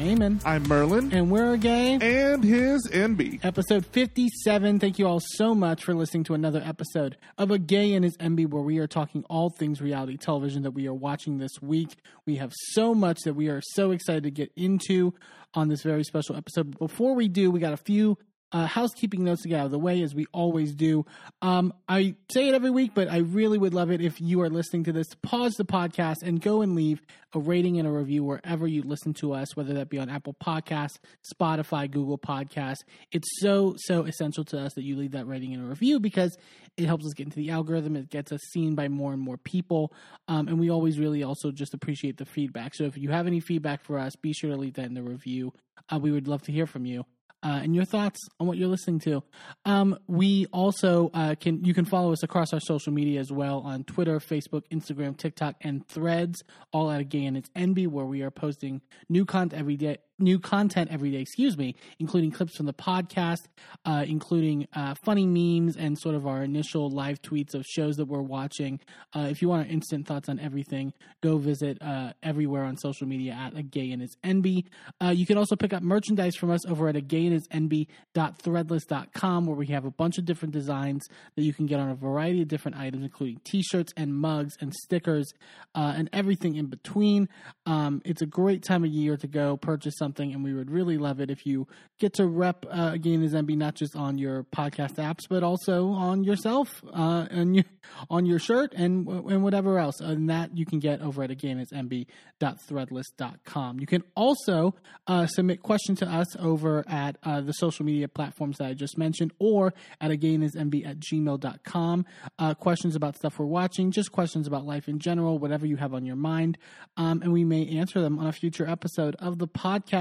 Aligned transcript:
I'm 0.00 0.16
Eamon, 0.16 0.40
I'm 0.46 0.62
Merlin, 0.62 1.12
and 1.12 1.30
we're 1.30 1.52
a 1.52 1.58
gay. 1.58 1.98
and 2.00 2.42
his 2.42 2.88
Enby. 2.88 3.38
Episode 3.44 3.84
57. 3.84 4.78
Thank 4.78 4.98
you 4.98 5.06
all 5.06 5.20
so 5.20 5.54
much 5.54 5.84
for 5.84 5.92
listening 5.92 6.24
to 6.24 6.32
another 6.32 6.62
episode 6.64 7.18
of 7.36 7.50
A 7.50 7.58
Gay 7.58 7.92
and 7.92 8.02
His 8.02 8.16
Enby, 8.16 8.48
where 8.48 8.62
we 8.62 8.78
are 8.78 8.86
talking 8.86 9.24
all 9.28 9.50
things 9.50 9.82
reality 9.82 10.16
television 10.16 10.62
that 10.62 10.70
we 10.70 10.88
are 10.88 10.94
watching 10.94 11.36
this 11.36 11.60
week. 11.60 11.96
We 12.24 12.36
have 12.36 12.50
so 12.72 12.94
much 12.94 13.18
that 13.26 13.34
we 13.34 13.50
are 13.50 13.60
so 13.74 13.90
excited 13.90 14.22
to 14.22 14.30
get 14.30 14.50
into 14.56 15.12
on 15.52 15.68
this 15.68 15.82
very 15.82 16.04
special 16.04 16.34
episode. 16.34 16.70
But 16.70 16.78
before 16.78 17.14
we 17.14 17.28
do, 17.28 17.50
we 17.50 17.60
got 17.60 17.74
a 17.74 17.76
few 17.76 18.16
uh, 18.52 18.66
housekeeping 18.66 19.24
notes 19.24 19.42
to 19.42 19.48
get 19.48 19.60
out 19.60 19.66
of 19.66 19.70
the 19.70 19.78
way, 19.78 20.02
as 20.02 20.14
we 20.14 20.26
always 20.32 20.74
do. 20.74 21.06
Um, 21.40 21.72
I 21.88 22.16
say 22.32 22.48
it 22.48 22.54
every 22.54 22.70
week, 22.70 22.92
but 22.94 23.08
I 23.08 23.18
really 23.18 23.58
would 23.58 23.74
love 23.74 23.90
it 23.90 24.00
if 24.00 24.20
you 24.20 24.40
are 24.42 24.50
listening 24.50 24.84
to 24.84 24.92
this 24.92 25.06
pause 25.22 25.54
the 25.54 25.64
podcast 25.64 26.22
and 26.22 26.40
go 26.40 26.62
and 26.62 26.74
leave 26.74 27.00
a 27.32 27.38
rating 27.38 27.78
and 27.78 27.86
a 27.86 27.90
review 27.90 28.24
wherever 28.24 28.66
you 28.66 28.82
listen 28.82 29.14
to 29.14 29.32
us, 29.32 29.54
whether 29.54 29.74
that 29.74 29.88
be 29.88 29.98
on 29.98 30.08
Apple 30.08 30.34
Podcasts, 30.44 30.98
Spotify, 31.32 31.88
Google 31.88 32.18
Podcasts. 32.18 32.80
It's 33.12 33.28
so, 33.40 33.74
so 33.78 34.02
essential 34.02 34.44
to 34.46 34.58
us 34.58 34.74
that 34.74 34.82
you 34.82 34.96
leave 34.96 35.12
that 35.12 35.28
rating 35.28 35.54
and 35.54 35.64
a 35.64 35.68
review 35.68 36.00
because 36.00 36.36
it 36.76 36.86
helps 36.86 37.06
us 37.06 37.12
get 37.14 37.26
into 37.26 37.36
the 37.36 37.50
algorithm. 37.50 37.94
It 37.94 38.10
gets 38.10 38.32
us 38.32 38.40
seen 38.52 38.74
by 38.74 38.88
more 38.88 39.12
and 39.12 39.22
more 39.22 39.36
people. 39.36 39.92
Um, 40.26 40.48
and 40.48 40.58
we 40.58 40.70
always 40.70 40.98
really 40.98 41.22
also 41.22 41.52
just 41.52 41.74
appreciate 41.74 42.16
the 42.16 42.24
feedback. 42.24 42.74
So 42.74 42.84
if 42.84 42.96
you 42.96 43.10
have 43.10 43.28
any 43.28 43.38
feedback 43.38 43.84
for 43.84 43.98
us, 43.98 44.16
be 44.16 44.32
sure 44.32 44.50
to 44.50 44.56
leave 44.56 44.74
that 44.74 44.86
in 44.86 44.94
the 44.94 45.02
review. 45.02 45.52
Uh, 45.88 45.98
we 45.98 46.10
would 46.10 46.26
love 46.26 46.42
to 46.42 46.52
hear 46.52 46.66
from 46.66 46.84
you 46.84 47.04
uh, 47.42 47.60
and 47.62 47.74
your 47.74 47.84
thoughts 47.84 48.18
on 48.38 48.46
what 48.46 48.56
you're 48.56 48.68
listening 48.68 49.00
to. 49.00 49.22
Um, 49.64 49.98
we 50.06 50.46
also 50.52 51.10
uh, 51.14 51.34
can 51.34 51.64
you 51.64 51.74
can 51.74 51.84
follow 51.84 52.12
us 52.12 52.22
across 52.22 52.52
our 52.52 52.60
social 52.60 52.92
media 52.92 53.20
as 53.20 53.32
well 53.32 53.60
on 53.60 53.84
Twitter, 53.84 54.18
Facebook, 54.18 54.62
Instagram, 54.72 55.16
TikTok, 55.16 55.56
and 55.62 55.86
Threads. 55.88 56.42
All 56.72 56.90
at 56.90 57.00
again, 57.00 57.36
it's 57.36 57.50
Enby 57.50 57.86
where 57.86 58.04
we 58.04 58.22
are 58.22 58.30
posting 58.30 58.80
new 59.08 59.24
content 59.24 59.58
every 59.58 59.76
day. 59.76 59.98
New 60.20 60.38
content 60.38 60.90
every 60.92 61.10
day, 61.10 61.20
excuse 61.20 61.56
me, 61.56 61.74
including 61.98 62.30
clips 62.30 62.56
from 62.56 62.66
the 62.66 62.74
podcast, 62.74 63.48
uh, 63.84 64.04
including 64.06 64.68
uh, 64.74 64.94
funny 65.04 65.26
memes 65.26 65.76
and 65.76 65.98
sort 65.98 66.14
of 66.14 66.26
our 66.26 66.42
initial 66.42 66.90
live 66.90 67.22
tweets 67.22 67.54
of 67.54 67.64
shows 67.64 67.96
that 67.96 68.04
we're 68.06 68.20
watching. 68.22 68.78
Uh, 69.14 69.28
if 69.30 69.40
you 69.42 69.48
want 69.48 69.66
our 69.66 69.72
instant 69.72 70.06
thoughts 70.06 70.28
on 70.28 70.38
everything, 70.38 70.92
go 71.22 71.38
visit 71.38 71.80
uh, 71.82 72.12
everywhere 72.22 72.64
on 72.64 72.76
social 72.76 73.06
media 73.06 73.32
at 73.32 73.56
a 73.56 73.62
gay 73.62 73.90
and 73.90 74.02
its 74.02 74.16
Enby. 74.24 74.66
Uh, 75.02 75.08
you 75.08 75.24
can 75.26 75.38
also 75.38 75.56
pick 75.56 75.72
up 75.72 75.82
merchandise 75.82 76.36
from 76.36 76.50
us 76.50 76.66
over 76.66 76.88
at 76.88 76.96
a 76.96 77.00
gay 77.00 77.24
and 77.26 77.34
its 77.34 77.48
Enby.threadless.com 77.48 79.46
where 79.46 79.56
we 79.56 79.66
have 79.66 79.84
a 79.84 79.90
bunch 79.90 80.18
of 80.18 80.24
different 80.24 80.52
designs 80.52 81.06
that 81.36 81.42
you 81.42 81.52
can 81.52 81.66
get 81.66 81.80
on 81.80 81.90
a 81.90 81.94
variety 81.94 82.42
of 82.42 82.48
different 82.48 82.76
items, 82.76 83.04
including 83.04 83.40
t-shirts 83.44 83.92
and 83.96 84.14
mugs 84.14 84.54
and 84.60 84.74
stickers 84.74 85.32
uh, 85.74 85.94
and 85.96 86.10
everything 86.12 86.56
in 86.56 86.66
between. 86.66 87.28
Um, 87.66 88.02
it's 88.04 88.22
a 88.22 88.26
great 88.26 88.62
time 88.62 88.84
of 88.84 88.90
year 88.90 89.16
to 89.16 89.26
go 89.26 89.56
purchase 89.56 89.94
something, 89.96 90.09
and 90.18 90.42
we 90.42 90.54
would 90.54 90.70
really 90.70 90.98
love 90.98 91.20
it 91.20 91.30
if 91.30 91.46
you 91.46 91.66
get 91.98 92.14
to 92.14 92.26
rep 92.26 92.66
uh, 92.66 92.90
again 92.92 93.22
as 93.22 93.34
Enby 93.34 93.56
not 93.56 93.74
just 93.74 93.94
on 93.94 94.18
your 94.18 94.44
podcast 94.44 94.96
apps, 94.96 95.28
but 95.28 95.42
also 95.42 95.90
on 95.90 96.24
yourself 96.24 96.82
uh, 96.92 97.26
and 97.30 97.56
your, 97.56 97.64
on 98.08 98.24
your 98.26 98.38
shirt 98.38 98.72
and 98.74 99.06
and 99.06 99.42
whatever 99.42 99.78
else. 99.78 100.00
And 100.00 100.30
that 100.30 100.56
you 100.56 100.66
can 100.66 100.78
get 100.78 101.00
over 101.00 101.22
at 101.22 101.30
again 101.30 101.58
as 101.58 101.72
Enby.threadless.com. 101.72 103.80
You 103.80 103.86
can 103.86 104.02
also 104.14 104.74
uh, 105.06 105.26
submit 105.26 105.62
questions 105.62 106.00
to 106.00 106.06
us 106.06 106.36
over 106.36 106.84
at 106.88 107.16
uh, 107.22 107.40
the 107.40 107.52
social 107.52 107.84
media 107.84 108.08
platforms 108.08 108.58
that 108.58 108.66
I 108.66 108.74
just 108.74 108.98
mentioned, 108.98 109.32
or 109.38 109.72
at 110.00 110.10
agayandhisenby 110.10 110.86
at 110.86 111.00
gmail.com. 111.00 112.06
Uh, 112.38 112.54
questions 112.54 112.96
about 112.96 113.16
stuff 113.16 113.38
we're 113.38 113.46
watching, 113.46 113.90
just 113.90 114.12
questions 114.12 114.46
about 114.46 114.64
life 114.64 114.88
in 114.88 114.98
general, 114.98 115.38
whatever 115.38 115.66
you 115.66 115.76
have 115.76 115.94
on 115.94 116.06
your 116.06 116.16
mind. 116.16 116.58
Um, 116.96 117.22
and 117.22 117.32
we 117.32 117.44
may 117.44 117.66
answer 117.78 118.00
them 118.00 118.18
on 118.18 118.26
a 118.26 118.32
future 118.32 118.68
episode 118.68 119.16
of 119.18 119.38
the 119.38 119.48
podcast. 119.48 119.99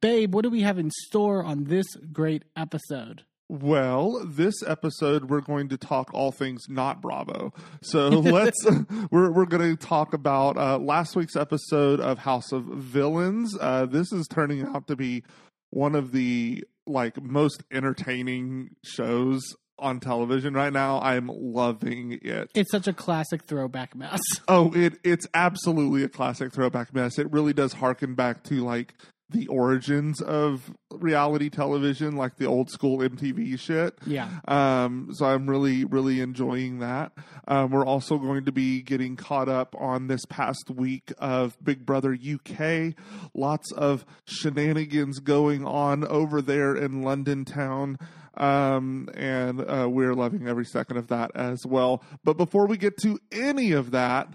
Babe, 0.00 0.34
what 0.34 0.42
do 0.42 0.50
we 0.50 0.62
have 0.62 0.78
in 0.78 0.90
store 1.06 1.44
on 1.44 1.64
this 1.64 1.86
great 2.12 2.44
episode? 2.56 3.24
Well, 3.48 4.24
this 4.24 4.62
episode 4.64 5.28
we're 5.28 5.40
going 5.40 5.70
to 5.70 5.76
talk 5.76 6.14
all 6.14 6.30
things 6.30 6.66
not 6.68 7.02
Bravo. 7.02 7.52
So 7.82 8.08
let's 8.08 8.64
we're 9.10 9.32
we're 9.32 9.46
going 9.46 9.76
to 9.76 9.86
talk 9.86 10.14
about 10.14 10.56
uh, 10.56 10.78
last 10.78 11.16
week's 11.16 11.34
episode 11.34 11.98
of 11.98 12.20
House 12.20 12.52
of 12.52 12.64
Villains. 12.64 13.56
Uh, 13.60 13.86
this 13.86 14.12
is 14.12 14.28
turning 14.28 14.62
out 14.62 14.86
to 14.86 14.94
be 14.94 15.24
one 15.70 15.96
of 15.96 16.12
the 16.12 16.62
like 16.86 17.20
most 17.20 17.64
entertaining 17.72 18.76
shows 18.84 19.42
on 19.80 19.98
television 19.98 20.54
right 20.54 20.72
now. 20.72 21.00
I'm 21.00 21.26
loving 21.26 22.20
it. 22.22 22.52
It's 22.54 22.70
such 22.70 22.86
a 22.86 22.92
classic 22.92 23.42
throwback 23.44 23.96
mess. 23.96 24.20
Oh, 24.46 24.72
it 24.74 24.98
it's 25.02 25.26
absolutely 25.34 26.04
a 26.04 26.08
classic 26.08 26.52
throwback 26.52 26.94
mess. 26.94 27.18
It 27.18 27.32
really 27.32 27.52
does 27.52 27.72
harken 27.72 28.14
back 28.14 28.44
to 28.44 28.64
like 28.64 28.94
the 29.30 29.46
origins 29.48 30.20
of 30.20 30.72
reality 30.90 31.48
television, 31.48 32.16
like 32.16 32.36
the 32.36 32.46
old 32.46 32.70
school 32.70 32.98
MTV 32.98 33.58
shit. 33.58 33.98
Yeah. 34.06 34.28
Um, 34.46 35.10
so 35.12 35.26
I'm 35.26 35.48
really, 35.48 35.84
really 35.84 36.20
enjoying 36.20 36.80
that. 36.80 37.12
Um, 37.46 37.70
we're 37.70 37.86
also 37.86 38.18
going 38.18 38.44
to 38.44 38.52
be 38.52 38.82
getting 38.82 39.16
caught 39.16 39.48
up 39.48 39.74
on 39.78 40.08
this 40.08 40.24
past 40.26 40.70
week 40.70 41.12
of 41.18 41.56
Big 41.62 41.86
Brother 41.86 42.14
UK. 42.14 42.94
Lots 43.34 43.72
of 43.72 44.04
shenanigans 44.26 45.20
going 45.20 45.64
on 45.64 46.06
over 46.06 46.42
there 46.42 46.74
in 46.74 47.02
London 47.02 47.44
town. 47.44 47.98
Um, 48.36 49.08
and 49.14 49.60
uh, 49.60 49.88
we're 49.90 50.14
loving 50.14 50.48
every 50.48 50.64
second 50.64 50.96
of 50.96 51.08
that 51.08 51.30
as 51.34 51.66
well. 51.66 52.02
But 52.24 52.36
before 52.36 52.66
we 52.66 52.76
get 52.76 52.96
to 52.98 53.18
any 53.30 53.72
of 53.72 53.90
that, 53.90 54.34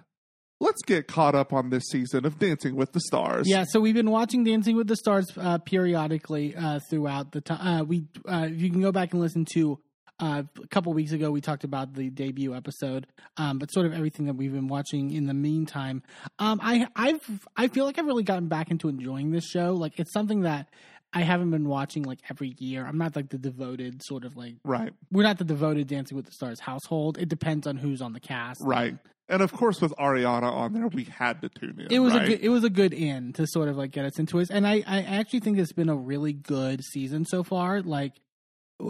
let's 0.60 0.82
get 0.84 1.08
caught 1.08 1.36
up 1.36 1.54
on 1.54 1.70
this 1.70 1.84
season 1.90 2.26
of 2.26 2.40
Dancing 2.40 2.76
with 2.76 2.92
the 2.94 3.00
Stars. 3.02 3.48
Yeah, 3.50 3.66
so 3.68 3.80
we've 3.80 3.94
been 3.96 4.12
watching 4.12 4.44
Dancing 4.44 4.76
with 4.76 4.88
the 4.88 4.96
Stars 4.96 5.28
uh, 5.38 5.58
periodically 5.60 6.56
uh, 6.56 6.80
throughout 6.90 7.32
the 7.32 7.42
time. 7.42 7.68
Uh, 7.82 7.84
we, 7.84 8.06
uh, 8.28 8.48
you 8.52 8.70
can 8.70 8.82
go 8.82 8.92
back 8.92 9.12
and 9.14 9.22
listen 9.22 9.46
to 9.54 9.80
uh, 10.20 10.44
a 10.64 10.68
couple 10.68 10.94
weeks 10.94 11.12
ago. 11.12 11.30
We 11.30 11.42
talked 11.42 11.64
about 11.66 11.94
the 11.94 12.10
debut 12.10 12.56
episode, 12.56 13.06
um, 13.38 13.60
but 13.60 13.72
sort 13.72 13.86
of 13.86 13.94
everything 13.94 14.28
that 14.28 14.36
we've 14.36 14.54
been 14.54 14.68
watching 14.70 15.12
in 15.12 15.26
the 15.28 15.34
meantime. 15.34 16.04
Um, 16.40 16.60
I, 16.64 16.88
I've, 16.96 17.48
I 17.58 17.68
feel 17.68 17.86
like 17.86 18.00
I've 18.00 18.06
really 18.06 18.24
gotten 18.24 18.48
back 18.48 18.72
into 18.72 18.88
enjoying 18.88 19.32
this 19.32 19.46
show. 19.46 19.74
Like 19.74 20.00
it's 20.00 20.14
something 20.14 20.42
that 20.42 20.70
I 21.12 21.22
haven't 21.22 21.52
been 21.52 21.68
watching 21.68 22.04
like 22.04 22.20
every 22.30 22.56
year. 22.60 22.86
I'm 22.86 22.98
not 22.98 23.16
like 23.16 23.30
the 23.30 23.38
devoted 23.38 24.02
sort 24.04 24.24
of 24.26 24.36
like 24.38 24.56
Right. 24.64 24.94
we're 25.12 25.24
not 25.24 25.38
the 25.38 25.44
devoted 25.46 25.88
Dancing 25.88 26.16
with 26.16 26.26
the 26.26 26.32
Stars 26.32 26.60
household. 26.62 27.18
It 27.18 27.28
depends 27.30 27.68
on 27.68 27.78
who's 27.78 28.02
on 28.02 28.14
the 28.14 28.20
cast. 28.22 28.62
Right. 28.64 28.98
And 29.28 29.41
of 29.41 29.52
course, 29.52 29.81
with 29.81 29.91
Ariana 29.97 30.52
on 30.52 30.74
there, 30.74 30.88
we 30.88 31.06
had 31.06 31.41
to 31.41 31.50
tune 31.50 31.80
in. 31.80 31.88
it 31.91 32.00
was 32.00 32.13
right? 32.13 32.24
a 32.24 32.28
good, 32.30 32.40
it 32.41 32.50
was 32.50 32.63
a 32.63 32.69
good 32.69 32.94
in 32.94 33.34
to 33.34 33.47
sort 33.47 33.69
of 33.69 33.75
like 33.75 33.91
get 33.91 34.06
us 34.06 34.19
into 34.19 34.38
it 34.40 34.50
and 34.52 34.68
I, 34.68 34.84
I 34.86 35.02
actually 35.02 35.40
think 35.40 35.58
it's 35.58 35.74
been 35.74 35.90
a 35.90 35.96
really 35.96 36.34
good 36.34 36.84
season 36.84 37.25
so 37.25 37.44
far 37.44 37.81
like 37.81 38.13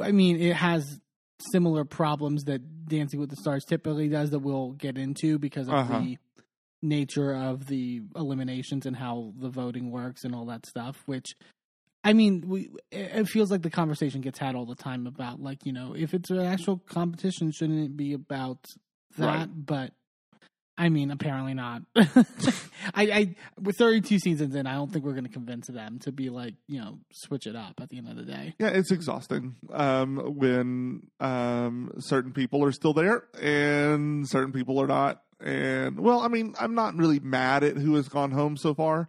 i 0.04 0.12
mean 0.12 0.40
it 0.42 0.56
has 0.56 1.00
similar 1.52 1.86
problems 1.86 2.44
that 2.46 2.88
dancing 2.88 3.20
with 3.20 3.30
the 3.30 3.36
stars 3.38 3.64
typically 3.66 4.10
does 4.10 4.32
that 4.32 4.40
we'll 4.40 4.72
get 4.72 4.98
into 4.98 5.40
because 5.40 5.68
of 5.70 5.74
Uh-huh. 5.76 6.00
the 6.00 6.18
nature 6.82 7.34
of 7.34 7.68
the 7.68 8.02
eliminations 8.16 8.86
and 8.86 8.96
how 8.96 9.34
the 9.40 9.50
voting 9.50 9.90
works 9.92 10.24
and 10.26 10.36
all 10.36 10.46
that 10.46 10.66
stuff 10.66 11.02
which 11.06 11.36
i 12.04 12.12
mean 12.14 12.44
we 12.48 12.70
it 12.92 13.26
feels 13.28 13.50
like 13.50 13.62
the 13.64 13.70
conversation 13.70 14.22
gets 14.22 14.38
had 14.40 14.54
all 14.56 14.66
the 14.66 14.76
time 14.76 15.08
about 15.08 15.42
like 15.42 15.66
you 15.66 15.72
know 15.74 15.96
if 15.98 16.14
it's 16.14 16.30
an 16.30 16.40
actual 16.42 16.78
competition 16.78 17.52
shouldn't 17.52 17.84
it 17.86 17.96
be 17.98 18.14
about 18.14 18.60
that 19.18 19.26
Right. 19.26 19.50
but 19.66 19.92
I 20.78 20.90
mean, 20.90 21.10
apparently 21.10 21.54
not. 21.54 21.84
I, 21.96 22.14
I 22.96 23.36
with 23.62 23.78
32 23.78 24.20
seasons 24.20 24.56
in, 24.56 24.68
I 24.68 24.76
don't 24.76 24.92
think 24.92 25.06
we're 25.06 25.14
going 25.14 25.26
to 25.26 25.32
convince 25.32 25.68
them 25.68 26.00
to 26.00 26.12
be 26.12 26.30
like, 26.30 26.56
you 26.68 26.80
know, 26.80 27.00
switch 27.12 27.48
it 27.48 27.56
up 27.56 27.80
at 27.82 27.90
the 27.90 27.98
end 27.98 28.10
of 28.10 28.18
the 28.18 28.24
day. 28.24 28.56
Yeah, 28.60 28.70
it's 28.70 28.92
exhausting 28.92 29.56
um, 29.72 30.18
when 30.38 31.08
um, 31.20 31.92
certain 32.00 32.34
people 32.34 32.64
are 32.64 32.74
still 32.74 32.94
there 32.94 33.24
and 33.42 34.28
certain 34.28 34.52
people 34.52 34.82
are 34.82 34.88
not. 34.88 35.22
And 35.40 36.00
well, 36.00 36.20
I 36.20 36.28
mean, 36.28 36.56
I'm 36.60 36.76
not 36.76 36.96
really 36.96 37.20
mad 37.20 37.64
at 37.64 37.78
who 37.78 37.96
has 37.96 38.10
gone 38.10 38.32
home 38.32 38.58
so 38.58 38.74
far. 38.74 39.08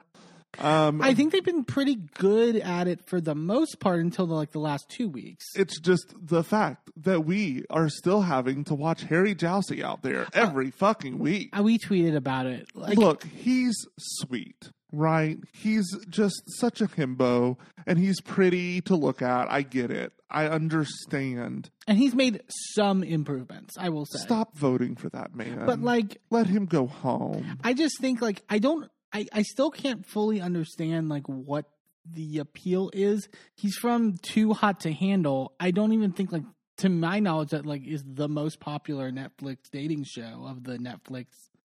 Um, 0.58 1.02
I 1.02 1.14
think 1.14 1.32
they've 1.32 1.44
been 1.44 1.64
pretty 1.64 1.96
good 1.96 2.56
at 2.56 2.88
it 2.88 3.04
for 3.04 3.20
the 3.20 3.34
most 3.34 3.78
part 3.78 4.00
until 4.00 4.26
the, 4.26 4.34
like 4.34 4.52
the 4.52 4.58
last 4.58 4.88
two 4.88 5.08
weeks. 5.08 5.44
it's 5.54 5.78
just 5.78 6.14
the 6.18 6.42
fact 6.42 6.85
that 6.96 7.24
we 7.24 7.64
are 7.70 7.88
still 7.88 8.22
having 8.22 8.64
to 8.64 8.74
watch 8.74 9.02
Harry 9.04 9.34
Jowsey 9.34 9.82
out 9.82 10.02
there 10.02 10.26
every 10.32 10.70
fucking 10.70 11.18
week. 11.18 11.50
Uh, 11.56 11.62
we 11.62 11.78
tweeted 11.78 12.16
about 12.16 12.46
it. 12.46 12.68
Like, 12.74 12.96
Look, 12.96 13.24
he's 13.24 13.74
sweet, 13.98 14.70
right? 14.92 15.38
He's 15.52 15.86
just 16.08 16.42
such 16.58 16.80
a 16.80 16.86
himbo, 16.86 17.58
and 17.86 17.98
he's 17.98 18.20
pretty 18.20 18.80
to 18.82 18.96
look 18.96 19.20
at. 19.22 19.50
I 19.50 19.62
get 19.62 19.90
it. 19.90 20.12
I 20.30 20.46
understand. 20.48 21.70
and 21.86 21.98
he's 21.98 22.14
made 22.14 22.42
some 22.74 23.02
improvements, 23.04 23.74
I 23.78 23.90
will 23.90 24.06
say. 24.06 24.18
Stop 24.18 24.56
voting 24.56 24.96
for 24.96 25.08
that 25.10 25.34
man. 25.34 25.64
But 25.66 25.80
like, 25.82 26.20
let 26.30 26.46
him 26.46 26.66
go 26.66 26.86
home. 26.86 27.58
I 27.62 27.74
just 27.74 28.00
think 28.00 28.20
like 28.20 28.42
I 28.48 28.58
don't 28.58 28.90
I, 29.12 29.26
I 29.32 29.42
still 29.42 29.70
can't 29.70 30.04
fully 30.04 30.40
understand 30.40 31.08
like 31.08 31.28
what 31.28 31.66
the 32.10 32.38
appeal 32.38 32.90
is. 32.92 33.28
He's 33.54 33.76
from 33.76 34.18
Too 34.22 34.52
Hot 34.52 34.80
to 34.80 34.92
Handle. 34.92 35.52
I 35.60 35.70
don't 35.70 35.92
even 35.92 36.12
think 36.12 36.32
like 36.32 36.42
to 36.78 36.88
my 36.88 37.20
knowledge 37.20 37.50
that 37.50 37.66
like 37.66 37.86
is 37.86 38.02
the 38.06 38.28
most 38.28 38.60
popular 38.60 39.10
Netflix 39.10 39.70
dating 39.70 40.04
show 40.04 40.44
of 40.46 40.64
the 40.64 40.78
Netflix. 40.78 41.26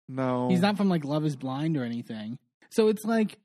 No, 0.08 0.50
He's 0.50 0.62
not 0.62 0.78
from 0.78 0.90
like 0.90 1.06
Love 1.06 1.26
is 1.26 1.36
Blind 1.36 1.78
or 1.78 1.84
anything. 1.84 2.40
So 2.70 2.88
it's 2.88 3.04
like 3.06 3.38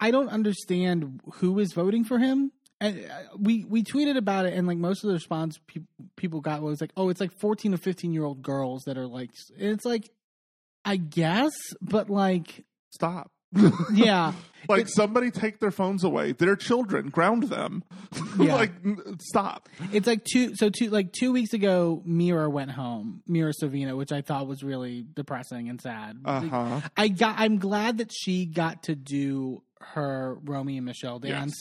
I 0.00 0.10
don't 0.10 0.28
understand 0.28 1.20
who 1.34 1.58
is 1.58 1.72
voting 1.72 2.04
for 2.04 2.18
him. 2.18 2.52
And 2.80 3.04
uh, 3.10 3.36
we 3.36 3.64
we 3.64 3.82
tweeted 3.82 4.16
about 4.16 4.46
it, 4.46 4.54
and 4.54 4.66
like 4.68 4.78
most 4.78 5.02
of 5.02 5.08
the 5.08 5.14
response 5.14 5.58
pe- 5.66 5.80
people 6.16 6.40
got 6.40 6.62
was 6.62 6.80
like, 6.80 6.92
"Oh, 6.96 7.08
it's 7.08 7.20
like 7.20 7.32
fourteen 7.40 7.74
or 7.74 7.76
fifteen 7.78 8.12
year 8.12 8.24
old 8.24 8.40
girls 8.40 8.84
that 8.84 8.96
are 8.96 9.08
like." 9.08 9.30
and 9.58 9.70
It's 9.70 9.84
like, 9.84 10.08
I 10.84 10.96
guess, 10.96 11.50
but 11.82 12.08
like, 12.08 12.64
Stop. 12.90 13.30
Yeah, 13.92 14.32
like 14.68 14.82
It- 14.82 14.90
somebody 14.90 15.30
take 15.30 15.60
their 15.60 15.70
phones 15.70 16.04
away. 16.04 16.32
They're 16.32 16.56
children. 16.56 17.08
Ground 17.08 17.44
them. 17.44 17.84
Yeah. 18.38 18.54
like 18.54 18.72
stop. 19.20 19.68
it's 19.92 20.06
like 20.06 20.24
two. 20.24 20.54
So 20.54 20.70
two 20.70 20.90
like 20.90 21.12
two 21.12 21.32
weeks 21.32 21.52
ago, 21.52 22.02
Mira 22.04 22.48
went 22.48 22.70
home, 22.70 23.22
Mira 23.26 23.52
Sorvino, 23.52 23.96
which 23.96 24.12
I 24.12 24.20
thought 24.22 24.46
was 24.46 24.62
really 24.62 25.04
depressing 25.14 25.68
and 25.68 25.80
sad. 25.80 26.20
Uh 26.24 26.40
huh. 26.42 26.80
I 26.96 27.08
got. 27.08 27.34
I'm 27.38 27.58
glad 27.58 27.98
that 27.98 28.12
she 28.12 28.46
got 28.46 28.84
to 28.84 28.94
do 28.94 29.62
her 29.80 30.38
Romy 30.44 30.76
and 30.76 30.86
Michelle 30.86 31.18
dance. 31.18 31.54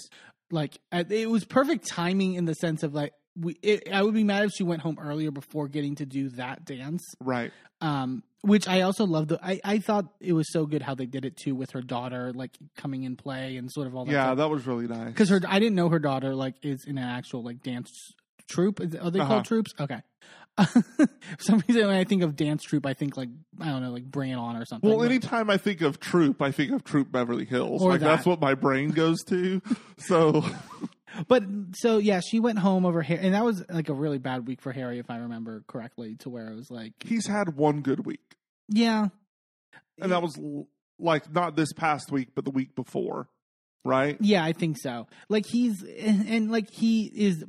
Like 0.51 0.77
uh, 0.91 1.03
it 1.09 1.29
was 1.29 1.45
perfect 1.45 1.87
timing 1.87 2.35
in 2.35 2.45
the 2.45 2.53
sense 2.53 2.83
of 2.83 2.93
like 2.93 3.13
we. 3.39 3.57
It, 3.61 3.91
I 3.91 4.01
would 4.01 4.13
be 4.13 4.23
mad 4.23 4.45
if 4.45 4.51
she 4.57 4.63
went 4.63 4.81
home 4.81 4.97
earlier 5.01 5.31
before 5.31 5.67
getting 5.67 5.95
to 5.95 6.05
do 6.05 6.29
that 6.29 6.65
dance. 6.65 7.03
Right. 7.21 7.51
Um, 7.81 8.23
which 8.41 8.67
I 8.67 8.81
also 8.81 9.05
love. 9.05 9.27
The 9.27 9.39
I 9.43 9.59
I 9.63 9.79
thought 9.79 10.05
it 10.19 10.33
was 10.33 10.51
so 10.51 10.65
good 10.65 10.81
how 10.81 10.95
they 10.95 11.05
did 11.05 11.25
it 11.25 11.37
too 11.37 11.53
with 11.55 11.71
her 11.71 11.81
daughter 11.81 12.31
like 12.33 12.51
coming 12.77 13.03
in 13.03 13.15
play 13.15 13.57
and 13.57 13.71
sort 13.71 13.87
of 13.87 13.95
all 13.95 14.05
that. 14.05 14.11
Yeah, 14.11 14.33
that 14.35 14.49
was 14.49 14.65
really 14.65 14.87
nice. 14.87 15.07
because 15.07 15.29
her 15.29 15.39
I 15.47 15.59
didn't 15.59 15.75
know 15.75 15.89
her 15.89 15.99
daughter 15.99 16.33
like 16.35 16.55
is 16.63 16.85
in 16.87 16.97
an 16.97 17.03
actual 17.03 17.43
like 17.43 17.61
dance 17.63 17.91
troupe. 18.49 18.79
Are 18.79 18.85
they 18.85 19.19
Uh-huh. 19.19 19.27
called 19.27 19.45
troops? 19.45 19.71
Okay. 19.79 20.01
For 20.57 20.83
some 21.39 21.63
reason, 21.67 21.85
when 21.85 21.97
I 21.97 22.03
think 22.03 22.23
of 22.23 22.35
dance 22.35 22.63
troupe, 22.63 22.87
I 22.87 22.93
think 22.95 23.15
like 23.15 23.29
I 23.61 23.65
don't 23.67 23.83
know, 23.83 23.91
like 23.91 24.05
Brain 24.05 24.35
On 24.35 24.55
or 24.55 24.65
something. 24.65 24.89
Well, 24.89 25.03
anytime 25.03 25.51
I 25.51 25.57
think 25.57 25.81
of 25.81 25.99
Troop, 25.99 26.41
I 26.41 26.51
think 26.51 26.71
of 26.71 26.83
Troop 26.83 27.11
Beverly 27.11 27.45
Hills. 27.45 27.83
Or 27.83 27.91
like 27.91 28.01
that's 28.01 28.25
what 28.25 28.41
my 28.41 28.55
brain 28.55 28.89
goes 28.89 29.21
to. 29.25 29.61
so 29.99 30.43
But 31.27 31.43
so 31.73 31.97
yeah, 31.97 32.19
she 32.19 32.39
went 32.39 32.59
home 32.59 32.85
over 32.85 33.01
here, 33.01 33.19
and 33.21 33.33
that 33.33 33.45
was 33.45 33.63
like 33.69 33.89
a 33.89 33.93
really 33.93 34.17
bad 34.17 34.47
week 34.47 34.61
for 34.61 34.71
Harry, 34.71 34.99
if 34.99 35.09
I 35.09 35.17
remember 35.17 35.63
correctly, 35.67 36.15
to 36.19 36.29
where 36.29 36.49
it 36.49 36.55
was 36.55 36.69
like, 36.69 36.93
he's 36.99 37.27
had 37.27 37.55
one 37.55 37.81
good 37.81 38.05
week, 38.05 38.35
yeah, 38.67 39.07
and 39.99 40.11
that 40.11 40.21
was 40.21 40.39
like 40.99 41.31
not 41.31 41.55
this 41.55 41.73
past 41.73 42.11
week, 42.11 42.29
but 42.35 42.45
the 42.45 42.51
week 42.51 42.75
before, 42.75 43.29
right? 43.85 44.17
yeah, 44.19 44.43
I 44.43 44.53
think 44.53 44.77
so. 44.77 45.07
Like 45.29 45.45
he's 45.45 45.81
and, 45.83 46.27
and 46.27 46.51
like 46.51 46.69
he 46.71 47.05
is 47.05 47.43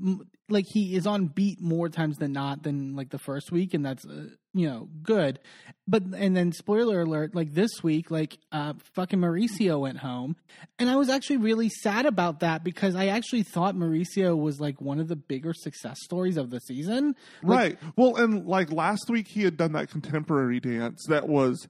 like 0.49 0.65
he 0.67 0.95
is 0.95 1.07
on 1.07 1.27
beat 1.27 1.61
more 1.61 1.89
times 1.89 2.17
than 2.19 2.33
not 2.33 2.63
than 2.63 2.97
like 2.97 3.11
the 3.11 3.19
first 3.19 3.53
week, 3.53 3.75
and 3.75 3.85
that's 3.85 4.05
uh, 4.07 4.29
you 4.55 4.69
know 4.69 4.89
good. 5.03 5.39
But 5.87 6.03
and 6.15 6.37
then 6.37 6.53
spoiler 6.53 7.03
alert, 7.03 7.35
like 7.35 7.53
this 7.53 7.83
week, 7.83 8.11
like 8.11 8.39
uh, 8.53 8.75
fucking 8.95 9.19
Mauricio 9.19 9.81
went 9.81 9.99
home, 9.99 10.37
and 10.79 10.89
I 10.89 10.97
was 10.97 11.09
actually 11.09 11.39
really 11.39 11.69
sad 11.69 12.07
about 12.07 12.41
that 12.41 12.65
because 12.65 12.95
I 12.95 13.09
actually 13.09 13.43
thought 13.43 13.75
Mauricio 13.75 14.37
was 14.37 14.61
like 14.61 14.81
one 14.81 15.01
of 15.01 15.09
the 15.09 15.17
bigger 15.17 15.53
success 15.55 15.99
stories 16.03 16.37
of 16.37 16.51
the 16.51 16.61
season. 16.61 17.15
Like, 17.43 17.59
right. 17.59 17.79
Well, 17.97 18.17
and 18.17 18.47
like 18.47 18.73
last 18.73 19.11
week, 19.11 19.29
he 19.29 19.43
had 19.43 19.57
done 19.57 19.73
that 19.73 19.91
contemporary 19.91 20.61
dance 20.61 21.05
that 21.09 21.29
was 21.29 21.69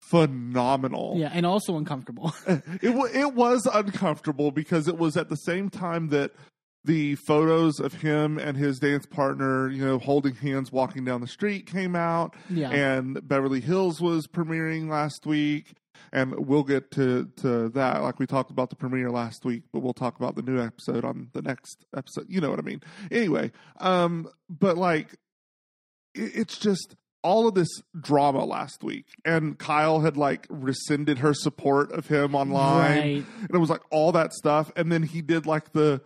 phenomenal. 0.00 1.14
Yeah, 1.16 1.30
and 1.32 1.46
also 1.46 1.76
uncomfortable. 1.76 2.34
it 2.46 2.94
wa 2.94 3.06
it 3.12 3.34
was 3.34 3.66
uncomfortable 3.72 4.50
because 4.50 4.88
it 4.88 4.98
was 4.98 5.16
at 5.16 5.28
the 5.28 5.36
same 5.36 5.70
time 5.70 6.08
that 6.08 6.32
the 6.84 7.16
photos 7.16 7.80
of 7.80 7.94
him 7.94 8.38
and 8.38 8.56
his 8.56 8.78
dance 8.78 9.04
partner, 9.06 9.68
you 9.68 9.84
know, 9.84 9.98
holding 9.98 10.34
hands 10.34 10.70
walking 10.72 11.04
down 11.04 11.20
the 11.20 11.26
street 11.26 11.66
came 11.66 11.94
out, 11.96 12.34
Yeah. 12.48 12.70
and 12.70 13.26
Beverly 13.26 13.60
Hills 13.60 14.00
was 14.00 14.26
premiering 14.26 14.88
last 14.88 15.26
week. 15.26 15.72
And 16.12 16.46
we'll 16.46 16.62
get 16.62 16.90
to, 16.92 17.28
to 17.38 17.68
that, 17.70 18.02
like 18.02 18.18
we 18.18 18.26
talked 18.26 18.50
about 18.50 18.70
the 18.70 18.76
premiere 18.76 19.10
last 19.10 19.44
week, 19.44 19.64
but 19.72 19.80
we'll 19.80 19.92
talk 19.92 20.16
about 20.16 20.36
the 20.36 20.42
new 20.42 20.58
episode 20.58 21.04
on 21.04 21.28
the 21.34 21.42
next 21.42 21.84
episode. 21.94 22.26
You 22.28 22.40
know 22.40 22.48
what 22.48 22.58
I 22.58 22.62
mean? 22.62 22.80
Anyway, 23.10 23.50
um, 23.80 24.28
but 24.48 24.78
like, 24.78 25.16
it, 26.14 26.30
it's 26.34 26.56
just 26.56 26.94
all 27.22 27.48
of 27.48 27.54
this 27.54 27.68
drama 28.00 28.44
last 28.44 28.82
week, 28.84 29.06
and 29.24 29.58
Kyle 29.58 30.00
had 30.00 30.16
like 30.16 30.46
rescinded 30.48 31.18
her 31.18 31.34
support 31.34 31.90
of 31.92 32.06
him 32.06 32.34
online, 32.34 32.98
Right. 32.98 33.24
and 33.40 33.50
it 33.52 33.58
was 33.58 33.68
like 33.68 33.82
all 33.90 34.12
that 34.12 34.32
stuff, 34.32 34.70
and 34.76 34.90
then 34.90 35.02
he 35.02 35.20
did 35.20 35.44
like 35.44 35.72
the 35.72 36.00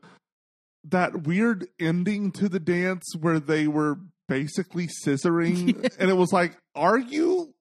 that 0.84 1.24
weird 1.24 1.68
ending 1.78 2.32
to 2.32 2.48
the 2.48 2.60
dance 2.60 3.04
where 3.18 3.40
they 3.40 3.66
were 3.66 3.98
basically 4.28 4.88
scissoring, 4.88 5.90
and 5.98 6.10
it 6.10 6.16
was 6.16 6.32
like, 6.32 6.56
are 6.74 6.98
you 6.98 7.54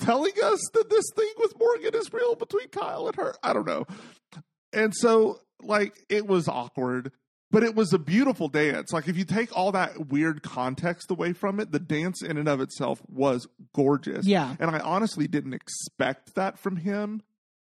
telling 0.00 0.32
us 0.42 0.60
that 0.74 0.90
this 0.90 1.04
thing 1.16 1.32
with 1.38 1.58
Morgan 1.58 1.94
is 1.94 2.12
real 2.12 2.34
between 2.34 2.68
Kyle 2.68 3.06
and 3.06 3.16
her? 3.16 3.34
I 3.42 3.52
don't 3.52 3.66
know, 3.66 3.86
and 4.72 4.94
so 4.94 5.40
like 5.62 5.94
it 6.08 6.26
was 6.26 6.48
awkward. 6.48 7.12
But 7.50 7.62
it 7.62 7.74
was 7.74 7.92
a 7.92 7.98
beautiful 7.98 8.48
dance. 8.48 8.94
Like 8.94 9.08
if 9.08 9.18
you 9.18 9.26
take 9.26 9.54
all 9.54 9.72
that 9.72 10.08
weird 10.08 10.42
context 10.42 11.10
away 11.10 11.34
from 11.34 11.60
it, 11.60 11.70
the 11.70 11.78
dance 11.78 12.22
in 12.22 12.38
and 12.38 12.48
of 12.48 12.62
itself 12.62 13.02
was 13.10 13.46
gorgeous. 13.74 14.26
Yeah. 14.26 14.56
And 14.58 14.70
I 14.70 14.78
honestly 14.78 15.28
didn't 15.28 15.52
expect 15.52 16.34
that 16.34 16.58
from 16.58 16.78
him 16.78 17.20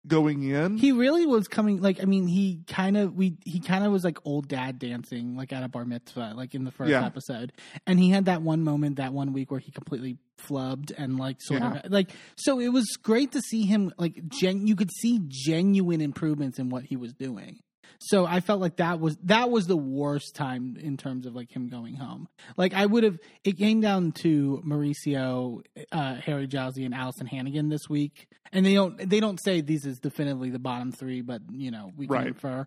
going 0.07 0.43
in. 0.43 0.79
He 0.79 0.93
really 0.93 1.27
was 1.27 1.47
coming 1.47 1.81
like 1.83 2.01
I 2.03 2.07
mean 2.07 2.27
he 2.27 2.61
kind 2.67 2.97
of 2.97 3.15
we 3.15 3.37
he 3.45 3.61
kind 3.61 3.85
of 3.85 3.93
was 3.93 4.03
like 4.03 4.19
old 4.25 4.49
dad 4.49 4.79
dancing 4.79 5.37
like 5.37 5.53
at 5.53 5.63
a 5.63 5.69
bar 5.69 5.85
mitzvah 5.85 6.33
like 6.35 6.55
in 6.55 6.65
the 6.65 6.71
first 6.71 6.91
Yeah. 6.91 7.05
episode 7.05 7.53
and 7.87 8.01
he 8.01 8.09
had 8.11 8.25
that 8.25 8.41
one 8.41 8.63
moment 8.63 8.97
that 8.97 9.13
one 9.13 9.33
week 9.35 9.51
where 9.51 9.61
he 9.61 9.71
completely 9.71 10.17
flubbed 10.39 10.91
and 10.97 11.19
like 11.19 11.37
sort 11.41 11.61
Yeah. 11.61 11.81
of 11.85 11.91
like 11.93 12.11
so 12.37 12.59
it 12.61 12.69
was 12.69 12.87
great 13.03 13.33
to 13.33 13.43
see 13.43 13.63
him 13.65 13.93
like 13.99 14.27
gen 14.29 14.67
you 14.67 14.75
could 14.75 14.91
see 14.91 15.21
genuine 15.29 16.01
improvements 16.01 16.59
in 16.59 16.71
what 16.71 16.85
he 16.85 16.97
was 16.97 17.13
doing 17.13 17.61
so 17.99 18.25
I 18.27 18.41
felt 18.41 18.61
like 18.61 18.77
that 18.77 19.01
was 19.01 19.17
that 19.25 19.51
was 19.51 19.67
the 19.67 19.77
worst 19.77 20.35
time 20.35 20.77
in 20.81 20.97
terms 20.97 21.27
of 21.27 21.35
like 21.35 21.51
him 21.55 21.69
going 21.69 21.95
home. 21.95 22.29
Like 22.57 22.75
I 22.75 22.87
would 22.87 23.05
have 23.05 23.19
it 23.45 23.59
came 23.59 23.81
down 23.81 24.13
to 24.23 24.63
Mauricio, 24.67 25.63
uh, 25.93 26.15
Harry 26.17 26.47
Jowsey, 26.47 26.85
and 26.85 26.95
Alyson 26.95 27.27
Hannigan 27.27 27.69
this 27.69 27.89
week, 27.89 28.29
and 28.53 28.65
they 28.65 28.75
don't 28.75 28.97
they 29.09 29.21
don't 29.21 29.41
say 29.41 29.61
these 29.61 29.85
is 29.85 29.99
definitively 30.01 30.51
the 30.51 30.59
bottom 30.59 30.93
three, 30.93 31.21
but 31.21 31.43
you 31.51 31.71
know 31.71 31.93
we 31.97 32.07
can 32.07 32.17
Right. 32.17 32.27
infer. 32.29 32.67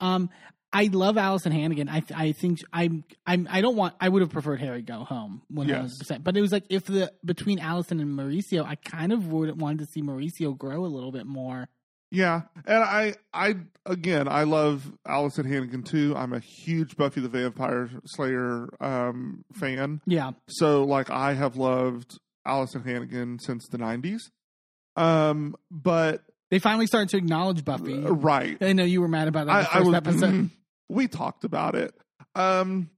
Um, 0.00 0.30
I 0.72 0.84
love 0.84 1.16
Alyson 1.16 1.50
Hannigan. 1.52 1.88
I 1.88 2.02
I 2.14 2.30
think 2.32 2.60
I'm 2.72 3.02
I'm 3.26 3.48
I 3.50 3.60
don't 3.60 3.74
want 3.76 3.94
I 4.00 4.08
would 4.08 4.22
have 4.22 4.30
preferred 4.30 4.60
Harry 4.60 4.82
go 4.82 5.04
home 5.04 5.42
one 5.48 5.68
hundred 5.68 5.98
percent. 5.98 6.22
But 6.22 6.36
it 6.36 6.40
was 6.40 6.52
like 6.52 6.64
if 6.70 6.84
the 6.84 7.12
between 7.24 7.58
Alyson 7.58 8.00
and 8.00 8.16
Mauricio, 8.16 8.64
I 8.64 8.76
kind 8.76 9.12
of 9.12 9.26
would 9.32 9.60
wanted 9.60 9.80
to 9.80 9.86
see 9.86 10.00
Mauricio 10.00 10.56
grow 10.56 10.84
a 10.84 10.86
little 10.86 11.10
bit 11.10 11.26
more. 11.26 11.68
Yeah, 12.12 12.42
and 12.66 12.82
I, 12.82 13.14
I 13.32 13.54
again, 13.86 14.26
I 14.26 14.42
love 14.42 14.92
Alyson 15.06 15.46
Hannigan 15.46 15.84
too. 15.84 16.14
I'm 16.16 16.32
a 16.32 16.40
huge 16.40 16.96
Buffy 16.96 17.20
the 17.20 17.28
Vampire 17.28 17.88
Slayer 18.04 18.68
um, 18.80 19.44
fan, 19.54 20.00
Yeah, 20.06 20.32
so 20.48 20.82
like 20.82 21.08
I 21.10 21.34
have 21.34 21.56
loved 21.56 22.18
Alyson 22.46 22.84
Hannigan 22.84 23.38
since 23.38 23.68
the 23.68 23.78
'90s. 23.78 24.18
Um, 24.96 25.54
but 25.70 26.24
they 26.50 26.58
finally 26.58 26.86
started 26.86 27.10
to 27.10 27.16
acknowledge 27.16 27.64
Buffy. 27.64 28.04
uh, 28.04 28.10
right, 28.10 28.58
I 28.60 28.72
know 28.72 28.84
you 28.84 29.00
were 29.00 29.08
mad 29.08 29.28
about 29.28 29.46
that 29.46 29.72
I, 29.72 29.78
first 29.78 29.86
was. 29.86 29.94
episode. 29.94 30.50
we 30.88 31.06
talked 31.06 31.44
about 31.44 31.76
it. 31.76 31.94
Um, 32.34 32.90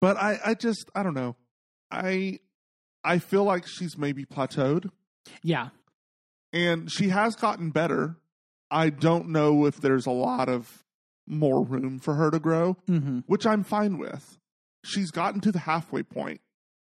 but 0.00 0.16
I, 0.16 0.38
I 0.46 0.54
just, 0.54 0.88
I 0.94 1.02
don't 1.02 1.14
know. 1.14 1.36
I, 1.90 2.38
I 3.02 3.18
feel 3.18 3.44
like 3.44 3.66
she's 3.66 3.98
maybe 3.98 4.24
plateaued. 4.24 4.90
Yeah, 5.42 5.68
and 6.52 6.90
she 6.90 7.08
has 7.08 7.34
gotten 7.36 7.70
better. 7.70 8.16
I 8.70 8.90
don't 8.90 9.28
know 9.30 9.66
if 9.66 9.80
there's 9.80 10.06
a 10.06 10.10
lot 10.12 10.48
of 10.48 10.84
more 11.26 11.62
room 11.64 11.98
for 11.98 12.14
her 12.14 12.30
to 12.30 12.38
grow, 12.38 12.76
hmm 12.86 13.20
which 13.26 13.46
I'm 13.46 13.64
fine 13.64 13.98
with. 13.98 14.38
She's 14.84 15.10
gotten 15.10 15.40
to 15.42 15.52
the 15.52 15.60
halfway 15.60 16.02
point. 16.02 16.40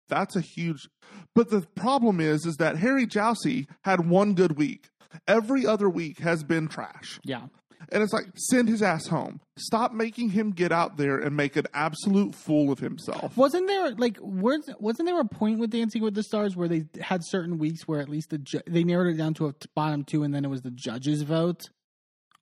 That's 0.08 0.36
a 0.36 0.40
huge 0.40 0.88
but 1.34 1.50
the 1.50 1.62
problem 1.74 2.20
is 2.20 2.46
is 2.46 2.56
that 2.56 2.76
Harry 2.78 3.06
Jowsey 3.06 3.66
had 3.84 4.08
one 4.08 4.34
good 4.34 4.56
week. 4.58 4.88
Every 5.26 5.66
other 5.66 5.88
week 5.88 6.18
has 6.18 6.42
been 6.44 6.68
trash. 6.68 7.18
yeah. 7.24 7.46
And 7.90 8.02
it's 8.02 8.12
like 8.12 8.26
send 8.36 8.68
his 8.68 8.82
ass 8.82 9.06
home. 9.06 9.40
Stop 9.56 9.92
making 9.92 10.30
him 10.30 10.50
get 10.50 10.72
out 10.72 10.96
there 10.96 11.18
and 11.18 11.36
make 11.36 11.56
an 11.56 11.66
absolute 11.72 12.34
fool 12.34 12.70
of 12.72 12.78
himself. 12.78 13.36
Wasn't 13.36 13.66
there 13.66 13.92
like 13.92 14.18
was 14.20 14.68
wasn't 14.78 15.06
there 15.06 15.20
a 15.20 15.24
point 15.24 15.58
with 15.58 15.70
Dancing 15.70 16.02
with 16.02 16.14
the 16.14 16.22
Stars 16.22 16.56
where 16.56 16.68
they 16.68 16.86
had 17.00 17.22
certain 17.24 17.58
weeks 17.58 17.86
where 17.86 18.00
at 18.00 18.08
least 18.08 18.30
the 18.30 18.38
ju- 18.38 18.60
they 18.66 18.84
narrowed 18.84 19.14
it 19.14 19.16
down 19.18 19.34
to 19.34 19.46
a 19.48 19.54
bottom 19.74 20.04
two, 20.04 20.22
and 20.22 20.34
then 20.34 20.44
it 20.44 20.48
was 20.48 20.62
the 20.62 20.70
judges' 20.70 21.22
vote 21.22 21.70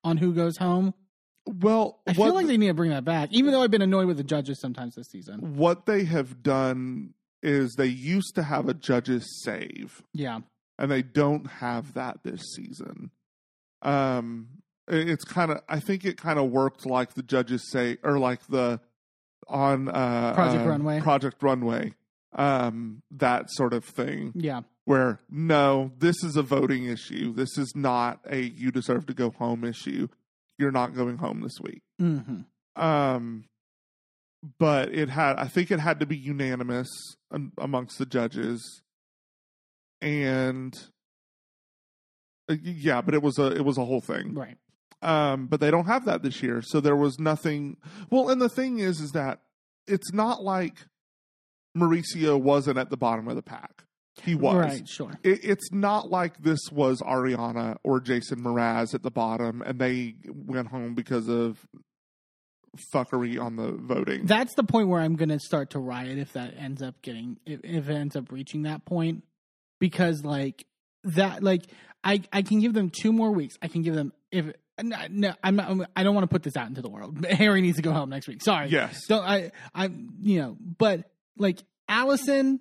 on 0.04 0.16
who 0.16 0.32
goes 0.32 0.56
home? 0.56 0.94
Well, 1.46 2.00
I 2.06 2.12
feel 2.12 2.34
like 2.34 2.46
they 2.48 2.56
need 2.56 2.68
to 2.68 2.74
bring 2.74 2.90
that 2.90 3.04
back, 3.04 3.28
even 3.32 3.52
though 3.52 3.62
I've 3.62 3.70
been 3.70 3.82
annoyed 3.82 4.06
with 4.06 4.16
the 4.16 4.24
judges 4.24 4.60
sometimes 4.60 4.94
this 4.96 5.06
season. 5.08 5.54
what 5.56 5.86
they 5.86 6.04
have 6.04 6.42
done 6.42 7.14
is 7.42 7.74
they 7.74 7.86
used 7.86 8.34
to 8.34 8.42
have 8.42 8.68
a 8.68 8.74
judge's 8.74 9.42
save. 9.44 10.02
Yeah, 10.12 10.40
and 10.78 10.90
they 10.90 11.02
don't 11.02 11.46
have 11.46 11.94
that 11.94 12.18
this 12.24 12.40
season. 12.56 13.10
Um, 13.82 14.48
it's 14.88 15.24
kind 15.24 15.50
of 15.50 15.60
I 15.68 15.80
think 15.80 16.04
it 16.04 16.16
kind 16.16 16.38
of 16.38 16.50
worked 16.50 16.86
like 16.86 17.14
the 17.14 17.22
judges 17.22 17.70
say, 17.70 17.98
or 18.02 18.18
like 18.18 18.46
the 18.48 18.80
on 19.48 19.88
uh, 19.88 20.34
Project 20.34 20.64
uh, 20.64 20.68
Runway. 20.68 21.00
Project 21.00 21.42
Runway, 21.42 21.94
um, 22.34 23.02
that 23.10 23.50
sort 23.50 23.72
of 23.72 23.84
thing. 23.84 24.32
yeah, 24.34 24.62
where 24.84 25.20
no, 25.30 25.92
this 25.98 26.22
is 26.22 26.36
a 26.36 26.42
voting 26.42 26.84
issue. 26.84 27.32
This 27.32 27.56
is 27.58 27.72
not 27.74 28.20
a 28.28 28.40
you 28.40 28.70
deserve 28.70 29.06
to 29.06 29.14
go 29.14 29.30
home 29.30 29.64
issue. 29.64 30.08
You're 30.58 30.72
not 30.72 30.94
going 30.94 31.18
home 31.18 31.40
this 31.42 31.58
week. 31.60 31.82
hmm 31.98 32.40
Um, 32.76 33.44
but 34.58 34.94
it 34.94 35.08
had, 35.10 35.36
I 35.36 35.48
think 35.48 35.70
it 35.70 35.80
had 35.80 35.98
to 36.00 36.06
be 36.06 36.16
unanimous 36.16 36.88
amongst 37.58 37.98
the 37.98 38.06
judges, 38.06 38.82
and 40.00 40.72
uh, 42.48 42.54
yeah, 42.62 43.00
but 43.00 43.14
it 43.14 43.22
was 43.22 43.38
a 43.38 43.46
it 43.46 43.64
was 43.64 43.76
a 43.78 43.84
whole 43.84 44.00
thing. 44.00 44.34
Right. 44.34 44.56
Um, 45.02 45.46
but 45.46 45.60
they 45.60 45.70
don't 45.70 45.86
have 45.86 46.06
that 46.06 46.22
this 46.22 46.42
year, 46.42 46.62
so 46.62 46.80
there 46.80 46.96
was 46.96 47.18
nothing. 47.18 47.76
Well, 48.10 48.30
and 48.30 48.40
the 48.40 48.48
thing 48.48 48.78
is, 48.78 49.00
is 49.00 49.12
that 49.12 49.40
it's 49.86 50.12
not 50.12 50.42
like 50.42 50.74
Mauricio 51.76 52.40
wasn't 52.40 52.78
at 52.78 52.90
the 52.90 52.96
bottom 52.96 53.28
of 53.28 53.36
the 53.36 53.42
pack. 53.42 53.84
He 54.22 54.34
was. 54.34 54.56
Right. 54.56 54.88
Sure. 54.88 55.12
It, 55.22 55.44
it's 55.44 55.70
not 55.70 56.10
like 56.10 56.38
this 56.38 56.60
was 56.72 57.02
Ariana 57.02 57.76
or 57.84 58.00
Jason 58.00 58.40
Mraz 58.40 58.94
at 58.94 59.02
the 59.02 59.10
bottom, 59.10 59.62
and 59.62 59.78
they 59.78 60.14
went 60.26 60.68
home 60.68 60.94
because 60.94 61.28
of 61.28 61.58
fuckery 62.94 63.40
on 63.40 63.56
the 63.56 63.72
voting. 63.72 64.26
That's 64.26 64.54
the 64.54 64.64
point 64.64 64.88
where 64.88 65.00
I'm 65.00 65.16
going 65.16 65.28
to 65.30 65.38
start 65.38 65.70
to 65.70 65.78
riot 65.78 66.18
if 66.18 66.32
that 66.32 66.54
ends 66.58 66.82
up 66.82 67.02
getting 67.02 67.38
if, 67.46 67.60
if 67.62 67.88
it 67.88 67.94
ends 67.94 68.16
up 68.16 68.32
reaching 68.32 68.62
that 68.62 68.84
point 68.84 69.24
because 69.78 70.24
like 70.24 70.66
that 71.04 71.42
like 71.42 71.62
I 72.04 72.22
I 72.32 72.42
can 72.42 72.60
give 72.60 72.72
them 72.72 72.90
two 72.90 73.12
more 73.12 73.32
weeks. 73.32 73.56
I 73.62 73.68
can 73.68 73.82
give 73.82 73.94
them 73.94 74.12
if 74.30 74.52
no, 74.82 74.96
no 75.10 75.34
I'm 75.42 75.56
not 75.56 75.90
I 75.96 76.02
don't 76.02 76.14
want 76.14 76.24
to 76.24 76.32
put 76.32 76.42
this 76.42 76.56
out 76.56 76.68
into 76.68 76.82
the 76.82 76.88
world. 76.88 77.24
Harry 77.30 77.60
needs 77.60 77.76
to 77.76 77.82
go 77.82 77.92
home 77.92 78.10
next 78.10 78.28
week. 78.28 78.42
Sorry. 78.42 78.68
yes. 78.68 79.00
So 79.06 79.18
I 79.18 79.52
I 79.74 79.90
you 80.22 80.40
know, 80.40 80.56
but 80.78 81.10
like 81.38 81.58
Alyson 81.88 82.60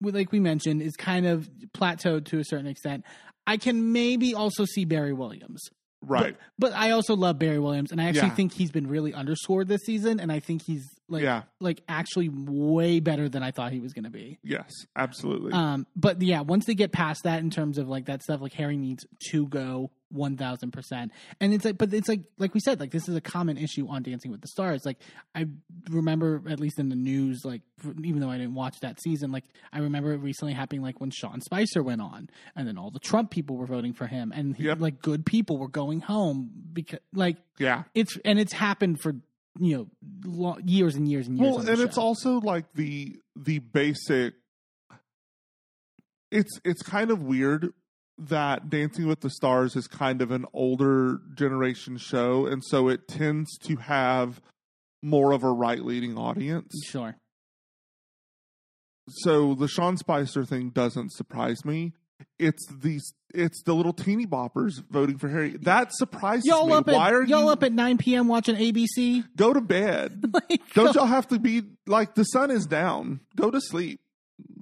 like 0.00 0.32
we 0.32 0.40
mentioned 0.40 0.82
is 0.82 0.96
kind 0.96 1.26
of 1.26 1.48
plateaued 1.74 2.26
to 2.26 2.38
a 2.38 2.44
certain 2.44 2.66
extent. 2.66 3.04
I 3.46 3.56
can 3.56 3.92
maybe 3.92 4.34
also 4.34 4.64
see 4.64 4.84
Barry 4.84 5.12
Williams. 5.12 5.62
Right. 6.02 6.36
But 6.58 6.72
I 6.72 6.90
also 6.90 7.16
love 7.16 7.38
Barry 7.38 7.58
Williams, 7.58 7.90
and 7.90 8.00
I 8.00 8.04
actually 8.04 8.28
Yeah. 8.28 8.34
think 8.34 8.52
he's 8.52 8.70
been 8.70 8.86
really 8.86 9.12
underscored 9.12 9.66
this 9.66 9.82
season, 9.82 10.20
and 10.20 10.30
I 10.30 10.40
think 10.40 10.62
he's 10.62 10.86
like 11.08 11.22
yeah. 11.22 11.42
like 11.60 11.82
actually 11.88 12.28
way 12.28 13.00
better 13.00 13.28
than 13.28 13.42
I 13.42 13.50
thought 13.50 13.72
he 13.72 13.80
was 13.80 13.92
going 13.92 14.04
to 14.04 14.10
be. 14.10 14.38
Yes. 14.42 14.70
Absolutely. 14.94 15.52
Um, 15.52 15.86
but 15.96 16.20
yeah, 16.22 16.42
once 16.42 16.66
they 16.66 16.74
get 16.74 16.92
past 16.92 17.24
that 17.24 17.40
in 17.40 17.50
terms 17.50 17.78
of 17.78 17.88
like 17.88 18.06
that 18.06 18.22
stuff, 18.22 18.40
like 18.40 18.52
Harry 18.54 18.76
needs 18.76 19.06
to 19.30 19.46
go 19.46 19.90
one 20.16 20.36
thousand 20.36 20.72
percent, 20.72 21.12
and 21.40 21.54
it's 21.54 21.64
like, 21.64 21.78
but 21.78 21.92
it's 21.94 22.08
like 22.08 22.22
like 22.38 22.54
we 22.54 22.60
said, 22.60 22.80
like 22.80 22.90
this 22.90 23.08
is 23.08 23.14
a 23.14 23.20
common 23.20 23.56
issue 23.58 23.86
on 23.88 24.02
Dancing 24.02 24.30
with 24.30 24.40
the 24.40 24.48
Stars. 24.48 24.82
Like 24.84 24.98
I 25.34 25.46
remember 25.90 26.42
at 26.48 26.58
least 26.58 26.78
in 26.78 26.88
the 26.88 26.96
news, 26.96 27.42
like 27.44 27.62
even 28.02 28.20
though 28.20 28.30
I 28.30 28.38
didn't 28.38 28.54
watch 28.54 28.80
that 28.80 29.00
season, 29.00 29.30
like 29.30 29.44
I 29.72 29.78
remember 29.80 30.12
it 30.12 30.18
recently 30.18 30.54
happening, 30.54 30.82
like 30.82 31.00
when 31.00 31.10
Sean 31.10 31.40
Spicer 31.40 31.82
went 31.82 32.00
on, 32.00 32.28
and 32.56 32.66
then 32.66 32.78
all 32.78 32.90
the 32.90 32.98
Trump 32.98 33.30
people 33.30 33.56
were 33.56 33.66
voting 33.66 33.92
for 33.92 34.06
him, 34.06 34.32
and 34.34 34.56
he, 34.56 34.64
Yep. 34.64 34.80
like 34.80 35.00
good 35.02 35.24
people 35.26 35.58
were 35.58 35.68
going 35.68 36.00
home 36.00 36.50
because 36.72 37.00
like 37.12 37.36
yeah. 37.58 37.84
it's 37.94 38.18
and 38.24 38.38
it's 38.38 38.52
happened 38.52 39.00
for 39.00 39.14
you 39.58 39.76
know 39.76 39.86
lo- 40.24 40.58
years 40.64 40.94
and 40.96 41.08
years 41.08 41.28
and 41.28 41.38
years. 41.38 41.56
Well, 41.56 41.68
and 41.68 41.80
it's 41.80 41.98
also 41.98 42.40
like 42.40 42.64
the 42.74 43.20
the 43.36 43.58
basic. 43.60 44.34
It's 46.30 46.58
it's 46.64 46.82
kind 46.82 47.10
of 47.10 47.22
weird 47.22 47.72
that 48.18 48.70
Dancing 48.70 49.06
with 49.06 49.20
the 49.20 49.30
Stars 49.30 49.76
is 49.76 49.86
kind 49.86 50.22
of 50.22 50.30
an 50.30 50.46
older 50.52 51.20
generation 51.34 51.98
show, 51.98 52.46
and 52.46 52.62
so 52.64 52.88
it 52.88 53.08
tends 53.08 53.56
to 53.58 53.76
have 53.76 54.40
more 55.02 55.32
of 55.32 55.44
a 55.44 55.50
right 55.52 55.84
leaning 55.84 56.16
audience. 56.16 56.72
sure. 56.86 57.16
So 59.08 59.54
the 59.54 59.68
Sean 59.68 59.96
Spicer 59.96 60.44
thing 60.44 60.70
doesn't 60.70 61.12
surprise 61.12 61.64
me. 61.64 61.92
It's 62.38 62.66
these 62.68 63.12
it's 63.34 63.62
the 63.62 63.74
little 63.74 63.92
teeny 63.92 64.26
boppers 64.26 64.82
voting 64.90 65.18
for 65.18 65.28
Harry. 65.28 65.56
That 65.62 65.94
surprises 65.94 66.46
Y'all 66.46 66.66
me. 66.66 66.72
up 66.72 66.86
Why 66.86 67.08
at 67.08 67.14
are 67.14 67.22
y'all 67.24 67.44
you 67.44 67.48
up 67.50 67.62
at 67.62 67.72
nine 67.72 67.98
p.m. 67.98 68.26
watching 68.26 68.56
ABC? 68.56 69.24
go 69.36 69.52
to 69.52 69.60
bed? 69.60 70.24
like, 70.32 70.62
Don't 70.74 70.94
y'all 70.94 71.06
have 71.06 71.28
to 71.28 71.38
be 71.38 71.62
like 71.86 72.14
the 72.14 72.24
sun 72.24 72.50
is 72.50 72.66
down? 72.66 73.20
Go 73.36 73.50
to 73.50 73.60
sleep. 73.60 74.00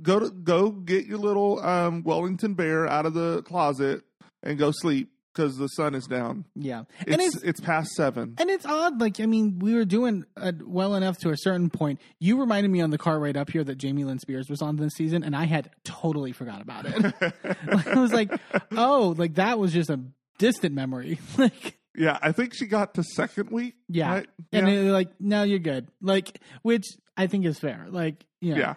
Go 0.05 0.21
to 0.21 0.31
go 0.31 0.71
get 0.71 1.07
your 1.07 1.19
little 1.19 1.59
um, 1.61 2.05
Wellington 2.05 2.55
bear 2.55 2.87
out 2.87 3.07
of 3.07 3.15
the 3.15 3.43
closet 3.43 4.03
and 4.43 4.59
go 4.59 4.71
sleep 4.71 5.11
because 5.33 5.57
the 5.57 5.67
sun 5.67 5.95
is 5.97 6.07
down. 6.07 6.45
yeah, 6.55 6.85
and 7.09 7.21
It's 7.21 7.37
it's 7.37 7.45
it's 7.45 7.61
past 7.61 7.91
seven. 7.97 8.37
and 8.39 8.51
it's 8.51 8.65
odd. 8.65 9.01
Like 9.01 9.19
I 9.19 9.27
mean, 9.27 9.59
we 9.59 9.75
were 9.75 9.85
doing 9.85 10.25
uh, 10.37 10.53
well 10.63 10.95
enough 10.95 11.19
to 11.19 11.31
a 11.31 11.37
certain 11.37 11.71
point. 11.71 12.01
You 12.21 12.39
reminded 12.39 12.71
me 12.71 12.81
on 12.81 12.91
the 12.91 12.99
car 12.99 13.19
right 13.19 13.37
up 13.37 13.51
here 13.51 13.65
that 13.65 13.77
Jamie 13.77 14.05
Lynn 14.05 14.19
Spears 14.19 14.49
was 14.49 14.63
on 14.63 14.77
this 14.77 14.93
season, 14.95 15.25
and 15.25 15.35
I 15.35 15.45
had 15.45 15.71
totally 15.85 16.33
forgot 16.33 16.61
about 16.63 16.85
it. 16.87 17.15
I 17.89 17.99
was 17.99 18.13
like, 18.13 18.31
oh, 18.77 19.15
like 19.17 19.35
that 19.35 19.59
was 19.59 19.73
just 19.73 19.91
a 19.91 20.01
distant 20.39 20.75
memory. 20.75 21.19
like 21.39 21.79
yeah, 21.97 22.19
I 22.21 22.33
think 22.33 22.55
she 22.55 22.67
got 22.67 22.95
to 22.95 23.03
second 23.03 23.51
week. 23.51 23.75
yeah, 23.89 24.13
right? 24.13 24.27
and 24.53 24.69
yeah. 24.69 24.93
like, 24.93 25.09
no, 25.19 25.43
you're 25.45 25.59
good. 25.61 25.89
Like 26.01 26.41
which 26.63 26.85
I 27.17 27.27
think 27.27 27.45
is 27.47 27.59
fair. 27.59 27.87
Like 27.89 28.25
you 28.41 28.55
know, 28.55 28.61
yeah. 28.61 28.75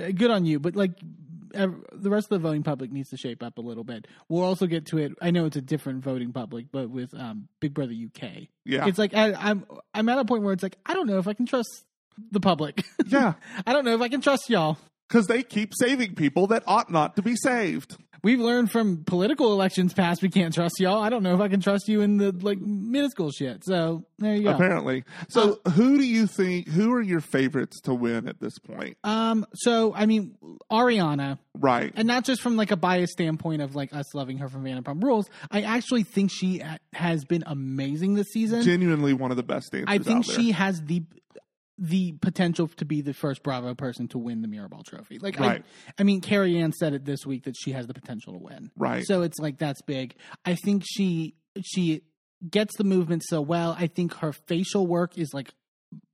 Good, 0.00 0.16
good 0.18 0.30
on 0.30 0.44
you. 0.44 0.58
But 0.60 0.76
like 0.76 0.92
the 1.54 2.10
rest 2.10 2.26
of 2.32 2.40
the 2.40 2.48
voting 2.48 2.62
public 2.62 2.90
needs 2.90 3.10
to 3.10 3.16
shape 3.16 3.42
up 3.42 3.58
a 3.58 3.60
little 3.60 3.84
bit. 3.84 4.06
We'll 4.28 4.42
also 4.44 4.66
get 4.66 4.86
to 4.86 4.98
it. 4.98 5.12
I 5.20 5.30
know 5.30 5.44
it's 5.44 5.56
a 5.56 5.60
different 5.60 6.02
voting 6.02 6.32
public, 6.32 6.66
but 6.72 6.88
with 6.90 7.12
um, 7.14 7.48
Big 7.60 7.74
Brother 7.74 7.92
UK, 7.92 8.48
Yeah. 8.64 8.86
it's 8.86 8.98
like 8.98 9.14
I, 9.14 9.34
I'm 9.34 9.66
I'm 9.94 10.08
at 10.08 10.18
a 10.18 10.24
point 10.24 10.42
where 10.44 10.52
it's 10.54 10.62
like 10.62 10.78
I 10.86 10.94
don't 10.94 11.06
know 11.06 11.18
if 11.18 11.28
I 11.28 11.34
can 11.34 11.46
trust 11.46 11.68
the 12.30 12.40
public. 12.40 12.84
yeah. 13.06 13.34
I 13.66 13.72
don't 13.72 13.84
know 13.84 13.94
if 13.94 14.00
I 14.00 14.08
can 14.08 14.20
trust 14.20 14.48
y'all. 14.48 14.78
Because 15.08 15.26
they 15.26 15.42
keep 15.42 15.74
saving 15.74 16.14
people 16.14 16.46
that 16.48 16.62
ought 16.66 16.90
not 16.90 17.16
to 17.16 17.22
be 17.22 17.36
saved. 17.36 17.98
We've 18.24 18.38
learned 18.40 18.70
from 18.70 19.02
political 19.04 19.52
elections 19.52 19.92
past 19.92 20.22
we 20.22 20.28
can't 20.28 20.54
trust 20.54 20.78
y'all. 20.78 21.02
I 21.02 21.10
don't 21.10 21.22
know 21.24 21.34
if 21.34 21.40
I 21.40 21.48
can 21.48 21.60
trust 21.60 21.88
you 21.88 22.02
in 22.02 22.18
the 22.18 22.30
like 22.32 22.60
minuscule 22.60 23.30
shit. 23.32 23.64
So 23.64 24.04
there 24.18 24.34
you 24.36 24.44
go. 24.44 24.50
Apparently. 24.50 25.02
So, 25.28 25.58
who 25.72 25.98
do 25.98 26.04
you 26.04 26.26
think? 26.28 26.68
Who 26.68 26.92
are 26.92 27.02
your 27.02 27.20
favorites 27.20 27.80
to 27.82 27.94
win 27.94 28.28
at 28.28 28.38
this 28.40 28.58
point? 28.58 28.96
Um. 29.02 29.44
So 29.54 29.92
I 29.94 30.06
mean, 30.06 30.36
Ariana, 30.70 31.38
Right. 31.54 31.92
and 31.96 32.06
not 32.06 32.24
just 32.24 32.40
from 32.42 32.56
like 32.56 32.70
a 32.70 32.76
biased 32.76 33.12
standpoint 33.12 33.60
of 33.62 33.74
like 33.74 33.92
us 33.92 34.14
loving 34.14 34.38
her 34.38 34.48
from 34.48 34.64
Vanderpump 34.64 35.02
Rules. 35.02 35.28
I 35.50 35.62
actually 35.62 36.04
think 36.04 36.30
she 36.32 36.62
has 36.92 37.24
been 37.24 37.42
amazing 37.46 38.14
this 38.14 38.28
season. 38.28 38.62
Genuinely 38.62 39.12
one 39.14 39.30
of 39.32 39.36
the 39.36 39.42
best 39.42 39.72
dancers 39.72 39.86
I 39.88 39.98
think 39.98 40.24
she 40.24 40.52
has 40.52 40.80
the 40.82 41.02
the 41.78 42.12
potential 42.20 42.68
to 42.68 42.84
be 42.84 43.00
the 43.00 43.14
first 43.14 43.42
Bravo 43.42 43.74
person 43.74 44.06
to 44.08 44.18
win 44.18 44.42
the 44.42 44.48
Mirrorball 44.48 44.84
Trophy. 44.84 45.18
Like, 45.18 45.40
Right. 45.40 45.64
I, 45.88 45.92
I 45.98 46.02
mean, 46.04 46.20
Carrie 46.20 46.58
Ann 46.58 46.72
said 46.72 46.92
it 46.92 47.04
this 47.04 47.24
week 47.26 47.44
that 47.44 47.56
she 47.56 47.72
has 47.72 47.86
the 47.86 47.94
potential 47.94 48.34
to 48.34 48.38
win. 48.38 48.70
Right. 48.76 49.04
So 49.06 49.22
it's 49.22 49.38
like 49.38 49.58
that's 49.58 49.82
big. 49.82 50.14
I 50.44 50.54
think 50.54 50.84
she 50.86 51.34
she 51.64 52.02
gets 52.48 52.76
the 52.76 52.84
movement 52.84 53.22
so 53.26 53.40
well. 53.40 53.76
I 53.78 53.86
think 53.86 54.14
her 54.16 54.32
facial 54.32 54.86
work 54.86 55.16
is 55.18 55.32
like 55.32 55.52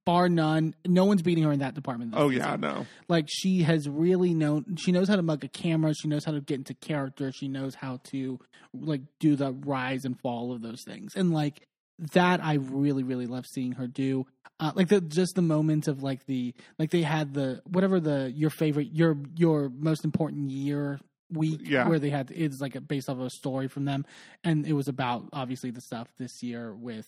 bar 0.05 0.29
none. 0.29 0.75
No 0.87 1.05
one's 1.05 1.23
beating 1.23 1.45
her 1.45 1.53
in 1.53 1.59
that 1.61 1.75
department. 1.75 2.15
Oh 2.17 2.29
yeah, 2.31 2.47
season. 2.47 2.61
no. 2.61 2.87
Like 3.09 3.27
she 3.29 3.63
has 3.63 3.89
really 3.89 4.35
known. 4.35 4.77
She 4.79 4.93
knows 4.93 5.09
how 5.09 5.17
to 5.17 5.23
mug 5.23 5.45
a 5.45 5.49
camera. 5.49 5.93
She 5.95 6.09
knows 6.09 6.25
how 6.25 6.33
to 6.33 6.41
get 6.41 6.57
into 6.59 6.75
character. 6.75 7.33
She 7.33 7.49
knows 7.49 7.75
how 7.75 8.01
to 8.11 8.39
like 8.73 9.03
do 9.21 9.37
the 9.37 9.53
rise 9.53 10.05
and 10.05 10.19
fall 10.21 10.53
of 10.53 10.63
those 10.63 10.83
things. 10.87 11.13
And 11.15 11.33
like 11.33 11.67
that, 12.13 12.43
I 12.45 12.55
really 12.55 13.03
really 13.03 13.27
love 13.27 13.47
seeing 13.47 13.73
her 13.73 13.87
do. 13.87 14.27
Uh, 14.61 14.73
like 14.75 14.89
the 14.89 15.01
just 15.01 15.35
the 15.37 15.43
moments 15.43 15.87
of 15.89 16.03
like 16.03 16.27
the 16.27 16.53
like 16.79 16.91
they 16.91 17.03
had 17.03 17.33
the 17.35 17.63
whatever 17.67 18.01
the 18.01 18.33
your 18.35 18.51
favorite 18.51 18.89
your 18.93 19.17
your 19.37 19.69
most 19.69 20.05
important 20.05 20.51
year 20.51 20.99
week 21.31 21.61
Yeah. 21.63 21.87
where 21.87 21.99
they 21.99 22.09
had 22.11 22.31
it's 22.35 22.59
like 22.61 22.75
a, 22.75 22.81
based 22.81 23.09
off 23.11 23.19
of 23.19 23.27
a 23.27 23.31
story 23.31 23.69
from 23.69 23.85
them 23.85 24.07
and 24.43 24.67
it 24.67 24.73
was 24.73 24.89
about 24.89 25.29
obviously 25.33 25.71
the 25.71 25.83
stuff 25.83 26.09
this 26.19 26.43
year 26.43 26.75
with 26.75 27.07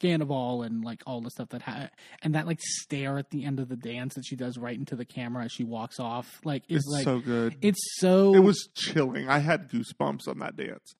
Scandoval 0.00 0.64
and 0.66 0.84
like 0.84 1.02
all 1.06 1.20
the 1.20 1.30
stuff 1.30 1.48
that 1.50 1.62
had 1.62 1.90
and 2.22 2.34
that 2.34 2.46
like 2.46 2.58
stare 2.60 3.18
at 3.18 3.30
the 3.30 3.44
end 3.44 3.60
of 3.60 3.68
the 3.68 3.76
dance 3.76 4.14
that 4.14 4.24
she 4.26 4.36
does 4.36 4.58
right 4.58 4.76
into 4.78 4.94
the 4.94 5.04
camera 5.06 5.44
as 5.44 5.52
she 5.52 5.64
walks 5.64 5.98
off 5.98 6.28
like 6.44 6.62
is 6.68 6.78
It's 6.84 6.88
like 6.88 7.04
so 7.04 7.18
good. 7.20 7.56
it's 7.62 7.80
so 7.98 8.34
It 8.34 8.40
was 8.40 8.68
chilling. 8.74 9.28
I 9.28 9.38
had 9.38 9.70
goosebumps 9.70 10.28
on 10.28 10.38
that 10.40 10.54
dance. 10.54 10.92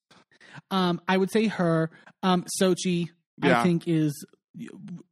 um 0.71 1.01
I 1.07 1.17
would 1.17 1.31
say 1.31 1.47
her 1.49 1.91
um 2.23 2.45
Xochitl 2.61 3.09
Yeah. 3.43 3.61
I 3.61 3.63
think 3.63 3.87
is 3.87 4.25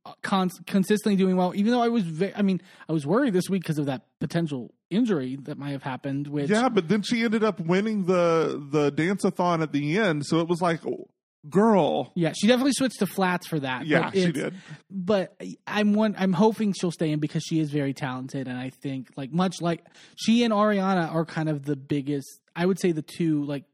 uh, 0.04 0.12
con- 0.22 0.50
consistently 0.66 1.16
doing 1.16 1.36
well 1.36 1.52
even 1.54 1.72
though 1.72 1.80
I 1.82 1.88
was 1.88 2.02
ve- 2.04 2.32
I 2.36 2.42
mean 2.42 2.60
I 2.88 2.92
was 2.92 3.06
worried 3.06 3.32
this 3.32 3.48
week 3.48 3.62
because 3.62 3.78
of 3.78 3.86
that 3.86 4.02
potential 4.20 4.74
injury 4.90 5.38
that 5.44 5.56
might 5.56 5.70
have 5.70 5.82
happened 5.82 6.26
which 6.26 6.50
Yeah, 6.50 6.68
but 6.68 6.88
then 6.88 7.02
she 7.02 7.22
ended 7.24 7.42
up 7.42 7.58
winning 7.60 8.04
the 8.04 8.62
the 8.70 8.90
dance-a-thon 8.90 9.62
at 9.62 9.72
the 9.72 9.98
end, 9.98 10.26
so 10.26 10.40
it 10.40 10.48
was 10.48 10.60
like, 10.60 10.84
oh, 10.86 11.08
girl. 11.48 12.12
yeah 12.14 12.32
she 12.38 12.46
definitely 12.46 12.72
switched 12.74 12.98
to 12.98 13.06
flats 13.06 13.46
for 13.46 13.58
that 13.60 13.86
Yeah, 13.86 14.10
she 14.10 14.30
did. 14.30 14.54
but 14.90 15.34
I'm 15.66 15.94
one. 15.94 16.14
I'm 16.18 16.34
hoping 16.34 16.74
she'll 16.74 16.90
stay 16.90 17.10
in 17.10 17.18
because 17.20 17.42
she 17.42 17.60
is 17.60 17.70
very 17.70 17.94
talented, 17.94 18.46
and 18.46 18.58
I 18.58 18.68
think 18.68 19.08
like 19.16 19.32
much 19.32 19.62
like 19.62 19.84
she 20.16 20.44
and 20.44 20.52
Ariana 20.52 21.10
are 21.14 21.24
kind 21.24 21.48
of 21.48 21.64
the 21.64 21.76
biggest. 21.76 22.28
I 22.54 22.66
would 22.66 22.78
say 22.78 22.92
the 22.92 23.00
two 23.02 23.44
like 23.44 23.64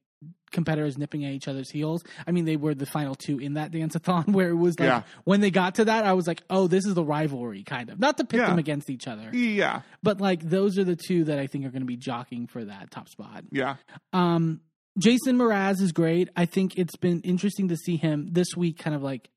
competitors 0.57 0.99
nipping 0.99 1.25
at 1.25 1.31
each 1.31 1.47
other's 1.47 1.71
heels. 1.71 2.03
I 2.27 2.33
mean, 2.33 2.45
they 2.47 2.57
were 2.57 2.75
the 2.75 2.87
final 2.87 3.15
two 3.15 3.39
in 3.39 3.55
that 3.55 3.71
dance-a-thon 3.71 4.25
where 4.33 4.49
it 4.49 4.57
was 4.57 4.81
like 4.81 4.89
Yeah. 4.89 5.03
when 5.23 5.41
they 5.41 5.53
got 5.53 5.77
to 5.77 5.85
that, 5.85 6.05
I 6.05 6.15
was 6.15 6.27
like, 6.27 6.43
oh, 6.51 6.67
this 6.67 6.85
is 6.85 6.95
the 6.95 7.05
rivalry 7.05 7.63
kind 7.63 7.91
of. 7.91 8.01
Not 8.01 8.17
to 8.19 8.25
pit 8.25 8.41
Yeah. 8.41 8.49
them 8.49 8.59
against 8.59 8.91
each 8.91 9.07
other, 9.07 9.31
Yeah, 9.33 9.83
but 10.03 10.21
like 10.21 10.43
those 10.43 10.77
are 10.79 10.85
the 10.85 10.97
two 10.97 11.23
that 11.25 11.39
I 11.39 11.47
think 11.47 11.65
are 11.65 11.71
going 11.71 11.83
to 11.83 11.87
be 11.87 11.97
jockeying 11.97 12.49
for 12.49 12.65
that 12.65 12.91
top 12.91 13.09
spot. 13.09 13.45
yeah, 13.53 13.77
Um, 14.13 14.61
Jason 14.99 15.37
Mraz 15.39 15.81
is 15.81 15.93
great. 15.93 16.31
I 16.37 16.47
think 16.47 16.77
it's 16.79 16.97
been 16.97 17.21
interesting 17.21 17.69
to 17.69 17.77
see 17.77 17.97
him 17.97 18.29
this 18.33 18.57
week, 18.57 18.79
kind 18.79 18.97
of 18.97 19.03
like 19.03 19.29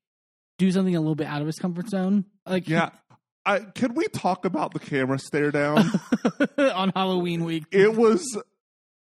do 0.58 0.70
something 0.72 0.96
a 0.96 1.00
little 1.00 1.14
bit 1.14 1.26
out 1.26 1.40
of 1.42 1.46
his 1.46 1.58
comfort 1.58 1.88
zone. 1.88 2.24
Like 2.46 2.68
yeah. 2.68 2.90
I, 3.46 3.60
can 3.60 3.94
we 3.94 4.04
talk 4.08 4.44
about 4.44 4.72
the 4.74 4.78
camera 4.78 5.18
stare 5.18 5.50
down? 5.50 5.90
on 6.58 6.92
Halloween 6.94 7.44
week. 7.44 7.64
it 7.72 7.94
was 7.94 8.22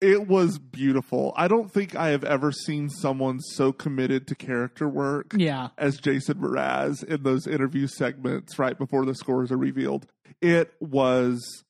it 0.00 0.26
was 0.26 0.59
beautiful. 0.59 1.33
I 1.37 1.49
don't 1.49 1.71
think 1.71 1.95
I 1.95 2.09
have 2.09 2.25
ever 2.25 2.52
seen 2.52 2.88
someone 2.88 3.40
so 3.40 3.73
committed 3.73 4.26
to 4.28 4.35
character 4.35 4.88
work 4.88 5.35
yeah, 5.37 5.69
as 5.76 5.99
Jason 5.99 6.38
Mraz 6.38 7.04
in 7.04 7.23
those 7.23 7.47
interview 7.47 7.87
segments 7.87 8.59
right 8.59 8.78
before 8.78 9.04
the 9.04 9.14
scores 9.14 9.52
are 9.52 9.59
revealed. 9.59 10.07
It 10.40 10.73
was 10.80 11.64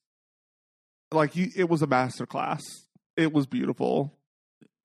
like 1.10 1.34
you, 1.34 1.48
it 1.56 1.68
was 1.68 1.82
a 1.82 1.86
masterclass. 1.86 2.62
It 3.16 3.32
was 3.32 3.46
beautiful. 3.46 4.16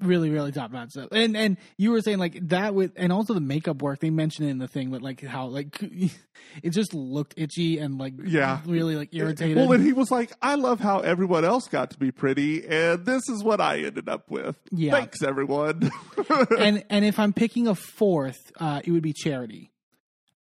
Really, 0.01 0.29
really 0.29 0.51
top 0.51 0.71
notch 0.71 0.89
stuff. 0.91 1.09
And 1.11 1.35
and 1.37 1.57
you 1.77 1.91
were 1.91 2.01
saying 2.01 2.17
like 2.19 2.37
that 2.49 2.75
with, 2.75 2.91
and 2.95 3.11
also 3.11 3.33
the 3.33 3.39
makeup 3.41 3.81
work 3.81 3.99
they 3.99 4.09
mentioned 4.09 4.49
in 4.49 4.57
the 4.57 4.67
thing, 4.67 4.91
but 4.91 5.01
like 5.01 5.21
how 5.21 5.47
like 5.47 5.81
it 6.63 6.69
just 6.71 6.93
looked 6.93 7.33
itchy 7.37 7.79
and 7.79 7.97
like 7.97 8.13
Yeah. 8.23 8.59
really 8.65 8.95
like 8.95 9.09
irritated. 9.13 9.57
Well, 9.57 9.71
and 9.71 9.83
he 9.83 9.93
was 9.93 10.11
like, 10.11 10.31
"I 10.41 10.55
love 10.55 10.79
how 10.79 10.99
everyone 10.99 11.45
else 11.45 11.67
got 11.67 11.91
to 11.91 11.97
be 11.99 12.11
pretty, 12.11 12.65
and 12.67 13.05
this 13.05 13.27
is 13.29 13.43
what 13.43 13.61
I 13.61 13.79
ended 13.79 14.09
up 14.09 14.29
with." 14.29 14.57
Yeah. 14.71 14.91
Thanks, 14.91 15.21
everyone. 15.23 15.89
and 16.59 16.83
and 16.89 17.05
if 17.05 17.19
I'm 17.19 17.33
picking 17.33 17.67
a 17.67 17.75
fourth, 17.75 18.51
uh, 18.59 18.81
it 18.83 18.91
would 18.91 19.03
be 19.03 19.13
Charity. 19.13 19.71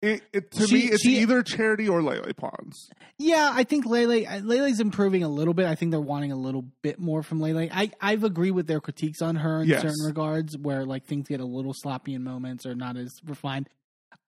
It, 0.06 0.22
it, 0.34 0.52
to 0.52 0.68
She- 0.68 0.74
me, 0.76 0.80
it's 0.92 1.02
she- 1.04 1.20
either 1.20 1.42
Charity 1.44 1.88
or 1.90 2.02
Lele 2.04 2.34
Pons. 2.36 2.90
Yeah, 3.18 3.50
I 3.54 3.64
think 3.64 3.86
Lele 3.86 4.26
Lele's 4.44 4.80
improving 4.80 5.24
a 5.24 5.30
little 5.30 5.54
bit. 5.54 5.66
I 5.68 5.76
think 5.76 5.92
they're 5.92 6.00
wanting 6.02 6.32
a 6.32 6.36
little 6.36 6.66
bit 6.82 7.00
more 7.00 7.24
from 7.24 7.40
Lele. 7.40 7.70
I 7.72 7.92
I've 8.02 8.24
agreed 8.24 8.52
with 8.52 8.68
their 8.68 8.80
critiques 8.82 9.22
on 9.22 9.36
her 9.38 9.62
in 9.62 9.70
Yes. 9.70 9.82
certain 9.82 10.06
regards, 10.06 10.58
where 10.58 10.86
like 10.86 11.06
things 11.06 11.28
get 11.28 11.40
a 11.40 11.46
little 11.46 11.74
sloppy 11.74 12.14
in 12.14 12.24
moments 12.24 12.66
or 12.66 12.76
not 12.76 12.98
as 12.98 13.12
refined. 13.26 13.70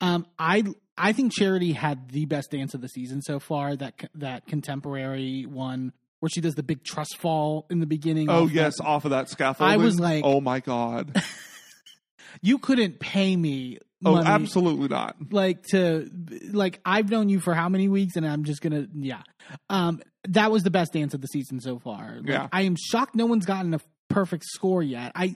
Um, 0.01 0.25
I 0.37 0.63
I 0.97 1.11
think 1.13 1.33
Charity 1.33 1.73
had 1.73 2.09
the 2.09 2.25
best 2.25 2.51
dance 2.51 2.73
of 2.73 2.81
the 2.81 2.87
season 2.89 3.21
so 3.21 3.39
far. 3.39 3.75
That 3.75 4.09
that 4.15 4.45
contemporary 4.47 5.45
one 5.45 5.91
where 6.19 6.29
she 6.29 6.41
does 6.41 6.55
the 6.55 6.63
big 6.63 6.83
trust 6.83 7.17
fall 7.17 7.65
in 7.69 7.79
the 7.79 7.85
beginning. 7.85 8.29
Oh 8.29 8.43
off 8.45 8.51
yes, 8.51 8.77
that- 8.77 8.85
off 8.85 9.05
of 9.05 9.11
that 9.11 9.29
scaffold. 9.29 9.69
I 9.69 9.77
was 9.77 9.99
like- 9.99 10.23
"Oh 10.25 10.39
my 10.41 10.59
god!" 10.61 11.21
you 12.41 12.57
couldn't 12.57 12.99
pay 12.99 13.35
me. 13.35 13.79
Oh, 14.05 14.13
money. 14.13 14.27
absolutely 14.27 14.87
not. 14.89 15.15
like 15.31 15.63
to 15.71 16.09
like 16.51 16.79
I've 16.85 17.09
known 17.09 17.29
you 17.29 17.39
for 17.39 17.53
how 17.55 17.67
many 17.69 17.89
weeks 17.89 18.15
and 18.15 18.27
I'm 18.27 18.43
just 18.43 18.61
gonna 18.61 18.87
yeah. 18.93 19.21
Um 19.69 20.01
that 20.29 20.51
was 20.51 20.63
the 20.63 20.69
best 20.71 20.93
dance 20.93 21.13
of 21.13 21.21
the 21.21 21.27
season 21.27 21.59
so 21.59 21.79
far. 21.79 22.17
Like, 22.17 22.27
Yeah. 22.29 22.47
I 22.51 22.61
am 22.63 22.75
shocked 22.75 23.15
no 23.15 23.25
one's 23.25 23.45
gotten 23.45 23.73
a 23.73 23.79
perfect 24.09 24.43
score 24.45 24.83
yet. 24.83 25.11
I 25.15 25.35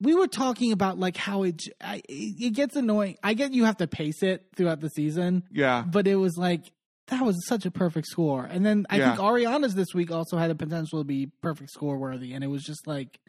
we 0.00 0.14
were 0.14 0.26
talking 0.26 0.72
about 0.72 0.98
like 0.98 1.16
how 1.16 1.42
it 1.42 1.62
I, 1.80 2.02
it 2.08 2.54
gets 2.54 2.76
annoying. 2.76 3.16
I 3.22 3.34
get 3.34 3.52
you 3.52 3.64
have 3.64 3.76
to 3.78 3.86
pace 3.86 4.22
it 4.22 4.44
throughout 4.56 4.80
the 4.80 4.88
season, 4.90 5.44
Yeah, 5.50 5.84
but 5.86 6.06
it 6.06 6.16
was 6.16 6.36
like 6.38 6.62
that 7.08 7.22
was 7.22 7.46
such 7.46 7.66
a 7.66 7.70
perfect 7.70 8.06
score. 8.08 8.44
And 8.44 8.64
then 8.66 8.84
I 8.90 8.96
Yeah. 8.98 9.08
think 9.14 9.20
Ariana's 9.20 9.74
this 9.74 9.94
week 9.94 10.10
also 10.10 10.38
had 10.38 10.50
a 10.50 10.54
potential 10.54 11.00
to 11.00 11.04
be 11.04 11.30
perfect 11.42 11.70
score 11.70 11.98
worthy 11.98 12.32
and 12.32 12.42
it 12.42 12.48
was 12.48 12.62
just 12.64 12.86
like 12.86 13.20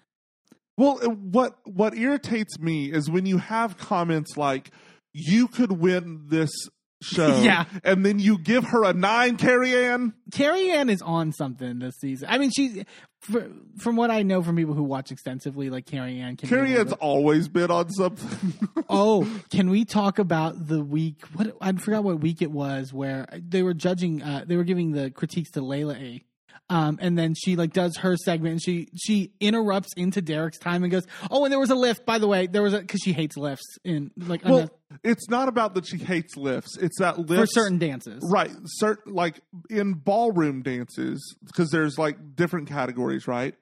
Well, 0.77 0.99
uh, 1.03 1.09
what 1.09 1.55
what 1.65 1.95
irritates 1.95 2.59
me 2.59 2.91
is 2.91 3.09
when 3.09 3.25
you 3.25 3.39
have 3.39 3.77
comments 3.77 4.37
like 4.37 4.71
"You 5.13 5.47
could 5.47 5.71
win 5.71 6.25
this 6.27 6.51
show," 7.01 7.37
Yeah. 7.41 7.65
and 7.83 8.05
then 8.05 8.19
you 8.19 8.37
give 8.37 8.63
her 8.65 8.83
a 8.83 8.93
nine, 8.93 9.37
Carrie 9.37 9.75
Ann. 9.75 10.13
Carrie 10.31 10.69
Ann 10.71 10.89
is 10.89 11.01
on 11.01 11.31
something 11.33 11.79
this 11.79 11.95
season. 11.99 12.27
I 12.29 12.37
mean, 12.37 12.51
she, 12.55 12.85
fr- 13.21 13.39
from 13.79 13.95
what 13.95 14.11
I 14.11 14.21
know 14.21 14.43
from 14.43 14.55
people 14.55 14.75
who 14.75 14.83
watch 14.83 15.11
extensively, 15.11 15.69
like 15.71 15.85
Carrie 15.87 16.19
Ann. 16.19 16.37
Can 16.37 16.47
Carrie 16.49 16.69
little 16.69 16.81
Ann's 16.81 16.93
always 16.93 17.47
been 17.47 17.71
on 17.71 17.89
something. 17.89 18.53
Oh, 18.89 19.27
can 19.51 19.69
we 19.69 19.83
talk 19.83 20.17
about 20.17 20.67
the 20.67 20.81
week? 20.81 21.25
What 21.33 21.57
I 21.59 21.73
forgot 21.73 22.05
what 22.05 22.21
week 22.21 22.41
it 22.41 22.51
was 22.51 22.93
where 22.93 23.27
they 23.37 23.61
were 23.63 23.73
judging. 23.73 24.21
Uh, 24.23 24.45
they 24.47 24.55
were 24.55 24.63
giving 24.63 24.91
the 24.93 25.11
critiques 25.11 25.51
to 25.51 25.61
Layla. 25.61 26.21
Um, 26.69 26.97
and 27.01 27.17
then 27.17 27.33
she 27.35 27.55
like 27.55 27.73
does 27.73 27.97
her 27.97 28.15
segment 28.17 28.53
and 28.53 28.61
she 28.61 28.87
she 28.95 29.31
interrupts 29.39 29.93
into 29.95 30.21
Derek's 30.21 30.59
time 30.59 30.83
and 30.83 30.91
goes, 30.91 31.05
"Oh, 31.31 31.43
and 31.45 31.51
there 31.51 31.59
was 31.59 31.69
a 31.69 31.75
lift, 31.75 32.05
by 32.05 32.17
the 32.17 32.27
way. 32.27 32.47
There 32.47 32.61
was 32.61 32.73
a 32.73 32.79
because 32.79 33.01
she 33.01 33.13
hates 33.13 33.37
lifts 33.37 33.77
in 33.83 34.11
like 34.17 34.43
well, 34.43 34.69
it's 35.03 35.29
not 35.29 35.47
about 35.47 35.75
that 35.75 35.87
she 35.87 35.97
hates 35.97 36.35
lifts. 36.35 36.77
It's 36.77 36.99
that 36.99 37.19
lifts 37.19 37.53
for 37.53 37.61
certain 37.61 37.77
dances. 37.77 38.23
Right, 38.31 38.51
certain 38.65 39.13
like 39.13 39.39
in 39.69 39.93
ballroom 39.93 40.61
dances 40.61 41.35
because 41.45 41.69
there's 41.71 41.97
like 41.97 42.35
different 42.35 42.67
categories, 42.67 43.27
right? 43.27 43.55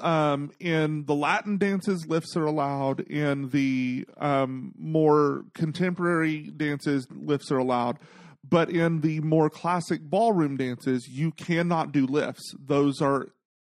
Um, 0.00 0.52
in 0.60 1.04
the 1.06 1.14
Latin 1.14 1.58
dances, 1.58 2.06
lifts 2.06 2.36
are 2.36 2.44
allowed. 2.44 3.00
In 3.00 3.48
the 3.50 4.06
um, 4.16 4.72
more 4.78 5.44
contemporary 5.54 6.50
dances, 6.56 7.06
lifts 7.10 7.50
are 7.50 7.58
allowed. 7.58 7.98
But 8.48 8.70
in 8.70 9.00
the 9.00 9.20
more 9.20 9.50
classic 9.50 10.00
ballroom 10.02 10.56
dances, 10.56 11.08
you 11.08 11.32
cannot 11.32 11.92
do 11.92 12.06
lifts. 12.06 12.54
Those 12.58 13.00
are 13.02 13.28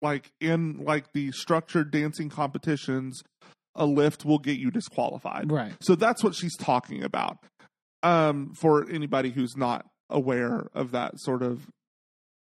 like 0.03 0.33
in 0.41 0.85
like 0.85 1.13
the 1.13 1.33
structured 1.33 1.91
dancing 1.91 2.29
competitions. 2.29 3.23
A 3.75 3.87
lift 3.87 4.25
will 4.25 4.39
get 4.39 4.59
you 4.59 4.71
disqualified. 4.71 5.51
Right. 5.51 5.73
So 5.81 5.95
that's 5.95 6.23
what 6.25 6.35
she's 6.35 6.57
talking 6.57 7.03
about. 7.03 7.39
Um, 8.03 8.53
for 8.55 8.89
anybody 8.91 9.31
who's 9.31 9.57
not 9.57 9.87
aware 10.09 10.69
of 10.75 10.91
that 10.93 11.21
sort 11.21 11.43
of 11.43 11.69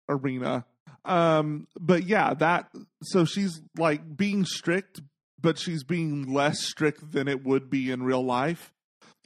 arena. 0.08 0.64
Um, 1.04 1.66
but 1.78 2.04
yeah, 2.04 2.34
that 2.34 2.68
so 3.02 3.24
she's 3.24 3.60
like 3.78 4.16
being 4.16 4.44
strict, 4.44 5.00
but 5.40 5.58
she's 5.58 5.84
being 5.84 6.32
less 6.32 6.60
strict 6.60 7.12
than 7.12 7.28
it 7.28 7.44
would 7.44 7.70
be 7.70 7.90
in 7.90 8.02
real 8.02 8.24
life. 8.24 8.72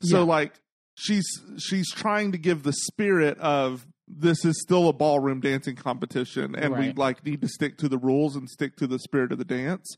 So 0.02 0.18
Yeah. 0.18 0.24
like 0.24 0.52
she's 0.94 1.26
she's 1.58 1.90
trying 1.90 2.32
to 2.32 2.38
give 2.38 2.62
the 2.62 2.72
spirit 2.72 3.38
of 3.38 3.86
this 4.06 4.44
is 4.44 4.60
still 4.60 4.88
a 4.88 4.92
ballroom 4.92 5.40
dancing 5.40 5.76
competition 5.76 6.54
and 6.54 6.76
we 6.76 6.92
like 6.92 7.24
need 7.24 7.40
to 7.40 7.48
stick 7.48 7.78
to 7.78 7.88
the 7.88 7.98
rules 7.98 8.36
and 8.36 8.48
stick 8.48 8.76
to 8.76 8.86
the 8.86 8.98
spirit 8.98 9.32
of 9.32 9.38
the 9.38 9.44
dance. 9.44 9.96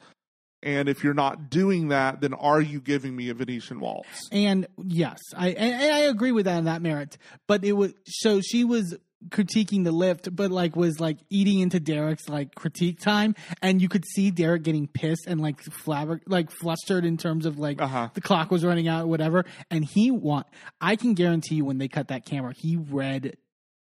And 0.62 0.88
if 0.88 1.04
you're 1.04 1.14
not 1.14 1.50
doing 1.50 1.88
that, 1.88 2.20
then 2.20 2.34
are 2.34 2.60
you 2.60 2.80
giving 2.80 3.14
me 3.14 3.28
a 3.28 3.34
Venetian 3.34 3.78
waltz? 3.78 4.28
And 4.32 4.66
yes, 4.84 5.20
I 5.36 5.48
and, 5.48 5.82
and 5.82 5.92
I 5.92 5.98
agree 6.00 6.32
with 6.32 6.46
that 6.46 6.56
on 6.56 6.64
that 6.64 6.82
merit. 6.82 7.18
But 7.46 7.64
it 7.64 7.72
was 7.72 7.92
so 8.06 8.40
she 8.40 8.64
was 8.64 8.96
critiquing 9.28 9.84
the 9.84 9.92
lift, 9.92 10.34
but 10.34 10.50
like 10.50 10.76
was 10.76 11.00
like 11.00 11.18
eating 11.30 11.60
into 11.60 11.80
Derek's 11.80 12.28
like 12.28 12.54
critique 12.54 13.00
time, 13.00 13.34
and 13.62 13.80
you 13.80 13.88
could 13.88 14.04
see 14.04 14.30
Derek 14.30 14.62
getting 14.62 14.86
pissed 14.86 15.26
and 15.26 15.40
like 15.40 15.62
flabber 15.62 16.20
like 16.26 16.50
flustered 16.50 17.04
in 17.04 17.16
terms 17.16 17.46
of 17.46 17.58
like 17.58 17.80
Uh-huh. 17.80 18.08
the 18.14 18.20
clock 18.20 18.50
was 18.50 18.64
running 18.64 18.88
out, 18.88 19.04
or 19.04 19.06
whatever. 19.08 19.44
And 19.70 19.84
he 19.84 20.10
want 20.10 20.46
I 20.80 20.96
can 20.96 21.14
guarantee 21.14 21.56
you 21.56 21.64
when 21.64 21.78
they 21.78 21.88
cut 21.88 22.08
that 22.08 22.24
camera, 22.26 22.52
he 22.56 22.76
read 22.76 23.36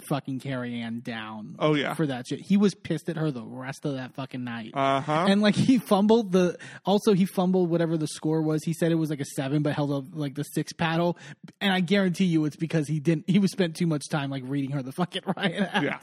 fucking 0.08 0.39
Carrie 0.39 0.80
Ann 0.82 1.02
down 1.02 1.56
Oh 1.60 1.74
yeah. 1.74 1.94
for 1.94 2.06
that 2.08 2.28
shit. 2.28 2.41
He 2.41 2.58
was 2.58 2.74
pissed 2.76 3.10
at 3.10 3.18
her 3.18 3.32
the 3.32 3.44
rest 3.44 3.86
of 3.86 3.94
that 3.96 4.13
fucking 4.15 4.44
night. 4.44 4.72
Uh 4.74 5.02
huh. 5.02 5.26
And 5.28 5.41
like 5.41 5.56
he 5.56 5.78
fumbled 5.78 6.32
the 6.32 6.58
also 6.86 7.13
he 7.13 7.26
fumbled 7.26 7.70
whatever 7.70 7.98
the 7.98 8.08
score 8.08 8.41
was. 8.41 8.63
He 8.63 8.74
said 8.74 8.91
it 8.91 8.96
was 8.96 9.10
like 9.10 9.20
a 9.22 9.26
seven, 9.26 9.62
but 9.63 9.74
held 9.74 9.91
up 9.91 10.06
like 10.13 10.36
the 10.36 10.44
six 10.44 10.74
paddle. 10.74 11.18
And 11.62 11.72
I 11.74 11.80
guarantee 11.80 12.26
you 12.26 12.46
it's 12.46 12.56
because 12.56 12.88
he 12.88 13.00
didn't 13.00 13.26
he 13.28 13.39
was 13.39 13.52
spent 13.52 13.76
too 13.76 13.88
much 13.88 14.10
time 14.10 14.30
like 14.30 14.44
reading 14.46 14.72
her 14.72 14.82
the 14.84 14.91
fucking 14.91 15.24
riot 15.36 15.70
act. 15.74 15.84
Yeah. 15.84 16.00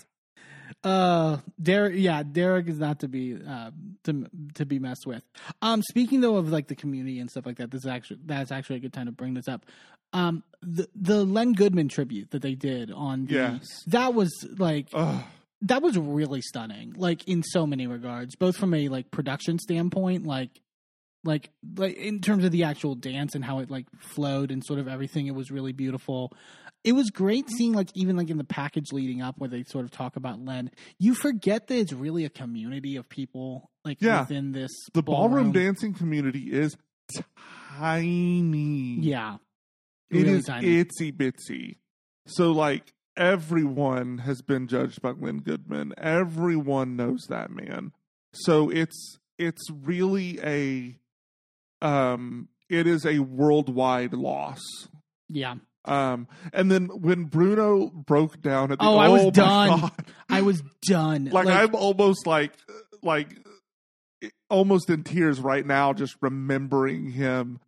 Uh 0.84 1.38
Derek 1.62 1.94
yeah, 1.96 2.22
Derek 2.22 2.66
is 2.68 2.78
not 2.78 3.00
to 3.00 3.08
be 3.08 3.36
uh 3.36 3.70
to 4.04 4.26
to 4.54 4.66
be 4.66 4.78
messed 4.78 5.06
with. 5.06 5.22
Um 5.60 5.82
speaking 5.82 6.20
though 6.20 6.36
of 6.36 6.50
like 6.50 6.66
the 6.68 6.74
community 6.74 7.20
and 7.20 7.30
stuff 7.30 7.46
like 7.46 7.58
that, 7.58 7.70
this 7.70 7.82
is 7.82 7.86
actually 7.86 8.20
that's 8.24 8.50
actually 8.50 8.76
a 8.76 8.80
good 8.80 8.92
time 8.92 9.06
to 9.06 9.12
bring 9.12 9.34
this 9.34 9.46
up. 9.48 9.64
Um 10.12 10.42
the 10.60 10.88
the 10.94 11.24
Len 11.24 11.52
Goodman 11.52 11.88
tribute 11.88 12.30
that 12.32 12.42
they 12.42 12.54
did 12.54 12.90
on 12.90 13.26
the 13.26 13.34
Yes. 13.34 13.66
that 13.86 14.12
was 14.14 14.30
like 14.58 14.88
Ugh. 14.92 15.22
that 15.62 15.82
was 15.82 15.96
really 15.96 16.40
stunning 16.42 16.94
like 16.96 17.26
in 17.28 17.42
so 17.44 17.66
many 17.66 17.86
regards 17.86 18.34
both 18.36 18.56
from 18.56 18.74
a 18.74 18.88
like 18.88 19.10
production 19.12 19.58
standpoint 19.60 20.26
like 20.26 20.50
like 21.24 21.50
like 21.76 21.94
in 21.96 22.20
terms 22.20 22.44
of 22.44 22.50
the 22.50 22.64
actual 22.64 22.96
dance 22.96 23.36
and 23.36 23.44
how 23.44 23.60
it 23.60 23.70
like 23.70 23.86
flowed 24.00 24.50
and 24.50 24.64
sort 24.64 24.80
of 24.80 24.88
everything 24.88 25.28
it 25.28 25.34
was 25.34 25.50
really 25.52 25.72
beautiful 25.72 26.32
it 26.84 26.92
was 26.92 27.10
great 27.10 27.48
seeing 27.50 27.72
like 27.72 27.88
even 27.94 28.16
like 28.16 28.28
in 28.30 28.38
the 28.38 28.44
package 28.44 28.92
leading 28.92 29.22
up 29.22 29.36
where 29.38 29.48
they 29.48 29.62
sort 29.64 29.84
of 29.84 29.90
talk 29.90 30.16
about 30.16 30.40
len 30.44 30.70
you 30.98 31.14
forget 31.14 31.66
that 31.68 31.76
it's 31.76 31.92
really 31.92 32.24
a 32.24 32.30
community 32.30 32.96
of 32.96 33.08
people 33.08 33.70
like 33.84 33.98
Yeah. 34.00 34.20
within 34.20 34.52
this 34.52 34.70
The 34.92 35.02
ballroom 35.02 35.52
dancing 35.52 35.94
community 35.94 36.52
is 36.52 36.76
tiny. 37.78 38.98
yeah 39.00 39.36
It 40.10 40.16
really 40.18 40.32
is 40.38 40.44
tiny. 40.44 40.84
itsy 40.84 41.12
bitsy. 41.12 41.76
So 42.26 42.52
like 42.52 42.92
everyone 43.16 44.18
has 44.18 44.42
been 44.42 44.68
judged 44.68 45.02
by 45.02 45.10
Len 45.10 45.38
Goodman. 45.38 45.92
Everyone 45.98 46.96
knows 46.96 47.26
that 47.28 47.50
man. 47.50 47.92
So 48.32 48.70
it's 48.70 49.18
it's 49.38 49.62
really 49.70 50.38
a 50.42 50.98
um, 51.84 52.48
it 52.68 52.86
is 52.86 53.04
a 53.04 53.18
worldwide 53.18 54.12
loss. 54.12 54.60
Yeah. 55.28 55.56
Um, 55.84 56.28
and 56.52 56.70
then 56.70 56.86
when 56.86 57.24
Bruno 57.24 57.88
broke 57.88 58.40
down 58.40 58.70
at 58.72 58.78
the 58.78 58.84
Oh, 58.84 58.96
I 58.98 59.08
was 59.08 59.32
done. 59.32 59.80
God. 59.80 59.90
I 60.30 60.42
was 60.42 60.62
done. 60.86 61.24
like, 61.32 61.48
I'm 61.48 61.74
almost 61.74 62.26
like 62.26 62.52
like 63.02 63.36
almost 64.48 64.88
in 64.90 65.02
tears 65.02 65.40
right 65.40 65.66
now 65.66 65.92
just 65.92 66.14
remembering 66.20 67.10
him 67.10 67.58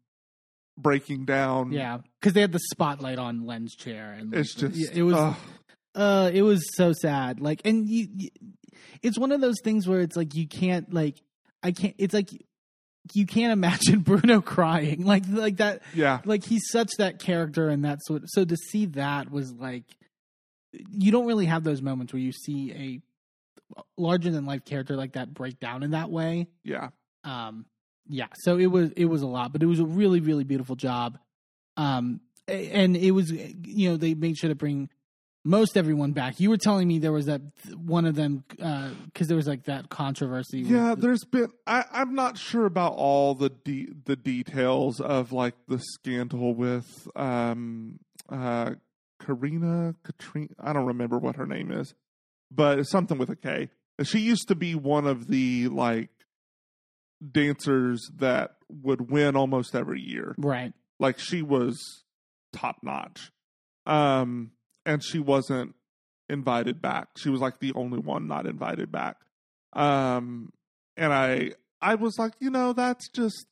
breaking 0.78 1.24
down. 1.24 1.72
yeah, 1.72 1.98
because 2.20 2.34
they 2.34 2.40
had 2.40 2.52
the 2.52 2.60
spotlight 2.72 3.18
on 3.18 3.46
Len's 3.46 3.74
chair, 3.74 4.12
and 4.18 4.30
like, 4.32 4.40
It's 4.40 4.54
just 4.54 4.92
it 4.96 5.02
was 5.02 5.14
ugh. 5.16 5.36
uh 5.94 6.30
it 6.32 6.42
was 6.42 6.64
so 6.76 6.92
sad 6.92 7.40
like 7.40 7.60
and 7.64 7.88
you, 7.88 8.06
you 8.16 8.28
it's 9.02 9.18
one 9.18 9.32
of 9.32 9.40
those 9.40 9.56
things 9.62 9.88
where 9.88 10.00
it's 10.00 10.16
like 10.16 10.34
you 10.34 10.46
can't 10.48 10.92
like 10.92 11.20
i 11.62 11.70
can't 11.72 11.94
it's 11.98 12.12
like 12.14 12.28
you 13.12 13.26
can't 13.26 13.52
imagine 13.52 14.00
bruno 14.00 14.40
crying 14.40 15.04
like 15.04 15.24
like 15.28 15.58
that 15.58 15.82
yeah. 15.94 16.20
like 16.24 16.44
he's 16.44 16.62
such 16.70 16.90
that 16.98 17.18
character 17.18 17.68
and 17.68 17.84
that 17.84 17.98
sort 18.04 18.22
so 18.26 18.44
to 18.44 18.56
see 18.56 18.86
that 18.86 19.30
was 19.30 19.52
like 19.52 19.84
you 20.90 21.12
don't 21.12 21.26
really 21.26 21.46
have 21.46 21.64
those 21.64 21.82
moments 21.82 22.12
where 22.12 22.20
you 22.20 22.32
see 22.32 22.72
a 22.72 23.00
larger 24.00 24.30
than 24.30 24.46
life 24.46 24.64
character 24.64 24.96
like 24.96 25.12
that 25.12 25.32
break 25.34 25.60
down 25.60 25.82
in 25.82 25.90
that 25.92 26.10
way 26.10 26.46
Yeah. 26.64 26.88
um 27.24 27.66
yeah 28.08 28.26
so 28.34 28.58
it 28.58 28.66
was 28.66 28.90
it 28.92 29.06
was 29.06 29.22
a 29.22 29.26
lot 29.26 29.52
but 29.52 29.62
it 29.62 29.66
was 29.66 29.80
a 29.80 29.84
really 29.86 30.20
really 30.20 30.44
beautiful 30.44 30.76
job 30.76 31.18
um 31.76 32.20
and 32.46 32.96
it 32.96 33.12
was 33.12 33.30
you 33.32 33.88
know 33.90 33.96
they 33.96 34.14
made 34.14 34.36
sure 34.36 34.48
to 34.48 34.54
bring 34.54 34.88
most 35.46 35.76
everyone 35.76 36.12
back 36.12 36.40
you 36.40 36.48
were 36.48 36.56
telling 36.56 36.88
me 36.88 36.98
there 36.98 37.12
was 37.12 37.26
that 37.26 37.42
one 37.76 38.06
of 38.06 38.14
them 38.14 38.42
because 38.48 39.28
there 39.28 39.36
was 39.36 39.46
like 39.46 39.64
that 39.64 39.90
controversy 39.90 40.60
Yeah, 40.60 40.94
the- 40.94 41.02
there's 41.02 41.24
been. 41.24 41.48
I, 41.66 41.84
I'm 41.92 42.14
not 42.14 42.38
sure 42.38 42.64
about 42.66 42.94
all 42.94 43.34
the 43.34 43.50
de- 43.50 43.90
the 44.06 44.16
details 44.16 45.00
of 45.00 45.32
like 45.32 45.54
the 45.68 45.78
scandal 45.78 46.54
with 46.54 47.06
um 47.14 47.98
uh 48.30 48.72
Karina 49.24 49.94
Katrina. 50.02 50.48
I 50.58 50.72
don't 50.72 50.86
remember 50.86 51.18
what 51.18 51.36
her 51.36 51.46
name 51.46 51.70
is, 51.70 51.94
but 52.50 52.78
it's 52.78 52.90
something 52.90 53.18
with 53.18 53.30
a 53.30 53.36
K. 53.36 53.68
She 54.02 54.18
used 54.20 54.48
to 54.48 54.54
be 54.54 54.74
one 54.74 55.06
of 55.06 55.28
the 55.28 55.68
like 55.68 56.10
dancers 57.32 58.00
that 58.16 58.56
would 58.68 59.10
win 59.10 59.36
almost 59.36 59.74
every 59.74 60.00
year. 60.00 60.34
right 60.38 60.72
Like 60.98 61.18
she 61.18 61.42
was 61.42 62.04
top 62.52 62.78
notch. 62.82 63.30
Um, 63.86 64.50
and 64.86 65.02
she 65.02 65.18
wasn't 65.18 65.74
invited 66.28 66.80
back. 66.80 67.08
She 67.16 67.30
was 67.30 67.40
like 67.40 67.58
the 67.60 67.72
only 67.74 67.98
one 67.98 68.26
not 68.26 68.46
invited 68.46 68.90
back. 68.90 69.16
Um, 69.72 70.52
and 70.96 71.12
I, 71.12 71.52
I 71.82 71.96
was 71.96 72.18
like, 72.18 72.32
you 72.38 72.50
know, 72.50 72.72
that's 72.72 73.08
just, 73.10 73.46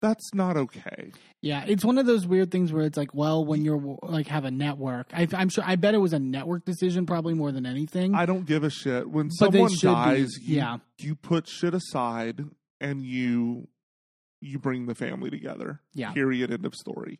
that's 0.00 0.32
not 0.32 0.56
okay. 0.56 1.10
Yeah, 1.42 1.64
it's 1.66 1.84
one 1.84 1.98
of 1.98 2.06
those 2.06 2.26
weird 2.26 2.52
things 2.52 2.72
where 2.72 2.84
it's 2.84 2.96
like, 2.96 3.14
well, 3.14 3.44
when 3.44 3.64
you're 3.64 3.98
like 4.02 4.28
have 4.28 4.44
a 4.44 4.50
network, 4.50 5.08
I, 5.12 5.26
I'm 5.32 5.48
sure 5.48 5.64
I 5.66 5.74
bet 5.74 5.94
it 5.94 5.98
was 5.98 6.12
a 6.12 6.20
network 6.20 6.64
decision 6.64 7.06
probably 7.06 7.34
more 7.34 7.50
than 7.50 7.66
anything. 7.66 8.14
I 8.14 8.24
don't 8.24 8.46
give 8.46 8.62
a 8.62 8.70
shit 8.70 9.10
when 9.10 9.28
But 9.40 9.52
someone 9.52 9.70
should 9.70 9.88
be, 9.88 9.94
dies. 9.94 10.30
You, 10.40 10.56
yeah. 10.56 10.76
you 10.98 11.16
put 11.16 11.48
shit 11.48 11.74
aside 11.74 12.44
and 12.80 13.02
you, 13.02 13.66
you 14.40 14.60
bring 14.60 14.86
the 14.86 14.94
family 14.94 15.30
together. 15.30 15.80
Yeah. 15.94 16.12
Period. 16.12 16.52
End 16.52 16.64
of 16.64 16.74
story. 16.76 17.18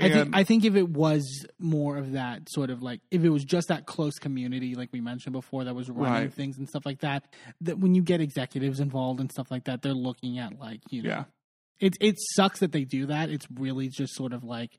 I 0.00 0.08
think 0.10 0.36
I 0.36 0.44
think 0.44 0.64
if 0.64 0.74
it 0.76 0.88
was 0.88 1.46
more 1.58 1.96
of 1.98 2.12
that 2.12 2.48
sort 2.50 2.70
of 2.70 2.82
like 2.82 3.00
if 3.10 3.22
it 3.22 3.28
was 3.30 3.44
just 3.44 3.68
that 3.68 3.86
close 3.86 4.18
community, 4.18 4.74
like 4.74 4.88
we 4.92 5.00
mentioned 5.00 5.32
before, 5.34 5.64
that 5.64 5.74
was 5.74 5.88
running 5.88 6.22
Right. 6.24 6.32
things 6.34 6.58
and 6.58 6.68
stuff 6.68 6.84
like 6.84 7.00
that, 7.00 7.24
that 7.60 7.78
when 7.78 7.94
you 7.94 8.02
get 8.02 8.20
executives 8.20 8.80
involved 8.80 9.20
and 9.20 9.30
stuff 9.30 9.50
like 9.50 9.64
that, 9.64 9.82
they're 9.82 9.92
looking 9.94 10.38
at 10.38 10.58
like 10.58 10.80
you 10.90 11.02
know, 11.02 11.08
Yeah. 11.10 11.24
it 11.80 11.94
it 12.00 12.16
sucks 12.34 12.60
that 12.60 12.72
they 12.72 12.84
do 12.84 13.06
that. 13.06 13.30
It's 13.30 13.46
really 13.54 13.88
just 13.88 14.14
sort 14.14 14.32
of 14.32 14.42
like, 14.42 14.78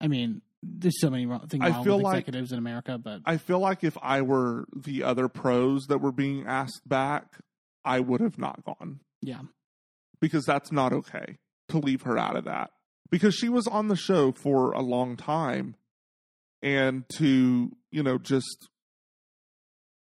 I 0.00 0.08
mean, 0.08 0.42
there's 0.62 1.00
so 1.00 1.10
many 1.10 1.26
wrong 1.26 1.46
things 1.48 1.62
I 1.64 1.70
wrong 1.70 1.84
feel 1.84 2.00
like- 2.00 2.16
executives 2.20 2.52
in 2.52 2.58
America, 2.58 2.98
but 2.98 3.20
I 3.24 3.36
feel 3.36 3.58
like 3.60 3.84
if 3.84 3.96
I 4.02 4.22
were 4.22 4.66
the 4.74 5.02
other 5.04 5.28
pros 5.28 5.86
that 5.88 5.98
were 5.98 6.12
being 6.12 6.46
asked 6.46 6.88
back, 6.88 7.38
I 7.84 8.00
would 8.00 8.20
have 8.20 8.38
not 8.38 8.64
gone 8.64 9.00
yeah, 9.20 9.40
because 10.20 10.44
that's 10.44 10.72
not 10.72 10.92
okay 10.92 11.38
to 11.68 11.78
leave 11.78 12.02
her 12.02 12.16
out 12.18 12.36
of 12.36 12.44
that 12.44 12.70
because 13.12 13.34
she 13.34 13.50
was 13.50 13.68
on 13.68 13.88
the 13.88 13.94
show 13.94 14.32
for 14.32 14.72
a 14.72 14.80
long 14.80 15.16
time 15.16 15.76
and 16.62 17.04
to, 17.18 17.70
you 17.90 18.02
know, 18.02 18.16
just 18.16 18.70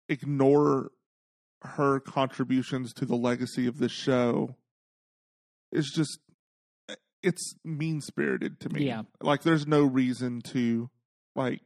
ignore 0.09 0.91
her 1.63 2.01
contributions 2.01 2.95
to 2.95 3.05
the 3.05 3.15
legacy 3.15 3.67
of 3.67 3.79
the 3.79 3.91
show 3.91 4.57
is 5.71 5.93
just 5.95 6.19
eh, 6.89 6.95
it's 7.23 7.55
mean-spirited 7.63 8.59
to 8.61 8.71
me. 8.71 8.87
Yeah. 8.87 9.03
Like 9.21 9.43
there's 9.43 9.67
no 9.67 9.83
reason 9.83 10.41
to 10.53 10.89
like 11.37 11.61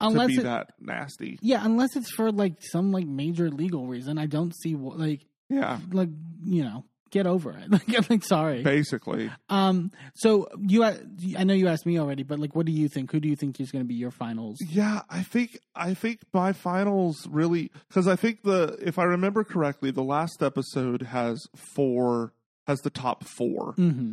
unless 0.00 0.28
to 0.28 0.34
be 0.34 0.40
it, 0.40 0.44
that 0.44 0.74
nasty. 0.80 1.38
yeah, 1.42 1.64
unless 1.64 1.96
it's 1.96 2.12
for 2.12 2.30
like 2.30 2.58
some 2.60 2.92
like 2.92 3.06
major 3.06 3.50
legal 3.50 3.86
reason, 3.88 4.18
I 4.18 4.26
don't 4.26 4.54
see 4.54 4.76
what 4.76 4.98
like 5.00 5.26
Yeah, 5.48 5.80
like 5.90 6.10
you 6.44 6.62
know 6.62 6.84
get 7.10 7.26
over 7.26 7.50
it. 7.52 7.70
Like 7.70 7.88
I'm 7.96 8.04
like 8.08 8.24
sorry. 8.24 8.62
basically. 8.62 9.30
Um. 9.48 9.90
So 10.16 10.48
you, 10.60 10.84
I 10.84 11.44
know 11.44 11.54
you 11.54 11.68
asked 11.68 11.86
me 11.86 11.98
already, 11.98 12.22
but 12.22 12.38
like, 12.38 12.54
what 12.56 12.66
do 12.66 12.72
you 12.72 12.88
think? 12.88 13.12
Who 13.12 13.20
do 13.20 13.28
you 13.28 13.36
think 13.36 13.60
is 13.60 13.70
going 13.70 13.84
to 13.84 13.88
be 13.88 13.94
your 13.94 14.10
finals? 14.10 14.58
Yeah, 14.60 15.02
I 15.10 15.22
think 15.22 15.58
I 15.74 15.94
think 15.94 16.20
my 16.32 16.52
finals 16.52 17.26
really 17.30 17.70
because 17.88 18.06
I 18.08 18.16
think 18.16 18.42
the 18.42 18.76
if 18.80 18.98
I 18.98 19.04
remember 19.04 19.44
correctly, 19.44 19.90
the 19.90 20.02
last 20.02 20.42
episode 20.42 21.02
has 21.02 21.46
four 21.54 22.32
has 22.66 22.80
the 22.80 22.90
top 22.90 23.24
four, 23.24 23.74
Mm-hmm. 23.78 24.12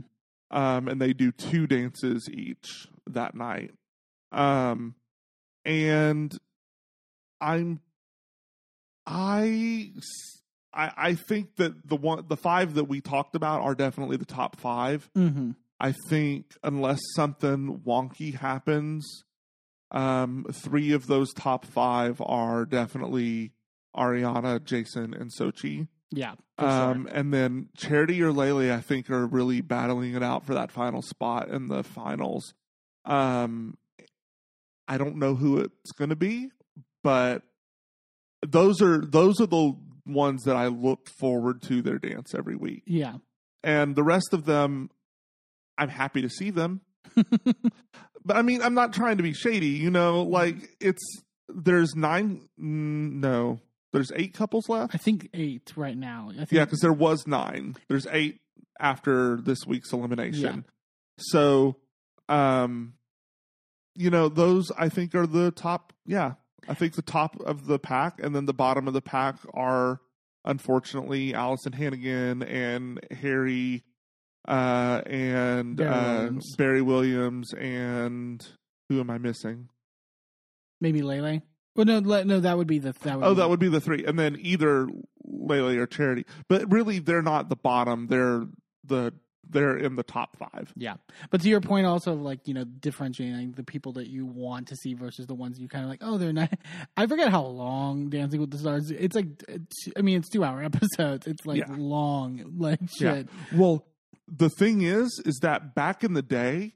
um, 0.55 0.87
and 0.87 1.01
they 1.01 1.13
do 1.13 1.31
two 1.31 1.65
dances 1.67 2.29
each 2.31 2.87
that 3.07 3.33
night. 3.35 3.71
Um, 4.31 4.95
and 5.65 6.37
I'm 7.41 7.79
I 9.05 9.91
I 10.73 10.91
I 10.97 11.15
think 11.15 11.55
that 11.57 11.87
the 11.87 11.95
one 11.95 12.25
the 12.27 12.37
five 12.37 12.75
that 12.75 12.85
we 12.85 13.01
talked 13.01 13.35
about 13.35 13.61
are 13.61 13.75
definitely 13.75 14.17
the 14.17 14.25
top 14.25 14.59
five. 14.59 15.09
Mm-hmm. 15.15 15.51
I 15.79 15.93
think 16.09 16.55
unless 16.63 16.99
something 17.15 17.81
wonky 17.85 18.33
happens, 18.35 19.23
um, 19.91 20.45
three 20.51 20.93
of 20.93 21.07
those 21.07 21.33
top 21.33 21.65
five 21.65 22.21
are 22.25 22.65
definitely 22.65 23.51
Ariana, 23.95 24.63
Jason, 24.63 25.13
and 25.13 25.31
Xochitl. 25.31 25.87
Yeah. 26.11 26.35
Um, 26.59 27.09
and 27.11 27.33
then 27.33 27.69
Charity 27.75 28.21
or 28.21 28.31
Lele, 28.31 28.71
I 28.71 28.81
think, 28.81 29.09
are 29.09 29.25
really 29.25 29.61
battling 29.61 30.13
it 30.13 30.21
out 30.21 30.45
for 30.45 30.53
that 30.53 30.71
final 30.71 31.01
spot 31.01 31.49
in 31.49 31.67
the 31.67 31.83
finals. 31.83 32.53
Um, 33.03 33.77
I 34.87 34.97
don't 34.97 35.17
know 35.17 35.35
who 35.35 35.57
it's 35.57 35.91
going 35.91 36.11
to 36.11 36.15
be, 36.15 36.49
but 37.03 37.41
those 38.45 38.81
are 38.81 39.03
those 39.03 39.41
are 39.41 39.47
the 39.47 39.75
ones 40.05 40.43
that 40.43 40.55
I 40.55 40.67
look 40.67 41.09
forward 41.09 41.61
to 41.63 41.81
their 41.81 41.97
dance 41.97 42.33
every 42.35 42.55
week. 42.55 42.83
Yeah. 42.85 43.15
and 43.63 43.95
the 43.95 44.03
rest 44.03 44.33
of 44.33 44.45
them, 44.45 44.89
I'm 45.77 45.89
happy 45.89 46.21
to 46.21 46.29
see 46.29 46.49
them. 46.49 46.81
But 48.25 48.37
I 48.37 48.41
mean, 48.41 48.61
I'm 48.61 48.73
not 48.73 48.93
trying 48.93 49.17
to 49.17 49.23
be 49.23 49.33
shady, 49.33 49.67
you 49.67 49.91
know. 49.91 50.23
Like 50.23 50.55
it's 50.79 51.03
there's 51.49 51.93
nine, 51.93 52.47
no, 52.57 53.59
there's 53.91 54.13
eight 54.15 54.33
couples 54.33 54.69
left. 54.69 54.95
I 54.95 54.97
think 54.97 55.27
eight 55.33 55.73
right 55.75 55.97
now. 55.97 56.29
I 56.31 56.35
think, 56.37 56.51
Yeah, 56.53 56.63
because 56.63 56.79
there 56.79 56.93
was 56.93 57.27
nine. 57.27 57.75
There's 57.89 58.07
eight 58.11 58.39
after 58.79 59.41
this 59.41 59.65
week's 59.67 59.91
elimination. 59.91 60.63
So, 61.17 61.75
um, 62.29 62.93
you 63.95 64.09
know, 64.09 64.29
those 64.29 64.71
I 64.77 64.87
think 64.87 65.13
are 65.15 65.27
the 65.27 65.51
top. 65.51 65.91
Yeah, 66.05 66.35
I 66.67 66.73
think 66.73 66.93
the 66.93 67.01
top 67.01 67.39
of 67.41 67.65
the 67.67 67.79
pack, 67.79 68.19
and 68.21 68.35
then 68.35 68.45
the 68.45 68.53
bottom 68.53 68.87
of 68.87 68.93
the 68.93 69.01
pack 69.01 69.37
are 69.53 69.99
unfortunately 70.45 71.33
Alyson 71.33 71.73
Hannigan 71.73 72.43
and 72.43 72.99
Harry, 73.11 73.83
uh, 74.47 75.01
and 75.05 75.77
Barry 75.77 75.89
uh, 75.89 76.13
Williams. 76.13 76.55
Barry 76.55 76.81
Williams, 76.81 77.53
and 77.53 78.47
who 78.89 78.99
am 78.99 79.09
I 79.09 79.17
missing? 79.17 79.69
maybe 80.83 81.01
Lele. 81.01 81.41
Well, 81.75 81.85
no, 81.85 81.99
no, 82.01 82.39
that 82.41 82.55
would 82.55 82.67
be 82.67 82.77
the 82.77 82.91
that 83.01 83.17
would. 83.17 83.25
Oh, 83.25 83.33
be, 83.33 83.35
that 83.39 83.49
would 83.49 83.59
be 83.59 83.69
the 83.69 83.81
three, 83.81 84.05
and 84.05 84.19
then 84.19 84.37
either 84.39 84.87
Lele 85.25 85.79
or 85.79 85.87
Charity. 85.87 86.25
But 86.47 86.71
really, 86.71 86.99
they're 86.99 87.23
not 87.23 87.49
the 87.49 87.55
bottom. 87.55 88.05
They're 88.07 88.45
the 88.83 89.13
they're 89.49 89.75
in 89.77 89.95
the 89.95 90.03
top 90.03 90.37
five. 90.37 90.71
Yeah, 90.75 90.95
but 91.29 91.41
to 91.41 91.49
your 91.49 91.61
point, 91.61 91.85
also 91.85 92.13
of 92.13 92.21
like 92.21 92.47
you 92.47 92.53
know 92.53 92.63
differentiating 92.63 93.53
the 93.53 93.63
people 93.63 93.93
that 93.93 94.07
you 94.07 94.25
want 94.25 94.67
to 94.69 94.75
see 94.75 94.93
versus 94.93 95.27
the 95.27 95.33
ones 95.35 95.59
you 95.59 95.67
kind 95.67 95.83
of 95.83 95.89
like. 95.89 95.99
Oh, 96.01 96.17
they're 96.17 96.33
not. 96.33 96.51
I 96.97 97.07
forget 97.07 97.29
how 97.29 97.43
long 97.45 98.09
Dancing 98.09 98.39
with 98.39 98.51
the 98.51 98.57
Stars. 98.57 98.89
It's 98.91 99.15
like, 99.15 99.27
I 99.97 100.01
mean, 100.01 100.17
it's 100.19 100.29
two 100.29 100.43
hour 100.43 100.63
episodes. 100.63 101.27
It's 101.27 101.45
like 101.45 101.59
Yeah. 101.59 101.75
long, 101.77 102.53
like 102.57 102.79
Yeah. 102.99 103.13
shit. 103.15 103.27
Well, 103.51 103.85
the 104.27 104.49
thing 104.49 104.81
is, 104.81 105.21
is 105.25 105.39
that 105.41 105.75
back 105.75 106.03
in 106.03 106.13
the 106.13 106.21
day, 106.21 106.73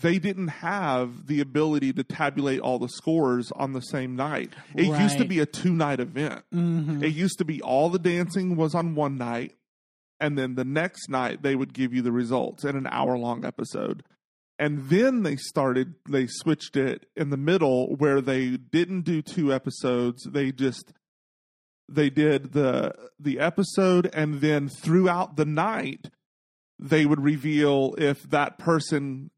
they 0.00 0.18
didn't 0.18 0.48
have 0.48 1.26
the 1.26 1.40
ability 1.40 1.92
to 1.92 2.02
tabulate 2.02 2.58
all 2.60 2.78
the 2.78 2.88
scores 2.88 3.52
on 3.52 3.74
the 3.74 3.82
same 3.82 4.16
night. 4.16 4.50
It 4.74 4.86
used 4.98 5.18
to 5.18 5.26
be 5.26 5.40
a 5.40 5.46
two 5.46 5.74
night 5.74 6.00
event. 6.00 6.42
hmm 6.50 7.02
It 7.04 7.12
used 7.12 7.36
to 7.38 7.44
be 7.44 7.60
all 7.60 7.90
the 7.90 7.98
dancing 7.98 8.56
was 8.56 8.74
on 8.74 8.94
one 8.94 9.18
night, 9.18 9.54
and 10.20 10.36
then 10.36 10.54
the 10.54 10.64
next 10.64 11.08
night 11.08 11.42
they 11.42 11.54
would 11.56 11.72
give 11.72 11.94
you 11.94 12.02
the 12.02 12.12
results 12.12 12.64
in 12.64 12.76
an 12.76 12.86
hour 12.90 13.16
long 13.16 13.44
episode. 13.44 14.02
And 14.58 14.90
then 14.90 15.22
they 15.22 15.36
started, 15.36 15.94
they 16.06 16.26
switched 16.26 16.76
it 16.76 17.06
in 17.16 17.30
the 17.30 17.38
middle 17.38 17.96
where 17.96 18.20
they 18.20 18.58
didn't 18.58 19.02
do 19.02 19.22
two 19.22 19.54
episodes. 19.54 20.22
They 20.30 20.52
just, 20.52 20.92
they 21.88 22.10
did 22.10 22.52
the, 22.52 22.92
the 23.18 23.40
episode 23.40 24.10
and 24.12 24.42
then 24.42 24.68
throughout 24.68 25.36
the 25.36 25.46
night, 25.46 26.10
they 26.78 27.06
would 27.06 27.22
reveal 27.22 27.94
if 27.96 28.22
that 28.24 28.58
person, 28.58 29.30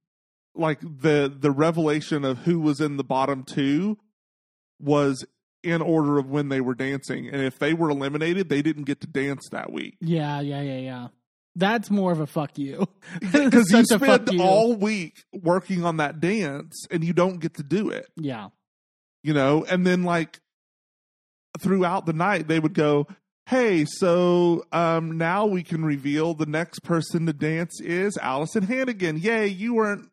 like 0.56 0.80
the, 0.80 1.32
the 1.34 1.52
revelation 1.52 2.24
of 2.24 2.38
who 2.38 2.58
was 2.58 2.80
in 2.80 2.96
the 2.96 3.04
bottom 3.04 3.44
two 3.44 3.98
was 4.80 5.24
in 5.62 5.80
order 5.82 6.18
of 6.18 6.28
when 6.30 6.48
they 6.48 6.60
were 6.60 6.74
dancing. 6.74 7.28
And 7.28 7.40
if 7.42 7.58
they 7.58 7.74
were 7.74 7.90
eliminated, 7.90 8.48
they 8.48 8.62
didn't 8.62 8.84
get 8.84 9.00
to 9.02 9.06
dance 9.06 9.48
that 9.50 9.72
week. 9.72 9.96
Yeah, 10.00 10.40
yeah, 10.40 10.60
yeah, 10.62 10.78
yeah. 10.78 11.08
That's 11.54 11.90
more 11.90 12.12
of 12.12 12.20
a 12.20 12.26
fuck 12.26 12.56
you. 12.58 12.88
Because 13.20 13.70
you 13.70 13.84
Such 13.84 13.90
a 13.90 13.98
fuck 14.04 14.26
spend 14.26 14.40
all 14.40 14.74
week 14.74 15.24
working 15.32 15.84
on 15.84 15.98
that 15.98 16.18
dance 16.20 16.86
and 16.90 17.04
you 17.04 17.12
don't 17.12 17.38
get 17.40 17.54
to 17.54 17.62
do 17.62 17.90
it, 17.90 18.08
Yeah. 18.16 18.48
you 19.22 19.34
know? 19.34 19.64
And 19.70 19.86
then, 19.86 20.02
like, 20.02 20.40
throughout 21.60 22.06
the 22.06 22.12
night, 22.12 22.48
they 22.48 22.58
would 22.58 22.74
go, 22.74 23.06
Hey, 23.46 23.84
so 23.84 24.64
um, 24.72 25.18
now 25.18 25.46
we 25.46 25.62
can 25.64 25.84
reveal 25.84 26.32
the 26.32 26.46
next 26.46 26.84
person 26.84 27.26
to 27.26 27.32
dance 27.32 27.80
is 27.80 28.16
Alyson 28.22 28.62
Hannigan. 28.62 29.18
Yay, 29.18 29.48
you 29.48 29.74
weren't 29.74 30.08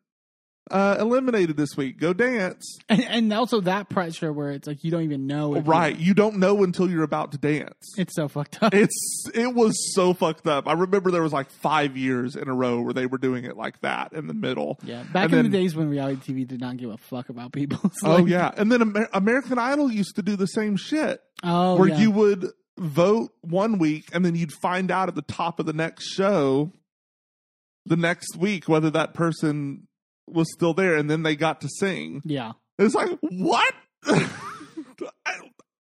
uh, 0.70 0.96
eliminated 1.00 1.56
this 1.56 1.76
week. 1.76 1.98
Go 1.98 2.12
dance. 2.12 2.78
And, 2.88 3.04
and 3.04 3.32
also 3.32 3.60
that 3.62 3.88
pressure 3.88 4.32
where 4.32 4.50
it's 4.50 4.66
like 4.66 4.84
you 4.84 4.90
don't 4.90 5.02
even 5.02 5.26
know. 5.26 5.54
you- 5.54 5.60
Right. 5.62 5.96
You 5.96 6.14
don't 6.14 6.38
know 6.38 6.62
until 6.64 6.90
you're 6.90 7.02
about 7.02 7.32
to 7.32 7.38
dance. 7.38 7.94
It's 7.96 8.14
so 8.14 8.28
fucked 8.28 8.62
up. 8.62 8.74
It's 8.74 9.24
it 9.34 9.54
was 9.54 9.74
so 9.94 10.14
fucked 10.14 10.46
up. 10.46 10.66
I 10.68 10.72
remember 10.72 11.10
there 11.10 11.22
was 11.22 11.32
like 11.32 11.50
five 11.50 11.96
years 11.96 12.36
in 12.36 12.48
a 12.48 12.54
row 12.54 12.80
where 12.80 12.92
they 12.94 13.06
were 13.06 13.18
doing 13.18 13.44
it 13.44 13.56
like 13.56 13.80
that 13.82 14.12
in 14.12 14.26
the 14.26 14.34
middle. 14.34 14.78
yeah. 14.84 15.02
Back 15.12 15.24
And 15.24 15.32
in 15.34 15.42
then- 15.42 15.50
the 15.50 15.58
days 15.58 15.74
when 15.74 15.88
reality 15.88 16.32
TV 16.32 16.46
did 16.46 16.60
not 16.60 16.76
give 16.76 16.90
a 16.90 16.96
fuck 16.96 17.28
about 17.28 17.52
people. 17.52 17.78
Oh 18.04 18.24
yeah, 18.26 18.50
and 18.56 18.70
then 18.72 18.80
Amer- 18.82 19.08
American 19.12 19.58
Idol 19.58 19.90
used 19.92 20.16
to 20.16 20.22
do 20.22 20.34
the 20.36 20.46
same 20.46 20.76
shit, 20.76 21.20
Oh, 21.42 21.76
where 21.76 21.88
yeah. 21.88 21.98
you 21.98 22.10
would 22.10 22.46
vote 22.78 23.30
one 23.42 23.78
week 23.78 24.08
and 24.14 24.24
then 24.24 24.34
you'd 24.34 24.52
find 24.62 24.90
out 24.90 25.08
at 25.08 25.14
the 25.14 25.22
top 25.22 25.60
of 25.60 25.66
the 25.66 25.72
next 25.72 26.08
show, 26.08 26.72
the 27.86 27.96
next 27.96 28.36
week 28.36 28.68
whether 28.68 28.90
that 28.90 29.12
person 29.14 29.86
was 30.32 30.52
still 30.52 30.74
there, 30.74 30.96
and 30.96 31.10
then 31.10 31.22
they 31.22 31.36
got 31.36 31.60
to 31.62 31.68
sing. 31.78 32.22
Yeah. 32.24 32.52
It's 32.78 32.94
like 32.94 33.10
what? 33.20 33.74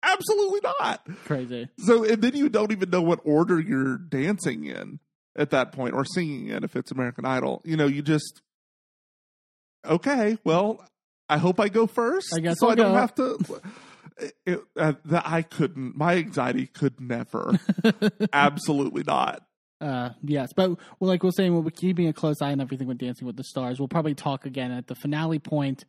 Absolutely 0.03 0.59
not. 0.79 1.07
Crazy. 1.25 1.69
So 1.77 2.03
and 2.03 2.21
then 2.21 2.35
you 2.35 2.49
don't 2.49 2.71
even 2.71 2.89
know 2.89 3.01
what 3.01 3.19
order 3.23 3.59
you're 3.59 3.97
dancing 3.97 4.65
in 4.65 4.99
at 5.35 5.51
that 5.51 5.71
point 5.71 5.93
or 5.93 6.05
singing 6.05 6.47
in 6.47 6.63
if 6.63 6.75
it's 6.75 6.91
American 6.91 7.25
Idol. 7.25 7.61
You 7.63 7.77
know, 7.77 7.85
you 7.85 8.01
just 8.01 8.41
okay. 9.85 10.37
Well, 10.43 10.83
I 11.29 11.37
hope 11.37 11.59
I 11.59 11.69
go 11.69 11.85
first. 11.87 12.33
I 12.35 12.39
guess 12.39 12.59
so 12.59 12.67
I'll 12.67 12.71
I 12.73 12.75
don't 12.75 12.93
go. 12.93 12.97
have 12.97 13.15
to. 13.15 13.61
It, 14.45 14.61
uh, 14.77 14.93
that 15.05 15.23
I 15.25 15.43
couldn't. 15.43 15.95
My 15.95 16.15
anxiety 16.15 16.67
could 16.67 16.99
never. 16.99 17.59
Absolutely 18.33 19.03
not. 19.03 19.43
Uh, 19.81 20.11
yes, 20.23 20.53
but 20.55 20.69
well, 20.69 21.09
like 21.09 21.23
we're 21.23 21.31
saying, 21.31 21.53
we'll 21.53 21.63
be 21.63 21.71
keeping 21.71 22.07
a 22.07 22.13
close 22.13 22.41
eye 22.41 22.51
on 22.51 22.61
everything 22.61 22.87
with 22.87 22.97
Dancing 22.99 23.25
with 23.25 23.35
the 23.35 23.43
Stars. 23.43 23.79
We'll 23.79 23.87
probably 23.87 24.13
talk 24.13 24.45
again 24.45 24.71
at 24.71 24.87
the 24.87 24.95
finale 24.95 25.39
point 25.39 25.85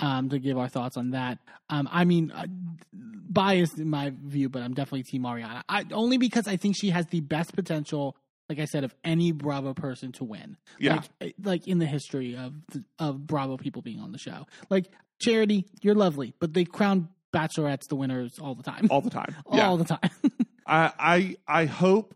um, 0.00 0.28
to 0.30 0.38
give 0.38 0.58
our 0.58 0.68
thoughts 0.68 0.96
on 0.96 1.10
that. 1.10 1.38
Um, 1.70 1.88
I 1.90 2.04
mean, 2.04 2.32
uh, 2.32 2.46
biased 2.92 3.78
in 3.78 3.88
my 3.88 4.12
view, 4.24 4.48
but 4.48 4.62
I'm 4.62 4.74
definitely 4.74 5.04
Team 5.04 5.22
Ariana. 5.22 5.62
I, 5.68 5.84
only 5.92 6.18
because 6.18 6.48
I 6.48 6.56
think 6.56 6.76
she 6.76 6.90
has 6.90 7.06
the 7.06 7.20
best 7.20 7.54
potential, 7.54 8.16
like 8.48 8.58
I 8.58 8.64
said, 8.64 8.84
of 8.84 8.94
any 9.04 9.32
Bravo 9.32 9.74
person 9.74 10.12
to 10.12 10.24
win. 10.24 10.56
Yeah. 10.78 11.02
like, 11.20 11.34
like 11.42 11.68
in 11.68 11.78
the 11.78 11.86
history 11.86 12.36
of 12.36 12.54
the, 12.72 12.84
of 12.98 13.26
Bravo 13.26 13.56
people 13.56 13.82
being 13.82 14.00
on 14.00 14.12
the 14.12 14.18
show. 14.18 14.46
Like 14.70 14.86
Charity, 15.20 15.66
you're 15.82 15.94
lovely, 15.94 16.34
but 16.40 16.52
they 16.52 16.64
crown 16.64 17.08
bachelorettes 17.34 17.88
the 17.88 17.96
winners 17.96 18.38
all 18.38 18.54
the 18.54 18.62
time, 18.62 18.88
All 18.90 19.00
the 19.00 19.10
time. 19.10 19.34
all 19.46 19.58
yeah. 19.58 19.76
the 19.76 19.84
time. 19.84 20.10
I 20.66 20.92
I 20.98 21.36
I 21.46 21.64
hope 21.66 22.14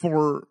for 0.00 0.46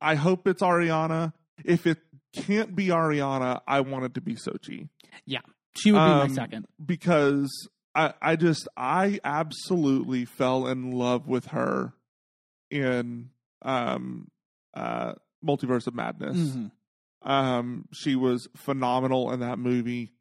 I 0.00 0.14
hope 0.16 0.46
it's 0.46 0.62
Ariana. 0.62 1.32
If 1.64 1.86
it 1.86 1.98
can't 2.32 2.74
be 2.74 2.88
Ariana, 2.88 3.60
I 3.66 3.80
want 3.80 4.04
it 4.06 4.14
to 4.14 4.20
be 4.20 4.34
Xochitl. 4.34 4.88
Yeah, 5.24 5.40
she 5.76 5.92
would 5.92 5.98
be 5.98 6.04
my 6.04 6.22
Um, 6.24 6.34
second. 6.34 6.66
because 6.84 7.68
I 7.94 8.14
I 8.20 8.36
just 8.36 8.66
I 8.76 9.20
absolutely 9.24 10.24
fell 10.24 10.66
in 10.66 10.90
love 10.92 11.26
with 11.28 11.46
her 11.46 11.92
in 12.70 13.30
um 13.62 14.28
uh 14.74 15.14
Multiverse 15.44 15.86
of 15.86 15.94
Madness. 15.94 16.36
Mhm. 16.36 16.70
Um 17.22 17.86
she 17.92 18.16
was 18.16 18.48
phenomenal 18.56 19.30
in 19.32 19.40
that 19.40 19.58
movie. 19.58 20.12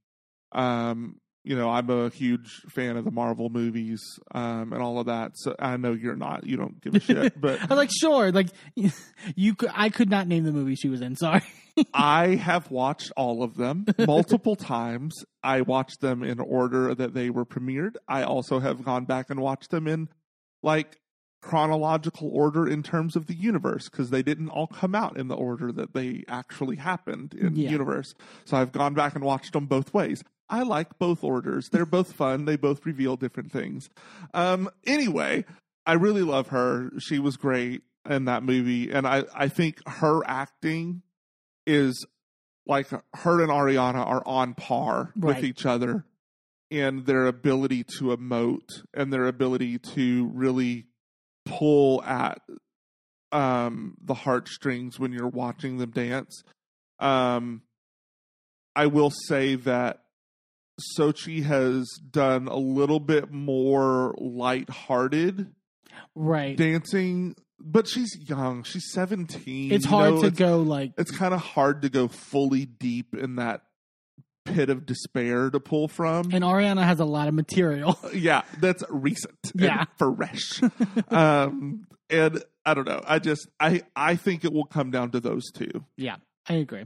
Um 0.52 1.20
you 1.44 1.56
know, 1.58 1.70
I'm 1.70 1.90
a 1.90 2.10
huge 2.10 2.62
fan 2.70 2.96
of 2.98 3.04
the 3.06 3.12
Marvel 3.12 3.50
movies 3.50 4.02
um 4.34 4.72
and 4.74 4.82
all 4.82 5.00
of 5.00 5.08
that. 5.08 5.32
So 5.36 5.56
I 5.60 5.78
know 5.78 5.92
you're 5.94 6.16
not. 6.16 6.46
You 6.46 6.58
don't 6.58 6.80
give 6.82 6.96
a 6.96 7.00
shit, 7.02 7.40
but 7.40 7.60
I 7.62 7.66
was 7.66 7.78
like, 7.78 7.92
sure, 7.92 8.32
like 8.32 8.48
you 9.36 9.56
could. 9.56 9.72
I 9.74 9.90
could 9.90 10.10
not 10.10 10.28
name 10.28 10.44
the 10.44 10.52
movie 10.52 10.76
she 10.76 10.90
was 10.90 11.02
in. 11.02 11.16
Sorry. 11.16 11.42
I 11.94 12.36
have 12.36 12.70
watched 12.70 13.12
all 13.18 13.42
of 13.44 13.56
them 13.58 13.86
multiple 14.00 14.56
times. 14.56 15.14
I 15.44 15.62
watched 15.62 16.02
them 16.02 16.22
in 16.24 16.40
order 16.40 16.94
that 16.94 17.14
they 17.16 17.30
were 17.32 17.46
premiered. 17.46 17.96
I 18.08 18.24
also 18.24 18.60
have 18.60 18.84
gone 18.86 19.06
back 19.06 19.30
and 19.32 19.40
watched 19.40 19.72
them 19.72 19.88
in 19.88 20.08
like 20.62 21.00
chronological 21.42 22.30
order 22.32 22.66
in 22.68 22.84
terms 22.84 23.16
of 23.16 23.26
the 23.28 23.34
universe 23.34 23.90
because 23.90 24.10
they 24.12 24.24
didn't 24.24 24.50
all 24.50 24.68
come 24.68 24.96
out 24.96 25.18
in 25.18 25.28
the 25.28 25.36
order 25.36 25.72
that 25.74 25.94
they 25.94 26.24
actually 26.30 26.78
happened 26.78 27.34
in 27.34 27.56
Yeah. 27.56 27.66
the 27.68 27.72
universe. 27.72 28.14
So 28.46 28.56
I've 28.56 28.72
gone 28.72 28.94
back 28.94 29.14
and 29.16 29.24
watched 29.26 29.52
them 29.54 29.66
both 29.66 29.94
ways. 29.94 30.24
I 30.54 30.62
like 30.62 31.00
both 31.00 31.24
orders. 31.24 31.68
They're 31.70 31.86
both 31.86 32.14
fun. 32.14 32.46
They 32.46 32.58
both 32.58 32.86
reveal 32.86 33.16
different 33.16 33.52
things. 33.52 33.90
Um, 34.36 34.70
anyway, 34.86 35.46
I 35.86 35.94
really 35.94 36.22
love 36.22 36.50
her. 36.50 36.92
She 37.00 37.18
was 37.18 37.38
great 37.38 37.82
in 38.08 38.26
that 38.26 38.44
movie. 38.44 38.92
And 38.92 39.08
I, 39.08 39.24
I 39.34 39.48
think 39.48 39.80
her 39.88 40.22
acting 40.28 41.02
is 41.66 42.06
like 42.68 42.88
her 42.90 43.42
and 43.42 43.50
Ariana 43.52 44.06
are 44.06 44.22
on 44.28 44.54
par 44.54 45.12
Right. 45.16 45.36
with 45.38 45.44
each 45.44 45.66
other 45.66 46.06
in 46.70 47.04
their 47.06 47.26
ability 47.26 47.84
to 47.98 48.16
emote 48.16 48.84
and 48.94 49.12
their 49.12 49.26
ability 49.26 49.80
to 49.80 50.30
really 50.34 50.86
pull 51.46 52.02
at 52.04 52.42
um 53.32 53.98
the 54.04 54.14
heartstrings 54.14 55.00
when 55.00 55.12
you're 55.12 55.28
watching 55.28 55.78
them 55.80 55.90
dance. 55.90 56.44
Um 57.00 57.64
I 58.76 58.86
will 58.88 59.12
say 59.28 59.56
that 59.56 60.03
Xochitl 60.98 61.44
has 61.44 61.88
done 62.10 62.48
a 62.48 62.58
little 62.58 63.00
bit 63.00 63.32
more 63.32 64.16
lighthearted 64.18 65.54
Right. 66.16 66.58
dancing, 66.58 67.36
but 67.60 67.88
she's 67.88 68.16
young. 68.28 68.64
She's 68.64 68.92
17. 68.92 69.72
it's 69.72 69.86
you 69.86 69.92
hard 69.92 70.16
know, 70.16 70.22
to 70.22 70.28
it's- 70.28 70.40
go 70.40 70.60
like. 70.62 70.94
it's 70.98 71.12
kind 71.12 71.34
of 71.34 71.42
hard 71.42 71.82
to 71.84 71.90
go 71.90 72.08
fully 72.08 72.66
deep 72.66 73.14
in 73.16 73.36
that 73.36 73.62
pit 74.46 74.70
of 74.70 74.86
despair 74.86 75.50
to 75.50 75.60
pull 75.60 75.88
from. 75.88 76.32
And 76.34 76.44
Ariana 76.44 76.84
has 76.84 77.00
a 77.00 77.06
lot 77.06 77.28
of 77.28 77.34
material. 77.34 77.98
yeah, 78.14 78.42
that's 78.60 78.84
recent. 78.90 79.38
Yeah. 79.56 79.86
fresh. 79.98 80.62
um, 81.10 81.86
and 82.10 82.44
I 82.66 82.74
don't 82.74 82.88
know. 82.88 83.02
I 83.08 83.20
just 83.20 83.48
I 83.60 83.84
I 83.96 84.16
think 84.16 84.44
it 84.44 84.52
will 84.52 84.66
come 84.66 84.92
down 84.92 85.12
to 85.12 85.20
those 85.20 85.50
two. 85.52 85.86
yeah, 85.98 86.18
I 86.50 86.56
agree. 86.56 86.86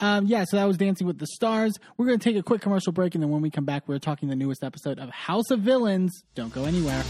Um, 0.00 0.26
yeah, 0.26 0.44
so 0.44 0.56
that 0.56 0.64
was 0.64 0.76
Dancing 0.76 1.06
with 1.06 1.18
the 1.18 1.26
Stars. 1.26 1.78
We're 1.96 2.06
going 2.06 2.18
to 2.18 2.24
take 2.24 2.36
a 2.36 2.42
quick 2.42 2.60
commercial 2.62 2.92
break, 2.92 3.14
and 3.14 3.22
then 3.22 3.30
when 3.30 3.42
we 3.42 3.50
come 3.50 3.64
back, 3.64 3.88
we're 3.88 3.98
talking 3.98 4.28
the 4.28 4.36
newest 4.36 4.62
episode 4.64 4.98
of 4.98 5.10
House 5.10 5.50
of 5.50 5.60
Villains. 5.60 6.24
Don't 6.34 6.52
go 6.52 6.64
anywhere. 6.64 7.02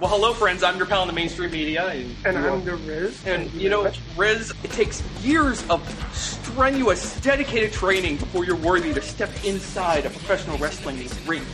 Well, 0.00 0.10
hello, 0.10 0.34
friends. 0.34 0.62
I'm 0.62 0.76
your 0.76 0.86
pal 0.86 1.02
in 1.02 1.06
the 1.06 1.14
mainstream 1.14 1.52
media. 1.52 1.86
And, 1.86 2.14
And 2.26 2.38
I'm 2.38 2.64
the 2.64 2.76
Riz. 2.76 3.24
and 3.26 3.50
you 3.52 3.70
know, 3.70 3.90
Riz, 4.16 4.52
it 4.64 4.72
takes 4.72 5.02
years 5.22 5.66
of 5.70 5.80
strenuous, 6.12 7.18
dedicated 7.20 7.72
training 7.72 8.16
before 8.16 8.44
you're 8.44 8.56
worthy 8.56 8.92
to 8.92 9.00
step 9.00 9.30
inside 9.44 10.04
a 10.04 10.10
professional 10.10 10.58
wrestling 10.58 11.08
ring. 11.26 11.44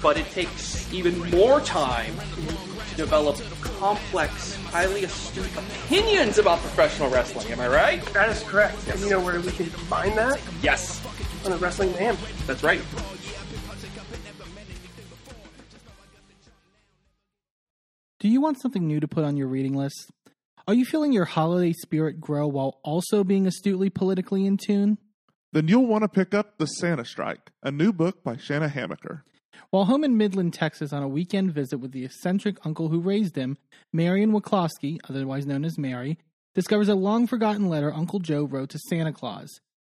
But 0.00 0.16
it 0.16 0.26
takes 0.30 0.92
even 0.92 1.18
more 1.30 1.60
time 1.60 2.14
to 2.16 2.71
develop 2.96 3.36
complex, 3.62 4.54
highly 4.66 5.04
astute 5.04 5.46
opinions 5.56 6.38
about 6.38 6.58
professional 6.60 7.10
wrestling. 7.10 7.46
Am 7.52 7.60
I 7.60 7.68
right? 7.68 8.04
that 8.12 8.28
is 8.30 8.42
correct. 8.44 8.76
And 8.88 9.00
you 9.00 9.10
know 9.10 9.20
where 9.20 9.40
we 9.40 9.50
can 9.52 9.70
combine 9.70 10.14
that? 10.16 10.40
Yes, 10.62 11.04
On 11.44 11.50
the 11.50 11.58
Wrestling 11.58 11.92
Man. 11.92 12.16
that's 12.46 12.62
right. 12.62 12.80
Do 18.20 18.28
you 18.28 18.40
want 18.40 18.60
something 18.60 18.86
new 18.86 19.00
to 19.00 19.08
put 19.08 19.24
on 19.24 19.36
your 19.36 19.48
reading 19.48 19.74
list? 19.74 20.12
Are 20.68 20.74
you 20.74 20.84
feeling 20.84 21.12
your 21.12 21.24
holiday 21.24 21.72
spirit 21.72 22.20
grow 22.20 22.46
while 22.46 22.78
also 22.84 23.24
being 23.24 23.46
astutely 23.48 23.90
politically 23.90 24.46
in 24.46 24.56
tune? 24.56 24.98
Then 25.52 25.66
you'll 25.68 25.86
want 25.86 26.02
to 26.02 26.08
pick 26.08 26.32
up 26.32 26.58
The 26.58 26.66
Santa 26.66 27.04
Strike, 27.04 27.50
a 27.62 27.70
new 27.72 27.92
book 27.92 28.22
by 28.22 28.36
Shanna 28.36 28.68
Hamaker. 28.68 29.24
While 29.72 29.86
home 29.86 30.04
in 30.04 30.18
Midland, 30.18 30.52
Texas, 30.52 30.92
on 30.92 31.02
a 31.02 31.08
weekend 31.08 31.54
visit 31.54 31.78
with 31.78 31.92
the 31.92 32.04
eccentric 32.04 32.58
uncle 32.62 32.90
who 32.90 33.00
raised 33.00 33.36
him, 33.36 33.56
Marion 33.90 34.30
Waclowski, 34.30 34.98
otherwise 35.08 35.46
known 35.46 35.64
as 35.64 35.78
Mary, 35.78 36.18
discovers 36.54 36.90
a 36.90 36.94
long 36.94 37.26
forgotten 37.26 37.70
letter 37.70 37.90
Uncle 37.90 38.18
Joe 38.18 38.44
wrote 38.44 38.68
to 38.68 38.78
Santa 38.78 39.14
Claus. 39.14 39.48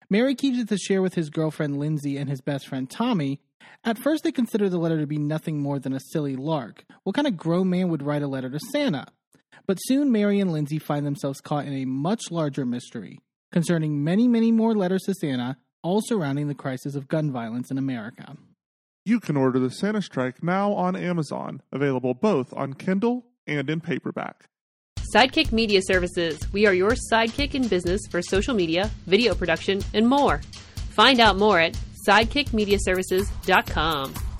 Mary 0.08 0.36
keeps 0.36 0.60
it 0.60 0.70
to 0.70 0.78
share 0.78 1.02
with 1.02 1.16
his 1.16 1.32
girlfriend 1.32 1.80
Lindsay 1.80 2.16
and 2.18 2.30
his 2.30 2.42
best 2.42 2.68
friend 2.68 2.92
Tommy. 2.92 3.40
At 3.84 3.98
first, 3.98 4.24
they 4.24 4.32
consider 4.32 4.70
the 4.70 4.78
letter 4.78 5.00
to 5.00 5.08
be 5.08 5.18
nothing 5.18 5.60
more 5.60 5.80
than 5.80 5.94
a 5.94 6.00
silly 6.12 6.36
lark. 6.36 6.86
What 7.02 7.16
kind 7.16 7.28
of 7.28 7.36
grown 7.36 7.68
man 7.72 7.90
would 7.90 8.04
write 8.04 8.22
a 8.22 8.28
letter 8.28 8.52
to 8.52 8.60
Santa? 8.72 9.08
But 9.66 9.78
soon, 9.78 10.12
Mary 10.12 10.40
and 10.40 10.54
Lindsay 10.54 10.78
find 10.78 11.08
themselves 11.08 11.42
caught 11.42 11.66
in 11.66 11.74
a 11.74 11.86
much 11.86 12.30
larger 12.30 12.68
mystery 12.68 13.18
concerning 13.52 14.04
many, 14.04 14.28
many 14.28 14.52
more 14.52 14.76
letters 14.76 15.02
to 15.08 15.16
Santa, 15.16 15.58
all 15.82 16.02
surrounding 16.06 16.50
the 16.50 16.54
crisis 16.54 16.94
of 16.94 17.08
gun 17.08 17.32
violence 17.32 17.72
in 17.72 17.80
America. 17.80 18.38
You 19.04 19.20
can 19.20 19.36
order 19.36 19.58
the 19.58 19.72
Santa 19.72 20.04
Strike 20.04 20.44
now 20.44 20.74
on 20.74 20.96
Amazon, 20.96 21.64
available 21.72 22.14
both 22.14 22.54
on 22.54 22.74
Kindle 22.74 23.26
and 23.48 23.68
in 23.68 23.82
paperback. 23.82 24.46
Sidekick 25.16 25.52
Media 25.52 25.82
Services. 25.84 26.40
We 26.54 26.68
are 26.68 26.74
your 26.74 26.92
sidekick 27.12 27.56
in 27.56 27.68
business 27.68 28.02
for 28.12 28.22
social 28.22 28.54
media, 28.54 28.92
video 29.08 29.34
production, 29.34 29.82
and 29.96 30.08
more. 30.08 30.42
Find 30.92 31.20
out 31.20 31.38
more 31.38 31.60
at 31.60 31.76
sidekickmediaservices.com. 32.08 34.31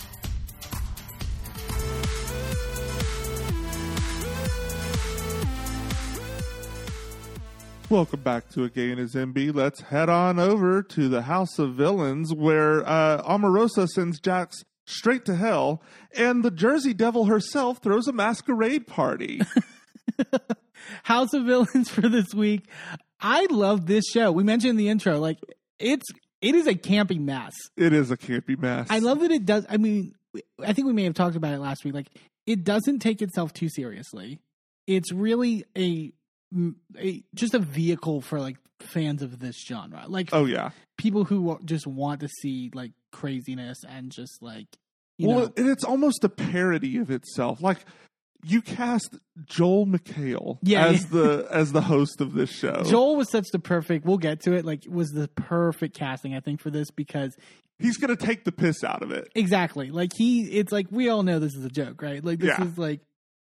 Welcome 7.92 8.22
back 8.22 8.48
to 8.52 8.64
A 8.64 8.70
Gay 8.70 8.92
and 8.92 9.00
His 9.00 9.16
Enby. 9.16 9.54
Let's 9.54 9.82
head 9.82 10.08
on 10.08 10.40
over 10.40 10.82
to 10.82 11.10
the 11.10 11.24
House 11.24 11.60
of 11.60 11.74
Villains 11.74 12.34
where 12.34 12.88
uh, 12.88 13.22
Omarosa 13.24 13.86
sends 13.86 14.18
Jax 14.18 14.64
straight 14.86 15.26
to 15.26 15.36
hell 15.36 15.84
and 16.16 16.42
the 16.42 16.52
Jersey 16.52 16.94
Devil 16.94 17.26
herself 17.26 17.80
throws 17.80 18.08
a 18.08 18.14
masquerade 18.14 18.88
party. 18.88 19.42
House 21.04 21.34
of 21.34 21.44
Villains 21.44 21.90
for 21.90 22.08
this 22.08 22.34
week. 22.34 22.70
I 23.20 23.48
love 23.52 23.88
this 23.88 24.06
show. 24.10 24.32
We 24.32 24.46
mentioned 24.46 24.70
in 24.70 24.78
the 24.78 24.88
intro, 24.88 25.20
like 25.20 25.40
it's 25.78 26.06
it 26.42 26.56
is 26.56 26.68
a 26.68 26.76
campy 26.76 27.20
mess. 27.20 27.52
it 27.76 27.92
is 27.92 28.10
a 28.10 28.16
campy 28.16 28.58
mess. 28.58 28.88
I 28.90 29.00
love 29.00 29.20
that 29.20 29.32
it 29.32 29.46
does. 29.46 29.66
I 29.70 29.76
mean, 29.76 30.14
I 30.66 30.72
think 30.72 30.88
we 30.88 30.94
may 30.94 31.04
have 31.04 31.14
talked 31.14 31.36
about 31.36 31.54
it 31.54 31.60
last 31.60 31.84
week. 31.84 31.94
Like 31.94 32.08
it 32.48 32.64
doesn't 32.64 33.00
take 33.00 33.22
itself 33.22 33.52
too 33.52 33.68
seriously. 33.68 34.40
It's 34.88 35.12
really 35.12 35.66
a, 35.78 36.14
a 36.98 37.24
just 37.34 37.54
a 37.54 37.60
vehicle 37.60 38.22
for 38.22 38.40
like 38.40 38.58
fans 38.80 39.22
of 39.22 39.40
this 39.40 39.56
genre, 39.66 40.06
like 40.08 40.30
Oh, 40.34 40.46
yeah. 40.46 40.72
people 40.98 41.24
who 41.26 41.60
just 41.66 41.86
want 41.88 42.22
to 42.22 42.28
see 42.28 42.72
like 42.74 42.92
craziness 43.12 43.78
and 43.88 44.12
just 44.12 44.42
like 44.42 44.68
you 45.18 45.28
well, 45.30 45.40
know. 45.42 45.54
and 45.58 45.70
it's 45.70 45.84
almost 45.84 46.24
a 46.24 46.30
parody 46.30 46.98
of 46.98 47.12
itself. 47.12 47.62
Like 47.62 47.78
you 48.44 48.62
cast 48.62 49.18
Joel 49.46 49.86
McHale 49.86 50.58
Yeah, 50.64 50.88
as 50.88 51.04
yeah. 51.04 51.08
the 51.12 51.48
as 51.52 51.72
the 51.74 51.82
host 51.82 52.22
of 52.22 52.34
this 52.34 52.50
show. 52.52 52.84
Joel 52.86 53.16
was 53.16 53.30
such 53.30 53.46
the 53.52 53.60
perfect. 53.60 54.06
We'll 54.06 54.18
get 54.18 54.42
to 54.42 54.54
it. 54.54 54.66
Like 54.66 54.84
was 54.90 55.10
the 55.10 55.28
perfect 55.28 55.96
casting, 55.98 56.34
I 56.36 56.40
think, 56.40 56.60
for 56.60 56.70
this 56.72 56.90
because 56.92 57.36
He's 57.80 57.98
going 57.98 58.16
to 58.16 58.26
take 58.26 58.44
the 58.44 58.52
piss 58.52 58.84
out 58.84 59.02
of 59.02 59.10
it. 59.10 59.32
Exactly. 59.34 59.90
Like 59.90 60.12
he 60.16 60.42
it's 60.44 60.72
like 60.72 60.88
we 60.92 61.10
all 61.10 61.24
know 61.24 61.40
this 61.40 61.56
is 61.56 61.66
a 61.66 61.70
joke, 61.70 62.02
right? 62.04 62.24
Like 62.24 62.40
this 62.40 62.56
Yeah. 62.58 62.66
is 62.66 62.78
like 62.78 63.02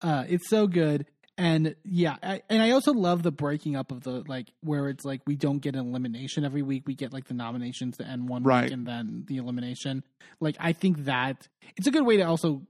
uh 0.03 0.25
it's 0.29 0.49
so 0.49 0.67
good. 0.67 1.07
And 1.41 1.75
yeah, 1.85 2.17
I, 2.23 2.43
and 2.51 2.63
I 2.63 2.71
also 2.73 2.93
love 2.93 3.23
the 3.23 3.33
breaking 3.33 3.75
up 3.77 3.91
of 3.91 4.03
the 4.03 4.23
like 4.29 4.53
where 4.63 4.89
it's 4.89 5.05
like 5.05 5.23
we 5.27 5.37
don't 5.37 5.59
get 5.61 5.75
an 5.75 5.87
elimination 5.89 6.45
every 6.45 6.63
week. 6.63 6.85
We 6.87 6.95
get 6.95 7.13
like 7.13 7.27
the 7.29 7.35
nominations 7.35 7.97
to 7.97 8.07
end 8.07 8.29
one 8.29 8.43
Right. 8.43 8.65
week 8.65 8.73
and 8.73 8.87
then 8.87 9.25
the 9.27 9.39
elimination. 9.39 10.05
Like 10.41 10.57
I 10.61 10.73
think 10.73 11.05
that 11.07 11.49
it's 11.77 11.87
a 11.87 11.91
good 11.91 12.05
way 12.05 12.19
to 12.19 12.23
also 12.25 12.63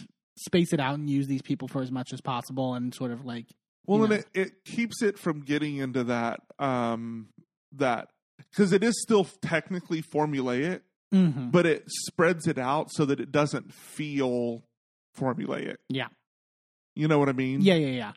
s- 0.00 0.06
space 0.38 0.72
it 0.72 0.80
out 0.80 0.94
and 0.94 1.10
use 1.10 1.26
these 1.26 1.42
people 1.42 1.68
for 1.68 1.82
as 1.82 1.90
much 1.90 2.12
as 2.12 2.20
possible 2.20 2.74
and 2.74 2.94
sort 2.94 3.10
of 3.10 3.24
like 3.24 3.46
Well, 3.86 4.04
and 4.04 4.12
it, 4.12 4.26
it 4.34 4.64
keeps 4.64 5.02
it 5.02 5.18
from 5.18 5.40
getting 5.40 5.78
into 5.78 6.04
that 6.04 6.40
um 6.58 7.28
that 7.72 8.08
because 8.50 8.72
it 8.72 8.82
is 8.84 9.00
still 9.02 9.24
technically 9.42 10.02
formulaic, 10.02 10.80
mhm. 11.12 11.50
but 11.50 11.66
it 11.66 11.84
spreads 12.06 12.46
it 12.46 12.58
out 12.58 12.88
so 12.92 13.04
that 13.04 13.18
it 13.20 13.32
doesn't 13.32 13.72
feel 13.74 14.62
formulaic. 15.18 15.76
yeah. 15.88 16.08
You 16.94 17.08
know 17.08 17.18
what 17.18 17.28
I 17.28 17.32
mean? 17.32 17.60
Yeah, 17.62 17.74
yeah, 17.74 17.88
yeah. 17.88 18.12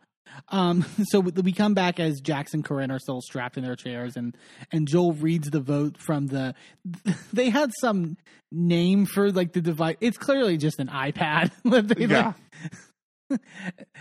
Um, 0.50 0.86
so 1.06 1.20
we 1.22 1.54
come 1.54 1.74
back 1.74 2.00
as 2.00 2.20
Jax 2.20 2.54
and 2.54 2.64
Corinne 2.66 2.92
are 2.92 3.00
still 3.00 3.22
strapped 3.22 3.58
in 3.58 3.64
their 3.64 3.76
chairs, 3.76 4.16
and 4.18 4.36
and 4.72 4.88
Joel 4.88 5.14
reads 5.14 5.50
the 5.50 5.62
vote 5.62 5.98
from 5.98 6.28
the. 6.28 6.54
They 7.34 7.50
had 7.50 7.72
some 7.82 8.18
name 8.52 9.06
for 9.06 9.32
like 9.32 9.54
the 9.54 9.62
device. 9.62 9.98
It's 10.02 10.18
clearly 10.18 10.58
just 10.58 10.80
an 10.80 10.88
iPad. 10.88 11.52
they, 11.96 12.06
Yeah. 12.06 12.34
like- 13.30 13.40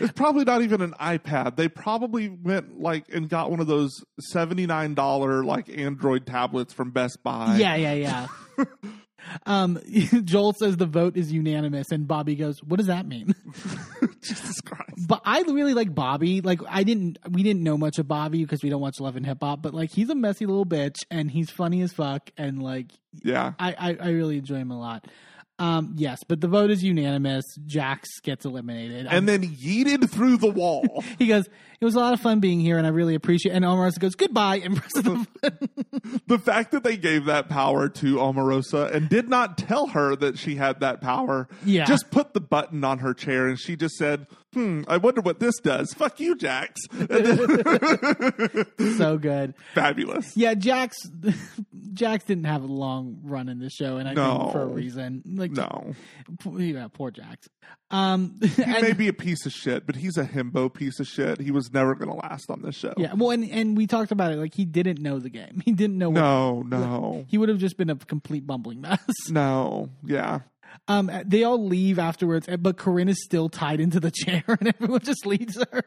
It's 0.00 0.12
probably 0.12 0.44
not 0.44 0.60
even 0.62 0.82
an 0.82 0.92
iPad. 1.00 1.56
They 1.56 1.68
probably 1.68 2.28
went 2.28 2.78
like 2.80 3.06
and 3.12 3.28
got 3.28 3.50
one 3.50 3.58
of 3.60 3.66
those 3.66 3.90
seventy 4.20 4.66
nine 4.66 4.94
dollar 4.94 5.42
like 5.44 5.68
Android 5.70 6.26
tablets 6.26 6.74
from 6.74 6.90
Best 6.90 7.22
Buy. 7.22 7.56
yeah, 7.56 7.74
yeah, 7.74 7.94
yeah. 7.94 8.64
Um, 9.46 9.78
Joel 10.24 10.52
says 10.52 10.76
the 10.76 10.86
vote 10.86 11.16
is 11.16 11.32
unanimous, 11.32 11.90
and 11.90 12.06
Bobby 12.06 12.34
goes, 12.34 12.62
"What 12.62 12.76
does 12.78 12.86
that 12.86 13.06
mean?" 13.06 13.34
Jesus 14.22 14.60
Christ. 14.60 15.06
But 15.06 15.22
I 15.24 15.40
really 15.42 15.74
like 15.74 15.94
Bobby. 15.94 16.40
Like 16.40 16.60
I 16.68 16.82
didn't, 16.84 17.18
we 17.30 17.42
didn't 17.42 17.62
know 17.62 17.76
much 17.76 17.98
of 17.98 18.08
Bobby 18.08 18.42
because 18.42 18.62
we 18.62 18.70
don't 18.70 18.80
watch 18.80 19.00
Love 19.00 19.16
and 19.16 19.26
Hip 19.26 19.38
Hop. 19.42 19.62
But 19.62 19.74
like 19.74 19.90
he's 19.90 20.10
a 20.10 20.14
messy 20.14 20.46
little 20.46 20.66
bitch, 20.66 20.96
and 21.10 21.30
he's 21.30 21.50
funny 21.50 21.82
as 21.82 21.92
fuck, 21.92 22.30
and 22.36 22.62
like 22.62 22.92
Yeah. 23.22 23.52
I, 23.58 23.72
I, 23.78 23.96
I 24.00 24.08
really 24.10 24.38
enjoy 24.38 24.56
him 24.56 24.70
a 24.70 24.78
lot. 24.78 25.06
Um, 25.58 25.94
yes, 25.96 26.24
but 26.26 26.40
the 26.40 26.48
vote 26.48 26.70
is 26.70 26.82
unanimous. 26.82 27.44
Jax 27.64 28.20
gets 28.20 28.44
eliminated. 28.44 29.06
And 29.08 29.28
then 29.28 29.42
yeeted 29.42 30.10
through 30.10 30.38
the 30.38 30.50
wall. 30.50 31.04
he 31.18 31.28
goes, 31.28 31.46
"It 31.80 31.84
was 31.84 31.94
a 31.94 32.00
lot 32.00 32.12
of 32.12 32.20
fun 32.20 32.40
being 32.40 32.58
here, 32.58 32.76
and 32.76 32.86
I 32.86 32.90
really 32.90 33.14
appreciate." 33.14 33.52
And 33.52 33.64
Omarosa 33.64 34.00
goes, 34.00 34.16
"Goodbye," 34.16 34.56
and 34.56 34.76
presses 34.76 35.02
the 35.04 35.26
button. 35.40 36.20
the 36.26 36.38
fact 36.38 36.72
that 36.72 36.82
they 36.82 36.96
gave 36.96 37.26
that 37.26 37.48
power 37.48 37.88
to 37.88 38.16
Omarosa 38.16 38.92
and 38.92 39.08
did 39.08 39.28
not 39.28 39.56
tell 39.56 39.88
her 39.88 40.16
that 40.16 40.38
she 40.38 40.56
had 40.56 40.80
that 40.80 41.00
power. 41.00 41.48
Yeah. 41.64 41.84
Just 41.84 42.10
put 42.10 42.34
the 42.34 42.40
button 42.40 42.82
on 42.82 42.98
her 42.98 43.14
chair 43.14 43.46
and 43.46 43.58
she 43.58 43.76
just 43.76 43.94
said, 43.94 44.26
Hmm, 44.54 44.82
I 44.88 44.96
wonder 44.96 45.20
what 45.20 45.40
this 45.40 45.58
does. 45.60 45.92
Fuck 45.92 46.20
you, 46.20 46.36
Jax. 46.36 46.80
So 48.98 49.18
good. 49.18 49.54
Fabulous. 49.74 50.36
Yeah, 50.36 50.54
Jax. 50.54 50.96
Jax 51.92 52.24
didn't 52.24 52.44
have 52.44 52.62
a 52.62 52.66
long 52.66 53.18
run 53.22 53.48
in 53.48 53.58
this 53.58 53.72
show, 53.72 53.96
and 53.98 54.08
I 54.08 54.14
No. 54.14 54.38
think 54.38 54.52
for 54.52 54.62
a 54.62 54.66
reason. 54.66 55.22
Like, 55.26 55.52
No. 55.52 55.94
poor, 56.40 56.60
yeah, 56.60 56.88
poor 56.92 57.10
Jax. 57.10 57.48
Um, 57.90 58.36
He 58.42 58.62
and- 58.62 58.82
may 58.82 58.92
be 58.92 59.08
a 59.08 59.12
piece 59.12 59.46
of 59.46 59.52
shit, 59.52 59.86
but 59.86 59.96
he's 59.96 60.16
a 60.16 60.24
himbo 60.24 60.72
piece 60.72 61.00
of 61.00 61.06
shit. 61.06 61.40
He 61.40 61.50
was 61.50 61.72
never 61.72 61.94
going 61.94 62.10
to 62.10 62.16
last 62.16 62.50
on 62.50 62.62
this 62.62 62.74
show. 62.76 62.94
yeah. 62.96 63.14
Well, 63.14 63.30
and 63.30 63.48
and 63.50 63.76
we 63.76 63.86
talked 63.86 64.10
about 64.12 64.32
it. 64.32 64.36
Like 64.36 64.54
he 64.54 64.64
didn't 64.64 65.00
know 65.00 65.18
the 65.18 65.30
game. 65.30 65.62
He 65.64 65.72
didn't 65.72 65.98
know. 65.98 66.10
What, 66.10 66.20
No, 66.20 66.62
no. 66.62 67.24
He 67.28 67.38
would 67.38 67.48
have 67.48 67.58
just 67.58 67.76
been 67.76 67.90
a 67.90 67.96
complete 67.96 68.46
bumbling 68.46 68.80
mess. 68.80 69.00
No. 69.30 69.90
Yeah. 70.04 70.40
Um, 70.88 71.10
they 71.24 71.44
all 71.44 71.64
leave 71.64 71.98
afterwards, 71.98 72.48
but 72.58 72.76
Corinne 72.76 73.08
is 73.08 73.22
still 73.24 73.48
tied 73.48 73.80
into 73.80 74.00
the 74.00 74.10
chair, 74.14 74.44
and 74.46 74.68
everyone 74.68 75.00
just 75.00 75.26
leaves 75.26 75.56
her. 75.56 75.82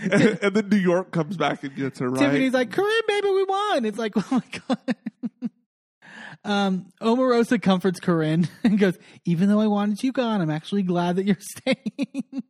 and, 0.00 0.38
and 0.42 0.54
then 0.54 0.68
New 0.68 0.76
York 0.76 1.10
comes 1.10 1.36
back 1.36 1.62
and 1.64 1.74
gets 1.74 1.98
her, 1.98 2.08
right? 2.08 2.20
Tiffany's 2.20 2.52
like, 2.52 2.70
Corinne, 2.70 3.02
baby, 3.08 3.28
we 3.30 3.44
won. 3.44 3.84
It's 3.84 3.98
like, 3.98 4.12
oh 4.16 4.26
my 4.30 4.60
god. 4.68 5.50
um, 6.44 6.86
Omarosa 7.00 7.60
comforts 7.60 8.00
Corinne 8.00 8.48
and 8.64 8.78
goes, 8.78 8.98
even 9.24 9.48
though 9.48 9.60
I 9.60 9.66
wanted 9.66 10.02
you 10.02 10.12
gone, 10.12 10.40
I'm 10.40 10.50
actually 10.50 10.82
glad 10.82 11.16
that 11.16 11.26
you're 11.26 11.36
staying. 11.40 12.42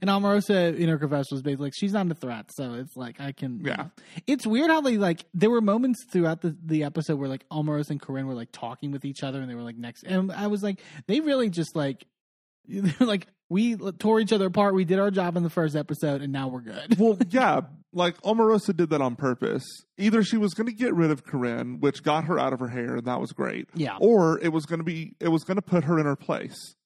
And 0.00 0.08
Omarosa 0.10 0.76
in 0.76 0.88
her 0.88 0.98
confessional 0.98 1.38
is 1.38 1.42
basically 1.42 1.66
like, 1.66 1.72
she's 1.76 1.92
not 1.92 2.10
a 2.10 2.14
threat, 2.14 2.50
so 2.54 2.74
it's 2.74 2.96
like 2.96 3.20
I 3.20 3.32
can. 3.32 3.60
Yeah. 3.64 3.86
It's 4.26 4.46
weird 4.46 4.70
how 4.70 4.80
they 4.80 4.96
like. 4.98 5.24
There 5.34 5.50
were 5.50 5.60
moments 5.60 6.04
throughout 6.10 6.40
the 6.42 6.56
the 6.64 6.84
episode 6.84 7.18
where 7.18 7.28
like 7.28 7.48
Omarosa 7.50 7.90
and 7.90 8.00
Corinne 8.00 8.26
were 8.26 8.34
like 8.34 8.52
talking 8.52 8.90
with 8.92 9.04
each 9.04 9.22
other, 9.22 9.40
and 9.40 9.50
they 9.50 9.54
were 9.54 9.62
like 9.62 9.76
next. 9.76 10.04
And 10.04 10.30
I 10.32 10.46
was 10.48 10.62
like, 10.62 10.80
they 11.06 11.20
really 11.20 11.50
just 11.50 11.74
like. 11.76 12.04
Like 13.00 13.26
we 13.48 13.74
tore 13.98 14.20
each 14.20 14.32
other 14.32 14.46
apart. 14.46 14.74
We 14.76 14.84
did 14.84 15.00
our 15.00 15.10
job 15.10 15.36
in 15.36 15.42
the 15.42 15.50
first 15.50 15.74
episode, 15.74 16.22
and 16.22 16.32
now 16.32 16.46
we're 16.46 16.60
good. 16.60 16.96
well, 17.00 17.18
yeah, 17.30 17.62
like 17.92 18.20
Omarosa 18.22 18.76
did 18.76 18.90
that 18.90 19.00
on 19.00 19.16
purpose. 19.16 19.64
Either 19.98 20.22
she 20.22 20.36
was 20.36 20.54
going 20.54 20.68
to 20.68 20.72
get 20.72 20.94
rid 20.94 21.10
of 21.10 21.24
Corinne, 21.24 21.80
which 21.80 22.04
got 22.04 22.24
her 22.26 22.38
out 22.38 22.52
of 22.52 22.60
her 22.60 22.68
hair, 22.68 22.96
and 22.96 23.06
that 23.06 23.20
was 23.20 23.32
great. 23.32 23.66
Yeah. 23.74 23.96
Or 24.00 24.38
it 24.38 24.52
was 24.52 24.66
going 24.66 24.78
to 24.78 24.84
be, 24.84 25.16
it 25.18 25.28
was 25.28 25.42
going 25.42 25.56
to 25.56 25.62
put 25.62 25.82
her 25.84 25.98
in 25.98 26.06
her 26.06 26.14
place, 26.14 26.76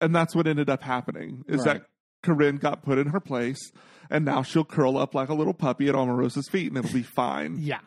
and 0.00 0.12
that's 0.12 0.34
what 0.34 0.48
ended 0.48 0.68
up 0.68 0.82
happening. 0.82 1.44
Is 1.46 1.58
Right. 1.64 1.74
that 1.80 1.86
Corinne 2.24 2.56
got 2.56 2.82
put 2.82 2.98
in 2.98 3.06
her 3.08 3.20
place, 3.20 3.70
and 4.10 4.24
now 4.24 4.42
she'll 4.42 4.64
curl 4.64 4.98
up 4.98 5.14
like 5.14 5.28
a 5.28 5.34
little 5.34 5.54
puppy 5.54 5.88
at 5.88 5.94
Omarosa's 5.94 6.48
feet, 6.48 6.72
and 6.72 6.78
it'll 6.78 6.92
be 6.92 7.02
fine. 7.04 7.58
Yeah. 7.60 7.78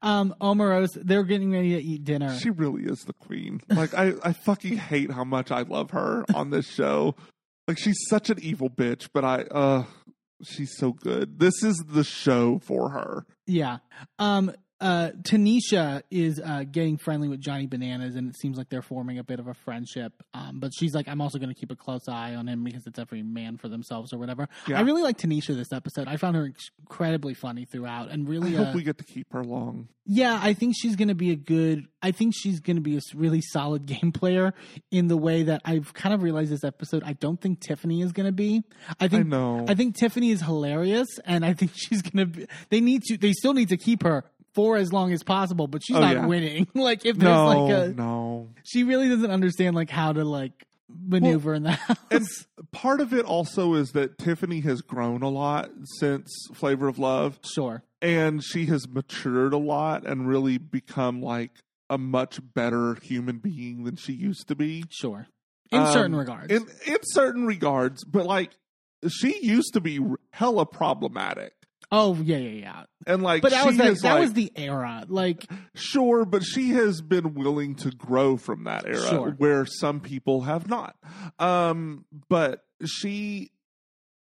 Um, 0.00 0.32
Omarosa, 0.40 1.00
they're 1.04 1.24
getting 1.24 1.50
ready 1.50 1.70
to 1.74 1.82
eat 1.82 2.04
dinner. 2.04 2.36
She 2.38 2.50
really 2.50 2.84
is 2.84 3.00
the 3.00 3.12
queen. 3.14 3.60
Like 3.68 3.94
I, 3.94 4.12
I 4.22 4.32
fucking 4.32 4.76
hate 4.76 5.10
how 5.10 5.24
much 5.24 5.50
I 5.50 5.62
love 5.62 5.90
her 5.90 6.24
on 6.34 6.50
this 6.50 6.66
show. 6.72 7.16
Like 7.66 7.78
she's 7.78 7.98
such 8.08 8.30
an 8.30 8.38
evil 8.40 8.70
bitch, 8.70 9.08
but 9.12 9.24
I, 9.24 9.42
uh, 9.42 9.84
she's 10.44 10.72
so 10.76 10.92
good. 10.92 11.40
This 11.40 11.64
is 11.64 11.76
the 11.88 12.04
show 12.04 12.60
for 12.60 12.90
her. 12.90 13.26
yeah. 13.46 13.78
Um, 14.20 14.52
uh, 14.80 15.10
Tanisha 15.22 16.02
is 16.10 16.40
uh, 16.40 16.64
getting 16.70 16.98
friendly 16.98 17.28
with 17.28 17.40
Johnny 17.40 17.66
Bananas, 17.66 18.14
and 18.14 18.28
it 18.28 18.36
seems 18.38 18.56
like 18.56 18.68
they're 18.68 18.82
forming 18.82 19.18
a 19.18 19.24
bit 19.24 19.40
of 19.40 19.48
a 19.48 19.54
friendship. 19.54 20.12
Um, 20.32 20.60
but 20.60 20.72
she's 20.76 20.94
like, 20.94 21.08
I'm 21.08 21.20
also 21.20 21.38
going 21.38 21.48
to 21.48 21.54
keep 21.54 21.72
a 21.72 21.76
close 21.76 22.08
eye 22.08 22.34
on 22.34 22.46
him 22.48 22.62
because 22.62 22.86
it's 22.86 22.98
every 22.98 23.22
man 23.22 23.56
for 23.56 23.68
themselves 23.68 24.12
or 24.12 24.18
whatever. 24.18 24.48
Yeah. 24.68 24.78
I 24.78 24.82
really 24.82 25.02
like 25.02 25.18
Tanisha 25.18 25.56
this 25.56 25.72
episode. 25.72 26.06
I 26.06 26.16
found 26.16 26.36
her 26.36 26.52
incredibly 26.80 27.34
funny 27.34 27.64
throughout, 27.64 28.10
and 28.10 28.28
I 28.28 28.30
really, 28.30 28.54
hope 28.54 28.68
uh, 28.68 28.72
we 28.74 28.84
get 28.84 28.98
to 28.98 29.04
keep 29.04 29.32
her 29.32 29.42
long. 29.42 29.88
yeah, 30.06 30.38
I 30.40 30.54
think 30.54 30.74
she's 30.78 30.94
going 30.94 31.08
to 31.08 31.14
be 31.16 31.32
a 31.32 31.36
good. 31.36 31.86
I 32.00 32.12
think 32.12 32.34
she's 32.36 32.60
going 32.60 32.76
to 32.76 32.82
be 32.82 32.96
a 32.96 33.00
really 33.16 33.40
solid 33.40 33.84
game 33.86 34.12
player 34.12 34.54
in 34.92 35.08
the 35.08 35.16
way 35.16 35.42
that 35.44 35.62
I've 35.64 35.92
kind 35.92 36.14
of 36.14 36.22
realized 36.22 36.52
this 36.52 36.62
episode. 36.62 37.02
I 37.04 37.14
don't 37.14 37.40
think 37.40 37.60
Tiffany 37.60 38.00
is 38.00 38.12
going 38.12 38.26
to 38.26 38.32
be. 38.32 38.62
I 39.00 39.08
think 39.08 39.26
I 39.26 39.28
know. 39.28 39.64
I 39.68 39.74
think 39.74 39.96
Tiffany 39.96 40.30
is 40.30 40.40
hilarious, 40.40 41.08
and 41.24 41.44
I 41.44 41.54
think 41.54 41.72
she's 41.74 42.00
going 42.02 42.30
to 42.30 42.38
be. 42.38 42.46
They 42.70 42.80
need 42.80 43.02
to. 43.04 43.18
They 43.18 43.32
still 43.32 43.54
need 43.54 43.70
to 43.70 43.76
keep 43.76 44.04
her 44.04 44.24
for 44.58 44.76
as 44.76 44.92
long 44.92 45.12
as 45.12 45.22
possible, 45.22 45.68
but 45.68 45.82
she's 45.84 45.96
Oh, 45.96 46.00
not 46.00 46.12
yeah. 46.14 46.26
winning. 46.26 46.66
like 46.74 47.06
if 47.06 47.16
there's 47.16 47.32
no, 47.32 47.46
like 47.46 47.72
a, 47.72 47.88
no. 47.94 48.48
she 48.64 48.82
really 48.82 49.08
doesn't 49.08 49.30
understand 49.30 49.76
like 49.76 49.88
how 49.88 50.12
to 50.12 50.24
like 50.24 50.66
maneuver 50.88 51.54
in 51.54 51.62
the 51.62 51.72
house. 51.72 51.96
And 52.10 52.26
part 52.72 53.00
of 53.00 53.12
it 53.14 53.24
also 53.24 53.74
is 53.74 53.92
that 53.92 54.18
Tiffany 54.18 54.60
has 54.60 54.80
grown 54.80 55.22
a 55.22 55.28
lot 55.28 55.70
since 56.00 56.28
Flavor 56.54 56.88
of 56.88 56.98
Love, 56.98 57.38
sure, 57.44 57.84
and 58.02 58.42
she 58.42 58.66
has 58.66 58.88
matured 58.88 59.52
a 59.52 59.58
lot 59.58 60.04
and 60.04 60.26
really 60.28 60.58
become 60.58 61.22
like 61.22 61.52
a 61.88 61.98
much 61.98 62.40
better 62.54 62.96
human 63.02 63.38
being 63.38 63.84
than 63.84 63.94
she 63.96 64.12
used 64.12 64.48
to 64.48 64.54
be. 64.56 64.84
sure. 64.90 65.28
In 65.70 65.80
Um, 65.80 65.92
certain 65.92 66.16
regards, 66.16 66.50
In 66.52 66.66
in 66.86 66.98
certain 67.02 67.46
regards, 67.46 68.02
but 68.04 68.26
like 68.26 68.56
she 69.08 69.38
used 69.46 69.74
to 69.74 69.80
be 69.80 70.00
hella 70.32 70.66
problematic. 70.66 71.52
Oh 71.92 72.14
yeah, 72.16 72.36
yeah, 72.36 72.48
yeah. 72.60 72.82
And 73.06 73.22
like 73.22 73.42
But 73.42 73.52
that 73.52 73.64
was 73.66 73.76
the, 73.76 73.82
that 73.84 74.02
like- 74.02 74.20
was 74.20 74.32
the 74.34 74.52
era. 74.56 75.04
Like 75.08 75.46
Sure, 75.74 76.24
but 76.24 76.42
she 76.44 76.70
has 76.70 77.00
been 77.00 77.34
willing 77.34 77.74
to 77.76 77.90
grow 77.90 78.36
from 78.36 78.64
that 78.64 78.84
era 78.86 79.08
Sure. 79.08 79.30
where 79.38 79.64
some 79.66 80.00
people 80.00 80.42
have 80.42 80.68
not. 80.68 80.96
Um, 81.38 82.04
but 82.28 82.64
she, 82.84 83.50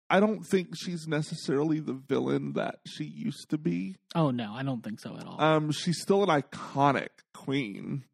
I 0.10 0.20
don't 0.20 0.44
think 0.44 0.70
she's 0.78 1.08
necessarily 1.08 1.80
the 1.80 1.94
villain 1.94 2.54
that 2.54 2.80
she 2.88 3.04
used 3.04 3.50
to 3.50 3.58
be. 3.58 3.96
oh 4.16 4.32
no, 4.32 4.54
I 4.54 4.64
don't 4.64 4.84
think 4.84 5.00
so 5.00 5.16
at 5.18 5.26
all. 5.26 5.42
Um, 5.42 5.72
she's 5.72 6.00
still 6.02 6.24
an 6.24 6.30
iconic 6.42 7.10
queen. 7.34 8.06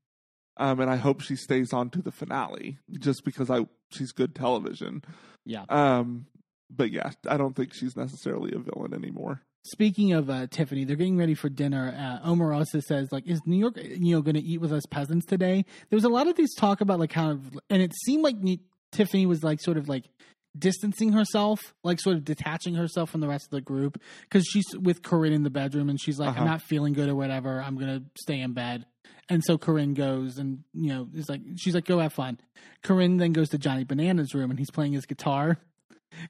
Um, 0.57 0.79
and 0.79 0.89
I 0.89 0.95
hope 0.95 1.19
she 1.19 1.35
stays 1.35 1.73
on 1.73 1.89
to 1.91 2.01
the 2.01 2.13
finale 2.13 2.77
just 2.97 3.25
because 3.25 3.49
I 3.51 3.67
she's 3.91 4.13
good 4.13 4.33
television. 4.33 5.03
yeah. 5.45 5.65
Um, 5.67 6.27
but 6.69 6.91
yeah, 6.91 7.11
I 7.27 7.37
don't 7.37 7.55
think 7.55 7.73
she's 7.73 7.95
necessarily 7.95 8.53
a 8.53 8.59
villain 8.59 8.93
anymore. 8.93 9.41
Speaking 9.63 10.13
of 10.13 10.29
uh, 10.29 10.45
Tiffany, 10.47 10.83
they're 10.85 10.95
getting 10.95 11.17
ready 11.17 11.33
for 11.33 11.49
dinner. 11.49 11.93
Uh, 12.23 12.27
Omarosa 12.29 12.81
says, 12.83 13.07
"Like, 13.11 13.25
is 13.27 13.41
New 13.47 13.57
York, 13.57 13.77
you 13.77 14.15
know, 14.15 14.21
going 14.21 14.35
to 14.35 14.41
eat 14.41 14.61
with 14.61 14.71
us 14.71 14.83
peasants 14.89 15.25
today?" 15.25 15.65
There 15.89 15.97
was 15.97 16.03
a 16.03 16.09
lot 16.09 16.27
of 16.27 16.35
these 16.35 16.53
talk 16.55 16.81
about 16.81 16.99
like 16.99 17.09
kind 17.09 17.31
of, 17.31 17.59
and 17.69 17.81
it 17.81 17.91
seemed 18.05 18.23
like 18.23 18.37
Ne- 18.37 18.61
Tiffany 18.91 19.25
was 19.25 19.43
like 19.43 19.59
sort 19.59 19.77
of 19.77 19.89
like 19.89 20.05
distancing 20.57 21.11
herself, 21.13 21.73
like 21.83 21.99
sort 21.99 22.15
of 22.15 22.23
detaching 22.23 22.75
herself 22.75 23.09
from 23.09 23.21
the 23.21 23.27
rest 23.27 23.45
of 23.45 23.51
the 23.51 23.61
group 23.61 23.99
because 24.21 24.45
she's 24.45 24.65
with 24.79 25.01
Corinne 25.01 25.33
in 25.33 25.43
the 25.43 25.49
bedroom 25.49 25.89
and 25.89 25.99
she's 25.99 26.19
like, 26.19 26.29
Uh-huh. 26.29 26.41
"I'm 26.41 26.47
not 26.47 26.61
feeling 26.61 26.93
good 26.93 27.09
or 27.09 27.15
whatever. 27.15 27.61
I'm 27.61 27.77
gonna 27.77 28.03
stay 28.19 28.39
in 28.39 28.53
bed." 28.53 28.85
And 29.29 29.43
so 29.43 29.57
Corinne 29.57 29.95
goes 29.95 30.37
and 30.37 30.59
you 30.73 30.89
know 30.89 31.07
is 31.15 31.27
like, 31.27 31.41
she's 31.57 31.73
like, 31.73 31.85
"Go 31.85 31.97
have 31.99 32.13
fun." 32.13 32.39
Corinne 32.83 33.17
then 33.17 33.33
goes 33.33 33.49
to 33.49 33.57
Johnny 33.57 33.83
Banana's 33.83 34.35
room 34.35 34.51
and 34.51 34.59
he's 34.59 34.69
playing 34.69 34.93
his 34.93 35.07
guitar. 35.07 35.57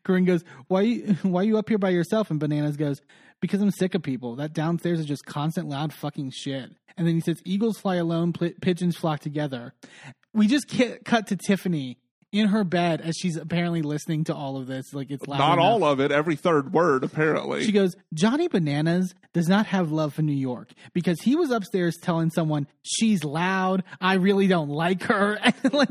Corinne 0.04 0.26
goes, 0.26 0.44
"Why 0.68 0.82
you 0.82 1.14
why 1.22 1.44
you 1.44 1.58
up 1.58 1.70
here 1.70 1.78
by 1.78 1.90
yourself?" 1.90 2.30
And 2.32 2.40
Bananas 2.40 2.78
goes, 2.78 3.02
"Because 3.42 3.62
I'm 3.62 3.72
sick 3.72 3.96
of 3.96 4.04
people. 4.04 4.36
That 4.36 4.54
downstairs 4.54 5.00
is 5.00 5.06
just 5.06 5.26
constant 5.26 5.68
loud 5.68 5.94
fucking 5.94 6.32
shit." 6.32 6.72
And 6.98 7.06
then 7.08 7.16
he 7.16 7.22
says, 7.22 7.42
"Eagles 7.46 7.78
fly 7.78 7.96
alone, 7.96 8.34
pl- 8.34 8.54
pigeons 8.62 8.96
flock 8.96 9.20
together." 9.20 9.74
We 10.34 10.48
just 10.48 10.68
cut 11.06 11.28
to 11.28 11.38
Tiffany 11.38 11.98
in 12.36 12.48
her 12.50 12.64
bed 12.64 13.02
as 13.02 13.16
she's 13.18 13.36
apparently 13.38 13.82
listening 13.82 14.24
to 14.26 14.36
all 14.36 14.58
of 14.58 14.68
this. 14.68 14.94
Like 14.94 15.10
it's 15.12 15.26
loud 15.28 15.38
Not 15.40 15.54
enough. 15.54 15.66
all 15.66 15.84
of 15.86 16.00
it, 16.00 16.12
every 16.12 16.36
third 16.36 16.74
word, 16.74 17.04
apparently. 17.04 17.64
She 17.64 17.72
goes, 17.72 17.96
Johnny 18.14 18.48
Bananas 18.48 19.14
does 19.34 19.48
not 19.48 19.66
have 19.68 19.92
love 19.92 20.14
for 20.14 20.22
New 20.22 20.34
York 20.34 20.72
because 20.94 21.20
he 21.22 21.36
was 21.36 21.52
upstairs 21.52 21.98
telling 22.02 22.30
someone 22.30 22.68
she's 22.84 23.24
loud. 23.24 23.84
I 24.02 24.16
really 24.16 24.48
don't 24.48 24.70
like 24.70 25.04
her. 25.04 25.40
And 25.64 25.74
like, 25.74 25.90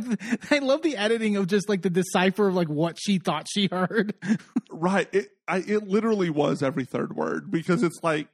I 0.52 0.58
love 0.58 0.82
the 0.82 0.96
editing 0.96 1.36
of 1.36 1.46
just 1.46 1.68
like 1.68 1.82
the 1.82 1.90
decipher 1.90 2.48
of 2.48 2.54
like 2.54 2.68
what 2.68 2.96
she 3.00 3.18
thought 3.18 3.46
she 3.50 3.68
heard. 3.70 4.14
Right. 4.70 5.08
It 5.12 5.28
I 5.46 5.58
it 5.58 5.86
literally 5.86 6.30
was 6.30 6.60
every 6.62 6.84
third 6.84 7.14
word 7.14 7.48
because 7.50 7.82
it's 7.84 8.00
like 8.02 8.26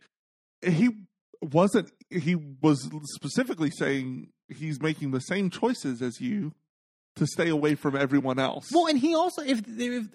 he 0.62 0.88
wasn't 1.42 1.92
he 2.08 2.34
was 2.34 2.88
specifically 3.14 3.70
saying 3.70 4.28
he's 4.48 4.80
making 4.80 5.10
the 5.10 5.20
same 5.20 5.50
choices 5.50 6.00
as 6.02 6.20
you 6.20 6.52
to 7.20 7.26
stay 7.26 7.48
away 7.48 7.74
from 7.74 7.96
everyone 7.96 8.38
else. 8.38 8.70
Well, 8.72 8.86
and 8.86 8.98
he 8.98 9.14
also, 9.14 9.42
if, 9.42 9.62
if 9.66 10.06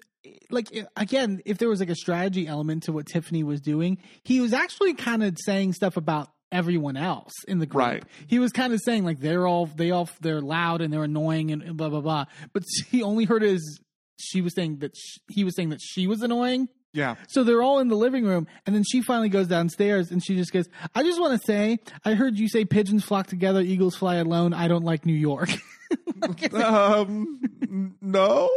like 0.50 0.68
again, 0.96 1.40
if 1.44 1.58
there 1.58 1.68
was 1.68 1.80
like 1.80 1.88
a 1.88 1.94
strategy 1.94 2.46
element 2.46 2.84
to 2.84 2.92
what 2.92 3.06
Tiffany 3.06 3.42
was 3.42 3.60
doing, 3.60 3.98
he 4.22 4.40
was 4.40 4.52
actually 4.52 4.94
kind 4.94 5.22
of 5.22 5.36
saying 5.44 5.72
stuff 5.72 5.96
about 5.96 6.28
everyone 6.52 6.96
else 6.96 7.32
in 7.48 7.58
the 7.58 7.66
group. 7.66 7.86
Right. 7.86 8.04
He 8.26 8.38
was 8.38 8.52
kind 8.52 8.72
of 8.72 8.80
saying 8.80 9.04
like 9.04 9.20
they're 9.20 9.46
all 9.46 9.66
they 9.66 9.90
all 9.90 10.08
they're 10.20 10.40
loud 10.40 10.80
and 10.80 10.92
they're 10.92 11.04
annoying 11.04 11.50
and 11.50 11.76
blah 11.76 11.88
blah 11.88 12.00
blah. 12.00 12.26
But 12.52 12.64
he 12.90 13.02
only 13.02 13.24
heard 13.24 13.42
his. 13.42 13.80
She 14.18 14.40
was 14.40 14.54
saying 14.54 14.78
that 14.78 14.96
sh 14.96 15.18
he 15.28 15.44
was 15.44 15.54
saying 15.54 15.70
that 15.70 15.80
she 15.80 16.06
was 16.06 16.22
annoying. 16.22 16.68
Yeah. 16.96 17.14
So 17.28 17.44
they're 17.44 17.62
all 17.62 17.78
in 17.78 17.88
the 17.88 17.94
living 17.94 18.24
room, 18.24 18.46
and 18.64 18.74
then 18.74 18.82
she 18.82 19.02
finally 19.02 19.28
goes 19.28 19.46
downstairs 19.46 20.10
and 20.10 20.24
she 20.24 20.34
just 20.34 20.52
goes, 20.52 20.68
"I 20.94 21.02
just 21.02 21.20
want 21.20 21.40
to 21.40 21.46
say, 21.46 21.78
I 22.04 22.14
heard 22.14 22.38
you 22.38 22.48
say 22.48 22.64
pigeons 22.64 23.04
flock 23.04 23.26
together, 23.26 23.60
eagles 23.60 23.94
fly 23.96 24.16
alone. 24.16 24.52
I 24.54 24.68
don't 24.68 24.84
like 24.84 25.06
New 25.06 25.14
York." 25.14 25.50
Um 26.52 27.94
no. 28.00 28.50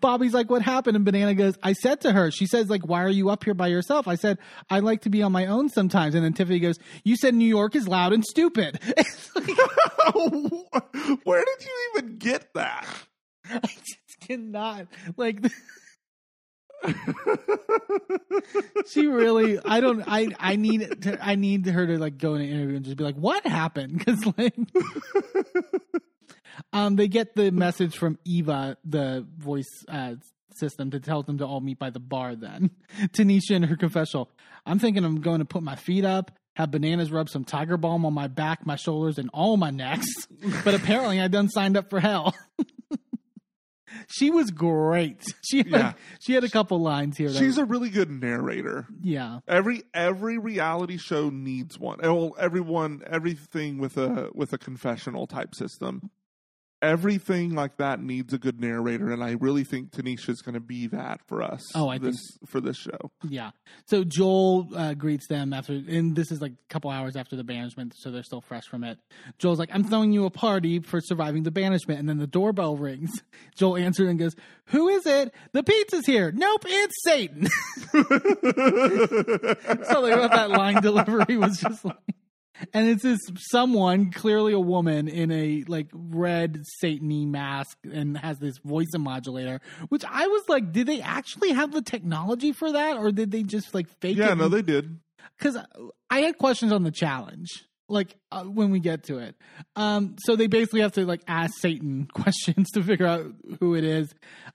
Bobby's 0.00 0.32
like, 0.32 0.48
what 0.48 0.62
happened? 0.62 0.96
And 0.96 1.04
Banana 1.04 1.34
goes, 1.34 1.58
I 1.62 1.72
said 1.72 2.00
to 2.02 2.12
her, 2.12 2.30
she 2.30 2.46
says, 2.46 2.70
like, 2.70 2.86
why 2.86 3.02
are 3.02 3.08
you 3.08 3.28
up 3.28 3.44
here 3.44 3.54
by 3.54 3.66
yourself? 3.66 4.06
I 4.06 4.14
said, 4.14 4.38
I 4.70 4.78
like 4.78 5.02
to 5.02 5.10
be 5.10 5.22
on 5.22 5.32
my 5.32 5.46
own 5.46 5.68
sometimes. 5.68 6.14
And 6.14 6.24
then 6.24 6.32
Tiffany 6.32 6.60
goes, 6.60 6.78
you 7.02 7.16
said 7.16 7.34
New 7.34 7.48
York 7.48 7.74
is 7.74 7.88
loud 7.88 8.12
and 8.12 8.24
stupid. 8.24 8.78
Where 11.24 11.44
did 11.44 11.64
you 11.64 11.90
even 11.96 12.16
get 12.18 12.54
that? 12.54 12.86
I 13.50 13.58
just 13.60 14.20
cannot. 14.20 14.86
Like, 15.16 15.44
she 18.90 19.06
really, 19.06 19.58
I 19.64 19.80
don't, 19.80 20.02
I, 20.06 20.28
I 20.38 20.56
need, 20.56 21.02
to, 21.02 21.24
I 21.24 21.34
need 21.34 21.66
her 21.66 21.86
to 21.86 21.98
like 21.98 22.18
go 22.18 22.34
in 22.34 22.42
an 22.42 22.48
interview 22.48 22.76
and 22.76 22.84
just 22.84 22.96
be 22.96 23.04
like, 23.04 23.16
what 23.16 23.46
happened? 23.46 24.04
Cause 24.06 24.24
like, 24.38 24.54
um, 26.72 26.96
they 26.96 27.08
get 27.08 27.34
the 27.34 27.50
message 27.50 27.96
from 27.96 28.18
Eva, 28.24 28.76
the 28.84 29.26
voice, 29.38 29.84
uh, 29.88 30.14
system 30.56 30.92
to 30.92 31.00
tell 31.00 31.24
them 31.24 31.38
to 31.38 31.44
all 31.44 31.60
meet 31.60 31.80
by 31.80 31.90
the 31.90 31.98
bar 31.98 32.36
then. 32.36 32.70
Tanisha 33.08 33.50
in 33.50 33.64
her 33.64 33.76
confessional. 33.76 34.30
I'm 34.64 34.78
thinking 34.78 35.04
I'm 35.04 35.20
going 35.20 35.40
to 35.40 35.44
put 35.44 35.64
my 35.64 35.74
feet 35.74 36.04
up, 36.04 36.30
have 36.54 36.70
bananas 36.70 37.10
rub 37.10 37.28
some 37.28 37.44
tiger 37.44 37.76
balm 37.76 38.06
on 38.06 38.14
my 38.14 38.28
back, 38.28 38.64
my 38.64 38.76
shoulders, 38.76 39.18
and 39.18 39.28
all 39.34 39.56
my 39.56 39.70
necks. 39.70 40.06
But 40.64 40.74
apparently 40.74 41.20
I 41.20 41.26
done 41.26 41.48
signed 41.48 41.76
up 41.76 41.90
for 41.90 41.98
hell. 41.98 42.36
She 44.08 44.30
was 44.30 44.50
great. 44.50 45.22
She 45.44 45.58
had, 45.58 45.66
Yeah. 45.70 45.92
she 46.20 46.32
had 46.34 46.44
a 46.44 46.48
couple 46.48 46.80
lines 46.80 47.16
here. 47.16 47.30
She's 47.32 47.58
a 47.58 47.64
really 47.64 47.90
good 47.90 48.10
narrator. 48.10 48.86
yeah. 49.02 49.40
Every 49.46 49.82
every 49.92 50.38
reality 50.38 50.96
show 50.98 51.30
needs 51.30 51.78
one. 51.78 51.98
Everyone 52.38 53.02
everything 53.06 53.78
with 53.78 53.96
a 53.96 54.30
with 54.34 54.52
a 54.52 54.58
confessional 54.58 55.26
type 55.26 55.54
system. 55.54 56.10
Everything 56.84 57.54
like 57.54 57.78
that 57.78 58.02
needs 58.02 58.34
a 58.34 58.38
good 58.38 58.60
narrator, 58.60 59.10
and 59.10 59.24
I 59.24 59.36
really 59.40 59.64
think 59.64 59.90
Tanisha's 59.90 60.42
going 60.42 60.54
to 60.54 60.60
be 60.60 60.86
that 60.88 61.20
for 61.26 61.42
us. 61.42 61.62
Oh, 61.74 61.88
I 61.88 61.96
this 61.96 62.18
for 62.46 62.60
this 62.60 62.76
show. 62.76 63.10
Yeah. 63.26 63.52
So 63.86 64.04
Joel 64.04 64.68
uh, 64.76 64.92
greets 64.92 65.26
them 65.28 65.54
after, 65.54 65.72
and 65.72 66.14
this 66.14 66.30
is 66.30 66.42
like 66.42 66.52
a 66.52 66.68
couple 66.68 66.90
hours 66.90 67.16
after 67.16 67.36
the 67.36 67.44
banishment, 67.44 67.94
so 67.96 68.10
they're 68.10 68.22
still 68.22 68.42
fresh 68.42 68.64
from 68.64 68.84
it. 68.84 68.98
Joel's 69.38 69.58
like, 69.58 69.70
"I'm 69.72 69.84
throwing 69.84 70.12
you 70.12 70.26
a 70.26 70.30
party 70.30 70.80
for 70.80 71.00
surviving 71.00 71.42
the 71.42 71.50
banishment," 71.50 72.00
and 72.00 72.08
then 72.08 72.18
the 72.18 72.26
doorbell 72.26 72.76
rings. 72.84 73.10
Joel 73.56 73.78
answers 73.78 74.10
and 74.10 74.18
goes, 74.18 74.34
"Who 74.66 74.88
is 74.88 75.06
it? 75.06 75.32
The 75.52 75.62
pizza's 75.62 76.04
here." 76.04 76.32
Nope, 76.32 76.66
it's 76.66 77.02
Satan. 77.02 77.46
Something 79.86 80.12
about 80.12 80.32
that 80.32 80.50
line 80.50 80.82
delivery 80.82 81.38
was 81.38 81.56
just 81.58 81.82
like. 81.84 81.96
And 82.72 82.88
it's 82.88 83.02
this 83.02 83.20
someone, 83.36 84.10
clearly 84.12 84.52
a 84.52 84.60
woman, 84.60 85.08
in 85.08 85.30
a 85.30 85.64
like 85.66 85.88
red 85.92 86.62
satiny 86.78 87.26
mask 87.26 87.78
and 87.92 88.16
has 88.18 88.38
this 88.38 88.58
voice 88.58 88.92
modulator, 88.96 89.60
which 89.88 90.04
I 90.08 90.26
was 90.26 90.48
like, 90.48 90.72
did 90.72 90.86
they 90.86 91.00
actually 91.00 91.50
have 91.50 91.72
the 91.72 91.82
technology 91.82 92.52
for 92.52 92.72
that, 92.72 92.96
or 92.96 93.10
did 93.12 93.30
they 93.30 93.42
just 93.42 93.74
like 93.74 93.88
fake 94.00 94.16
it? 94.16 94.20
yeah, 94.20 94.32
it? 94.32 94.36
no, 94.36 94.48
they 94.48 94.62
did. 94.62 94.98
because 95.38 95.56
I 96.10 96.20
had 96.20 96.38
questions 96.38 96.72
on 96.72 96.84
the 96.84 96.90
challenge. 96.90 97.64
Like 97.88 98.16
uh, 98.32 98.44
when 98.44 98.70
we 98.70 98.80
get 98.80 99.04
to 99.04 99.18
it. 99.18 99.36
Um, 99.76 100.16
so 100.24 100.36
they 100.36 100.46
basically 100.46 100.80
have 100.80 100.92
to 100.92 101.04
like 101.06 101.22
ask 101.28 101.52
Satan 101.60 102.08
questions 102.14 102.70
to 102.72 102.82
figure 102.82 103.06
out 103.06 103.26
who 103.60 103.74
it 103.74 103.84
is. 103.84 104.14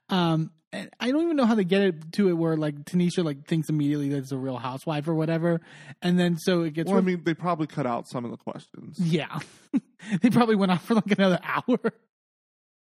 Um, 0.09 0.51
and 0.71 0.89
I 0.99 1.11
don't 1.11 1.23
even 1.23 1.35
know 1.35 1.45
how 1.45 1.55
they 1.55 1.63
get 1.63 1.81
it 1.81 2.13
to 2.13 2.29
it 2.29 2.33
where 2.33 2.55
like 2.55 2.75
Tanisha 2.85 3.23
like 3.23 3.45
thinks 3.47 3.69
immediately 3.69 4.09
that 4.09 4.17
it's 4.17 4.31
a 4.31 4.37
real 4.37 4.57
housewife 4.57 5.07
or 5.07 5.15
whatever, 5.15 5.61
and 6.01 6.19
then 6.19 6.37
so 6.37 6.61
it 6.61 6.73
gets. 6.73 6.89
Well, 6.89 6.99
I 6.99 7.01
mean, 7.01 7.23
they 7.23 7.33
probably 7.33 7.65
cut 7.67 7.87
out 7.87 8.07
some 8.07 8.23
of 8.23 8.31
the 8.31 8.37
questions. 8.37 8.97
yeah, 8.99 9.39
they 10.21 10.29
probably 10.29 10.55
went 10.55 10.71
on 10.71 10.77
for 10.77 10.95
like 10.95 11.11
another 11.11 11.39
hour. 11.43 11.79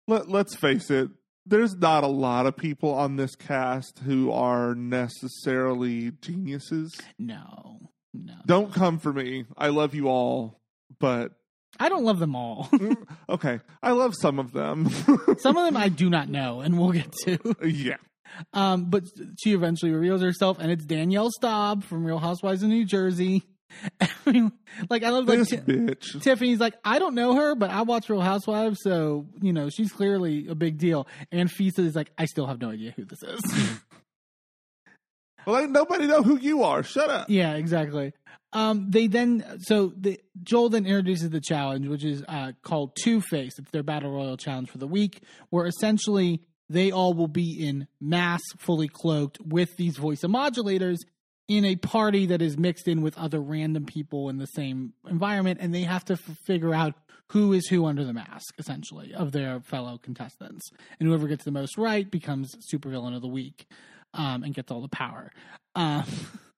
Let, 0.06 0.28
let's 0.28 0.54
face 0.54 0.90
it, 0.90 1.08
there's 1.46 1.74
not 1.76 2.04
a 2.04 2.08
lot 2.08 2.46
of 2.46 2.56
people 2.56 2.92
on 2.92 3.16
this 3.16 3.34
cast 3.36 4.00
who 4.00 4.30
are 4.30 4.74
necessarily 4.74 6.10
geniuses. 6.20 6.94
No, 7.18 7.91
no, 8.14 8.34
Don't 8.46 8.72
come 8.72 8.98
for 8.98 9.12
me. 9.12 9.44
I 9.56 9.68
love 9.68 9.94
you 9.94 10.08
all, 10.08 10.60
but 10.98 11.32
I 11.80 11.88
don't 11.88 12.04
love 12.04 12.18
them 12.18 12.36
all. 12.36 12.68
okay, 13.28 13.60
I 13.82 13.92
love 13.92 14.14
some 14.20 14.38
of 14.38 14.52
them. 14.52 14.88
Some 15.38 15.56
of 15.56 15.64
them 15.64 15.76
I 15.76 15.88
do 15.88 16.10
not 16.10 16.28
know, 16.28 16.60
and 16.60 16.78
we'll 16.78 16.92
get 16.92 17.12
to. 17.24 17.56
yeah. 17.66 17.96
Um, 18.54 18.86
but 18.90 19.04
she 19.42 19.52
eventually 19.54 19.92
reveals 19.92 20.22
herself, 20.22 20.58
and 20.58 20.70
it's 20.70 20.84
Danielle 20.84 21.30
Staub 21.30 21.84
from 21.84 22.04
Real 22.04 22.18
Housewives 22.18 22.62
of 22.62 22.68
New 22.68 22.84
Jersey. 22.84 23.42
Like 24.90 25.02
I 25.02 25.10
love 25.10 25.26
like 25.26 25.38
This 25.38 25.48
Ti- 25.48 25.56
bitch. 25.58 26.22
Tiffany's 26.22 26.60
like 26.60 26.74
I 26.84 26.98
don't 26.98 27.14
know 27.14 27.34
her, 27.36 27.54
but 27.54 27.70
I 27.70 27.82
watch 27.82 28.08
Real 28.10 28.20
Housewives, 28.20 28.78
so 28.82 29.26
you 29.40 29.52
know 29.54 29.70
she's 29.70 29.90
clearly 29.92 30.46
a 30.48 30.54
big 30.54 30.78
deal. 30.78 31.06
Anfisa 31.32 31.80
is 31.80 31.94
like 31.96 32.10
I 32.18 32.26
still 32.26 32.46
have 32.46 32.60
no 32.60 32.70
idea 32.70 32.92
who 32.96 33.04
this 33.04 33.22
is. 33.22 33.40
Well, 35.46 35.60
ain't 35.60 35.72
nobody 35.72 36.06
know 36.06 36.22
who 36.22 36.38
you 36.38 36.62
are. 36.62 36.82
Shut 36.82 37.10
up. 37.10 37.30
yeah, 37.30 37.54
exactly. 37.54 38.12
Um, 38.54 38.90
they 38.90 39.06
then 39.06 39.44
so 39.60 39.92
the 39.96 40.20
Joel 40.42 40.68
then 40.68 40.84
introduces 40.84 41.30
the 41.30 41.40
challenge, 41.40 41.88
which 41.88 42.04
is 42.04 42.22
uh, 42.28 42.52
called 42.62 42.96
Two 43.02 43.20
Face. 43.22 43.58
It's 43.58 43.70
their 43.70 43.82
battle 43.82 44.10
royal 44.12 44.36
challenge 44.36 44.70
for 44.70 44.78
the 44.78 44.86
week, 44.86 45.22
where 45.48 45.66
essentially 45.66 46.42
they 46.68 46.90
all 46.90 47.14
will 47.14 47.28
be 47.28 47.66
in 47.66 47.86
mass, 48.00 48.40
fully 48.58 48.88
cloaked, 48.88 49.38
with 49.40 49.76
these 49.76 49.96
voice 49.96 50.20
modulators 50.22 50.98
in 51.48 51.64
a 51.64 51.76
party 51.76 52.26
that 52.26 52.40
is 52.40 52.56
mixed 52.58 52.88
in 52.88 53.02
with 53.02 53.16
other 53.18 53.40
random 53.40 53.84
people 53.84 54.28
in 54.28 54.38
the 54.38 54.46
same 54.46 54.92
environment, 55.08 55.58
and 55.60 55.74
they 55.74 55.82
have 55.82 56.04
to 56.04 56.14
f- 56.14 56.36
figure 56.46 56.74
out 56.74 56.94
who 57.28 57.52
is 57.52 57.66
who 57.68 57.86
under 57.86 58.04
the 58.04 58.12
mask, 58.12 58.54
essentially, 58.58 59.14
of 59.14 59.32
their 59.32 59.60
fellow 59.60 59.98
contestants. 59.98 60.70
And 61.00 61.08
whoever 61.08 61.26
gets 61.26 61.44
the 61.44 61.50
most 61.50 61.78
right 61.78 62.10
becomes 62.10 62.54
supervillain 62.72 63.16
of 63.16 63.22
the 63.22 63.28
week 63.28 63.66
um, 64.14 64.42
and 64.42 64.54
gets 64.54 64.70
all 64.70 64.82
the 64.82 64.88
power. 64.88 65.30
Um, 65.74 66.04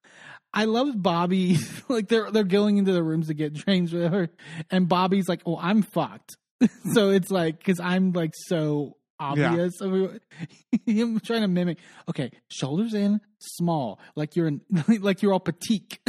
I 0.53 0.65
love 0.65 0.89
Bobby. 0.95 1.57
like 1.89 2.07
they're 2.07 2.31
they're 2.31 2.43
going 2.43 2.77
into 2.77 2.93
the 2.93 3.03
rooms 3.03 3.27
to 3.27 3.33
get 3.33 3.53
drinks, 3.53 3.91
whatever, 3.91 4.29
and 4.71 4.87
Bobby's 4.87 5.27
like, 5.27 5.41
"Oh, 5.45 5.57
I'm 5.57 5.81
fucked." 5.81 6.37
so 6.93 7.09
it's 7.09 7.29
like 7.29 7.57
because 7.57 7.79
I'm 7.79 8.13
like 8.13 8.31
so 8.47 8.95
obvious. 9.19 9.73
Mean, 9.81 10.19
I'm 10.87 11.19
trying 11.19 11.41
to 11.41 11.47
mimic. 11.47 11.79
Okay, 12.09 12.31
shoulders 12.49 12.93
in, 12.93 13.19
small, 13.39 13.99
like 14.15 14.35
you're 14.35 14.47
in, 14.47 14.61
like 14.87 15.21
you're 15.21 15.33
all 15.33 15.41
petite. 15.41 15.99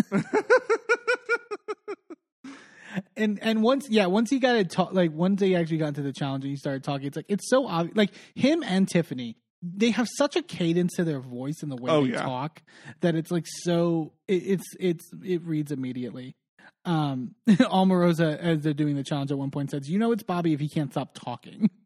and 3.17 3.39
and 3.43 3.63
once 3.63 3.89
yeah 3.91 4.07
once 4.07 4.31
he 4.31 4.39
got 4.39 4.53
to 4.55 4.65
talk 4.65 4.93
like 4.95 5.13
once 5.13 5.43
he 5.43 5.55
actually 5.55 5.77
got 5.77 5.89
into 5.89 6.03
the 6.03 6.13
challenge 6.13 6.45
and 6.45 6.51
he 6.51 6.57
started 6.57 6.83
talking 6.83 7.07
it's 7.07 7.17
like 7.17 7.27
it's 7.29 7.49
so 7.51 7.67
obvious 7.67 7.95
like 7.95 8.11
him 8.35 8.63
and 8.63 8.89
tiffany 8.89 9.37
they 9.75 9.91
have 9.91 10.07
such 10.17 10.37
a 10.37 10.43
cadence 10.43 10.95
to 10.97 11.05
their 11.05 11.21
voice 11.21 11.63
and 11.63 11.71
the 11.73 11.77
way 11.77 11.91
Oh, 11.91 12.05
they 12.05 12.13
yeah. 12.13 12.23
talk 12.23 12.63
that 13.01 13.15
it's 13.15 13.31
like 13.31 13.47
so 13.47 14.13
it, 14.29 14.35
it's 14.45 14.65
it's 14.79 15.05
it 15.25 15.43
reads 15.43 15.73
immediately 15.73 16.37
um 16.85 17.35
Omarosa 17.49 18.39
as 18.39 18.63
they're 18.63 18.73
doing 18.75 18.97
the 18.97 19.03
challenge 19.05 19.31
at 19.31 19.39
one 19.39 19.51
point 19.51 19.71
says 19.71 19.89
you 19.89 19.99
know 19.99 20.13
it's 20.13 20.23
bobby 20.23 20.53
if 20.53 20.61
he 20.61 20.69
can't 20.69 20.91
stop 20.93 21.15
talking 21.15 21.71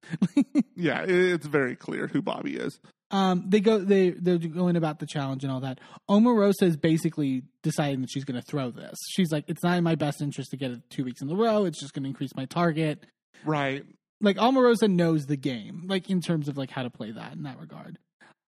Yeah, 0.76 1.04
it's 1.06 1.46
very 1.46 1.76
clear 1.76 2.06
who 2.06 2.22
Bobby 2.22 2.56
is. 2.56 2.80
um 3.10 3.44
they 3.46 3.60
go 3.60 3.78
they 3.78 4.10
they're 4.10 4.38
going 4.38 4.76
about 4.76 4.98
the 4.98 5.06
challenge 5.06 5.44
and 5.44 5.52
all 5.52 5.60
that 5.60 5.78
omarosa 6.08 6.62
is 6.62 6.76
basically 6.76 7.42
deciding 7.62 8.00
that 8.00 8.10
she's 8.10 8.24
going 8.24 8.40
to 8.40 8.46
throw 8.46 8.70
this 8.70 8.96
she's 9.10 9.30
like 9.30 9.44
it's 9.46 9.62
not 9.62 9.76
in 9.76 9.84
my 9.84 9.94
best 9.94 10.22
interest 10.22 10.50
to 10.50 10.56
get 10.56 10.70
it 10.70 10.80
two 10.90 11.04
weeks 11.04 11.20
in 11.20 11.30
a 11.30 11.34
row 11.34 11.64
it's 11.66 11.78
just 11.80 11.92
going 11.92 12.02
to 12.02 12.08
increase 12.08 12.34
my 12.36 12.46
target 12.46 13.04
Right. 13.44 13.84
Like 14.20 14.36
Omarosa 14.36 14.90
knows 14.90 15.26
the 15.26 15.36
game, 15.36 15.84
like 15.86 16.10
in 16.10 16.20
terms 16.20 16.48
of 16.48 16.56
like 16.56 16.70
how 16.70 16.82
to 16.82 16.90
play 16.90 17.10
that 17.10 17.32
in 17.32 17.42
that 17.44 17.58
regard. 17.58 17.98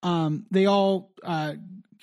Um, 0.03 0.45
they 0.51 0.65
all 0.65 1.13
uh, 1.23 1.53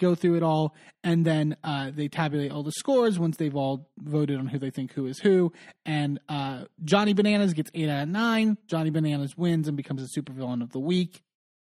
go 0.01 0.15
through 0.15 0.37
it 0.37 0.43
all, 0.43 0.75
and 1.05 1.25
then 1.25 1.57
uh, 1.63 1.91
they 1.95 2.09
tabulate 2.09 2.51
all 2.51 2.63
the 2.63 2.73
scores 2.73 3.19
once 3.19 3.37
they've 3.37 3.55
all 3.55 3.91
voted 3.99 4.39
on 4.39 4.47
who 4.47 4.59
they 4.59 4.71
think 4.71 4.93
who 4.93 5.07
is 5.07 5.19
who. 5.19 5.53
And 5.85 6.19
uh, 6.29 6.65
Johnny 6.83 7.13
Bananas 7.13 7.53
gets 7.53 7.71
eight 7.75 7.89
out 7.89 8.05
of 8.05 8.09
nine. 8.09 8.57
Johnny 8.67 8.91
Bananas 8.91 9.37
wins 9.37 9.69
and 9.69 9.77
becomes 9.77 10.03
a 10.03 10.21
supervillain 10.21 10.63
of 10.63 10.73
the 10.73 10.81
week. 10.81 11.23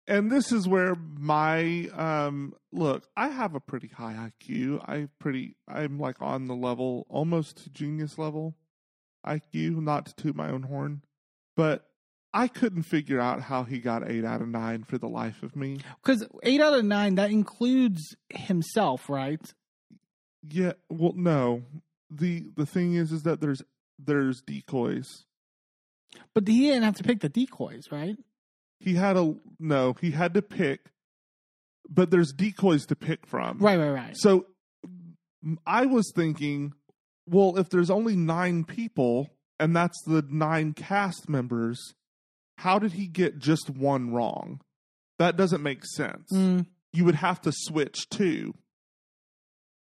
And 0.06 0.30
this 0.30 0.52
is 0.52 0.68
where 0.68 0.96
my 1.18 1.88
um 1.96 2.54
look, 2.74 3.08
I 3.16 3.30
have 3.30 3.56
a 3.56 3.62
pretty 3.62 3.88
high 3.88 4.30
IQ. 4.30 4.82
I 4.86 5.08
pretty 5.18 5.56
I'm 5.66 5.98
like 5.98 6.22
on 6.22 6.48
the 6.48 6.56
level 6.56 7.06
almost 7.10 7.72
genius 7.72 8.18
level 8.18 8.56
IQ, 9.26 9.82
not 9.82 10.08
to 10.08 10.16
toot 10.16 10.36
my 10.36 10.50
own 10.50 10.64
horn. 10.64 11.04
But 11.56 11.86
I 12.34 12.48
couldn't 12.48 12.84
figure 12.84 13.20
out 13.20 13.42
how 13.42 13.64
he 13.64 13.80
got 13.80 14.10
eight 14.10 14.26
out 14.26 14.42
of 14.42 14.48
nine 14.48 14.84
for 14.84 14.98
the 14.98 15.08
life 15.08 15.44
of 15.44 15.56
me. 15.56 15.80
Because 16.04 16.26
eight 16.42 16.62
out 16.62 16.78
of 16.78 16.84
nine 16.84 17.16
that 17.16 17.32
includes 17.32 18.16
himself, 18.30 19.10
right? 19.10 19.42
Yeah, 20.42 20.74
well 20.90 21.14
no. 21.16 21.64
The 22.10 22.46
the 22.56 22.66
thing 22.66 22.96
is 22.96 23.12
is 23.12 23.24
that 23.24 23.42
there's 23.42 23.62
there's 24.00 24.42
decoys. 24.42 25.26
But 26.34 26.48
he 26.48 26.68
didn't 26.68 26.84
have 26.84 26.96
to 26.98 27.04
pick 27.04 27.22
the 27.22 27.30
decoys, 27.30 27.92
right? 27.92 28.18
He 28.80 28.96
had 28.96 29.18
a 29.18 29.36
no, 29.60 29.96
he 30.00 30.12
had 30.12 30.34
to 30.34 30.42
pick 30.42 30.92
but 31.90 32.12
there's 32.12 32.32
decoys 32.32 32.86
to 32.88 32.96
pick 32.96 33.26
from. 33.26 33.58
Right, 33.60 33.78
right, 33.78 33.90
right. 33.90 34.18
So 34.18 34.46
I 35.66 35.86
was 35.86 36.12
thinking, 36.16 36.74
well, 37.28 37.58
if 37.58 37.70
there's 37.70 37.90
only 37.90 38.16
nine 38.16 38.64
people 38.64 39.30
and 39.60 39.76
that's 39.76 40.02
the 40.06 40.26
nine 40.30 40.74
cast 40.74 41.30
members, 41.30 41.94
how 42.58 42.80
did 42.80 42.94
he 42.94 43.08
get 43.08 43.40
just 43.40 43.70
one 43.70 44.12
wrong? 44.14 44.62
That 45.20 45.38
doesn't 45.38 45.62
make 45.64 45.86
sense. 45.86 46.28
Mm. 46.32 46.66
You 46.92 47.06
would 47.06 47.16
have 47.16 47.42
to 47.42 47.52
switch 47.54 48.10
two. 48.10 48.54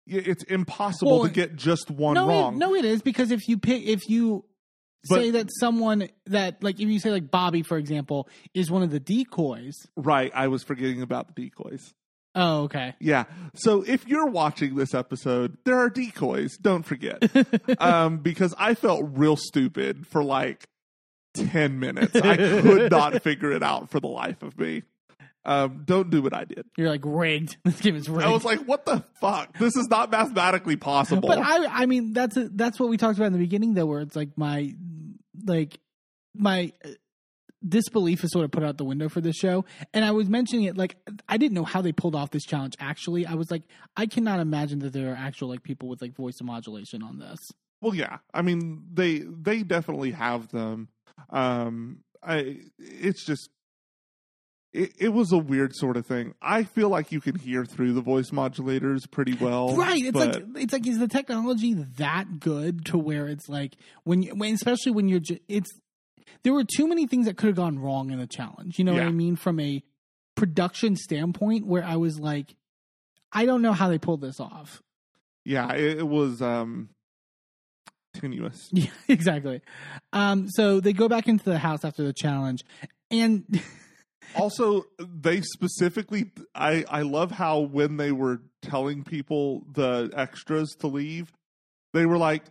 It's 0.07 0.45
impossible 0.45 1.21
Well, 1.21 1.29
to 1.29 1.33
get 1.33 1.57
just 1.57 1.91
one 1.91 2.15
no, 2.15 2.29
wrong. 2.29 2.55
It, 2.55 2.59
no, 2.59 2.75
it 2.75 2.85
is 2.85 3.03
because 3.03 3.31
if 3.33 3.49
you 3.49 3.59
pick, 3.59 3.85
if 3.85 4.09
you 4.09 4.45
But- 5.09 5.17
say 5.17 5.31
that 5.33 5.49
someone 5.59 6.09
that, 6.27 6.63
like, 6.63 6.81
if 6.81 6.89
you 6.89 7.01
say 7.01 7.11
like 7.11 7.31
Bobby, 7.31 7.63
for 7.63 7.77
example, 7.77 8.29
is 8.55 8.71
one 8.71 8.83
of 8.83 8.91
the 8.91 9.01
decoys. 9.01 9.75
Right, 9.97 10.31
I 10.35 10.49
was 10.49 10.63
forgetting 10.63 11.03
about 11.03 11.27
the 11.35 11.43
decoys. 11.43 11.93
Oh, 12.37 12.65
okay. 12.65 12.95
Yeah. 13.01 13.25
So 13.55 13.83
if 13.83 14.07
you're 14.07 14.27
watching 14.27 14.77
this 14.77 14.95
episode, 14.95 15.57
there 15.65 15.79
are 15.79 15.89
decoys. 15.89 16.59
Don't 16.59 16.83
forget. 16.83 17.23
um, 17.81 18.19
because 18.19 18.55
I 18.59 18.75
felt 18.75 19.09
real 19.15 19.37
stupid 19.37 20.07
for 20.07 20.23
like 20.23 20.69
10 21.37 21.79
minutes. 21.79 22.15
I 22.17 22.37
could 22.37 22.91
not 22.91 23.23
figure 23.23 23.53
it 23.53 23.63
out 23.63 23.91
for 23.91 24.01
the 24.01 24.09
life 24.09 24.43
of 24.43 24.59
me. 24.59 24.83
Um, 25.45 25.83
don't 25.85 26.11
do 26.11 26.23
what 26.23 26.35
I 26.35 26.45
did. 26.45 26.67
You're 26.77 26.89
like 26.89 27.03
rigged. 27.05 27.57
This 27.65 27.81
game 27.81 27.95
is 27.95 28.09
rigged. 28.09 28.25
I 28.25 28.31
was 28.31 28.45
like, 28.45 28.61
what 28.67 28.85
the 28.85 29.05
fuck? 29.21 29.57
This 29.59 29.77
is 29.77 29.87
not 29.89 30.11
mathematically 30.11 30.75
possible. 30.77 31.29
but 31.29 31.39
I, 31.39 31.83
I 31.83 31.87
mean, 31.87 32.13
that's 32.13 32.37
a, 32.37 32.49
that's 32.49 32.81
what 32.81 32.89
we 32.89 32.97
talked 32.97 33.17
about 33.17 33.27
in 33.27 33.33
the 33.33 33.39
beginning, 33.39 33.75
though, 33.75 33.87
where 33.87 34.01
it's 34.01 34.17
like 34.17 34.31
my, 34.37 34.73
like, 35.45 35.79
my 36.35 36.73
uh, 36.85 36.89
disbelief 37.67 38.25
is 38.25 38.33
sort 38.33 38.45
of 38.45 38.51
put 38.51 38.65
out 38.65 38.77
the 38.77 38.85
window 38.85 39.09
for 39.09 39.21
this 39.21 39.37
show. 39.37 39.65
And 39.95 40.05
I 40.05 40.11
was 40.11 40.29
mentioning 40.29 40.65
it 40.65 40.77
like 40.77 40.97
I 41.29 41.37
didn't 41.37 41.55
know 41.55 41.65
how 41.65 41.81
they 41.81 41.93
pulled 41.93 42.15
off 42.17 42.31
this 42.31 42.45
challenge. 42.45 42.75
Actually, 42.81 43.25
I 43.25 43.35
was 43.35 43.51
like, 43.51 43.63
I 43.97 44.07
cannot 44.07 44.41
imagine 44.41 44.81
that 44.81 44.93
there 44.93 45.13
are 45.13 45.17
actual 45.17 45.49
like 45.49 45.63
people 45.63 45.89
with 45.89 46.03
like 46.03 46.15
voice 46.15 46.41
modulation 46.43 47.03
on 47.05 47.19
this. 47.19 47.39
well, 47.81 47.95
yeah. 47.95 48.19
I 48.35 48.43
mean, 48.43 48.83
they 48.93 49.19
they 49.21 49.63
definitely 49.63 50.11
have 50.11 50.49
them. 50.49 50.89
Um, 51.31 52.01
I 52.23 52.59
it's 52.79 53.25
just 53.25 53.51
it, 54.73 54.93
it 54.99 55.09
was 55.09 55.33
a 55.33 55.39
weird 55.39 55.75
sort 55.75 55.97
of 55.97 56.07
thing. 56.07 56.35
I 56.43 56.65
feel 56.65 56.89
like 56.89 57.11
you 57.13 57.21
can 57.21 57.37
hear 57.39 57.65
through 57.65 57.95
the 57.95 58.01
voice 58.03 58.31
modulators 58.31 59.11
pretty 59.11 59.35
well. 59.35 59.75
right 59.77 60.03
it's 60.03 60.13
but- 60.13 60.35
like 60.35 60.63
it's 60.63 60.73
like 60.73 60.87
is 60.87 60.99
the 60.99 61.09
technology 61.09 61.75
that 61.75 62.41
good 62.41 62.85
to 62.87 62.99
where 62.99 63.27
it's 63.29 63.49
like 63.49 63.77
when 64.05 64.23
you 64.23 64.35
when 64.35 64.55
especially 64.55 64.93
when 64.93 65.09
you're 65.09 65.21
ju- 65.21 65.39
it's 65.49 65.71
there 66.43 66.53
were 66.53 66.65
too 66.65 66.87
many 66.89 67.07
things 67.07 67.27
that 67.27 67.37
could 67.37 67.47
have 67.49 67.57
gone 67.57 67.79
wrong 67.79 68.11
in 68.11 68.19
the 68.19 68.27
challenge 68.27 68.79
you 68.79 68.85
know 68.85 68.93
what 68.93 69.03
i 69.03 69.11
mean 69.11 69.37
from 69.37 69.59
a 69.59 69.83
production 70.35 70.95
standpoint 70.97 71.67
where 71.67 71.83
i 71.85 71.97
was 71.97 72.19
like 72.19 72.55
i 73.33 73.47
don't 73.47 73.63
know 73.63 73.73
how 73.73 73.89
they 73.89 73.99
pulled 73.99 74.21
this 74.21 74.39
off 74.41 74.83
yeah, 75.45 75.73
it, 75.75 75.99
it 75.99 76.09
was 76.09 76.43
um 76.43 76.89
tenuous. 78.21 78.69
yeah 78.73 78.91
exactly 79.09 79.61
um 80.13 80.49
so 80.49 80.81
they 80.81 80.93
go 80.93 81.09
back 81.09 81.29
into 81.29 81.45
the 81.45 81.59
house 81.59 81.85
after 81.85 82.03
the 82.05 82.13
challenge 82.13 82.65
and 83.11 83.45
Also, 84.35 84.85
they 84.99 85.41
specifically 85.41 86.33
I 86.55 86.85
I 86.91 87.03
love 87.03 87.31
how 87.31 87.61
when 87.61 87.97
they 87.97 88.11
were 88.11 88.41
telling 88.61 89.05
people 89.05 89.65
the 89.73 90.11
extras 90.15 90.75
to 90.81 90.89
leave, 90.89 91.33
they 91.95 92.07
were 92.07 92.19
like, 92.19 92.43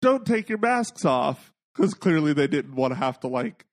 don't 0.00 0.24
take 0.24 0.48
your 0.48 0.58
masks 0.58 1.04
off 1.04 1.52
because 1.74 1.92
clearly 1.92 2.32
they 2.34 2.46
didn't 2.46 2.76
want 2.76 2.92
to 2.92 2.98
have 2.98 3.18
to 3.20 3.28
like 3.28 3.66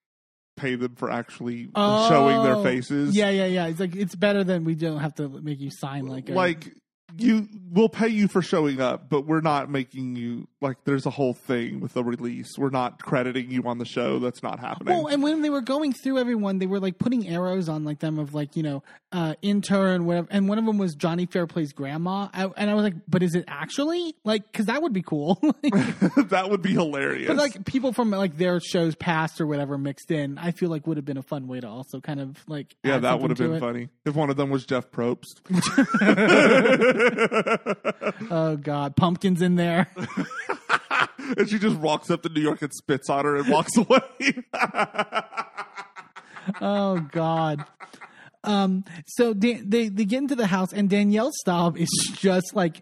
pay 0.58 0.74
them 0.76 0.96
for 0.96 1.12
actually 1.12 1.70
showing 1.76 2.42
their 2.42 2.56
Oh, 2.58 2.64
faces. 2.64 3.16
Yeah, 3.16 3.30
yeah, 3.30 3.46
yeah. 3.46 3.68
It's 3.68 3.80
like 3.80 3.96
it's 3.96 4.16
better 4.16 4.44
than 4.44 4.64
we 4.66 4.74
don't 4.74 5.00
have 5.00 5.14
to 5.16 5.30
make 5.30 5.60
you 5.60 5.70
sign 5.72 6.08
like 6.08 6.30
a, 6.30 6.34
like 6.34 6.74
you 7.18 7.48
we'll 7.72 7.90
pay 7.90 8.08
you 8.08 8.28
for 8.28 8.42
showing 8.42 8.82
up 8.82 9.10
but 9.10 9.26
we're 9.26 9.42
not 9.42 9.70
making 9.70 10.16
you 10.16 10.48
like 10.62 10.78
there's 10.86 11.06
a 11.06 11.10
whole 11.10 11.34
thing 11.34 11.80
with 11.80 11.94
the 11.94 12.04
release. 12.04 12.58
We're 12.58 12.70
not 12.70 13.02
crediting 13.02 13.50
you 13.50 13.64
on 13.64 13.80
the 13.80 13.86
show. 13.86 14.20
That's 14.20 14.44
not 14.44 14.60
happening. 14.60 14.96
Well, 14.96 15.08
and 15.08 15.24
when 15.24 15.42
they 15.42 15.50
were 15.50 15.62
going 15.62 15.92
through 15.92 16.20
everyone, 16.20 16.60
they 16.60 16.68
were 16.68 16.80
like 16.80 17.00
putting 17.00 17.28
arrows 17.28 17.68
on 17.68 17.84
like 17.84 18.00
them 18.00 18.20
of 18.20 18.34
like 18.34 18.56
you 18.56 18.64
know 18.64 18.84
uh 19.12 19.34
intern 19.42 20.06
whatever, 20.06 20.28
and 20.30 20.48
one 20.48 20.60
of 20.60 20.66
them 20.66 20.78
was 20.78 20.94
Johnny 20.96 21.26
Fairplay's 21.26 21.74
grandma, 21.74 22.30
I, 22.34 22.46
and 22.58 22.70
I 22.70 22.76
was 22.76 22.84
like, 22.84 22.96
but 23.08 23.24
is 23.24 23.36
it 23.36 23.46
actually? 23.48 24.16
Like 24.24 24.52
because 24.52 24.68
that 24.68 24.82
would 24.82 24.94
be 24.94 25.02
cool. 25.02 25.40
that 25.62 26.48
would 26.50 26.62
be 26.62 26.74
hilarious. 26.74 27.28
But 27.28 27.38
like 27.38 27.66
people 27.66 27.92
from 27.92 28.12
like 28.12 28.38
their 28.38 28.60
shows 28.60 28.96
past 28.96 29.42
or 29.42 29.48
whatever 29.48 29.78
mixed 29.78 30.12
in, 30.12 30.38
I 30.38 30.52
feel 30.52 30.70
like 30.70 30.86
would 30.86 30.98
have 30.98 31.06
been 31.06 31.18
a 31.18 31.24
fun 31.24 31.48
way 31.48 31.60
to 31.60 31.68
also 31.68 32.00
kind 32.00 32.20
of 32.20 32.38
like 32.48 32.76
yeah 32.84 33.00
that 33.00 33.20
would 33.20 33.32
have 33.32 33.38
been 33.38 33.56
it. 33.56 33.60
funny. 33.60 33.90
If 34.06 34.16
one 34.16 34.30
of 34.30 34.38
them 34.38 34.50
was 34.50 34.66
jeff 34.66 34.92
probst 34.92 35.42
Oh 38.30 38.56
god, 38.56 38.96
Pumpkin's 38.96 39.42
in 39.42 39.56
there. 39.56 39.90
and 41.38 41.50
she 41.50 41.60
just 41.60 41.78
walks 41.78 42.10
up 42.10 42.22
to 42.24 42.30
new 42.30 42.42
york 42.42 42.62
and 42.62 42.74
spits 42.74 43.10
on 43.10 43.26
her 43.26 43.36
and 43.38 43.50
walks 43.50 43.76
away 43.78 44.02
oh 46.62 47.00
god. 47.12 47.66
Um. 48.44 48.86
So 49.06 49.34
Dan- 49.34 49.70
they 49.70 49.90
they 49.90 50.06
get 50.06 50.20
into 50.20 50.36
the 50.36 50.48
house 50.48 50.74
and 50.74 50.90
Danielle 50.90 51.32
Staub 51.32 51.78
is 51.78 51.90
just 52.14 52.56
like, 52.56 52.82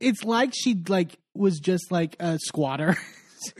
it's 0.00 0.24
like 0.24 0.52
she 0.54 0.74
like 0.88 1.18
was 1.34 1.58
just 1.60 1.90
like 1.90 2.16
a 2.20 2.38
squatter. 2.38 2.96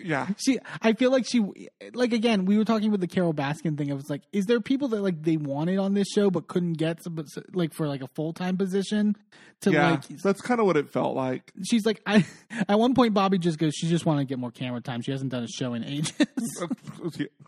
Yeah. 0.02 0.28
She 0.38 0.58
i 0.80 0.92
feel 0.92 1.10
like 1.10 1.26
she 1.26 1.44
like 1.92 2.12
again 2.12 2.46
we 2.46 2.58
were 2.58 2.64
talking 2.64 2.88
about 2.88 3.00
the 3.00 3.06
Carole 3.06 3.34
Baskin 3.34 3.76
thing. 3.76 3.90
I 3.90 3.94
was 3.94 4.10
like 4.10 4.22
is 4.32 4.46
there 4.46 4.60
people 4.60 4.88
that 4.88 5.02
like 5.02 5.22
they 5.22 5.36
wanted 5.36 5.78
on 5.78 5.94
this 5.94 6.08
show 6.08 6.30
but 6.30 6.48
couldn't 6.48 6.74
get 6.74 7.02
some, 7.02 7.14
but 7.14 7.26
like 7.52 7.72
for 7.72 7.86
like 7.86 8.02
a 8.02 8.08
full-time 8.08 8.56
position 8.56 9.16
to 9.60 9.70
yeah. 9.70 9.90
like 9.92 10.08
that's 10.22 10.40
kind 10.40 10.58
of 10.60 10.66
what 10.66 10.76
it 10.76 10.90
felt 10.90 11.14
like. 11.14 11.52
she's 11.64 11.86
like 11.86 12.02
i 12.06 12.24
at 12.68 12.78
one 12.78 12.94
point 12.94 13.14
bobby 13.14 13.38
just 13.38 13.58
goes 13.58 13.74
she 13.74 13.88
just 13.88 14.04
wanted 14.04 14.22
to 14.22 14.26
get 14.26 14.38
more 14.38 14.50
camera 14.50 14.80
time. 14.80 15.00
She 15.02 15.12
hasn't 15.12 15.30
done 15.30 15.44
a 15.44 15.48
show 15.48 15.74
in 15.74 15.84
ages. 15.84 16.12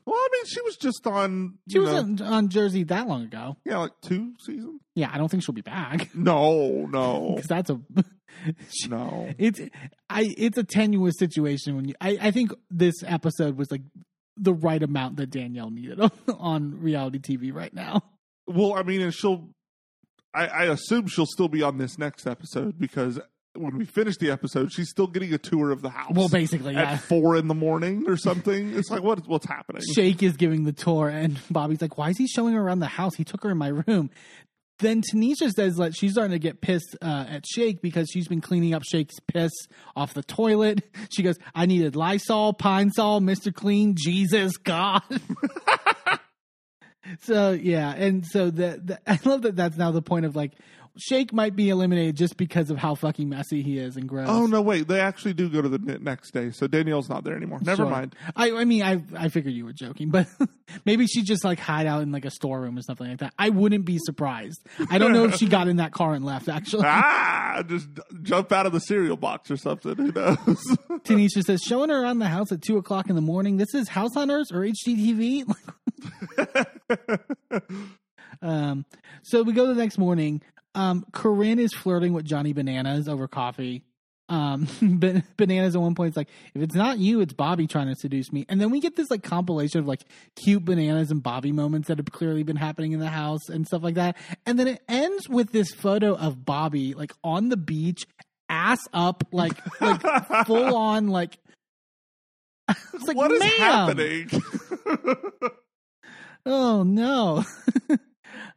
Well 0.06 0.16
i 0.16 0.28
mean 0.32 0.44
she 0.46 0.60
was 0.60 0.76
just 0.76 1.06
on 1.06 1.54
she 1.70 1.78
was 1.78 1.90
on, 1.90 2.20
on 2.20 2.48
jersey 2.48 2.84
that 2.84 3.08
long 3.08 3.24
ago. 3.24 3.56
Yeah 3.64 3.78
like 3.78 3.92
two 4.02 4.34
seasons? 4.44 4.80
Yeah 4.94 5.10
i 5.12 5.18
don't 5.18 5.30
think 5.30 5.42
she'll 5.42 5.54
be 5.54 5.62
back. 5.62 6.14
No 6.14 6.86
no. 6.86 7.32
Because 7.34 7.48
that's 7.48 7.70
a 7.70 7.80
no 8.88 9.32
it's 9.38 9.60
i 10.10 10.34
it's 10.36 10.58
a 10.58 10.64
tenuous 10.64 11.14
situation 11.18 11.76
when 11.76 11.86
you 11.88 11.94
i 12.00 12.18
i 12.20 12.30
think 12.30 12.52
this 12.70 12.94
episode 13.06 13.56
was 13.56 13.70
like 13.70 13.82
the 14.36 14.52
right 14.54 14.82
amount 14.82 15.16
that 15.16 15.30
danielle 15.30 15.70
needed 15.70 16.00
on, 16.00 16.10
on 16.38 16.80
reality 16.80 17.18
tv 17.18 17.52
right 17.54 17.74
now 17.74 18.02
Well, 18.46 18.74
I 18.74 18.82
mean, 18.82 19.00
and 19.00 19.14
she'll. 19.14 19.48
I, 20.34 20.46
I 20.46 20.64
assume 20.64 21.06
she'll 21.06 21.24
still 21.24 21.48
be 21.48 21.62
on 21.62 21.78
this 21.78 21.96
next 21.96 22.26
episode 22.26 22.78
because 22.78 23.18
when 23.56 23.78
we 23.78 23.84
finish 23.86 24.16
the 24.18 24.30
episode, 24.32 24.70
she's 24.72 24.90
still 24.90 25.06
getting 25.06 25.32
a 25.32 25.38
tour 25.38 25.70
of 25.70 25.80
the 25.80 25.88
house. 25.88 26.10
well 26.12 26.28
basically 26.28 26.74
at 26.76 26.82
yeah 26.88 26.96
four 26.98 27.36
in 27.36 27.46
the 27.48 27.54
morning 27.54 28.04
or 28.06 28.16
something. 28.18 28.74
It's 28.76 28.90
like 28.90 29.02
what 29.02 29.26
what's 29.28 29.46
happening? 29.46 29.80
Shake 29.94 30.22
is 30.22 30.36
giving 30.36 30.64
the 30.64 30.72
tour, 30.72 31.08
and 31.08 31.38
Bobby's 31.50 31.80
like, 31.80 31.96
"Why 31.96 32.10
is 32.10 32.18
he 32.18 32.26
showing 32.26 32.52
her 32.54 32.60
around 32.60 32.80
the 32.80 32.86
house? 32.86 33.14
He 33.14 33.24
took 33.24 33.42
her 33.44 33.50
in 33.50 33.56
my 33.56 33.68
room." 33.68 34.10
Then 34.78 35.02
Tanisha 35.02 35.50
says 35.50 35.76
that 35.76 35.96
she's 35.96 36.12
starting 36.12 36.32
to 36.32 36.38
get 36.38 36.60
pissed 36.60 36.96
uh, 37.00 37.26
at 37.28 37.46
Shake 37.46 37.80
because 37.80 38.08
she's 38.10 38.26
been 38.26 38.40
cleaning 38.40 38.74
up 38.74 38.82
Shake's 38.84 39.20
piss 39.20 39.52
off 39.94 40.14
the 40.14 40.22
toilet. 40.22 40.82
She 41.14 41.22
goes, 41.22 41.38
"I 41.54 41.66
needed 41.66 41.94
Lysol, 41.94 42.54
Pine 42.54 42.90
Sol, 42.90 43.20
Mister 43.20 43.52
Clean, 43.52 43.94
Jesus 43.96 44.56
God." 44.56 45.02
so 47.22 47.52
yeah, 47.52 47.94
and 47.94 48.26
so 48.26 48.50
the, 48.50 48.80
the 48.82 48.98
I 49.10 49.18
love 49.24 49.42
that 49.42 49.54
that's 49.54 49.76
now 49.76 49.92
the 49.92 50.02
point 50.02 50.24
of 50.24 50.34
like 50.34 50.54
Shake 50.96 51.32
might 51.32 51.56
be 51.56 51.70
eliminated 51.70 52.16
just 52.16 52.36
because 52.36 52.70
of 52.70 52.78
how 52.78 52.94
fucking 52.94 53.28
messy 53.28 53.62
he 53.62 53.78
is 53.78 53.96
and 53.96 54.08
gross. 54.08 54.28
Oh 54.30 54.46
no, 54.46 54.62
wait! 54.62 54.86
They 54.86 55.00
actually 55.00 55.34
do 55.34 55.48
go 55.48 55.60
to 55.60 55.68
the 55.68 55.78
next 55.78 56.30
day, 56.30 56.50
so 56.52 56.68
Danielle's 56.68 57.08
not 57.08 57.24
there 57.24 57.34
anymore. 57.36 57.58
Never 57.62 57.82
Sure. 57.82 57.90
mind. 57.90 58.14
I, 58.36 58.52
I 58.52 58.64
mean, 58.64 58.82
I 58.84 59.02
I 59.18 59.28
figured 59.28 59.54
you 59.54 59.64
were 59.64 59.72
joking, 59.72 60.10
but 60.10 60.28
maybe 60.84 61.06
she 61.08 61.22
just 61.22 61.42
like 61.44 61.58
hide 61.58 61.86
out 61.86 62.02
in 62.02 62.12
like 62.12 62.24
a 62.24 62.30
storeroom 62.30 62.78
or 62.78 62.82
something 62.82 63.08
like 63.08 63.18
that. 63.18 63.34
I 63.36 63.48
wouldn't 63.48 63.84
be 63.84 63.98
surprised. 63.98 64.64
I 64.88 64.98
don't 64.98 65.12
know 65.12 65.24
if 65.24 65.34
she 65.34 65.46
got 65.48 65.66
in 65.66 65.78
that 65.78 65.90
car 65.92 66.14
and 66.14 66.24
left. 66.24 66.48
Actually, 66.48 66.84
Ah, 66.86 67.64
just 67.66 67.88
jump 68.22 68.52
out 68.52 68.66
of 68.66 68.72
the 68.72 68.80
cereal 68.80 69.16
box 69.16 69.50
or 69.50 69.56
something. 69.56 69.96
Who 69.96 70.12
knows? 70.12 70.36
Tanisha 71.04 71.42
says 71.42 71.60
showing 71.60 71.90
her 71.90 72.02
around 72.04 72.20
the 72.20 72.28
house 72.28 72.52
at 72.52 72.62
two 72.62 72.76
o'clock 72.76 73.08
in 73.08 73.16
the 73.16 73.20
morning. 73.20 73.56
This 73.56 73.74
is 73.74 73.88
House 73.88 74.14
Hunters 74.14 74.52
or 74.52 74.60
HGTV. 74.60 75.42
um, 78.42 78.84
so 79.22 79.42
we 79.42 79.52
go 79.52 79.66
the 79.66 79.74
next 79.74 79.98
morning. 79.98 80.40
Um, 80.74 81.04
Corinne 81.12 81.58
is 81.58 81.72
flirting 81.74 82.12
with 82.12 82.24
Johnny 82.24 82.52
Bananas 82.52 83.08
over 83.08 83.28
coffee. 83.28 83.84
Um, 84.28 84.66
Ban- 84.82 85.22
Bananas 85.36 85.74
at 85.76 85.82
one 85.82 85.94
point 85.94 86.10
is 86.10 86.16
like, 86.16 86.28
if 86.54 86.62
it's 86.62 86.74
not 86.74 86.98
you, 86.98 87.20
it's 87.20 87.32
Bobby 87.32 87.66
trying 87.66 87.88
to 87.88 87.94
seduce 87.94 88.32
me. 88.32 88.46
And 88.48 88.60
then 88.60 88.70
we 88.70 88.80
get 88.80 88.96
this 88.96 89.10
like 89.10 89.22
compilation 89.22 89.80
of 89.80 89.86
like 89.86 90.02
cute 90.36 90.64
Bananas 90.64 91.10
and 91.10 91.22
Bobby 91.22 91.52
moments 91.52 91.88
that 91.88 91.98
have 91.98 92.10
clearly 92.10 92.42
been 92.42 92.56
happening 92.56 92.92
in 92.92 93.00
the 93.00 93.08
house 93.10 93.48
and 93.48 93.66
stuff 93.66 93.82
like 93.82 93.94
that. 93.94 94.16
And 94.46 94.58
then 94.58 94.68
it 94.68 94.82
ends 94.88 95.28
with 95.28 95.52
this 95.52 95.72
photo 95.72 96.14
of 96.14 96.44
Bobby 96.44 96.94
like 96.94 97.12
on 97.22 97.50
the 97.50 97.56
beach, 97.56 98.06
ass 98.48 98.80
up, 98.92 99.24
like 99.32 99.52
like 99.80 100.00
full 100.46 100.76
on 100.76 101.08
like. 101.08 101.38
I 102.68 102.74
was 102.94 103.02
like, 103.02 103.16
what 103.16 103.30
is 103.30 103.42
happening? 103.42 104.30
Oh 106.46 106.82
no. 106.82 107.44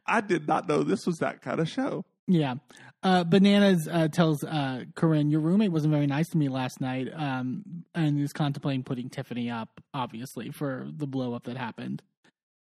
I 0.08 0.20
did 0.20 0.48
not 0.48 0.68
know 0.68 0.82
this 0.82 1.06
was 1.06 1.18
that 1.18 1.42
kind 1.42 1.60
of 1.60 1.68
show. 1.68 2.04
Yeah. 2.26 2.54
Uh, 3.02 3.24
Bananas 3.24 3.88
uh, 3.90 4.08
tells 4.08 4.42
uh, 4.42 4.84
Corinne, 4.94 5.30
Your 5.30 5.40
roommate 5.40 5.70
wasn't 5.70 5.92
very 5.92 6.06
nice 6.06 6.28
to 6.30 6.38
me 6.38 6.48
last 6.48 6.80
night 6.80 7.08
um, 7.14 7.84
and 7.94 8.20
is 8.20 8.32
contemplating 8.32 8.82
putting 8.82 9.08
Tiffany 9.08 9.50
up, 9.50 9.80
obviously, 9.94 10.50
for 10.50 10.86
the 10.88 11.06
blow 11.06 11.34
up 11.34 11.44
that 11.44 11.56
happened. 11.56 12.02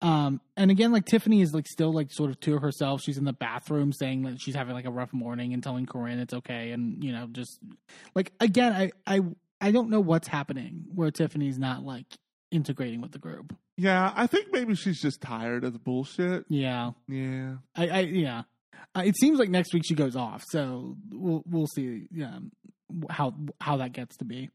Um, 0.01 0.39
and 0.55 0.71
again, 0.71 0.91
like 0.91 1.05
Tiffany 1.05 1.41
is 1.41 1.53
like 1.53 1.67
still 1.67 1.93
like 1.93 2.11
sort 2.11 2.29
of 2.29 2.39
to 2.41 2.59
herself. 2.59 3.01
She's 3.01 3.17
in 3.17 3.25
the 3.25 3.33
bathroom 3.33 3.91
saying 3.91 4.23
that 4.23 4.39
she's 4.39 4.55
having 4.55 4.73
like 4.73 4.85
a 4.85 4.91
rough 4.91 5.11
morning 5.11 5.53
and 5.53 5.61
telling 5.61 5.85
Corinne 5.85 6.19
it's 6.19 6.33
okay. 6.33 6.71
And, 6.71 7.03
you 7.03 7.11
know, 7.11 7.27
just 7.31 7.59
like 8.15 8.31
again, 8.39 8.71
I, 8.71 8.91
I, 9.05 9.21
I 9.59 9.71
don't 9.71 9.89
know 9.89 9.99
what's 9.99 10.27
happening 10.27 10.85
where 10.93 11.11
Tiffany's 11.11 11.59
not 11.59 11.83
like 11.83 12.05
integrating 12.51 13.01
with 13.01 13.11
the 13.11 13.19
group. 13.19 13.53
Yeah, 13.79 14.11
I 14.13 14.27
think 14.27 14.47
maybe 14.51 14.75
she's 14.75 15.01
just 15.01 15.21
tired 15.21 15.63
of 15.63 15.71
the 15.71 15.79
bullshit. 15.79 16.43
Yeah. 16.49 16.91
Yeah. 17.07 17.55
I, 17.77 17.87
I 17.87 17.99
yeah. 18.01 18.43
Uh, 18.93 19.03
it 19.05 19.15
seems 19.17 19.39
like 19.39 19.49
next 19.49 19.73
week 19.73 19.83
she 19.85 19.95
goes 19.95 20.17
off, 20.17 20.43
so 20.49 20.97
we'll 21.11 21.43
we'll 21.45 21.67
see 21.67 22.07
um, 22.23 22.51
how 23.09 23.33
how 23.61 23.77
that 23.77 23.93
gets 23.93 24.17
to 24.17 24.25
be. 24.25 24.49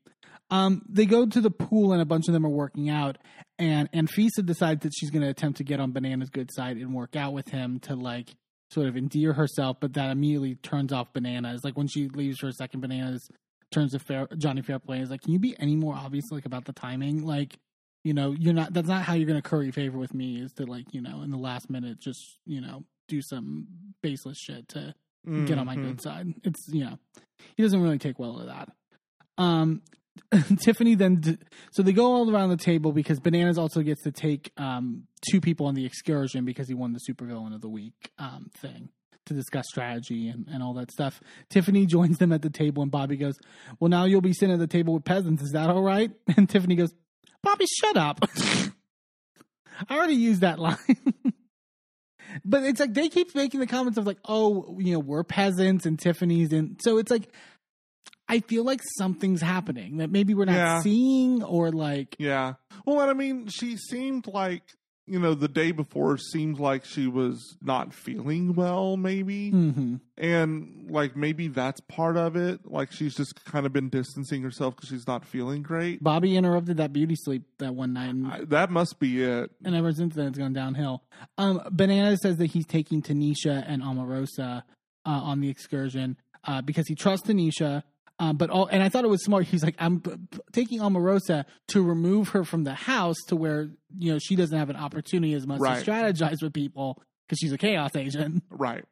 Um, 0.51 0.83
they 0.89 1.07
go 1.07 1.25
to 1.25 1.41
the 1.41 1.51
pool 1.51 1.93
and 1.93 2.03
a 2.03 2.05
bunch 2.05 2.29
of 2.29 2.35
them 2.35 2.45
are 2.45 2.51
working 2.51 2.91
out, 2.91 3.16
and 3.59 3.91
Anfisa 3.93 4.45
decides 4.45 4.83
that 4.83 4.93
she's 4.95 5.11
going 5.11 5.22
to 5.22 5.29
attempt 5.29 5.57
to 5.59 5.64
get 5.64 5.81
on 5.81 5.93
Banana's 5.93 6.29
good 6.29 6.51
side 6.53 6.77
and 6.77 6.93
work 6.93 7.16
out 7.16 7.33
with 7.33 7.49
him 7.49 7.79
to 7.81 7.95
like 7.95 8.29
sort 8.70 8.89
of 8.89 8.97
endear 8.97 9.33
herself, 9.33 9.79
but 9.81 9.95
that 9.95 10.11
immediately 10.11 10.57
turns 10.57 10.93
off 10.93 11.14
Bananas. 11.14 11.62
Like 11.64 11.79
when 11.79 11.89
she 11.89 12.09
leaves 12.09 12.39
for 12.41 12.49
a 12.49 12.53
second, 12.53 12.81
Bananas 12.81 13.27
turns 13.72 13.93
to 13.93 13.99
Fair, 13.99 14.29
Johnny 14.37 14.61
Fairplay 14.61 14.97
and 14.97 15.05
is 15.05 15.11
like, 15.11 15.22
"Can 15.22 15.33
you 15.33 15.39
be 15.39 15.57
any 15.59 15.77
more 15.77 15.95
obvious 15.95 16.25
like 16.31 16.45
about 16.45 16.66
the 16.66 16.72
timing? 16.75 17.25
Like, 17.25 17.57
you 18.05 18.14
know, 18.14 18.32
you're 18.38 18.55
not. 18.55 18.72
That's 18.72 18.86
not 18.88 19.02
how 19.02 19.14
you're 19.14 19.26
going 19.26 19.40
to 19.42 19.48
curry 19.48 19.70
favor 19.72 19.98
with 19.98 20.14
me. 20.14 20.36
Is 20.40 20.52
to 20.55 20.66
like, 20.66 20.86
you 20.92 21.00
know, 21.00 21.22
in 21.22 21.30
the 21.30 21.38
last 21.38 21.68
minute, 21.70 21.98
just 21.98 22.38
you 22.46 22.61
know, 22.61 22.84
do 23.09 23.20
some 23.22 23.66
baseless 24.02 24.38
shit 24.38 24.68
to 24.68 24.94
get 25.46 25.59
on 25.59 25.66
my 25.66 25.76
Mhm. 25.76 25.82
good 25.82 26.00
side. 26.02 26.26
It's 26.44 26.68
you 26.68 26.84
know, 26.84 26.98
he 27.57 27.62
doesn't 27.62 27.80
really 27.82 27.98
take 27.98 28.18
well 28.18 28.38
to 28.38 28.44
that. 28.44 28.68
Um, 29.38 29.82
Tiffany 30.61 30.94
then 30.94 31.16
d- 31.16 31.38
so 31.72 31.82
they 31.82 31.92
go 31.92 32.05
all 32.07 32.30
around 32.32 32.50
the 32.50 32.57
table 32.57 32.92
because 32.92 33.18
Bananas 33.18 33.59
also 33.59 33.80
gets 33.82 34.02
to 34.05 34.12
take 34.12 34.52
um 34.57 35.09
two 35.30 35.40
people 35.40 35.66
on 35.66 35.74
the 35.74 35.84
excursion 35.84 36.44
because 36.44 36.68
he 36.68 36.74
won 36.74 36.92
the 36.92 37.00
supervillain 37.00 37.55
of 37.55 37.61
the 37.61 37.68
week 37.68 38.12
um 38.18 38.50
thing 38.61 38.90
to 39.26 39.32
discuss 39.34 39.64
strategy 39.68 40.28
and, 40.28 40.46
and 40.52 40.62
all 40.62 40.74
that 40.74 40.92
stuff. 40.92 41.20
Tiffany 41.48 41.86
joins 41.86 42.18
them 42.18 42.30
at 42.30 42.42
the 42.42 42.50
table 42.50 42.82
and 42.82 42.90
Bobby 42.92 43.16
goes, 43.16 43.38
Well 43.80 43.88
now 43.88 44.05
you'll 44.05 44.20
be 44.20 44.34
sitting 44.34 44.52
at 44.52 44.59
the 44.61 44.66
table 44.66 44.92
with 44.94 45.05
peasants, 45.05 45.42
is 45.42 45.50
that 45.52 45.70
all 45.70 45.82
right? 45.82 46.11
And 46.36 46.48
Tiffany 46.48 46.76
goes, 46.76 46.92
Bobby, 47.45 47.66
shut 47.66 47.97
up. 47.97 48.20
I 49.88 49.97
already 49.97 50.14
used 50.14 50.40
that 50.42 50.59
line. 50.59 50.76
but 52.45 52.62
it's 52.64 52.80
like 52.80 52.95
they 52.95 53.09
keep 53.09 53.34
making 53.34 53.61
the 53.61 53.66
comments 53.66 53.99
of 53.99 54.07
like, 54.07 54.18
oh, 54.24 54.76
you 54.78 54.92
know, 54.95 54.99
we're 54.99 55.24
peasants 55.24 55.86
and 55.86 55.99
Tiffany's 55.99 56.53
and 56.53 56.80
so 56.82 56.99
it's 56.99 57.11
like 57.11 57.28
I 58.28 58.40
feel 58.40 58.64
like 58.64 58.80
something's 58.99 59.42
happening 59.42 59.99
that 59.99 60.11
maybe 60.11 60.34
we're 60.34 60.47
not 60.47 60.55
Yeah. 60.55 60.80
seeing 60.80 61.42
or 61.42 61.70
like 61.70 62.16
Yeah. 62.18 62.55
Well, 62.86 63.01
and 63.01 63.11
I 63.11 63.14
mean, 63.14 63.49
she 63.49 63.76
seemed 63.76 64.26
like 64.26 64.62
you 65.07 65.18
know, 65.18 65.34
the 65.34 65.48
day 65.48 65.70
before 65.70 66.16
seemed 66.16 66.59
like 66.59 66.84
she 66.84 67.07
was 67.07 67.57
not 67.61 67.92
feeling 67.92 68.55
well, 68.55 68.96
maybe. 68.96 69.50
hmm 69.50 69.96
And 70.16 70.86
like 70.90 71.14
maybe 71.16 71.48
that's 71.48 71.80
part 71.80 72.16
of 72.16 72.36
it. 72.36 72.61
Like 72.64 72.90
she's 72.92 73.14
just 73.14 73.44
kind 73.44 73.66
of 73.66 73.72
been 73.72 73.88
distancing 73.90 74.42
herself 74.42 74.76
because 74.76 74.88
she's 74.88 75.07
not 75.07 75.24
feeling 75.24 75.62
great. 75.62 76.02
Bobby 76.02 76.36
interrupted 76.36 76.78
that 76.78 76.92
beauty 76.92 77.16
sleep 77.16 77.42
that 77.59 77.74
one 77.74 77.92
night, 77.92 78.09
and, 78.11 78.26
I, 78.26 78.44
that 78.46 78.70
must 78.70 78.98
be 78.98 79.22
it. 79.22 79.50
and 79.64 79.74
ever 79.74 79.92
since 79.92 80.14
then 80.14 80.28
it's 80.28 80.38
gone 80.38 80.52
downhill. 80.55 81.02
Um, 81.36 81.61
Banana 81.70 82.16
says 82.16 82.36
that 82.38 82.46
he's 82.46 82.66
taking 82.66 83.02
Tanisha 83.02 83.62
and 83.66 83.82
Omarosa 83.82 84.62
uh, 85.07 85.11
on 85.11 85.40
the 85.40 85.48
excursion 85.50 86.16
uh, 86.44 86.62
because 86.62 86.86
he 86.88 86.94
trusts 86.94 87.28
Tanisha. 87.28 87.82
Um, 88.20 88.36
but 88.36 88.48
all, 88.50 88.66
and 88.66 88.82
I 88.82 88.88
thought 88.88 89.04
it 89.04 89.08
was 89.10 89.24
smart. 89.24 89.44
He's 89.46 89.64
like, 89.64 89.74
I'm 89.78 90.00
p- 90.00 90.12
p- 90.30 90.38
taking 90.52 90.78
Omarosa 90.80 91.44
to 91.68 91.82
remove 91.82 92.28
her 92.28 92.44
from 92.44 92.62
the 92.64 92.74
house 92.74 93.16
to 93.28 93.36
where 93.36 93.68
you 93.98 94.12
know 94.12 94.18
she 94.20 94.36
doesn't 94.36 94.56
have 94.56 94.70
an 94.70 94.76
opportunity 94.76 95.34
as 95.34 95.46
much 95.46 95.60
Right. 95.60 95.84
to 95.84 95.90
strategize 95.90 96.40
with 96.42 96.52
people 96.52 97.02
because 97.26 97.38
she's 97.40 97.52
a 97.52 97.58
chaos 97.58 97.96
agent. 97.96 98.44
Right. 98.50 98.84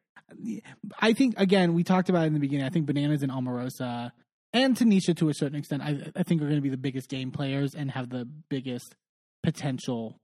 I 1.01 1.13
think 1.13 1.39
again 1.39 1.75
we 1.75 1.85
talked 1.85 2.09
about 2.09 2.25
it 2.25 2.27
in 2.29 2.35
the 2.35 2.41
beginning. 2.41 2.65
I 2.67 2.71
think 2.71 2.87
Bananas 2.87 3.23
and 3.23 3.31
Omarosa 3.31 4.11
and 4.53 4.77
Tanisha 4.77 5.17
to 5.19 5.29
a 5.29 5.35
certain 5.35 5.59
extent, 5.59 5.83
I, 5.83 6.11
I 6.17 6.23
think 6.25 6.41
are 6.43 6.47
going 6.47 6.57
to 6.57 6.63
be 6.63 6.69
the 6.71 6.77
biggest 6.77 7.09
game 7.09 7.31
players 7.31 7.75
and 7.75 7.91
have 7.91 8.09
the 8.11 8.27
biggest 8.49 8.95
potential 9.43 10.19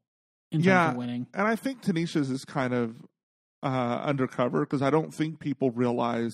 in 0.51 0.63
terms 0.63 0.91
of 0.93 0.97
winning. 0.97 1.27
And 1.35 1.47
I 1.47 1.57
think 1.57 1.83
Tanisha's 1.83 2.31
is 2.31 2.45
kind 2.45 2.73
of 2.75 2.97
uh, 3.63 4.01
undercover 4.03 4.61
because 4.61 4.83
I 4.83 4.91
don't 4.91 5.13
think 5.13 5.41
people 5.41 5.71
realize 5.71 6.33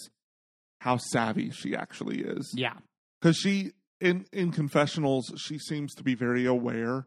how 0.85 0.99
savvy 0.99 1.51
she 1.51 1.75
actually 1.75 2.21
is. 2.21 2.53
Yeah, 2.55 2.75
Because 3.19 3.39
she, 3.39 3.73
in, 4.03 4.27
in 4.35 4.53
confessionals, 4.53 5.33
she 5.39 5.59
seems 5.59 5.95
to 5.95 6.03
be 6.03 6.15
very 6.15 6.45
aware 6.45 7.07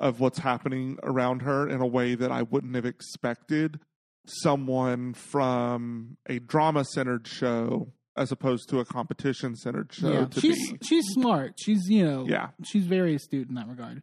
of 0.00 0.18
what's 0.18 0.40
happening 0.40 0.98
around 1.04 1.42
her 1.42 1.68
in 1.68 1.80
a 1.80 1.86
way 1.86 2.16
that 2.16 2.32
I 2.32 2.42
wouldn't 2.42 2.74
have 2.74 2.84
expected 2.84 3.78
someone 4.26 5.14
from 5.14 6.16
a 6.28 6.40
drama 6.40 6.84
centered 6.84 7.28
show 7.28 7.92
as 8.16 8.32
opposed 8.32 8.68
to 8.70 8.80
a 8.80 8.84
competition 8.84 9.54
centered 9.54 9.92
show 9.92 10.10
yeah. 10.12 10.26
She's 10.40 10.72
be. 10.72 10.78
she's 10.82 11.04
smart. 11.12 11.54
She's 11.60 11.82
you 11.88 12.04
know 12.04 12.26
Yeah. 12.28 12.48
she's 12.64 12.86
very 12.86 13.14
astute 13.14 13.48
in 13.48 13.54
that 13.54 13.68
regard. 13.68 14.02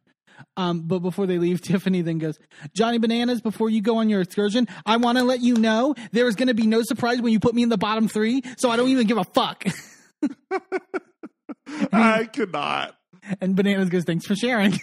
Um, 0.58 0.82
but 0.82 1.00
before 1.00 1.26
they 1.26 1.38
leave, 1.38 1.62
Tiffany 1.62 2.02
then 2.02 2.18
goes, 2.18 2.40
Johnny 2.76 2.98
Bananas, 2.98 3.42
before 3.42 3.70
you 3.70 3.82
go 3.82 3.98
on 3.98 4.10
your 4.10 4.22
excursion, 4.22 4.68
I 4.86 4.98
want 4.98 5.18
to 5.18 5.24
let 5.24 5.42
you 5.42 5.56
know 5.56 5.96
there 6.12 6.28
is 6.28 6.36
going 6.36 6.48
to 6.48 6.54
be 6.54 6.68
no 6.68 6.82
surprise 6.84 7.22
when 7.22 7.34
you 7.34 7.40
put 7.40 7.56
me 7.56 7.64
in 7.64 7.70
the 7.70 7.78
bottom 7.78 8.08
three, 8.08 8.42
so 8.58 8.70
I 8.70 8.78
don't 8.78 8.90
even 8.90 9.08
give 9.08 9.18
a 9.18 9.24
fuck. 9.24 9.64
I 11.94 12.26
could 12.26 12.52
not. 12.52 12.96
And 13.40 13.56
Bananas 13.56 13.90
goes, 13.90 14.04
thanks 14.04 14.26
for 14.26 14.36
sharing. 14.36 14.74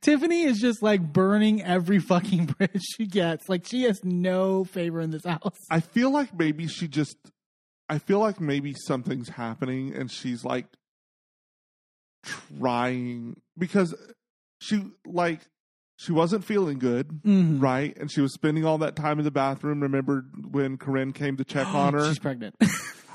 Tiffany 0.00 0.42
is 0.42 0.58
just 0.58 0.82
like 0.82 1.00
burning 1.00 1.62
every 1.62 2.00
fucking 2.00 2.46
bridge 2.46 2.82
she 2.96 3.06
gets. 3.06 3.48
Like 3.48 3.66
she 3.66 3.84
has 3.84 4.00
no 4.02 4.64
favor 4.64 5.00
in 5.00 5.10
this 5.10 5.24
house. 5.24 5.56
I 5.70 5.80
feel 5.80 6.10
like 6.10 6.36
maybe 6.36 6.66
she 6.66 6.88
just 6.88 7.16
I 7.88 7.98
feel 7.98 8.18
like 8.18 8.40
maybe 8.40 8.74
something's 8.86 9.28
happening 9.28 9.94
and 9.94 10.10
she's 10.10 10.44
like 10.44 10.66
trying 12.24 13.40
because 13.58 13.94
she 14.62 14.84
like 15.06 15.40
she 15.96 16.12
wasn't 16.12 16.44
feeling 16.44 16.78
good, 16.78 17.08
Mhm. 17.24 17.60
right? 17.62 17.96
And 17.98 18.10
she 18.10 18.20
was 18.20 18.32
spending 18.34 18.64
all 18.64 18.78
that 18.78 18.96
time 18.96 19.18
in 19.18 19.24
the 19.24 19.30
bathroom. 19.30 19.80
Remember 19.80 20.24
when 20.50 20.76
Corinne 20.78 21.12
came 21.12 21.36
to 21.36 21.44
check 21.44 21.66
on 21.74 21.94
her? 21.94 22.08
She's 22.08 22.18
pregnant. 22.18 22.56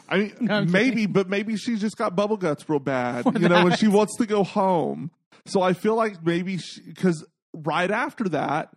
I 0.09 0.17
mean, 0.17 0.33
No, 0.41 0.63
maybe, 0.63 1.05
but 1.05 1.27
maybe 1.29 1.57
she's 1.57 1.81
just 1.81 1.97
got 1.97 2.15
bubble 2.15 2.37
guts 2.37 2.69
real 2.69 2.79
bad, 2.79 3.25
Or 3.25 3.33
you 3.33 3.49
know, 3.49 3.63
when 3.65 3.75
she 3.75 3.87
wants 3.87 4.15
to 4.17 4.25
go 4.25 4.43
home. 4.43 5.11
So 5.45 5.61
I 5.61 5.73
feel 5.73 5.95
like 5.95 6.25
maybe 6.25 6.59
because 6.85 7.25
right 7.53 7.91
after 7.91 8.25
that 8.29 8.69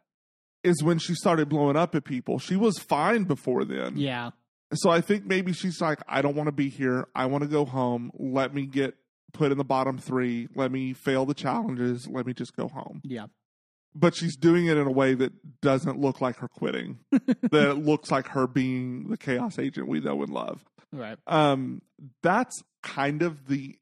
is 0.64 0.82
when 0.82 0.98
she 0.98 1.14
started 1.14 1.48
blowing 1.48 1.76
up 1.76 1.94
at 1.94 2.04
people. 2.04 2.38
She 2.38 2.56
was 2.56 2.78
fine 2.78 3.24
before 3.24 3.64
then. 3.64 3.96
yeah. 3.96 4.30
So 4.74 4.88
I 4.90 5.00
think 5.00 5.26
maybe 5.26 5.52
she's 5.52 5.80
like, 5.80 5.98
I 6.08 6.22
don't 6.22 6.36
want 6.36 6.46
to 6.46 6.52
be 6.52 6.68
here. 6.68 7.06
I 7.14 7.26
want 7.26 7.42
to 7.42 7.48
go 7.48 7.64
home. 7.64 8.10
Let 8.18 8.54
me 8.54 8.66
get 8.66 8.94
put 9.32 9.52
in 9.52 9.58
the 9.58 9.64
bottom 9.64 9.98
three. 9.98 10.48
Let 10.54 10.72
me 10.72 10.92
fail 10.92 11.26
the 11.26 11.34
challenges. 11.34 12.08
Let 12.08 12.26
me 12.26 12.34
just 12.34 12.56
go 12.56 12.68
home. 12.68 13.00
Yeah. 13.04 13.26
But 13.94 14.14
she's 14.14 14.36
doing 14.36 14.66
it 14.66 14.76
in 14.76 14.86
a 14.86 14.92
way 14.92 15.14
that 15.14 15.60
doesn't 15.60 15.98
look 15.98 16.20
like 16.20 16.36
her 16.36 16.48
quitting. 16.48 17.00
that 17.10 17.70
it 17.70 17.84
looks 17.84 18.10
like 18.10 18.28
her 18.28 18.46
being 18.46 19.08
the 19.08 19.16
chaos 19.16 19.58
agent 19.58 19.88
we 19.88 20.00
know 20.00 20.22
and 20.22 20.32
love. 20.32 20.64
Right. 20.92 21.18
Um, 21.26 21.82
that's 22.22 22.62
kind 22.82 23.22
of 23.22 23.48
the 23.48 23.76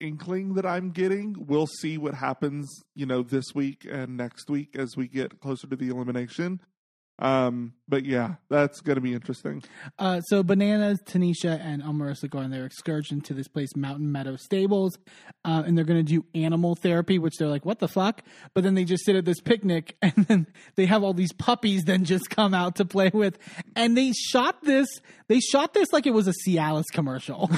inkling 0.00 0.54
that 0.54 0.66
I'm 0.66 0.90
getting. 0.90 1.36
We'll 1.46 1.66
see 1.66 1.98
what 1.98 2.14
happens, 2.14 2.68
you 2.94 3.06
know, 3.06 3.22
this 3.22 3.54
week 3.54 3.86
and 3.90 4.16
next 4.16 4.48
week 4.50 4.76
as 4.76 4.96
we 4.96 5.08
get 5.08 5.40
closer 5.40 5.66
to 5.66 5.76
the 5.76 5.88
elimination. 5.88 6.60
Um, 7.18 7.74
but 7.86 8.04
yeah, 8.04 8.34
that's 8.48 8.80
going 8.80 8.96
to 8.96 9.00
be 9.00 9.12
interesting. 9.12 9.62
Uh, 9.98 10.20
so 10.22 10.42
Bananas, 10.42 10.98
Tanisha, 11.04 11.60
and 11.60 11.82
Omarosa 11.82 12.28
go 12.28 12.38
on 12.38 12.50
their 12.50 12.64
excursion 12.64 13.20
to 13.22 13.34
this 13.34 13.46
place, 13.46 13.76
Mountain 13.76 14.10
Meadow 14.10 14.36
Stables, 14.36 14.98
uh, 15.44 15.62
and 15.64 15.76
they're 15.76 15.84
going 15.84 16.04
to 16.04 16.12
do 16.12 16.24
animal 16.34 16.74
therapy, 16.74 17.18
which 17.18 17.34
they're 17.38 17.48
like, 17.48 17.64
"What 17.64 17.78
the 17.78 17.88
fuck?" 17.88 18.22
But 18.52 18.64
then 18.64 18.74
they 18.74 18.84
just 18.84 19.04
sit 19.04 19.16
at 19.16 19.24
this 19.24 19.40
picnic, 19.40 19.96
and 20.02 20.14
then 20.14 20.46
they 20.76 20.86
have 20.86 21.04
all 21.04 21.14
these 21.14 21.32
puppies 21.32 21.84
then 21.84 22.04
just 22.04 22.30
come 22.30 22.54
out 22.54 22.76
to 22.76 22.84
play 22.84 23.10
with, 23.12 23.38
and 23.76 23.96
they 23.96 24.12
shot 24.12 24.62
this. 24.62 24.88
They 25.28 25.40
shot 25.40 25.72
this 25.72 25.92
like 25.92 26.06
it 26.06 26.12
was 26.12 26.28
a 26.28 26.34
Cialis 26.46 26.84
commercial. 26.92 27.48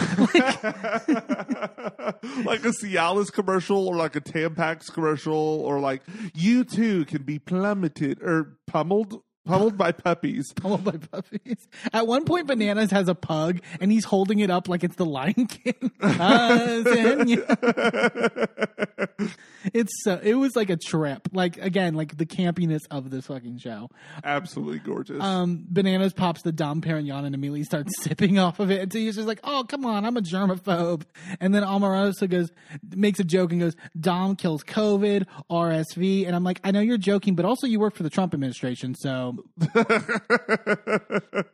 like 2.44 2.64
a 2.64 2.72
Cialis 2.72 3.32
commercial 3.32 3.88
or 3.88 3.96
like 3.96 4.16
a 4.16 4.20
Tampax 4.20 4.92
commercial 4.92 5.34
or 5.34 5.80
like 5.80 6.02
you 6.34 6.64
too 6.64 7.04
can 7.06 7.22
be 7.22 7.38
plummeted 7.38 8.22
or 8.22 8.58
pummeled 8.66 9.22
pummeled 9.46 9.78
by 9.78 9.92
puppies. 9.92 10.52
Pummeled 10.56 10.84
by 10.84 10.96
puppies. 10.96 11.66
At 11.92 12.06
one 12.06 12.24
point, 12.24 12.46
Bananas 12.46 12.90
has 12.90 13.08
a 13.08 13.14
pug, 13.14 13.60
and 13.80 13.90
he's 13.90 14.04
holding 14.04 14.40
it 14.40 14.50
up 14.50 14.68
like 14.68 14.84
it's 14.84 14.96
the 14.96 15.06
Lion 15.06 15.46
King. 15.46 15.90
It's 19.74 19.92
so 20.04 20.20
it 20.22 20.34
was 20.34 20.56
like 20.56 20.70
a 20.70 20.76
trip. 20.76 21.28
Like 21.32 21.58
again, 21.58 21.94
like 21.94 22.16
the 22.16 22.26
campiness 22.26 22.80
of 22.90 23.10
this 23.10 23.26
fucking 23.26 23.58
show. 23.58 23.90
Absolutely 24.22 24.78
gorgeous. 24.78 25.22
Um, 25.22 25.64
Bananas 25.68 26.12
pops 26.12 26.42
the 26.42 26.52
Dom 26.52 26.80
Perignon 26.80 27.24
and 27.24 27.34
immediately 27.34 27.64
starts 27.64 27.92
sipping 28.02 28.38
off 28.38 28.60
of 28.60 28.70
it 28.70 28.80
until 28.80 29.00
he's 29.00 29.16
just 29.16 29.26
like, 29.26 29.40
"Oh, 29.44 29.64
come 29.68 29.84
on, 29.84 30.04
I'm 30.04 30.16
a 30.16 30.22
germaphobe." 30.22 31.02
And 31.40 31.54
then 31.54 31.62
Omarosa 31.62 32.28
goes, 32.28 32.50
makes 32.94 33.18
a 33.18 33.24
joke 33.24 33.52
and 33.52 33.60
goes, 33.60 33.76
"Dom 33.98 34.36
kills 34.36 34.62
COVID, 34.62 35.26
RSV," 35.50 36.26
and 36.26 36.36
I'm 36.36 36.44
like, 36.44 36.60
"I 36.64 36.70
know 36.70 36.80
you're 36.80 36.98
joking, 36.98 37.34
but 37.34 37.44
also 37.44 37.66
you 37.66 37.80
work 37.80 37.94
for 37.94 38.02
the 38.02 38.10
Trump 38.10 38.34
administration, 38.34 38.94
so 38.94 39.35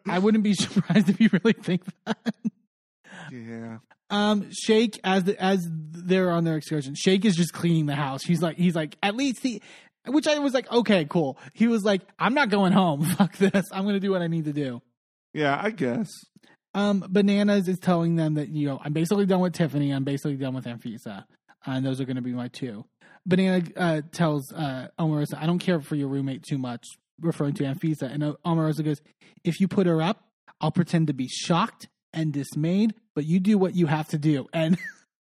I 0.09 0.19
wouldn't 0.19 0.45
be 0.45 0.55
surprised 0.55 1.09
if 1.09 1.21
you 1.21 1.29
really 1.33 1.55
think 1.55 1.83
that." 2.07 2.35
yeah. 3.31 3.79
Um, 4.11 4.51
Shake 4.53 5.01
as 5.05 5.25
the, 5.25 5.43
as 5.43 5.67
they're 5.71 6.31
on 6.31 6.45
their 6.45 6.57
excursion, 6.57 6.95
Shake 6.95 7.25
is 7.25 7.35
just 7.35 7.53
cleaning 7.53 7.87
the 7.87 7.95
house. 7.95 8.23
He's 8.23 8.43
like, 8.43 8.59
he's 8.59 8.75
like, 8.75 8.99
at 9.03 9.17
least 9.17 9.43
he, 9.43 9.63
which 10.07 10.27
I 10.27 10.39
was 10.39 10.53
like, 10.53 10.71
okay, 10.71 11.07
cool. 11.07 11.39
He 11.55 11.67
was 11.67 11.83
like, 11.83 12.03
I'm 12.19 12.35
not 12.35 12.51
going 12.51 12.73
home. 12.73 13.05
Fuck 13.17 13.37
this. 13.39 13.67
I'm 13.73 13.85
gonna 13.87 14.01
do 14.01 14.11
what 14.11 14.23
I 14.23 14.27
need 14.27 14.45
to 14.45 14.53
do. 14.53 14.83
Yeah, 15.33 15.59
I 15.61 15.71
guess. 15.71 16.11
Um, 16.75 17.05
Bananas 17.09 17.69
is 17.69 17.79
telling 17.79 18.17
them 18.17 18.35
that 18.35 18.49
you 18.49 18.69
know 18.69 18.81
I'm 18.83 18.93
basically 18.93 19.27
done 19.27 19.41
with 19.41 19.55
Tiffany. 19.55 19.91
I'm 19.91 20.05
basically 20.05 20.37
done 20.37 20.55
with 20.55 20.65
Anfisa, 20.65 21.25
and 21.67 21.85
those 21.85 22.01
are 22.01 22.05
going 22.05 22.17
to 22.17 22.23
be 22.23 22.33
my 22.33 22.49
two. 22.49 22.85
Banana 23.27 23.63
uh, 23.77 24.01
tells 24.11 24.53
uh, 24.53 24.89
Omarosa, 24.99 25.35
"I 25.39 25.47
don't 25.47 25.59
care 25.59 25.81
for 25.81 25.95
your 25.95 26.09
roommate 26.09 26.43
too 26.43 26.59
much," 26.59 26.87
referring 27.23 27.55
to 27.55 27.65
Anfisa, 27.65 28.13
and 28.13 28.23
Omarosa 28.45 28.85
goes, 28.85 29.01
"If 29.45 29.61
you 29.61 29.69
put 29.69 29.87
her 29.87 30.03
up, 30.03 30.29
I'll 30.61 30.73
pretend 30.73 31.07
to 31.09 31.13
be 31.13 31.29
shocked 31.29 31.89
and 32.13 32.33
dismayed, 32.33 32.95
but 33.15 33.25
you 33.25 33.41
do 33.41 33.59
what 33.59 33.75
you 33.75 33.87
have 33.87 34.09
to 34.09 34.19
do." 34.19 34.49
And 34.53 34.79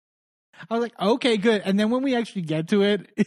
I 0.70 0.74
was 0.74 0.82
like, 0.82 1.00
"Okay, 1.00 1.36
good." 1.36 1.62
And 1.64 1.78
then 1.78 1.90
when 1.90 2.02
we 2.02 2.14
actually 2.14 2.42
get 2.42 2.68
to 2.68 2.82
it, 2.82 3.10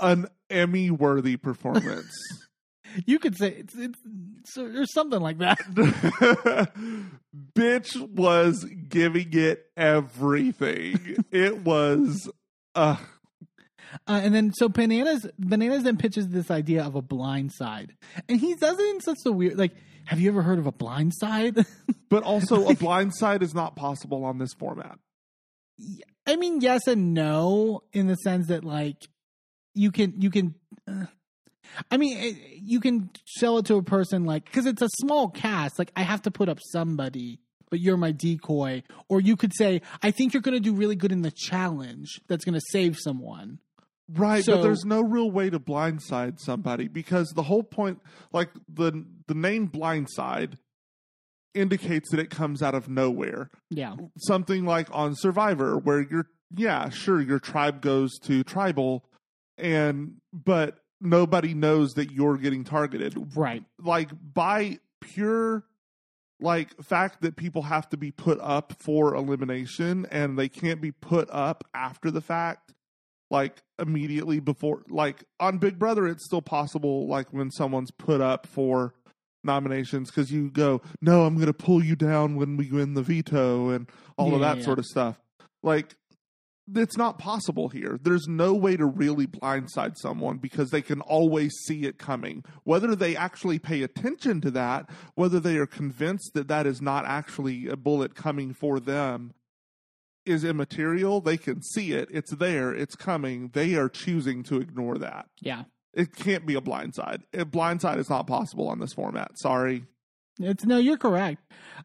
An 0.00 0.28
Emmy 0.48 0.90
worthy 0.90 1.36
performance. 1.36 2.16
you 3.06 3.18
could 3.18 3.36
say 3.36 3.48
it's, 3.48 3.74
it's, 3.74 3.98
it's 4.04 4.58
or 4.58 4.86
something 4.86 5.20
like 5.20 5.38
that. 5.38 5.58
Bitch 7.54 8.08
was 8.10 8.64
giving 8.88 9.28
it 9.32 9.66
everything. 9.76 11.24
it 11.32 11.62
was 11.62 12.30
uh 12.74 12.96
Uh, 14.06 14.20
and 14.22 14.34
then 14.34 14.52
so 14.52 14.68
bananas 14.68 15.26
bananas 15.38 15.82
then 15.82 15.96
pitches 15.96 16.28
this 16.28 16.50
idea 16.50 16.84
of 16.84 16.94
a 16.94 17.02
blind 17.02 17.52
side, 17.52 17.94
and 18.28 18.40
he 18.40 18.54
does 18.54 18.78
it 18.78 18.94
in 18.94 19.00
such 19.00 19.18
a 19.26 19.32
weird 19.32 19.58
like. 19.58 19.72
Have 20.06 20.20
you 20.20 20.30
ever 20.30 20.40
heard 20.40 20.58
of 20.58 20.66
a 20.66 20.72
blind 20.72 21.12
side? 21.14 21.66
but 22.08 22.22
also 22.22 22.66
a 22.68 22.74
blind 22.74 23.14
side 23.14 23.42
is 23.42 23.54
not 23.54 23.76
possible 23.76 24.24
on 24.24 24.38
this 24.38 24.54
format. 24.54 24.98
I 26.26 26.36
mean, 26.36 26.62
yes 26.62 26.86
and 26.86 27.12
no, 27.12 27.82
in 27.92 28.06
the 28.06 28.14
sense 28.16 28.48
that 28.48 28.64
like 28.64 28.96
you 29.74 29.90
can 29.90 30.20
you 30.20 30.30
can. 30.30 30.54
Uh, 30.86 31.06
I 31.90 31.98
mean, 31.98 32.16
eh, 32.16 32.32
you 32.62 32.80
can 32.80 33.10
sell 33.26 33.58
it 33.58 33.66
to 33.66 33.76
a 33.76 33.82
person 33.82 34.24
like 34.24 34.44
because 34.46 34.66
it's 34.66 34.82
a 34.82 34.88
small 35.00 35.28
cast. 35.28 35.78
Like 35.78 35.92
I 35.94 36.02
have 36.02 36.22
to 36.22 36.30
put 36.30 36.48
up 36.48 36.58
somebody, 36.72 37.40
but 37.70 37.80
you're 37.80 37.96
my 37.96 38.12
decoy. 38.12 38.82
Or 39.08 39.20
you 39.20 39.36
could 39.36 39.52
say, 39.54 39.82
I 40.02 40.10
think 40.10 40.32
you're 40.32 40.42
going 40.42 40.56
to 40.56 40.60
do 40.60 40.74
really 40.74 40.96
good 40.96 41.12
in 41.12 41.22
the 41.22 41.30
challenge. 41.30 42.20
That's 42.28 42.44
going 42.44 42.54
to 42.54 42.66
save 42.72 42.96
someone. 42.98 43.58
Right, 44.10 44.44
So- 44.44 44.56
but 44.56 44.62
there's 44.62 44.84
no 44.84 45.02
real 45.02 45.30
way 45.30 45.50
to 45.50 45.60
blindside 45.60 46.38
somebody 46.40 46.88
because 46.88 47.30
the 47.30 47.42
whole 47.42 47.62
point, 47.62 48.00
like 48.32 48.50
the 48.72 49.04
the 49.26 49.34
name 49.34 49.68
blindside, 49.68 50.54
indicates 51.54 52.10
that 52.10 52.20
it 52.20 52.30
comes 52.30 52.62
out 52.62 52.74
of 52.74 52.88
nowhere. 52.88 53.50
Yeah. 53.70 53.96
Something 54.18 54.64
like 54.64 54.88
on 54.92 55.14
Survivor, 55.14 55.76
where 55.76 56.00
you're, 56.00 56.26
yeah, 56.54 56.88
sure, 56.88 57.20
your 57.20 57.38
tribe 57.38 57.80
goes 57.82 58.18
to 58.20 58.42
tribal, 58.44 59.04
and 59.56 60.16
but 60.32 60.78
nobody 61.00 61.54
knows 61.54 61.92
that 61.94 62.10
you're 62.10 62.36
getting 62.36 62.64
targeted. 62.64 63.36
Right. 63.36 63.64
Like 63.78 64.10
by 64.34 64.78
pure 65.00 65.64
like 66.40 66.70
fact 66.82 67.20
that 67.22 67.34
people 67.36 67.62
have 67.62 67.88
to 67.88 67.96
be 67.96 68.12
put 68.12 68.38
up 68.40 68.72
for 68.78 69.14
elimination 69.16 70.06
and 70.10 70.38
they 70.38 70.48
can't 70.48 70.80
be 70.80 70.92
put 70.92 71.28
up 71.30 71.64
after 71.74 72.10
the 72.12 72.20
fact 72.20 72.72
like 73.30 73.62
immediately 73.78 74.40
before 74.40 74.82
like 74.88 75.24
on 75.38 75.58
big 75.58 75.78
brother 75.78 76.06
it's 76.06 76.24
still 76.24 76.42
possible 76.42 77.06
like 77.06 77.32
when 77.32 77.50
someone's 77.50 77.90
put 77.90 78.20
up 78.20 78.46
for 78.46 78.94
nominations 79.44 80.10
because 80.10 80.32
you 80.32 80.50
go 80.50 80.80
no 81.00 81.24
i'm 81.24 81.34
going 81.34 81.46
to 81.46 81.52
pull 81.52 81.84
you 81.84 81.94
down 81.94 82.36
when 82.36 82.56
we 82.56 82.70
win 82.70 82.94
the 82.94 83.02
veto 83.02 83.70
and 83.70 83.88
all 84.18 84.34
of 84.34 84.40
that 84.40 84.58
yeah. 84.58 84.64
sort 84.64 84.78
of 84.78 84.84
stuff. 84.84 85.18
Like 85.62 85.94
it's 86.74 86.98
not 86.98 87.18
possible 87.18 87.68
here. 87.68 87.98
There's 88.02 88.28
no 88.28 88.52
way 88.52 88.76
to 88.76 88.84
really 88.84 89.26
blindside 89.26 89.96
someone 89.96 90.36
because 90.36 90.70
they 90.70 90.82
can 90.82 91.00
always 91.00 91.54
see 91.64 91.84
it 91.84 91.96
coming. 91.96 92.44
Whether 92.64 92.94
they 92.94 93.16
actually 93.16 93.58
pay 93.58 93.82
attention 93.82 94.42
to 94.42 94.50
that 94.50 94.90
whether 95.14 95.40
they 95.40 95.56
are 95.56 95.66
convinced 95.66 96.32
that 96.34 96.48
that 96.48 96.66
is 96.66 96.82
not 96.82 97.06
actually 97.06 97.68
a 97.68 97.76
bullet 97.76 98.14
coming 98.14 98.52
for 98.52 98.80
them 98.80 99.32
is 100.28 100.44
immaterial. 100.44 101.20
They 101.20 101.36
can 101.36 101.62
see 101.62 101.92
it. 101.92 102.08
It's 102.10 102.30
there. 102.32 102.72
It's 102.74 102.94
coming. 102.94 103.50
They 103.52 103.74
are 103.74 103.88
choosing 103.88 104.42
to 104.44 104.60
ignore 104.60 104.98
that. 104.98 105.26
Yeah. 105.40 105.64
It 105.94 106.14
can't 106.14 106.46
be 106.46 106.54
a 106.54 106.60
blindside. 106.60 107.22
A 107.32 107.44
blindside 107.44 107.98
is 107.98 108.10
not 108.10 108.26
possible 108.26 108.68
on 108.68 108.78
this 108.78 108.92
format. 108.92 109.38
Sorry. 109.38 109.84
It's 110.40 110.64
no, 110.64 110.78
you're 110.78 110.98
correct. 110.98 111.42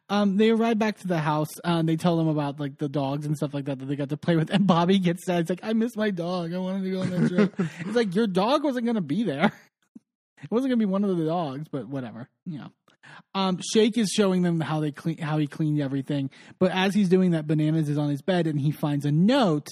Um, 0.09 0.37
they 0.37 0.51
arrive 0.51 0.77
back 0.77 0.99
to 0.99 1.07
the 1.07 1.17
house. 1.17 1.49
Uh, 1.63 1.81
they 1.81 1.95
tell 1.95 2.17
them 2.17 2.27
about 2.27 2.59
like 2.59 2.77
the 2.77 2.89
dogs 2.89 3.25
and 3.25 3.35
stuff 3.35 3.53
like 3.53 3.65
that 3.65 3.79
that 3.79 3.85
they 3.85 3.95
got 3.95 4.09
to 4.09 4.17
play 4.17 4.35
with. 4.35 4.51
And 4.51 4.67
Bobby 4.67 4.99
gets 4.99 5.25
sad. 5.25 5.41
It's 5.41 5.49
like, 5.49 5.61
I 5.63 5.73
miss 5.73 5.95
my 5.95 6.11
dog. 6.11 6.53
I 6.53 6.59
wanted 6.59 6.83
to 6.83 6.91
go 6.91 7.01
on 7.01 7.09
that 7.09 7.29
trip. 7.29 7.55
it's 7.79 7.95
like 7.95 8.13
your 8.13 8.27
dog 8.27 8.63
wasn't 8.63 8.85
gonna 8.85 9.01
be 9.01 9.23
there. 9.23 9.51
It 10.43 10.51
wasn't 10.51 10.71
gonna 10.71 10.79
be 10.79 10.85
one 10.85 11.05
of 11.05 11.17
the 11.17 11.25
dogs, 11.25 11.69
but 11.71 11.87
whatever. 11.87 12.27
Yeah. 12.45 12.67
Um, 13.36 13.60
Shake 13.74 13.97
is 13.97 14.10
showing 14.10 14.41
them 14.43 14.60
how 14.60 14.80
they 14.80 14.91
clean 14.91 15.18
how 15.18 15.38
he 15.38 15.47
cleaned 15.47 15.82
everything. 15.82 16.30
But 16.60 16.72
as 16.72 16.93
he's 16.93 17.10
doing 17.10 17.32
that, 17.32 17.47
Bananas 17.47 17.89
is 17.89 17.97
on 17.97 18.10
his 18.10 18.22
bed 18.22 18.47
and 18.47 18.60
he 18.60 18.72
finds 18.72 19.06
a 19.06 19.12
note 19.12 19.70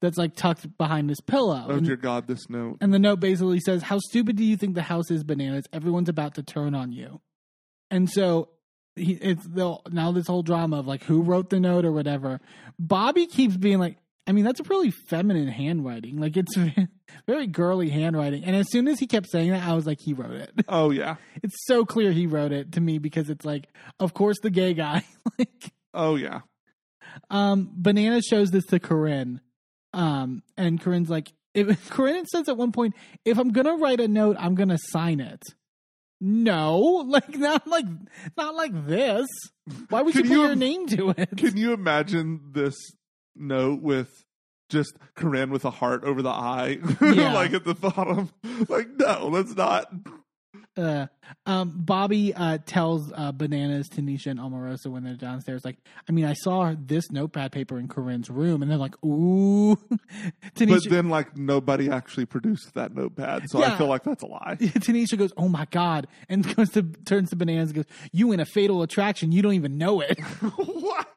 that's 0.00 0.18
like 0.18 0.34
tucked 0.36 0.76
behind 0.76 1.08
his 1.08 1.20
pillow. 1.20 1.64
Oh 1.68 1.76
And- 1.76 1.86
dear 1.86 1.96
God, 1.96 2.26
this 2.26 2.50
note. 2.50 2.78
and 2.80 2.92
the 2.92 2.98
note 2.98 3.20
basically 3.20 3.60
says, 3.60 3.82
How 3.82 3.98
stupid 3.98 4.36
do 4.36 4.44
you 4.44 4.56
think 4.56 4.74
the 4.74 4.82
house 4.82 5.10
is, 5.10 5.24
bananas? 5.24 5.64
Everyone's 5.72 6.08
about 6.08 6.34
to 6.34 6.42
turn 6.42 6.74
on 6.74 6.92
you. 6.92 7.20
And 7.90 8.10
so 8.10 8.48
he, 8.96 9.12
it's 9.14 9.46
the, 9.46 9.76
now 9.90 10.12
this 10.12 10.26
whole 10.26 10.42
drama 10.42 10.78
of 10.80 10.86
like 10.86 11.04
who 11.04 11.22
wrote 11.22 11.50
the 11.50 11.58
note 11.60 11.84
or 11.84 11.92
whatever. 11.92 12.40
Bobby 12.78 13.26
keeps 13.26 13.56
being 13.56 13.78
like, 13.78 13.96
I 14.26 14.32
mean, 14.32 14.44
that's 14.44 14.60
a 14.60 14.64
really 14.64 14.90
feminine 14.90 15.48
handwriting. 15.48 16.16
Like 16.18 16.36
it's 16.36 16.54
very 17.26 17.46
girly 17.46 17.90
handwriting. 17.90 18.44
And 18.44 18.56
as 18.56 18.70
soon 18.70 18.88
as 18.88 18.98
he 18.98 19.06
kept 19.06 19.28
saying 19.30 19.50
that, 19.50 19.62
I 19.62 19.74
was 19.74 19.86
like, 19.86 20.00
he 20.00 20.12
wrote 20.14 20.32
it. 20.36 20.50
Oh 20.68 20.90
yeah. 20.90 21.16
It's 21.42 21.54
so 21.66 21.84
clear 21.84 22.10
he 22.12 22.26
wrote 22.26 22.52
it 22.52 22.72
to 22.72 22.80
me 22.80 22.98
because 22.98 23.28
it's 23.28 23.44
like, 23.44 23.66
of 24.00 24.14
course, 24.14 24.36
the 24.42 24.50
gay 24.50 24.72
guy. 24.74 25.04
like, 25.38 25.72
Oh 25.92 26.16
yeah. 26.16 26.40
um, 27.30 27.70
Banana 27.76 28.22
shows 28.22 28.50
this 28.50 28.64
to 28.66 28.80
Corinne, 28.80 29.40
um, 29.92 30.42
and 30.56 30.80
Corinne's 30.80 31.10
like, 31.10 31.32
if, 31.54 31.88
Corinne 31.90 32.26
says 32.26 32.48
at 32.48 32.56
one 32.56 32.72
point, 32.72 32.94
"If 33.24 33.38
I'm 33.38 33.52
gonna 33.52 33.76
write 33.76 34.00
a 34.00 34.08
note, 34.08 34.36
I'm 34.40 34.56
gonna 34.56 34.78
sign 34.78 35.20
it." 35.20 35.40
No, 36.20 36.78
like 37.06 37.36
not 37.36 37.66
like 37.68 37.84
not 38.36 38.54
like 38.56 38.86
this. 38.88 39.28
Why 39.88 40.02
would 40.02 40.14
you 40.16 40.22
Can 40.22 40.30
put 40.30 40.38
your 40.38 40.54
name 40.56 40.86
to 40.88 41.10
it? 41.10 41.36
Can 41.36 41.56
you 41.56 41.72
imagine 41.72 42.40
this 42.52 42.74
note 43.36 43.82
with 43.82 44.24
just 44.70 44.94
Corinne 45.14 45.50
with 45.50 45.64
a 45.64 45.70
heart 45.70 46.04
over 46.04 46.22
the 46.22 46.30
eye, 46.30 46.78
Yeah. 47.00 47.32
like 47.34 47.52
at 47.52 47.64
the 47.64 47.74
bottom? 47.74 48.30
Like 48.68 48.88
no, 48.98 49.30
that's 49.30 49.54
not. 49.56 49.92
Uh, 50.76 51.06
um, 51.46 51.72
Bobby 51.76 52.34
uh, 52.34 52.58
tells 52.66 53.12
uh, 53.14 53.30
Bananas, 53.32 53.88
Tanisha, 53.88 54.26
and 54.28 54.40
Omarosa 54.40 54.86
when 54.88 55.04
they're 55.04 55.14
downstairs, 55.14 55.64
like, 55.64 55.76
I 56.08 56.12
mean, 56.12 56.24
I 56.24 56.32
saw 56.32 56.74
this 56.76 57.10
notepad 57.12 57.52
paper 57.52 57.78
in 57.78 57.86
Corinne's 57.86 58.28
room, 58.28 58.60
and 58.62 58.68
they're 58.70 58.78
like, 58.78 58.94
ooh. 59.04 59.76
Tanisha, 60.56 60.68
But 60.84 60.90
then, 60.90 61.08
like, 61.10 61.36
nobody 61.36 61.88
actually 61.90 62.26
produced 62.26 62.74
that 62.74 62.92
notepad, 62.94 63.48
so 63.50 63.60
Yeah. 63.60 63.74
I 63.74 63.78
feel 63.78 63.86
like 63.86 64.02
that's 64.04 64.22
a 64.24 64.26
lie. 64.26 64.56
Tanisha 64.60 65.16
goes, 65.16 65.32
"Oh 65.36 65.48
my 65.48 65.66
god!" 65.70 66.06
and 66.28 66.54
goes 66.56 66.70
to 66.70 66.82
turns 66.82 67.30
to 67.30 67.36
Bananas 67.36 67.68
and 67.70 67.76
goes, 67.76 67.86
"You 68.12 68.32
in 68.32 68.40
a 68.40 68.44
fatal 68.46 68.82
attraction? 68.82 69.30
You 69.32 69.42
don't 69.42 69.54
even 69.54 69.78
know 69.78 70.00
it." 70.00 70.18
what? 70.20 71.08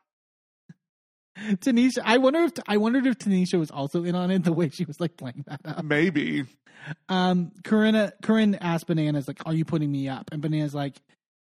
Tanisha, 1.61 1.99
I 2.03 2.17
wonder 2.17 2.43
if 2.43 2.53
I 2.67 2.77
wondered 2.77 3.05
if 3.07 3.17
Tanisha 3.17 3.59
was 3.59 3.71
also 3.71 4.03
in 4.03 4.15
on 4.15 4.31
it 4.31 4.43
the 4.43 4.53
way 4.53 4.69
she 4.69 4.85
was 4.85 4.99
like 4.99 5.17
playing 5.17 5.45
that 5.47 5.61
up. 5.65 5.83
Maybe. 5.83 6.45
Um, 7.09 7.51
Corinna, 7.63 8.13
Corinne 8.21 8.55
asked 8.55 8.88
Bananas 8.88 9.27
like, 9.27 9.39
"Are 9.45 9.53
you 9.53 9.65
putting 9.65 9.91
me 9.91 10.07
up?" 10.09 10.29
And 10.31 10.41
Bananas 10.41 10.73
like, 10.75 10.95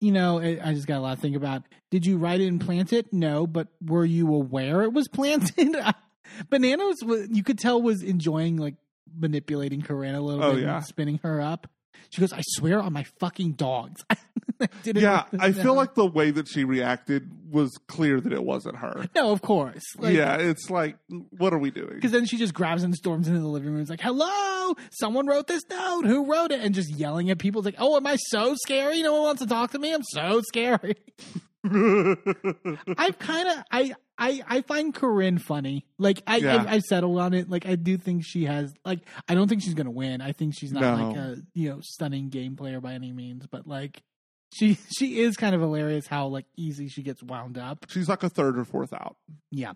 "You 0.02 0.12
know, 0.12 0.40
I 0.40 0.60
I 0.64 0.74
just 0.74 0.88
got 0.88 0.98
a 0.98 1.02
lot 1.02 1.16
to 1.16 1.22
think 1.22 1.36
about. 1.36 1.64
Did 1.92 2.06
you 2.06 2.18
write 2.18 2.42
it 2.42 2.48
and 2.48 2.60
plant 2.62 2.94
it? 2.94 3.12
No, 3.14 3.48
but 3.48 3.68
were 3.84 4.06
you 4.06 4.34
aware 4.34 4.84
it 4.84 4.94
was 4.94 5.08
planted?" 5.14 5.76
Bananas, 6.50 7.04
was- 7.04 7.28
you 7.32 7.44
could 7.44 7.60
tell, 7.60 7.82
was 7.82 8.02
enjoying 8.04 8.58
like 8.58 8.76
manipulating 9.16 9.82
Corinne 9.82 10.16
a 10.16 10.22
little 10.22 10.44
Oh, 10.44 10.54
bit, 10.56 10.64
yeah. 10.64 10.78
and 10.78 10.86
spinning 10.86 11.20
her 11.24 11.42
up. 11.42 11.68
She 12.10 12.22
goes, 12.22 12.34
"I 12.34 12.42
swear 12.42 12.82
on 12.82 12.94
my 12.94 13.04
fucking 13.20 13.54
dogs." 13.54 14.04
I 14.62 14.68
Yeah, 14.86 15.26
I 15.40 15.52
feel 15.52 15.64
down." 15.64 15.76
like 15.76 15.96
the 15.96 16.06
way 16.06 16.32
that 16.32 16.48
she 16.48 16.64
reacted 16.64 17.30
was 17.50 17.72
clear 17.88 18.20
that 18.22 18.32
it 18.34 18.44
wasn't 18.44 18.78
her. 18.78 19.08
no, 19.16 19.32
of 19.32 19.42
course, 19.42 19.84
like, 19.98 20.16
yeah, 20.16 20.38
it's 20.38 20.70
like, 20.70 20.98
what 21.38 21.54
are 21.54 21.58
we 21.58 21.72
doing? 21.72 21.96
Because 21.96 22.12
then 22.12 22.26
she 22.26 22.38
just 22.38 22.54
grabs 22.54 22.84
and 22.84 22.96
storms 22.96 23.28
into 23.28 23.40
the 23.40 23.48
living 23.48 23.72
room. 23.72 23.82
It's 23.82 23.90
like, 23.90 24.02
"Hello, 24.02 24.76
someone 24.92 25.28
wrote 25.28 25.48
this 25.48 25.64
note. 25.70 26.06
Who 26.06 26.32
wrote 26.32 26.52
it?" 26.52 26.62
And 26.62 26.74
just 26.74 26.90
yelling 26.90 27.30
at 27.30 27.40
people. 27.40 27.60
It's 27.60 27.66
like, 27.66 27.76
"Oh, 27.78 27.96
am 27.96 28.08
I 28.08 28.16
so 28.16 28.56
scary? 28.56 29.02
No 29.02 29.14
one 29.14 29.24
wants 29.24 29.42
to 29.42 29.48
talk 29.48 29.72
to 29.72 29.80
me. 29.80 29.94
I'm 29.94 30.04
so 30.04 30.42
scary." 30.42 30.96
I've 31.66 33.20
kind 33.20 33.48
of 33.50 33.64
I 33.72 33.94
I 34.18 34.42
I 34.48 34.62
find 34.62 34.94
Corinne 34.94 35.38
funny. 35.38 35.86
Like 35.98 36.22
I, 36.28 36.38
Yeah. 36.38 36.66
I 36.68 36.76
I 36.76 36.80
settled 36.80 37.20
on 37.20 37.34
it. 37.34 37.50
Like 37.50 37.66
I 37.66 37.76
do 37.76 37.98
think 37.98 38.24
she 38.26 38.46
has. 38.46 38.74
Like 38.86 39.00
I 39.28 39.36
don't 39.36 39.48
think 39.48 39.62
she's 39.64 39.74
gonna 39.74 39.92
win. 39.92 40.22
I 40.22 40.32
think 40.32 40.54
she's 40.58 40.72
not 40.72 40.82
No. 40.82 41.08
like 41.08 41.18
a 41.18 41.38
you 41.54 41.70
know 41.70 41.80
stunning 41.82 42.30
game 42.30 42.56
player 42.56 42.82
by 42.82 42.94
any 42.94 43.12
means. 43.12 43.46
But 43.50 43.68
like 43.68 44.02
she 44.54 44.78
she 44.98 45.20
is 45.22 45.36
kind 45.36 45.56
of 45.56 45.62
hilarious 45.62 46.08
how 46.08 46.28
like 46.28 46.46
easy 46.58 46.88
she 46.88 47.02
gets 47.02 47.24
wound 47.24 47.58
up. 47.58 47.86
She's 47.90 48.10
like 48.10 48.24
a 48.24 48.30
third 48.30 48.58
or 48.58 48.66
fourth 48.66 48.94
out. 48.94 49.16
Yeah. 49.52 49.74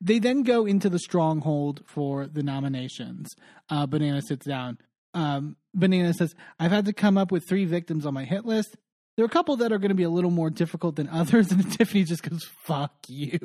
They 0.00 0.18
then 0.18 0.42
go 0.42 0.64
into 0.64 0.88
the 0.88 0.98
stronghold 0.98 1.82
for 1.86 2.26
the 2.26 2.42
nominations. 2.42 3.28
Uh, 3.68 3.86
Banana 3.86 4.22
sits 4.22 4.46
down. 4.46 4.78
Um, 5.12 5.56
Banana 5.74 6.14
says, 6.14 6.34
I've 6.58 6.70
had 6.70 6.86
to 6.86 6.94
come 6.94 7.18
up 7.18 7.30
with 7.30 7.46
three 7.46 7.66
victims 7.66 8.06
on 8.06 8.14
my 8.14 8.24
hit 8.24 8.46
list. 8.46 8.76
There 9.20 9.26
are 9.26 9.28
a 9.28 9.28
couple 9.28 9.56
that 9.56 9.70
are 9.70 9.76
going 9.76 9.90
to 9.90 9.94
be 9.94 10.04
a 10.04 10.08
little 10.08 10.30
more 10.30 10.48
difficult 10.48 10.96
than 10.96 11.06
others. 11.06 11.52
And 11.52 11.70
Tiffany 11.78 12.04
just 12.04 12.22
goes, 12.22 12.42
fuck 12.62 12.94
you. 13.06 13.38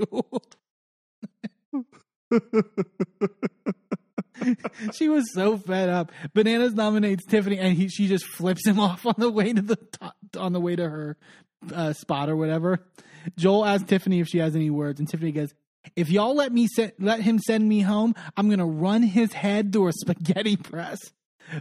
she 4.94 5.10
was 5.10 5.26
so 5.34 5.58
fed 5.58 5.90
up. 5.90 6.14
Bananas 6.34 6.76
nominates 6.76 7.26
Tiffany, 7.26 7.60
and 7.60 7.76
he, 7.76 7.90
she 7.90 8.08
just 8.08 8.24
flips 8.24 8.66
him 8.66 8.80
off 8.86 9.06
on 9.06 9.16
the 9.18 9.30
way 9.30 9.52
to 9.52 9.62
the 9.62 9.76
top, 9.76 10.16
on 10.38 10.54
the 10.54 10.62
way 10.62 10.78
to 10.78 10.90
her 10.90 11.18
uh, 11.74 11.92
spot 11.92 12.30
or 12.30 12.38
whatever. 12.38 12.80
Joel 13.38 13.66
asks 13.66 13.90
Tiffany 13.90 14.22
if 14.22 14.30
she 14.30 14.38
has 14.38 14.56
any 14.56 14.70
words, 14.70 15.02
and 15.02 15.10
Tiffany 15.10 15.34
goes, 15.34 15.54
"If 15.98 16.10
y'all 16.10 16.36
let 16.36 16.54
me 16.54 16.68
se- 16.68 16.94
let 17.00 17.20
him 17.20 17.38
send 17.38 17.68
me 17.68 17.82
home, 17.82 18.16
I'm 18.38 18.50
gonna 18.50 18.66
run 18.66 19.04
his 19.04 19.34
head 19.34 19.74
through 19.74 19.90
a 19.90 19.92
spaghetti 19.92 20.56
press." 20.56 21.00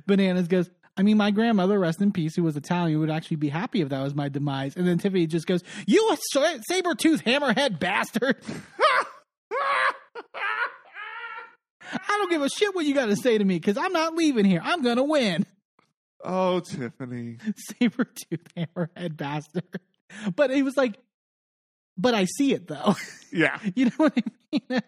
Bananas 0.06 0.46
goes, 0.46 0.70
"I 0.96 1.02
mean, 1.02 1.16
my 1.16 1.30
grandmother, 1.30 1.78
rest 1.78 2.00
in 2.00 2.12
peace, 2.12 2.36
who 2.36 2.42
was 2.42 2.56
Italian, 2.56 3.00
would 3.00 3.10
actually 3.10 3.36
be 3.38 3.48
happy 3.48 3.80
if 3.80 3.88
that 3.88 4.02
was 4.02 4.14
my 4.14 4.28
demise." 4.28 4.76
And 4.76 4.86
then 4.86 4.98
Tiffany 4.98 5.26
just 5.26 5.46
goes, 5.46 5.62
"You 5.86 6.10
a 6.12 6.16
saber 6.68 6.94
tooth 6.94 7.24
hammerhead 7.24 7.78
bastard!" 7.78 8.36
I 11.92 12.18
don't 12.18 12.30
give 12.30 12.42
a 12.42 12.48
shit 12.48 12.74
what 12.74 12.84
you 12.86 12.94
got 12.94 13.06
to 13.06 13.16
say 13.16 13.38
to 13.38 13.44
me 13.44 13.56
because 13.56 13.76
I'm 13.76 13.92
not 13.92 14.14
leaving 14.14 14.44
here. 14.44 14.60
I'm 14.62 14.82
gonna 14.82 15.04
win. 15.04 15.46
oh, 16.24 16.60
Tiffany. 16.60 17.38
saber 17.78 18.04
tooth 18.04 18.46
hammerhead 18.56 19.16
bastard. 19.16 19.64
But 20.34 20.50
he 20.50 20.62
was 20.62 20.76
like, 20.76 20.98
but 21.96 22.14
I 22.14 22.24
see 22.24 22.52
it 22.52 22.66
though. 22.66 22.94
Yeah. 23.32 23.58
you 23.74 23.86
know 23.86 23.92
what 23.96 24.12
I 24.16 24.22
mean? 24.70 24.82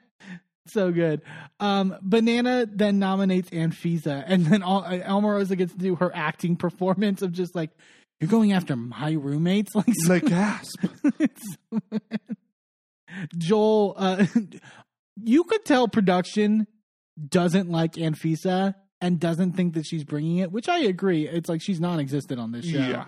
So 0.66 0.92
good. 0.92 1.22
Um, 1.60 1.96
Banana 2.02 2.66
then 2.70 2.98
nominates 2.98 3.50
Anfisa, 3.50 4.24
and 4.26 4.46
then 4.46 4.62
Al- 4.62 4.84
uh, 4.84 4.98
Omarosa 5.00 5.56
gets 5.56 5.72
to 5.72 5.78
do 5.78 5.94
her 5.96 6.14
acting 6.14 6.56
performance 6.56 7.22
of 7.22 7.32
just 7.32 7.54
like, 7.54 7.70
you're 8.20 8.30
going 8.30 8.52
after 8.52 8.76
my 8.76 9.12
roommates? 9.12 9.74
Like, 9.74 9.86
Like 10.08 10.24
gasp. 10.26 10.84
Joel, 13.38 13.94
uh, 13.96 14.26
you 15.22 15.44
could 15.44 15.64
tell 15.64 15.88
production 15.88 16.66
doesn't 17.28 17.70
like 17.70 17.94
Anfisa 17.94 18.74
and 19.00 19.20
doesn't 19.20 19.52
think 19.52 19.74
that 19.74 19.84
she's 19.84 20.04
bringing 20.04 20.38
it, 20.38 20.50
which 20.50 20.68
I 20.68 20.78
agree. 20.80 21.28
It's 21.28 21.48
like 21.48 21.60
she's 21.62 21.80
non-existent 21.80 22.40
on 22.40 22.52
this 22.52 22.64
show. 22.64 22.78
Yeah. 22.78 23.04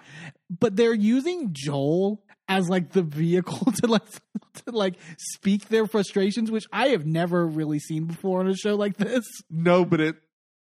But 0.50 0.76
they're 0.76 0.94
using 0.94 1.50
Joel 1.52 2.22
as 2.48 2.68
like 2.68 2.92
the 2.92 3.02
vehicle 3.02 3.72
to 3.82 3.86
like 3.86 4.06
to 4.10 4.72
like 4.72 4.94
speak 5.18 5.68
their 5.68 5.86
frustrations, 5.86 6.50
which 6.50 6.66
I 6.72 6.88
have 6.88 7.06
never 7.06 7.46
really 7.46 7.78
seen 7.78 8.04
before 8.06 8.40
on 8.40 8.48
a 8.48 8.54
show 8.54 8.74
like 8.74 8.96
this. 8.96 9.24
No, 9.50 9.84
but 9.84 10.00
it 10.00 10.16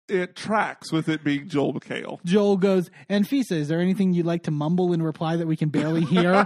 it 0.07 0.35
tracks 0.35 0.91
with 0.91 1.07
it 1.07 1.23
being 1.23 1.47
Joel 1.47 1.73
McHale. 1.73 2.19
Joel 2.25 2.57
goes, 2.57 2.89
Anfisa, 3.09 3.53
is 3.53 3.67
there 3.67 3.79
anything 3.79 4.13
you'd 4.13 4.25
like 4.25 4.43
to 4.43 4.51
mumble 4.51 4.91
in 4.93 5.01
reply 5.01 5.35
that 5.35 5.47
we 5.47 5.55
can 5.55 5.69
barely 5.69 6.01
hear? 6.01 6.33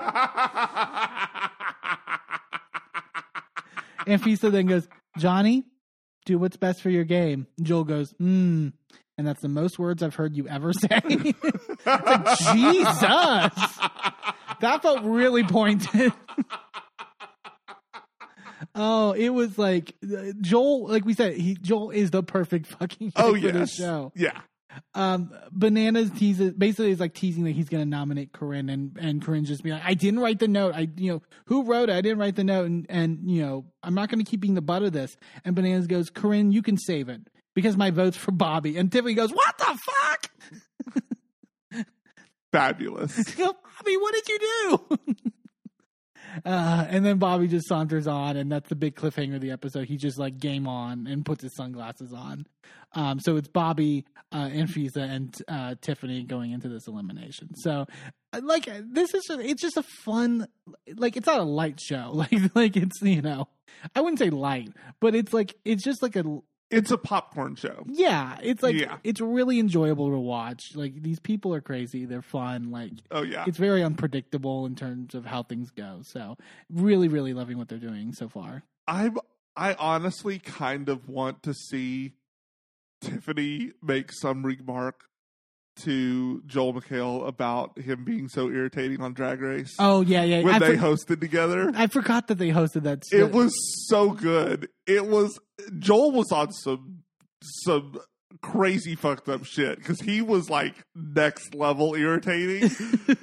Anfisa 4.06 4.52
then 4.52 4.66
goes, 4.66 4.88
Johnny, 5.18 5.64
do 6.26 6.38
what's 6.38 6.58
best 6.58 6.82
for 6.82 6.90
your 6.90 7.04
game. 7.04 7.48
Joel 7.62 7.84
goes, 7.84 8.12
hmm. 8.18 8.70
And 9.18 9.28
that's 9.28 9.42
the 9.42 9.50
most 9.50 9.78
words 9.78 10.02
I've 10.02 10.16
heard 10.16 10.36
you 10.36 10.48
ever 10.48 10.74
say. 10.82 11.00
It's 11.04 11.86
like, 11.86 12.40
Jesus. 12.54 13.78
That 14.60 14.80
felt 14.82 15.04
really 15.04 15.44
pointed. 15.44 16.14
oh, 18.76 19.12
it 19.12 19.30
was 19.30 19.58
like 19.58 19.96
uh, 20.04 20.32
Joel, 20.42 20.88
like 20.88 21.06
we 21.06 21.14
said, 21.14 21.36
he 21.36 21.56
Joel 21.56 21.92
is 21.92 22.12
the 22.12 22.24
perfect 22.24 22.68
fucking 22.68 23.14
oh 23.16 23.34
for 23.34 23.40
this 23.40 23.54
yes, 23.54 23.76
show. 23.76 24.12
yeah. 24.16 24.42
Um, 24.94 25.32
Bananas 25.52 26.12
teases 26.12 26.54
basically 26.54 26.92
is 26.92 27.00
like 27.00 27.14
teasing 27.14 27.44
that 27.46 27.52
he's 27.52 27.70
going 27.70 27.84
to 27.84 27.90
nominate 27.90 28.32
Corinne, 28.32 28.70
and 28.70 28.98
and 29.00 29.22
Corinne 29.22 29.46
just 29.46 29.64
be 29.64 29.72
like, 29.72 29.84
"I 29.84 29.94
didn't 29.94 30.20
write 30.20 30.40
the 30.40 30.48
note. 30.48 30.74
I 30.76 30.90
you 30.96 31.14
know 31.14 31.22
who 31.46 31.64
wrote 31.64 31.90
it? 31.90 31.94
I 31.94 32.02
didn't 32.02 32.20
write 32.20 32.36
the 32.36 32.44
note, 32.44 32.66
and 32.66 32.86
and 32.90 33.20
you 33.30 33.42
know 33.42 33.66
I'm 33.82 33.94
not 33.94 34.10
going 34.10 34.24
to 34.24 34.30
keep 34.30 34.40
being 34.40 34.54
the 34.56 34.62
butt 34.62 34.84
of 34.84 34.94
this." 34.94 35.18
And 35.46 35.56
Bananas 35.56 35.88
goes, 35.88 36.10
"Corinne, 36.10 36.52
you 36.52 36.62
can 36.62 36.78
save 36.78 37.10
it 37.10 37.22
because 37.54 37.78
my 37.78 37.92
vote's 37.92 38.18
for 38.18 38.32
Bobby." 38.32 38.78
And 38.78 38.92
Tiffany 38.92 39.14
goes, 39.14 39.32
"What 39.32 39.58
the 39.58 39.66
fuck?" 39.66 40.32
Fabulous. 42.52 43.16
Bobby, 43.38 43.98
what 43.98 44.14
did 44.14 44.28
you 44.28 44.40
do? 44.40 44.98
uh, 46.46 46.86
and 46.90 47.06
then 47.06 47.18
Bobby 47.18 47.48
just 47.48 47.68
saunters 47.68 48.08
on, 48.08 48.38
and 48.38 48.52
that's 48.52 48.70
the 48.70 48.76
big 48.76 48.96
cliffhanger 48.96 49.36
of 49.36 49.42
the 49.42 49.52
episode. 49.52 49.88
He 49.88 49.98
just 49.98 50.18
like 50.18 50.38
game 50.40 50.68
on 50.68 51.08
and 51.08 51.26
puts 51.26 51.44
his 51.44 51.56
sunglasses 51.56 52.14
on. 52.14 52.46
Um, 52.94 53.20
so 53.20 53.38
it's 53.38 53.48
Bobby, 53.48 54.06
uh, 54.32 54.48
Anfisa, 54.48 54.98
and 54.98 55.36
uh, 55.48 55.76
Tiffany 55.82 56.24
going 56.24 56.52
into 56.52 56.70
this 56.70 56.88
elimination. 56.88 57.56
So, 57.56 57.86
uh, 58.32 58.42
like, 58.44 58.66
this 58.66 59.14
is 59.14 59.26
just, 59.28 59.40
it's 59.40 59.62
just 59.62 59.78
a 59.78 59.84
fun, 59.84 60.48
like, 60.96 61.18
it's 61.18 61.28
not 61.28 61.40
a 61.40 61.44
light 61.44 61.80
show. 61.80 62.12
Like, 62.24 62.56
like 62.56 62.78
it's 62.78 63.02
you 63.02 63.22
know, 63.22 63.48
I 63.96 64.02
wouldn't 64.02 64.20
say 64.20 64.30
light, 64.30 64.70
but 65.02 65.16
it's 65.16 65.34
like 65.34 65.56
it's 65.66 65.84
just 65.84 66.02
like 66.02 66.16
a 66.16 66.24
It's 66.74 66.92
a 66.92 66.98
popcorn 66.98 67.56
show. 67.56 67.84
yeah, 67.88 68.38
it's 68.42 68.62
like 68.64 68.76
Yeah. 68.76 68.98
it's 69.04 69.22
really 69.22 69.60
enjoyable 69.60 70.10
to 70.12 70.18
watch. 70.20 70.76
Like 70.76 71.02
these 71.02 71.20
people 71.20 71.54
are 71.54 71.62
crazy, 71.62 72.06
they're 72.06 72.22
fun. 72.22 72.72
Like 72.72 72.92
Oh 73.12 73.22
yeah. 73.24 73.46
it's 73.48 73.58
very 73.58 73.84
unpredictable 73.84 74.66
in 74.66 74.76
terms 74.76 75.16
of 75.16 75.26
how 75.26 75.44
things 75.44 75.70
go. 75.72 76.00
So 76.04 76.38
really, 76.70 77.08
really 77.08 77.34
loving 77.34 77.58
what 77.58 77.70
they're 77.70 77.78
doing 77.80 78.14
so 78.14 78.28
far. 78.30 78.64
I'm 78.88 79.18
I 79.56 79.76
honestly 79.76 80.40
kind 80.40 80.90
of 80.90 81.08
want 81.08 81.44
to 81.44 81.54
see 81.54 82.14
Tiffany 83.02 83.72
make 83.82 84.12
some 84.12 84.44
remark 84.46 85.02
to 85.82 86.42
Joel 86.46 86.74
McHale 86.74 87.28
about 87.28 87.78
him 87.80 88.04
being 88.04 88.28
so 88.28 88.50
irritating 88.50 89.02
on 89.02 89.14
Drag 89.14 89.42
Race 89.42 89.74
Oh 89.80 90.02
yeah, 90.02 90.24
yeah. 90.24 90.42
when 90.44 90.56
I, 90.56 90.60
they 90.60 90.78
for- 90.78 90.84
hosted 90.84 91.20
together. 91.20 91.72
I 91.76 91.88
forgot 91.88 92.28
that 92.28 92.38
they 92.38 92.50
hosted 92.50 92.84
that. 92.84 93.04
It 93.12 93.32
was 93.32 93.54
so 93.88 94.12
good. 94.12 94.70
It 94.88 95.08
was 95.08 95.40
Joel 95.80 96.12
was 96.12 96.32
on 96.32 96.52
some 96.52 97.00
some 97.42 98.00
crazy 98.42 98.96
fucked 98.96 99.30
up 99.30 99.46
shit 99.46 99.78
because 99.78 100.02
he 100.02 100.22
was 100.22 100.50
like 100.50 100.76
next 100.96 101.54
level 101.56 101.96
irritating, 101.96 102.70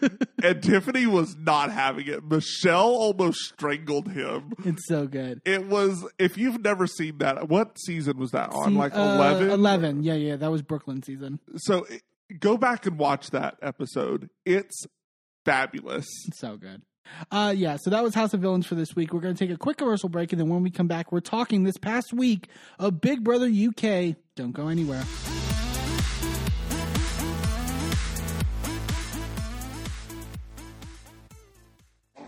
and 0.43 0.63
Tiffany 0.63 1.07
was 1.07 1.37
not 1.37 1.71
having 1.71 2.07
it. 2.07 2.25
Michelle 2.25 2.89
almost 2.91 3.39
strangled 3.41 4.11
him. 4.13 4.53
it's 4.65 4.87
so 4.87 5.07
good. 5.07 5.41
It 5.45 5.67
was 5.67 6.07
if 6.19 6.39
you've 6.39 6.63
never 6.63 6.87
seen 6.87 7.19
that. 7.19 7.49
What 7.49 7.79
season 7.81 8.19
was 8.19 8.31
that 8.31 8.51
on? 8.53 8.71
See, 8.71 8.77
like 8.77 8.97
uh, 8.97 9.01
eleven. 9.01 9.51
Eleven. 9.51 10.03
Yeah, 10.03 10.15
yeah. 10.15 10.37
That 10.37 10.51
was 10.51 10.63
Brooke 10.63 10.87
Lynn 10.87 11.03
season. 11.03 11.41
So 11.57 11.87
go 12.39 12.57
back 12.57 12.87
and 12.87 12.99
watch 12.99 13.31
that 13.31 13.57
episode. 13.63 14.31
It's 14.45 14.87
fabulous. 15.45 16.07
So 16.35 16.57
good. 16.57 16.83
Uh, 17.31 17.53
yeah, 17.57 17.77
so 17.81 17.91
that 17.91 18.03
was 18.03 18.15
House 18.15 18.35
of 18.35 18.41
Villains 18.41 18.67
for 18.67 18.77
this 18.77 18.95
week. 18.95 19.13
We're 19.13 19.21
going 19.21 19.35
to 19.35 19.47
take 19.47 19.53
a 19.53 19.59
quick 19.59 19.79
commercial 19.79 20.09
break, 20.09 20.33
and 20.33 20.41
then 20.41 20.49
when 20.49 20.63
we 20.63 20.71
come 20.71 20.87
back, 20.87 21.11
we're 21.11 21.21
talking 21.21 21.65
this 21.65 21.77
past 21.77 22.13
week 22.13 22.49
of 22.79 23.01
Big 23.01 23.25
Brother 23.25 23.47
UK. 23.47 24.17
Don't 24.37 24.53
go 24.53 24.69
anywhere. 24.69 25.03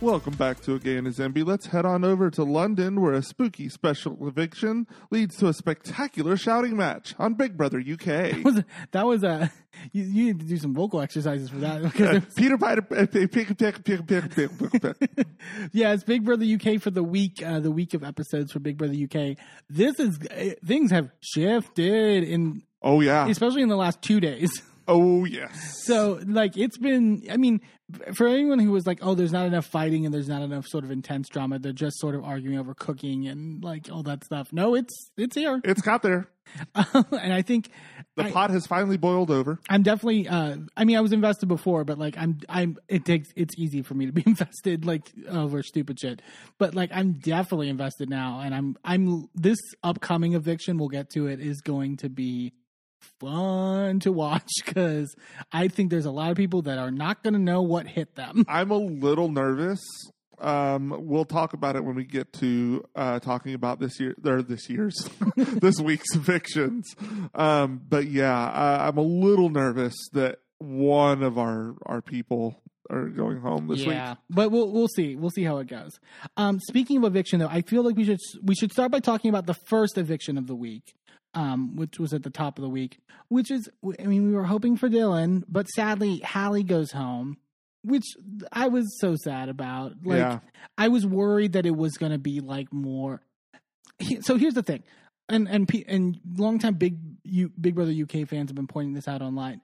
Welcome 0.00 0.32
back 0.34 0.60
to 0.62 0.74
A 0.76 0.78
Gay 0.78 0.96
and 0.96 1.06
His 1.06 1.18
Enby. 1.18 1.44
Let's 1.46 1.66
head 1.66 1.84
on 1.84 2.04
over 2.04 2.30
to 2.30 2.42
London 2.42 3.02
where 3.02 3.12
a 3.12 3.22
spooky 3.22 3.68
special 3.68 4.16
eviction 4.26 4.86
leads 5.10 5.36
to 5.36 5.48
a 5.48 5.52
spectacular 5.52 6.38
shouting 6.38 6.74
match 6.74 7.14
on 7.18 7.34
Big 7.34 7.54
Brother 7.58 7.78
UK. 7.80 8.42
was 8.44 8.62
that 8.92 9.06
was 9.06 9.22
a 9.22 9.52
you, 9.92 10.04
you 10.04 10.24
need 10.24 10.40
to 10.40 10.46
do 10.46 10.56
some 10.56 10.72
vocal 10.72 11.02
exercises 11.02 11.50
for 11.50 11.56
that 11.58 11.82
because 11.82 12.24
was- 12.24 12.34
Peter 12.36 12.56
Piper, 12.56 12.80
pick, 13.06 13.30
pick, 13.30 13.58
pick, 13.58 13.84
pick, 13.84 14.06
pick, 14.06 14.26
pick, 14.38 14.58
pick. 14.72 15.26
yeah, 15.72 15.92
it's 15.92 16.02
Big 16.04 16.24
Brother 16.24 16.46
UK 16.46 16.80
for 16.80 16.90
the 16.90 17.02
week, 17.04 17.42
uh, 17.44 17.60
the 17.60 17.70
week 17.70 17.92
of 17.92 18.02
episodes 18.02 18.52
for 18.52 18.58
Big 18.58 18.78
Brother 18.78 18.94
UK. 18.94 19.36
This 19.68 20.00
is 20.00 20.18
uh, 20.30 20.54
things 20.64 20.90
have 20.92 21.10
shifted 21.20 22.24
in, 22.24 22.62
Oh, 22.82 23.02
yeah. 23.02 23.28
especially 23.28 23.60
in 23.60 23.68
the 23.68 23.76
last 23.76 24.00
two 24.00 24.18
days. 24.18 24.50
Oh, 24.88 25.24
yes. 25.24 25.84
So, 25.84 26.20
like, 26.26 26.56
it's 26.56 26.78
been. 26.78 27.22
I 27.30 27.36
mean, 27.36 27.60
for 28.14 28.26
anyone 28.26 28.58
who 28.58 28.70
was 28.70 28.86
like, 28.86 28.98
"Oh, 29.02 29.14
there's 29.14 29.32
not 29.32 29.46
enough 29.46 29.66
fighting 29.66 30.04
and 30.04 30.14
there's 30.14 30.28
not 30.28 30.42
enough 30.42 30.66
sort 30.66 30.84
of 30.84 30.90
intense 30.90 31.28
drama," 31.28 31.58
they're 31.58 31.72
just 31.72 31.98
sort 31.98 32.14
of 32.14 32.24
arguing 32.24 32.58
over 32.58 32.74
cooking 32.74 33.26
and 33.28 33.62
like 33.62 33.88
all 33.90 34.02
that 34.04 34.24
stuff. 34.24 34.52
No, 34.52 34.74
it's 34.74 35.10
it's 35.16 35.36
here, 35.36 35.60
It's 35.64 35.80
got 35.82 36.02
there. 36.02 36.28
and 36.74 37.32
I 37.32 37.42
think 37.42 37.70
The 38.16 38.24
I- 38.24 38.30
pot 38.32 38.50
has 38.50 38.66
finally 38.66 38.96
boiled 38.96 39.30
over. 39.30 39.60
I'm 39.68 39.82
definitely. 39.82 40.26
Uh, 40.28 40.56
I 40.76 40.84
mean, 40.84 40.96
I 40.96 41.00
was 41.00 41.12
invested 41.12 41.46
before, 41.46 41.84
but 41.84 41.98
like, 41.98 42.16
I'm. 42.18 42.38
I'm. 42.48 42.76
It 42.88 43.04
takes. 43.04 43.28
It's 43.36 43.54
easy 43.58 43.82
for 43.82 43.94
me 43.94 44.06
to 44.06 44.12
be 44.12 44.22
invested, 44.26 44.84
like 44.84 45.12
over 45.28 45.62
stupid 45.62 46.00
shit. 46.00 46.22
But 46.58 46.74
like, 46.74 46.90
I'm 46.92 47.12
definitely 47.12 47.68
invested 47.68 48.08
now, 48.08 48.40
and 48.40 48.54
I'm. 48.54 48.76
I'm. 48.84 49.28
This 49.34 49.58
upcoming 49.84 50.34
eviction, 50.34 50.78
we'll 50.78 50.88
get 50.88 51.10
to 51.10 51.26
it, 51.28 51.38
is 51.40 51.60
going 51.60 51.98
to 51.98 52.08
be 52.08 52.52
fun 53.18 54.00
to 54.00 54.12
watch 54.12 54.48
because 54.64 55.14
I 55.52 55.68
think 55.68 55.90
there's 55.90 56.06
a 56.06 56.10
lot 56.10 56.30
of 56.30 56.36
people 56.36 56.62
that 56.62 56.78
are 56.78 56.90
not 56.90 57.22
going 57.22 57.34
to 57.34 57.40
know 57.40 57.62
what 57.62 57.86
hit 57.86 58.14
them. 58.14 58.44
I'm 58.48 58.70
a 58.70 58.78
little 58.78 59.28
nervous. 59.28 59.80
Um, 60.38 60.94
we'll 61.00 61.26
talk 61.26 61.52
about 61.52 61.76
it 61.76 61.84
when 61.84 61.94
we 61.94 62.04
get 62.04 62.32
to 62.34 62.82
uh, 62.96 63.20
talking 63.20 63.52
about 63.52 63.78
this 63.78 64.00
year 64.00 64.14
or 64.24 64.40
this 64.42 64.70
year's 64.70 65.08
this 65.36 65.78
week's 65.78 66.14
evictions. 66.14 66.94
Um, 67.34 67.82
but 67.86 68.06
yeah, 68.06 68.38
uh, 68.38 68.86
I'm 68.88 68.96
a 68.96 69.02
little 69.02 69.50
nervous 69.50 69.94
that 70.12 70.38
one 70.58 71.22
of 71.22 71.36
our 71.36 71.74
our 71.84 72.00
people 72.00 72.62
are 72.90 73.08
going 73.08 73.38
home 73.38 73.68
this 73.68 73.80
yeah, 73.80 73.86
week. 73.86 73.94
Yeah, 73.94 74.14
but 74.28 74.50
we'll 74.50 74.70
we'll 74.70 74.88
see. 74.88 75.16
We'll 75.16 75.30
see 75.30 75.44
how 75.44 75.58
it 75.58 75.66
goes. 75.66 76.00
Um, 76.36 76.58
speaking 76.60 76.98
of 76.98 77.04
eviction, 77.04 77.40
though, 77.40 77.48
I 77.48 77.62
feel 77.62 77.84
like 77.84 77.96
we 77.96 78.04
should 78.04 78.18
we 78.42 78.54
should 78.54 78.72
start 78.72 78.90
by 78.90 79.00
talking 79.00 79.28
about 79.28 79.46
the 79.46 79.54
first 79.54 79.96
eviction 79.96 80.36
of 80.36 80.46
the 80.46 80.56
week, 80.56 80.94
um, 81.34 81.76
which 81.76 81.98
was 81.98 82.12
at 82.12 82.22
the 82.22 82.30
top 82.30 82.58
of 82.58 82.62
the 82.62 82.68
week. 82.68 82.98
Which 83.28 83.50
is, 83.50 83.68
I 84.00 84.04
mean, 84.04 84.26
we 84.28 84.34
were 84.34 84.44
hoping 84.44 84.76
for 84.76 84.88
Dylan, 84.88 85.44
but 85.48 85.66
sadly, 85.68 86.18
Hallie 86.24 86.62
goes 86.64 86.90
home, 86.92 87.36
which 87.84 88.04
I 88.52 88.68
was 88.68 88.86
so 89.00 89.14
sad 89.16 89.48
about. 89.48 89.92
Like, 90.04 90.18
Yeah. 90.18 90.38
I 90.76 90.88
was 90.88 91.06
worried 91.06 91.52
that 91.52 91.66
it 91.66 91.76
was 91.76 91.92
going 91.96 92.12
to 92.12 92.18
be 92.18 92.40
like 92.40 92.72
more. 92.72 93.20
So 94.22 94.36
here's 94.36 94.54
the 94.54 94.62
thing, 94.62 94.82
and 95.28 95.46
and 95.46 95.70
and 95.86 96.18
longtime 96.36 96.74
big 96.74 96.96
you 97.22 97.50
Big 97.60 97.74
Brother 97.74 97.92
UK 97.92 98.26
fans 98.26 98.48
have 98.50 98.54
been 98.56 98.66
pointing 98.66 98.94
this 98.94 99.06
out 99.06 99.20
online. 99.20 99.60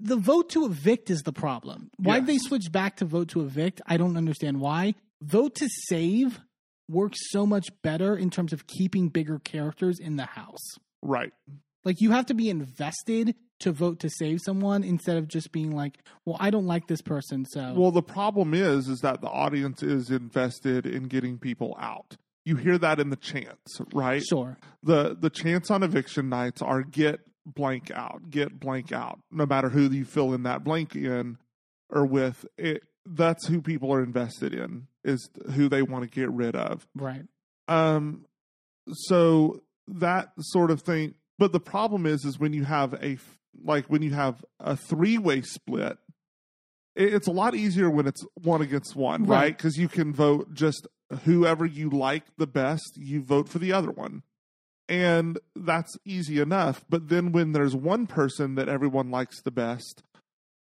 The 0.00 0.16
vote 0.16 0.50
to 0.50 0.66
evict 0.66 1.08
is 1.08 1.22
the 1.22 1.32
problem. 1.32 1.90
Why 1.96 2.18
Yes. 2.18 2.26
they 2.26 2.38
switch 2.38 2.70
back 2.70 2.96
to 2.98 3.06
vote 3.06 3.28
to 3.28 3.40
evict? 3.40 3.80
I 3.86 3.96
don't 3.96 4.16
understand 4.18 4.60
why. 4.60 4.94
Vote 5.22 5.54
to 5.56 5.68
save 5.88 6.40
works 6.90 7.16
so 7.30 7.46
much 7.46 7.68
better 7.82 8.14
in 8.14 8.28
terms 8.28 8.52
of 8.52 8.66
keeping 8.66 9.08
bigger 9.08 9.38
characters 9.38 9.98
in 9.98 10.16
the 10.16 10.26
house. 10.26 10.74
Right. 11.04 11.32
Like 11.84 12.00
you 12.00 12.10
have 12.12 12.26
to 12.26 12.34
be 12.34 12.48
invested 12.48 13.34
to 13.60 13.70
vote 13.70 14.00
to 14.00 14.10
save 14.10 14.40
someone 14.40 14.82
instead 14.82 15.16
of 15.16 15.28
just 15.28 15.52
being 15.52 15.70
like, 15.70 15.98
"Well, 16.24 16.36
I 16.40 16.50
don't 16.50 16.66
like 16.66 16.86
this 16.88 17.02
person, 17.02 17.44
so 17.44 17.74
Well, 17.74 17.92
the 17.92 18.02
problem 18.02 18.54
is, 18.54 18.88
is 18.88 19.00
that 19.00 19.20
the 19.20 19.28
audience 19.28 19.82
is 19.82 20.10
invested 20.10 20.86
in 20.86 21.04
getting 21.04 21.38
people 21.38 21.76
out. 21.78 22.16
You 22.44 22.56
hear 22.56 22.78
that 22.78 23.00
in 23.00 23.10
the 23.10 23.16
chants, 23.16 23.80
right? 23.92 24.22
sure." 24.22 24.58
the 24.82 25.14
the 25.18 25.30
chants 25.30 25.70
on 25.70 25.82
eviction 25.82 26.28
nights 26.28 26.62
are 26.62 26.82
get 26.82 27.20
blank 27.46 27.90
out, 27.90 28.30
get 28.30 28.58
blank 28.58 28.90
out. 28.90 29.20
No 29.30 29.44
matter 29.46 29.68
who 29.68 29.82
you 29.82 30.04
fill 30.06 30.32
in 30.32 30.42
that 30.44 30.64
blank 30.64 30.96
in 30.96 31.36
or 31.90 32.06
with, 32.06 32.46
it 32.56 32.82
that's 33.06 33.46
who 33.46 33.60
people 33.60 33.92
are 33.92 34.02
invested 34.02 34.54
in 34.54 34.86
is 35.04 35.28
who 35.54 35.68
they 35.68 35.82
want 35.82 36.04
to 36.04 36.10
get 36.10 36.30
rid 36.30 36.56
of. 36.56 36.86
Right. 36.94 37.24
Um, 37.68 38.24
so 38.90 39.62
that 39.88 40.30
sort 40.38 40.70
of 40.70 40.82
thing. 40.82 41.14
But 41.38 41.52
the 41.52 41.60
problem 41.60 42.06
is, 42.06 42.24
is 42.24 42.38
when 42.38 42.52
you 42.52 42.64
have 42.64 42.94
a 43.02 43.18
like 43.62 43.86
when 43.86 44.02
you 44.02 44.12
have 44.14 44.44
a 44.60 44.76
three 44.76 45.18
way 45.18 45.40
split. 45.42 45.98
It's 46.96 47.26
a 47.26 47.32
lot 47.32 47.56
easier 47.56 47.90
when 47.90 48.06
it's 48.06 48.24
one 48.40 48.62
against 48.62 48.94
one, 48.94 49.24
Right. 49.24 49.36
right? 49.36 49.56
Because 49.56 49.76
you 49.76 49.88
can 49.88 50.12
vote 50.12 50.54
just 50.54 50.86
whoever 51.24 51.66
you 51.66 51.90
like 51.90 52.22
the 52.36 52.46
best, 52.46 52.96
you 52.96 53.20
vote 53.20 53.48
for 53.48 53.58
the 53.58 53.72
other 53.72 53.90
one. 53.90 54.22
And 54.88 55.38
that's 55.56 55.96
easy 56.04 56.38
enough. 56.40 56.84
But 56.88 57.08
then 57.08 57.32
when 57.32 57.50
there's 57.52 57.74
one 57.74 58.06
person 58.06 58.54
that 58.54 58.68
everyone 58.68 59.10
likes 59.10 59.40
the 59.42 59.50
best, 59.50 60.02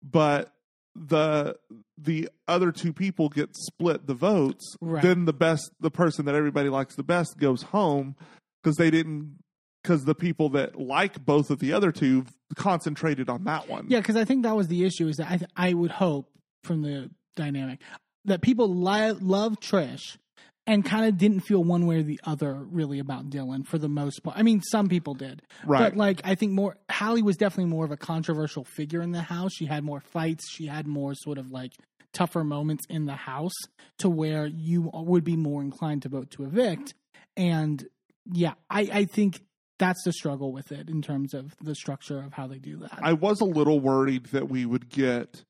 but 0.02 0.54
the 0.96 1.58
the 1.98 2.30
other 2.48 2.72
two 2.72 2.94
people 2.94 3.30
get 3.30 3.56
split 3.56 4.08
the 4.08 4.14
votes, 4.16 4.76
Right. 4.82 5.02
then 5.04 5.26
the 5.26 5.34
best 5.34 5.72
the 5.80 5.92
person 5.92 6.26
that 6.26 6.36
everybody 6.36 6.70
likes 6.70 6.96
the 6.96 7.04
best 7.04 7.38
goes 7.38 7.64
home 7.64 8.16
because 8.64 8.78
they 8.78 8.89
didn't 8.89 9.39
because 9.84 10.05
the 10.05 10.16
people 10.16 10.49
that 10.49 10.80
like 10.80 11.24
both 11.26 11.49
of 11.49 11.59
the 11.59 11.74
other 11.74 11.91
two 11.91 12.26
concentrated 12.55 13.30
on 13.30 13.43
that 13.43 13.68
one. 13.68 13.86
Yeah, 13.89 13.99
because 13.99 14.16
I 14.16 14.26
think 14.26 14.43
that 14.43 14.55
was 14.55 14.68
the 14.68 14.86
issue. 14.86 15.07
Is 15.07 15.18
that 15.18 15.30
I, 15.30 15.38
th- 15.38 15.51
I 15.55 15.74
would 15.74 15.91
hope 15.91 16.30
from 16.64 16.82
the 16.82 17.09
dynamic 17.36 17.80
that 18.26 18.41
people 18.41 18.74
li- 18.74 19.11
love 19.11 19.59
Trish 19.59 20.18
and 20.66 20.86
kind 20.86 21.05
of 21.05 21.18
didn't 21.18 21.41
feel 21.41 21.61
one 21.61 21.86
way 21.86 21.97
or 21.97 22.03
the 22.03 22.22
other 22.24 22.53
really 22.53 22.99
about 22.99 23.30
Dylan 23.30 23.68
for 23.68 23.78
the 23.78 23.89
most 23.89 24.24
part. 24.24 24.38
I 24.38 24.43
mean, 24.43 24.61
some 24.61 24.88
people 24.88 25.14
did, 25.14 25.41
Right. 25.66 25.89
But 25.89 25.97
like, 25.97 26.22
I 26.24 26.36
think 26.36 26.53
more 26.53 26.78
Hallie 26.89 27.22
was 27.22 27.36
definitely 27.36 27.70
more 27.70 27.84
of 27.84 27.91
a 27.91 27.97
controversial 27.97 28.64
figure 28.64 29.01
in 29.01 29.11
the 29.11 29.22
house. 29.22 29.51
She 29.53 29.66
had 29.66 29.84
more 29.84 29.99
fights. 29.99 30.49
She 30.49 30.68
had 30.68 30.88
more 30.88 31.16
sort 31.16 31.38
of 31.38 31.51
like 31.51 31.74
tougher 32.14 32.43
moments 32.45 32.86
in 32.89 33.05
the 33.05 33.16
house 33.16 33.55
to 33.97 34.09
where 34.09 34.45
you 34.45 34.89
would 34.93 35.24
be 35.26 35.36
more 35.36 35.61
inclined 35.61 36.03
to 36.03 36.09
vote 36.09 36.32
to 36.32 36.45
evict. 36.45 36.93
And 37.36 37.86
yeah, 38.32 38.54
I, 38.70 38.82
I 38.92 39.06
think 39.06 39.42
that's 39.80 40.04
the 40.04 40.14
struggle 40.14 40.52
with 40.54 40.72
it 40.72 40.90
in 40.90 41.02
terms 41.02 41.34
of 41.34 41.56
the 41.62 41.76
structure 41.76 42.20
of 42.20 42.34
how 42.34 42.48
they 42.48 42.60
do 42.60 42.78
that. 42.78 43.00
I 43.02 43.14
was 43.14 43.42
a 43.42 43.46
little 43.46 43.80
worried 43.80 44.28
that 44.28 44.50
we 44.50 44.66
would 44.66 44.90
get 44.90 45.44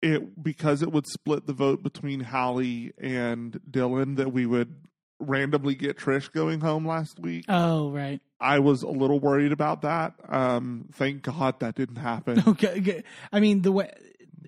it 0.00 0.42
because 0.42 0.82
it 0.82 0.90
would 0.92 1.06
split 1.06 1.46
the 1.46 1.52
vote 1.52 1.82
between 1.82 2.20
Hallie 2.20 2.92
and 2.98 3.60
Dylan 3.70 4.16
that 4.16 4.32
we 4.32 4.46
would 4.46 4.74
randomly 5.20 5.74
get 5.74 5.96
Trish 5.98 6.32
going 6.32 6.60
home 6.60 6.86
last 6.86 7.20
week. 7.20 7.44
oh, 7.48 7.90
right. 7.90 8.20
I 8.40 8.58
was 8.58 8.82
a 8.82 8.88
little 8.88 9.20
worried 9.20 9.52
about 9.52 9.82
that. 9.82 10.14
Um, 10.28 10.88
thank 10.94 11.22
God 11.22 11.60
that 11.60 11.76
didn't 11.76 11.96
happen. 11.96 12.42
Okay, 12.48 12.78
okay. 12.78 13.04
I 13.32 13.38
mean, 13.38 13.62
the 13.62 13.70
way 13.70 13.92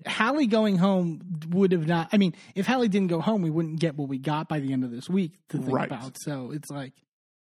Hallie 0.05 0.47
going 0.47 0.77
home 0.77 1.21
would 1.49 1.71
have 1.71 1.87
not. 1.87 2.09
I 2.11 2.17
mean, 2.17 2.35
if 2.55 2.67
Hallie 2.67 2.89
didn't 2.89 3.07
go 3.07 3.21
home, 3.21 3.41
we 3.41 3.49
wouldn't 3.49 3.79
get 3.79 3.95
what 3.95 4.09
we 4.09 4.17
got 4.17 4.49
by 4.49 4.59
the 4.59 4.73
end 4.73 4.83
of 4.83 4.91
this 4.91 5.09
week 5.09 5.33
to 5.49 5.57
think 5.59 5.71
Right. 5.71 5.87
about. 5.87 6.17
So 6.19 6.51
it's 6.51 6.69
like, 6.69 6.91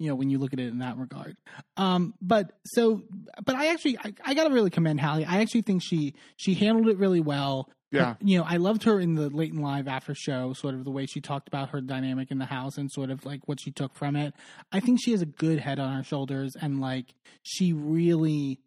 you 0.01 0.09
know, 0.09 0.15
when 0.15 0.31
you 0.31 0.39
look 0.39 0.55
at 0.55 0.59
it 0.59 0.69
in 0.69 0.79
that 0.79 0.97
regard. 0.97 1.37
Um, 1.77 2.15
but 2.23 2.53
so, 2.65 3.03
but 3.45 3.55
I 3.55 3.69
actually, 3.69 3.99
I, 3.99 4.15
I 4.25 4.35
got 4.35 4.49
to 4.49 4.55
really 4.55 4.71
commend 4.71 4.99
Hallie. 4.99 5.27
I 5.27 5.43
actually 5.43 5.61
think 5.61 5.83
she 5.85 6.15
she 6.37 6.55
handled 6.55 6.89
it 6.89 6.97
really 6.97 7.21
well. 7.21 7.69
Yeah. 7.93 8.15
You 8.21 8.39
know, 8.39 8.45
I 8.49 8.57
loved 8.57 8.85
her 8.85 8.99
in 8.99 9.15
the 9.15 9.29
late 9.29 9.53
and 9.53 9.63
live 9.63 9.89
after 9.89 10.15
show, 10.15 10.55
sort 10.55 10.75
of 10.75 10.85
the 10.85 10.91
way 10.91 11.05
she 11.05 11.21
talked 11.21 11.49
about 11.49 11.71
her 11.71 11.81
dynamic 11.83 12.31
in 12.31 12.39
the 12.39 12.47
house 12.47 12.79
and 12.79 12.91
sort 12.91 13.11
of 13.11 13.27
like 13.27 13.47
what 13.47 13.61
she 13.61 13.73
took 13.73 13.95
from 13.95 14.17
it. 14.17 14.33
I 14.73 14.81
think 14.81 15.01
she 15.03 15.11
has 15.11 15.21
a 15.21 15.27
good 15.27 15.59
head 15.59 15.79
on 15.79 15.95
her 15.95 16.05
shoulders 16.05 16.57
and 16.61 16.81
like 16.81 17.07
she 17.43 17.73
really 17.73 18.61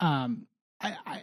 um 0.00 0.46
I, 0.80 1.22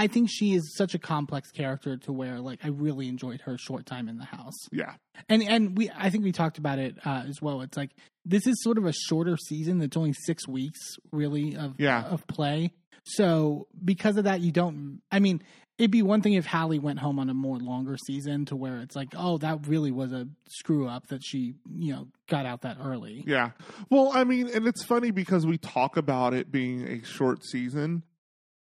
I 0.00 0.06
think 0.06 0.28
she 0.30 0.54
is 0.54 0.74
such 0.76 0.94
a 0.94 0.98
complex 0.98 1.50
character 1.50 1.96
to 1.98 2.12
where 2.12 2.40
like 2.40 2.60
I 2.64 2.68
really 2.68 3.06
enjoyed 3.08 3.42
her 3.42 3.58
short 3.58 3.84
time 3.86 4.08
in 4.08 4.16
the 4.18 4.24
house. 4.24 4.56
Yeah. 4.72 4.94
And 5.28 5.42
and 5.42 5.76
we 5.76 5.90
I 5.94 6.08
think 6.10 6.24
we 6.24 6.32
talked 6.32 6.58
about 6.58 6.78
it 6.78 6.96
uh, 7.04 7.24
as 7.28 7.40
well. 7.42 7.60
It's 7.60 7.76
like 7.76 7.90
this 8.24 8.46
is 8.46 8.62
sort 8.62 8.78
of 8.78 8.86
a 8.86 8.92
shorter 8.92 9.36
season. 9.36 9.78
that's 9.78 9.96
only 9.96 10.14
six 10.14 10.48
weeks 10.48 10.78
really 11.12 11.56
of 11.56 11.74
Yeah. 11.78 12.02
of 12.04 12.26
play. 12.26 12.72
So 13.04 13.66
because 13.84 14.16
of 14.16 14.24
that, 14.24 14.40
you 14.40 14.52
don't. 14.52 15.00
I 15.10 15.20
mean, 15.20 15.42
it'd 15.78 15.90
be 15.90 16.02
one 16.02 16.20
thing 16.20 16.34
if 16.34 16.44
Hallie 16.44 16.78
went 16.78 16.98
home 16.98 17.18
on 17.18 17.30
a 17.30 17.34
more 17.34 17.58
longer 17.58 17.96
season 18.06 18.44
to 18.46 18.56
where 18.56 18.80
it's 18.82 18.94
like, 18.94 19.08
oh, 19.16 19.38
that 19.38 19.66
really 19.66 19.90
was 19.90 20.12
a 20.12 20.28
screw 20.48 20.86
up 20.86 21.06
that 21.08 21.22
she 21.24 21.54
you 21.74 21.92
know 21.94 22.08
got 22.28 22.44
out 22.46 22.62
that 22.62 22.76
early. 22.82 23.24
Yeah. 23.26 23.50
Well, 23.88 24.12
I 24.14 24.24
mean, 24.24 24.48
and 24.48 24.66
it's 24.66 24.84
funny 24.84 25.10
because 25.10 25.46
we 25.46 25.56
talk 25.58 25.96
about 25.96 26.34
it 26.34 26.52
being 26.52 26.86
a 26.86 27.02
short 27.04 27.44
season, 27.44 28.02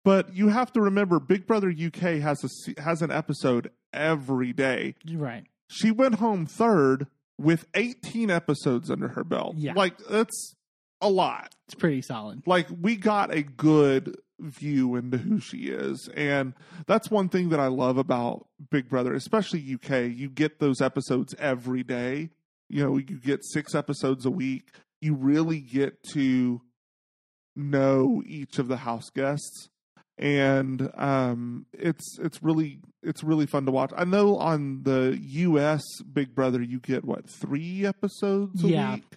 but 0.04 0.34
you 0.34 0.48
have 0.48 0.72
to 0.72 0.80
remember 0.80 1.20
Big 1.20 1.46
Brother 1.46 1.70
UK 1.70 2.20
has 2.20 2.44
a 2.44 2.80
has 2.80 3.02
an 3.02 3.10
episode 3.10 3.70
every 3.92 4.52
day. 4.52 4.94
Right. 5.12 5.44
She 5.68 5.90
went 5.90 6.16
home 6.16 6.46
third 6.46 7.06
with 7.38 7.66
18 7.74 8.30
episodes 8.30 8.90
under 8.90 9.08
her 9.08 9.24
belt. 9.24 9.56
Yeah. 9.56 9.72
Like 9.74 9.98
that's 9.98 10.54
a 11.00 11.08
lot. 11.08 11.54
It's 11.66 11.74
pretty 11.74 12.02
solid. 12.02 12.42
Like 12.46 12.66
we 12.80 12.96
got 12.96 13.32
a 13.32 13.42
good 13.42 14.16
view 14.38 14.96
into 14.96 15.18
who 15.18 15.38
she 15.38 15.68
is. 15.68 16.08
And 16.14 16.54
that's 16.86 17.10
one 17.10 17.28
thing 17.28 17.50
that 17.50 17.60
I 17.60 17.66
love 17.66 17.98
about 17.98 18.46
Big 18.70 18.88
Brother, 18.88 19.14
especially 19.14 19.74
UK. 19.74 20.10
You 20.14 20.30
get 20.30 20.60
those 20.60 20.80
episodes 20.80 21.34
every 21.38 21.82
day. 21.82 22.30
You 22.68 22.84
know, 22.84 22.96
you 22.96 23.18
get 23.18 23.44
six 23.44 23.74
episodes 23.74 24.24
a 24.24 24.30
week. 24.30 24.70
You 25.00 25.14
really 25.14 25.60
get 25.60 26.02
to 26.12 26.62
know 27.56 28.22
each 28.26 28.58
of 28.58 28.68
the 28.68 28.78
house 28.78 29.10
guests 29.10 29.68
and 30.20 30.88
um, 30.96 31.66
it's 31.72 32.18
it's 32.20 32.42
really 32.42 32.78
it's 33.02 33.24
really 33.24 33.46
fun 33.46 33.64
to 33.66 33.72
watch. 33.72 33.90
I 33.96 34.04
know 34.04 34.36
on 34.36 34.82
the 34.82 35.18
U.S. 35.20 35.82
Big 36.02 36.34
Brother 36.34 36.62
you 36.62 36.78
get 36.78 37.04
what 37.04 37.28
three 37.28 37.86
episodes 37.86 38.62
a 38.62 38.68
Yeah. 38.68 38.94
week, 38.96 39.16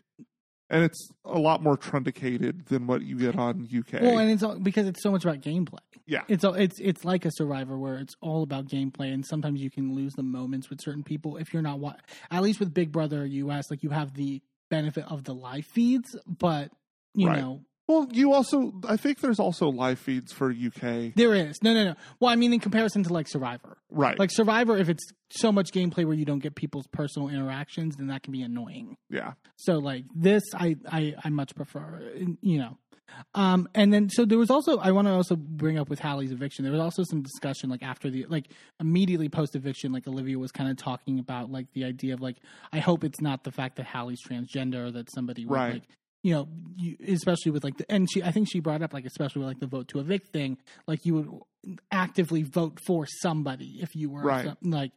and 0.69 0.83
it's 0.83 1.09
a 1.25 1.37
lot 1.37 1.61
more 1.61 1.75
truncated 1.77 2.67
than 2.67 2.87
what 2.87 3.01
you 3.03 3.17
get 3.19 3.37
on 3.37 3.67
UK. 3.71 4.01
Well, 4.01 4.17
and 4.17 4.31
it's 4.31 4.41
all, 4.43 4.57
because 4.57 4.87
it's 4.87 5.03
so 5.03 5.11
much 5.11 5.25
about 5.25 5.41
gameplay. 5.41 5.79
yeah, 6.07 6.21
It's 6.29 6.45
all, 6.45 6.53
it's 6.53 6.79
it's 6.79 7.03
like 7.03 7.25
a 7.25 7.31
Survivor 7.31 7.77
where 7.77 7.97
it's 7.97 8.15
all 8.21 8.41
about 8.43 8.67
gameplay, 8.67 9.13
and 9.13 9.25
sometimes 9.25 9.59
you 9.61 9.69
can 9.69 9.93
lose 9.93 10.13
the 10.13 10.23
moments 10.23 10.69
with 10.69 10.79
certain 10.81 11.03
people 11.03 11.35
if 11.35 11.51
you're 11.53 11.61
not 11.61 11.79
wa- 11.79 11.95
At 12.31 12.41
least 12.43 12.61
with 12.61 12.73
Big 12.73 12.91
Brother 12.93 13.25
US, 13.25 13.69
like 13.69 13.83
you 13.83 13.89
have 13.89 14.13
the 14.13 14.41
benefit 14.69 15.03
of 15.11 15.25
the 15.25 15.33
live 15.35 15.65
feeds, 15.65 16.15
but 16.25 16.71
you 17.13 17.27
Right. 17.27 17.41
know 17.41 17.61
well, 17.93 18.07
you 18.11 18.33
also 18.33 18.73
I 18.87 18.97
think 18.97 19.19
there's 19.19 19.39
also 19.39 19.69
live 19.69 19.99
feeds 19.99 20.31
for 20.33 20.51
UK, 20.51 21.13
there 21.15 21.33
is 21.35 21.57
no 21.61 21.73
no 21.73 21.83
no. 21.85 21.95
Well, 22.19 22.31
I 22.31 22.35
mean 22.35 22.53
in 22.53 22.59
comparison 22.59 23.03
to 23.03 23.13
like 23.13 23.27
Survivor, 23.27 23.77
right? 23.89 24.17
like 24.17 24.31
Survivor, 24.31 24.77
if 24.77 24.89
it's 24.89 25.03
so 25.31 25.51
much 25.51 25.71
gameplay 25.71 26.05
where 26.05 26.13
you 26.15 26.25
don't 26.25 26.39
get 26.39 26.55
people's 26.55 26.87
personal 26.87 27.29
interactions, 27.29 27.95
then 27.95 28.07
that 28.07 28.23
can 28.23 28.31
be 28.33 28.41
annoying. 28.41 28.97
yeah, 29.09 29.33
So 29.57 29.79
like 29.79 30.05
this, 30.15 30.43
I 30.55 30.75
I, 30.91 31.15
I 31.23 31.29
much 31.29 31.55
prefer, 31.55 32.01
you 32.41 32.57
know. 32.59 32.77
Um, 33.35 33.69
and 33.75 33.93
then 33.93 34.09
so 34.09 34.25
there 34.25 34.39
was 34.39 34.49
also 34.49 34.79
I 34.79 34.89
want 34.91 35.07
to 35.07 35.11
also 35.13 35.35
bring 35.35 35.77
up 35.77 35.87
with 35.87 35.99
Hallie's 35.99 36.31
eviction. 36.31 36.63
There 36.63 36.71
was 36.71 36.81
also 36.81 37.03
some 37.03 37.21
discussion 37.21 37.69
like 37.69 37.83
after 37.83 38.09
the 38.09 38.25
like 38.27 38.45
immediately 38.79 39.29
post 39.29 39.55
eviction, 39.55 39.91
like 39.91 40.07
Olivia 40.07 40.39
was 40.39 40.51
kind 40.51 40.71
of 40.71 40.77
talking 40.77 41.19
about 41.19 41.51
like 41.51 41.67
the 41.73 41.83
idea 41.85 42.15
of 42.15 42.21
like 42.21 42.37
I 42.71 42.79
hope 42.79 43.03
it's 43.03 43.21
not 43.21 43.43
the 43.43 43.51
fact 43.51 43.75
that 43.75 43.85
Hallie's 43.85 44.21
transgender 44.27 44.87
or 44.87 44.91
that 44.91 45.11
somebody 45.13 45.45
would 45.45 45.53
Right. 45.55 45.73
like 45.73 45.83
you 46.23 46.33
know 46.33 46.47
you, 46.75 46.97
especially 47.07 47.51
with 47.51 47.63
like 47.63 47.77
the 47.77 47.85
and 47.91 48.09
she 48.11 48.23
I 48.23 48.31
think 48.31 48.47
she 48.49 48.59
brought 48.59 48.81
up 48.81 48.93
like 48.93 49.05
especially 49.05 49.39
with 49.41 49.49
like 49.49 49.59
the 49.59 49.67
vote 49.67 49.89
to 49.89 49.99
evict 49.99 50.27
thing 50.33 50.57
like 50.87 51.05
you 51.05 51.13
would 51.15 51.77
actively 51.91 52.41
vote 52.43 52.79
for 52.87 53.05
somebody 53.21 53.77
if 53.81 53.93
you 53.95 54.09
were 54.09 54.21
Right. 54.21 54.55
like 54.63 54.91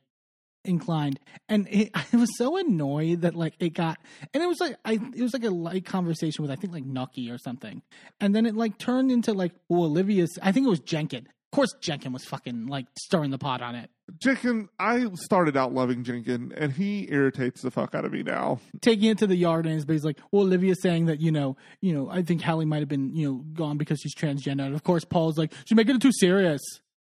inclined. 0.64 1.20
And 1.48 1.68
it, 1.70 1.90
i 2.12 2.16
was 2.16 2.36
so 2.36 2.56
annoyed 2.56 3.20
that 3.22 3.34
like 3.34 3.54
it 3.60 3.70
got 3.74 3.98
and 4.34 4.42
it 4.42 4.46
was 4.46 4.58
like 4.60 4.76
i 4.84 4.94
it 4.94 5.22
was 5.22 5.32
like 5.32 5.44
a 5.44 5.50
light 5.50 5.84
conversation 5.84 6.42
with 6.42 6.50
i 6.50 6.56
think 6.56 6.72
like 6.72 6.84
Noky 6.84 7.32
or 7.32 7.38
something. 7.38 7.82
And 8.20 8.34
then 8.34 8.46
it 8.46 8.56
like 8.56 8.78
turned 8.78 9.10
into 9.12 9.32
like 9.32 9.52
well 9.68 9.84
olivia's 9.84 10.38
i 10.42 10.52
think 10.52 10.66
it 10.66 10.70
was 10.70 10.80
jenkin 10.80 11.26
of 11.26 11.50
course 11.56 11.72
jenkin 11.80 12.12
was 12.12 12.24
fucking 12.24 12.66
like 12.66 12.86
stirring 12.98 13.30
the 13.30 13.38
pot 13.38 13.62
on 13.62 13.74
it 13.76 13.90
Jenkin. 14.18 14.68
I 14.78 15.06
started 15.14 15.56
out 15.56 15.72
loving 15.74 16.04
Jenkin, 16.04 16.52
and 16.56 16.72
he 16.72 17.06
irritates 17.10 17.62
the 17.62 17.70
fuck 17.70 17.94
out 17.94 18.04
of 18.04 18.12
me 18.12 18.22
now. 18.22 18.60
taking 18.80 19.10
it 19.10 19.18
to 19.18 19.26
the 19.26 19.36
yard 19.36 19.66
and 19.66 19.74
basically 19.86 20.10
like 20.10 20.20
well 20.30 20.42
olivia's 20.42 20.80
saying 20.80 21.06
that 21.06 21.20
you 21.20 21.32
know 21.32 21.56
you 21.80 21.92
know 21.92 22.08
i 22.10 22.22
think 22.22 22.40
hallie 22.42 22.64
might 22.64 22.80
have 22.80 22.88
been 22.88 23.14
you 23.14 23.28
know 23.28 23.44
gone 23.52 23.76
because 23.76 24.00
she's 24.00 24.14
transgender 24.14 24.64
and 24.64 24.74
of 24.74 24.82
course 24.84 25.04
paul's 25.04 25.36
like 25.38 25.52
she's 25.64 25.76
making 25.76 25.96
it 25.96 26.02
too 26.02 26.12
serious 26.12 26.60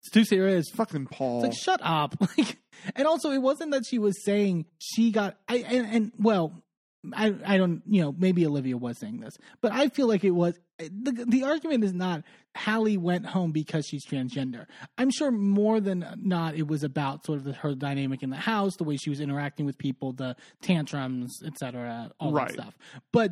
it's 0.01 0.09
too 0.11 0.26
serious 0.26 0.65
Fucking 0.73 1.05
Paul. 1.07 1.43
It's 1.45 1.55
like 1.55 1.57
shut 1.57 1.80
up. 1.84 2.15
Like, 2.38 2.57
and 2.95 3.05
also 3.05 3.30
it 3.31 3.38
wasn't 3.38 3.72
that 3.72 3.84
she 3.85 3.99
was 3.99 4.23
saying 4.26 4.65
she 4.80 5.11
got. 5.11 5.38
I 5.47 5.57
and, 5.57 5.85
and 5.95 6.11
well, 6.18 6.63
I 7.14 7.34
I 7.45 7.57
don't 7.57 7.82
you 7.88 8.02
know 8.02 8.15
maybe 8.18 8.45
Olivia 8.45 8.78
was 8.78 8.99
saying 8.99 9.19
this, 9.22 9.38
but 9.61 9.72
I 9.72 9.90
feel 9.90 10.07
like 10.07 10.23
it 10.23 10.32
was 10.32 10.60
the 10.80 11.26
the 11.28 11.44
argument 11.44 11.84
is 11.84 11.94
not 11.94 12.23
Hallie 12.56 12.98
went 12.98 13.26
home 13.26 13.52
because 13.52 13.86
she's 13.88 14.06
transgender. 14.06 14.65
I'm 14.98 15.10
sure 15.10 15.32
more 15.32 15.80
than 15.80 16.06
not 16.18 16.56
it 16.56 16.68
was 16.68 16.84
about 16.84 17.26
sort 17.26 17.40
of 17.40 17.44
the, 17.45 17.53
her 17.53 17.73
dynamic 17.76 18.23
in 18.23 18.30
the 18.30 18.36
house, 18.36 18.76
the 18.76 18.84
way 18.84 18.98
she 18.98 19.10
was 19.10 19.19
interacting 19.19 19.65
with 19.65 19.78
people, 19.78 20.14
the 20.14 20.36
tantrums, 20.61 21.36
etc., 21.45 22.11
all 22.19 22.32
Right. 22.32 22.48
that 22.49 22.53
stuff. 22.53 22.78
But 23.11 23.32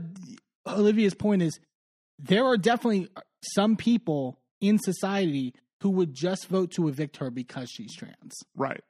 Olivia's 0.67 1.13
point 1.13 1.41
is 1.41 1.59
there 2.17 2.45
are 2.45 2.57
definitely 2.57 3.07
some 3.55 3.75
people 3.75 4.39
in 4.61 4.77
society 4.79 5.53
who 5.81 5.89
would 5.91 6.13
just 6.13 6.47
vote 6.47 6.71
to 6.71 6.87
evict 6.87 7.17
her 7.17 7.29
because 7.29 7.69
she's 7.69 7.95
trans. 7.95 8.33
Right. 8.55 8.81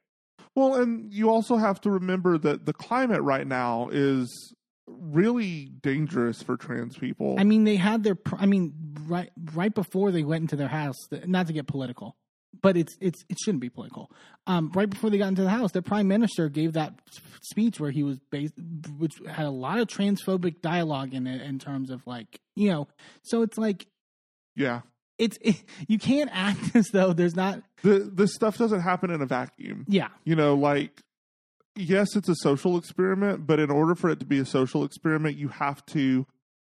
Well, 0.56 0.74
and 0.74 1.12
you 1.12 1.30
also 1.30 1.56
have 1.56 1.80
to 1.82 1.90
remember 1.90 2.36
that 2.38 2.66
the 2.66 2.72
climate 2.72 3.22
right 3.22 3.46
now 3.46 3.88
is 3.92 4.54
really 4.98 5.66
dangerous 5.82 6.42
for 6.42 6.56
trans 6.56 6.96
people. 6.96 7.36
I 7.38 7.44
mean, 7.44 7.64
they 7.64 7.76
had 7.76 8.02
their. 8.02 8.18
I 8.36 8.46
mean, 8.46 8.74
right 9.06 9.30
right 9.54 9.74
before 9.74 10.10
they 10.10 10.22
went 10.22 10.42
into 10.42 10.56
their 10.56 10.68
house. 10.68 10.96
Not 11.26 11.46
to 11.48 11.52
get 11.52 11.66
political, 11.66 12.16
but 12.62 12.76
it's 12.76 12.96
it's 13.00 13.24
it 13.28 13.38
shouldn't 13.38 13.60
be 13.60 13.68
political. 13.68 14.10
Um, 14.46 14.70
right 14.74 14.88
before 14.88 15.10
they 15.10 15.18
got 15.18 15.28
into 15.28 15.42
the 15.42 15.50
house, 15.50 15.72
their 15.72 15.82
prime 15.82 16.08
minister 16.08 16.48
gave 16.48 16.74
that 16.74 16.94
speech 17.42 17.80
where 17.80 17.90
he 17.90 18.02
was 18.02 18.18
based, 18.30 18.54
which 18.98 19.14
had 19.28 19.46
a 19.46 19.50
lot 19.50 19.78
of 19.78 19.88
transphobic 19.88 20.60
dialogue 20.60 21.14
in 21.14 21.26
it 21.26 21.42
in 21.42 21.58
terms 21.58 21.90
of 21.90 22.06
like 22.06 22.40
you 22.56 22.70
know. 22.70 22.88
So 23.22 23.42
it's 23.42 23.58
like 23.58 23.86
yeah. 24.56 24.80
it's 25.18 25.38
it, 25.40 25.62
you 25.88 25.98
can't 25.98 26.30
act 26.32 26.74
as 26.74 26.88
though 26.88 27.12
there's 27.12 27.36
not. 27.36 27.62
The 27.82 28.10
this 28.12 28.34
stuff 28.34 28.58
doesn't 28.58 28.80
happen 28.80 29.10
in 29.10 29.22
a 29.22 29.26
vacuum. 29.26 29.84
Yeah, 29.88 30.08
You 30.24 30.36
know, 30.36 30.54
like 30.54 31.02
yes, 31.76 32.16
it's 32.16 32.28
a 32.28 32.34
social 32.36 32.76
experiment, 32.76 33.46
but 33.46 33.58
in 33.58 33.70
order 33.70 33.94
for 33.94 34.10
it 34.10 34.20
to 34.20 34.26
be 34.26 34.38
a 34.38 34.44
social 34.44 34.84
experiment, 34.84 35.36
you 35.36 35.48
have 35.48 35.84
to 35.86 36.26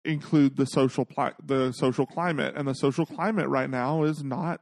include 0.03 0.55
the 0.55 0.65
social 0.65 1.05
pli- 1.05 1.33
the 1.43 1.71
social 1.71 2.05
climate, 2.05 2.55
and 2.55 2.67
the 2.67 2.73
social 2.73 3.05
climate 3.05 3.47
right 3.47 3.69
now 3.69 4.03
is 4.03 4.23
not 4.23 4.61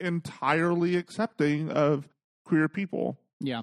entirely 0.00 0.96
accepting 0.96 1.70
of 1.70 2.08
queer 2.44 2.68
people. 2.68 3.18
Yeah. 3.40 3.62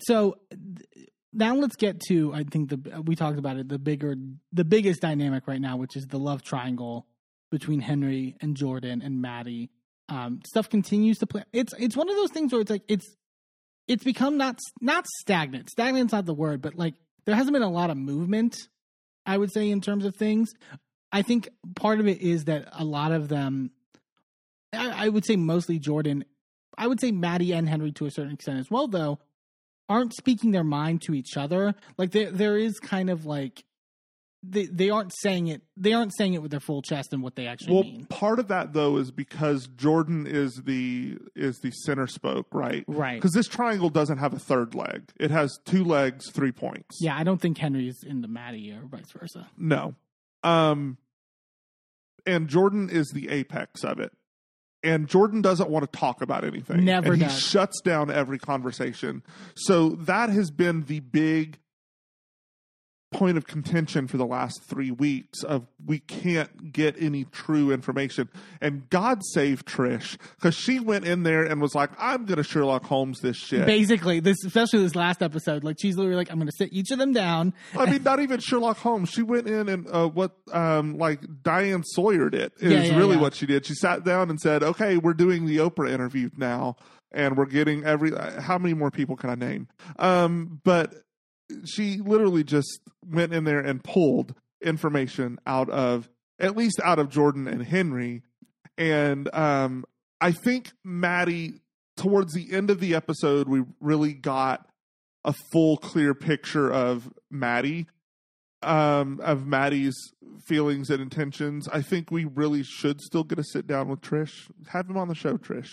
So 0.00 0.36
th- 0.50 1.08
now 1.32 1.54
let's 1.54 1.76
get 1.76 2.00
to 2.08 2.32
I 2.32 2.44
think 2.44 2.70
the 2.70 3.02
we 3.02 3.16
talked 3.16 3.38
about 3.38 3.56
it 3.56 3.68
the 3.68 3.78
bigger 3.78 4.14
the 4.52 4.64
biggest 4.64 5.00
dynamic 5.00 5.48
right 5.48 5.60
now 5.60 5.76
which 5.76 5.96
is 5.96 6.06
the 6.06 6.18
love 6.18 6.42
triangle 6.42 7.06
between 7.50 7.80
Henry 7.80 8.36
and 8.40 8.56
Jordan 8.56 9.02
and 9.02 9.20
Matty. 9.20 9.70
Um, 10.08 10.40
stuff 10.46 10.68
continues 10.68 11.18
to 11.18 11.26
play. 11.26 11.44
It's 11.52 11.72
it's 11.78 11.96
one 11.96 12.08
of 12.08 12.16
those 12.16 12.30
things 12.30 12.52
where 12.52 12.60
it's 12.60 12.70
like 12.70 12.82
it's 12.88 13.16
it's 13.88 14.04
become 14.04 14.36
not 14.36 14.58
not 14.80 15.06
stagnant. 15.20 15.70
Stagnant's 15.70 16.12
not 16.12 16.26
the 16.26 16.34
word, 16.34 16.62
but 16.62 16.74
like 16.76 16.94
there 17.24 17.34
hasn't 17.34 17.52
been 17.52 17.62
a 17.62 17.70
lot 17.70 17.90
of 17.90 17.96
movement. 17.96 18.56
I 19.26 19.36
would 19.38 19.52
say 19.52 19.70
in 19.70 19.80
terms 19.80 20.04
of 20.04 20.14
things. 20.14 20.52
I 21.12 21.22
think 21.22 21.48
part 21.76 22.00
of 22.00 22.08
it 22.08 22.20
is 22.20 22.44
that 22.44 22.68
a 22.72 22.84
lot 22.84 23.12
of 23.12 23.28
them. 23.28 23.70
I, 24.72 25.06
I 25.06 25.08
would 25.08 25.24
say 25.24 25.36
mostly 25.36 25.78
Jordan. 25.78 26.24
I 26.76 26.88
would 26.88 27.00
say 27.00 27.12
Matty 27.12 27.52
and 27.52 27.68
Henry 27.68 27.92
to 27.92 28.06
a 28.06 28.10
certain 28.10 28.32
extent 28.32 28.58
as 28.58 28.70
well, 28.70 28.88
though, 28.88 29.20
aren't 29.88 30.14
speaking 30.14 30.50
their 30.50 30.64
mind 30.64 31.02
to 31.02 31.14
each 31.14 31.36
other. 31.36 31.74
Like 31.96 32.10
there, 32.10 32.32
there 32.32 32.58
is 32.58 32.80
kind 32.80 33.10
of 33.10 33.26
like 33.26 33.64
they 34.46 34.66
they 34.66 34.90
aren't 34.90 35.12
saying 35.20 35.46
it. 35.48 35.62
They 35.76 35.92
aren't 35.92 36.12
saying 36.16 36.34
it 36.34 36.42
with 36.42 36.50
their 36.50 36.60
full 36.60 36.82
chest 36.82 37.12
and 37.12 37.22
what 37.22 37.36
they 37.36 37.46
actually 37.46 37.74
Well, 37.74 37.82
mean. 37.84 38.06
part 38.06 38.38
of 38.38 38.48
that 38.48 38.72
though 38.72 38.96
is 38.98 39.10
because 39.10 39.66
Jordan 39.76 40.26
is 40.26 40.54
the 40.64 41.16
is 41.34 41.58
the 41.60 41.70
center 41.70 42.06
spoke, 42.06 42.46
right? 42.52 42.84
Right. 42.86 43.16
Because 43.16 43.32
this 43.32 43.48
triangle 43.48 43.90
doesn't 43.90 44.18
have 44.18 44.32
a 44.34 44.38
third 44.38 44.74
leg; 44.74 45.10
it 45.18 45.30
has 45.30 45.58
two 45.64 45.84
legs, 45.84 46.30
three 46.30 46.52
points. 46.52 46.98
Yeah, 47.00 47.16
I 47.16 47.24
don't 47.24 47.40
think 47.40 47.58
Henry 47.58 47.88
is 47.88 47.98
the 48.06 48.28
Matty 48.28 48.70
or 48.72 48.82
vice 48.86 49.10
versa. 49.12 49.48
No. 49.56 49.94
Um 50.42 50.98
and 52.26 52.48
Jordan 52.48 52.88
is 52.90 53.08
the 53.14 53.28
apex 53.28 53.84
of 53.84 54.00
it. 54.00 54.12
And 54.82 55.08
Jordan 55.08 55.40
doesn't 55.40 55.70
want 55.70 55.90
to 55.90 55.98
talk 55.98 56.20
about 56.20 56.44
anything. 56.44 56.84
Never 56.84 57.14
and 57.14 57.22
he 57.22 57.28
shuts 57.30 57.80
down 57.80 58.10
every 58.10 58.38
conversation. 58.38 59.22
So 59.54 59.90
that 59.90 60.28
has 60.30 60.50
been 60.50 60.84
the 60.84 61.00
big 61.00 61.58
point 63.14 63.36
of 63.38 63.46
contention 63.46 64.06
for 64.08 64.16
the 64.16 64.26
last 64.26 64.62
three 64.64 64.90
weeks 64.90 65.42
of 65.44 65.66
we 65.86 66.00
can't 66.00 66.72
get 66.72 66.94
any 67.00 67.24
true 67.24 67.70
information. 67.72 68.28
And 68.60 68.88
God 68.90 69.20
save 69.32 69.64
Trish, 69.64 70.16
because 70.36 70.54
she 70.54 70.80
went 70.80 71.06
in 71.06 71.22
there 71.22 71.44
and 71.44 71.60
was 71.62 71.74
like, 71.74 71.90
I'm 71.98 72.26
gonna 72.26 72.42
Sherlock 72.42 72.84
Holmes 72.84 73.20
this 73.20 73.36
shit. 73.36 73.66
Basically, 73.66 74.20
this 74.20 74.36
especially 74.44 74.82
this 74.82 74.94
last 74.96 75.22
episode, 75.22 75.64
like 75.64 75.76
she's 75.80 75.96
literally 75.96 76.16
like, 76.16 76.30
"I'm 76.30 76.38
going 76.38 76.48
to 76.48 76.56
sit 76.56 76.72
each 76.72 76.90
of 76.90 76.98
them 76.98 77.12
down." 77.12 77.54
I 77.78 77.90
mean, 77.90 78.02
not 78.02 78.20
even 78.20 78.40
Sherlock 78.40 78.78
Holmes. 78.78 79.10
She 79.10 79.22
went 79.22 79.46
in 79.46 79.68
and 79.68 79.86
uh, 79.90 80.08
what, 80.08 80.32
um, 80.52 80.98
like 80.98 81.20
Diane 81.42 81.82
Sawyered 81.96 82.34
it 82.34 82.52
is 82.58 82.72
Yeah, 82.72 82.82
yeah, 82.82 82.98
really 82.98 83.14
yeah. 83.16 83.20
what 83.22 83.34
she 83.34 83.46
did. 83.46 83.64
She 83.66 83.74
sat 83.74 84.04
down 84.04 84.28
and 84.30 84.40
said, 84.40 84.62
"Okay, 84.62 84.96
we're 84.96 85.14
doing 85.14 85.46
the 85.46 85.58
Oprah 85.58 85.90
interview 85.90 86.30
now, 86.36 86.76
and 87.12 87.36
we're 87.36 87.46
getting 87.46 87.84
every. 87.84 88.12
uh, 88.12 88.40
How 88.40 88.58
many 88.58 88.74
more 88.74 88.90
people 88.90 89.14
can 89.16 89.30
I 89.30 89.34
name?" 89.36 89.68
Um, 89.98 90.60
but 90.64 90.94
she 91.64 91.98
literally 91.98 92.44
just 92.44 92.80
went 93.06 93.32
in 93.32 93.44
there 93.44 93.60
and 93.60 93.82
pulled 93.82 94.34
information 94.62 95.38
out 95.46 95.68
of 95.70 96.08
at 96.38 96.56
least 96.56 96.80
out 96.82 96.98
of 96.98 97.10
Jordan 97.10 97.46
and 97.46 97.62
Henry, 97.62 98.22
and 98.76 99.32
um, 99.34 99.84
I 100.20 100.32
think 100.32 100.72
Matty 100.82 101.60
towards 101.96 102.34
the 102.34 102.52
end 102.52 102.70
of 102.70 102.80
the 102.80 102.94
episode 102.94 103.48
we 103.48 103.62
really 103.80 104.12
got 104.12 104.68
a 105.24 105.32
full 105.52 105.76
clear 105.76 106.12
picture 106.12 106.70
of 106.72 107.08
Matty 107.30 107.86
um, 108.64 109.20
of 109.22 109.46
Matty's 109.46 109.94
feelings 110.44 110.90
and 110.90 111.00
intentions, 111.00 111.68
I 111.68 111.82
think 111.82 112.10
we 112.10 112.24
really 112.24 112.62
should 112.62 113.00
still 113.00 113.24
get 113.24 113.38
a 113.38 113.44
sit 113.44 113.66
down 113.66 113.88
with 113.88 114.00
Trish. 114.00 114.50
Have 114.68 114.88
him 114.88 114.96
on 114.96 115.08
the 115.08 115.14
show, 115.14 115.36
Trish. 115.36 115.72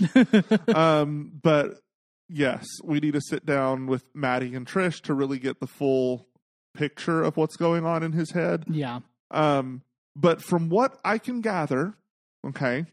um, 0.76 1.32
but 1.42 1.80
yes, 2.32 2.66
we 2.84 3.00
need 3.00 3.14
to 3.14 3.22
sit 3.22 3.46
down 3.46 3.88
with 3.88 4.04
Matty 4.14 4.56
and 4.56 4.66
Trish 4.66 5.02
to 5.02 5.14
really 5.14 5.40
get 5.40 5.60
the 5.60 5.68
full 5.68 6.28
picture 6.74 7.22
of 7.22 7.38
what's 7.38 7.58
going 7.58 7.86
on 7.86 8.04
in 8.04 8.14
his 8.14 8.32
head. 8.32 8.66
Yeah. 8.68 9.00
Um, 9.30 9.82
but 10.16 10.42
from 10.42 10.70
what 10.70 11.00
I 11.04 11.18
can 11.18 11.42
gather, 11.42 11.96
okay, 12.46 12.86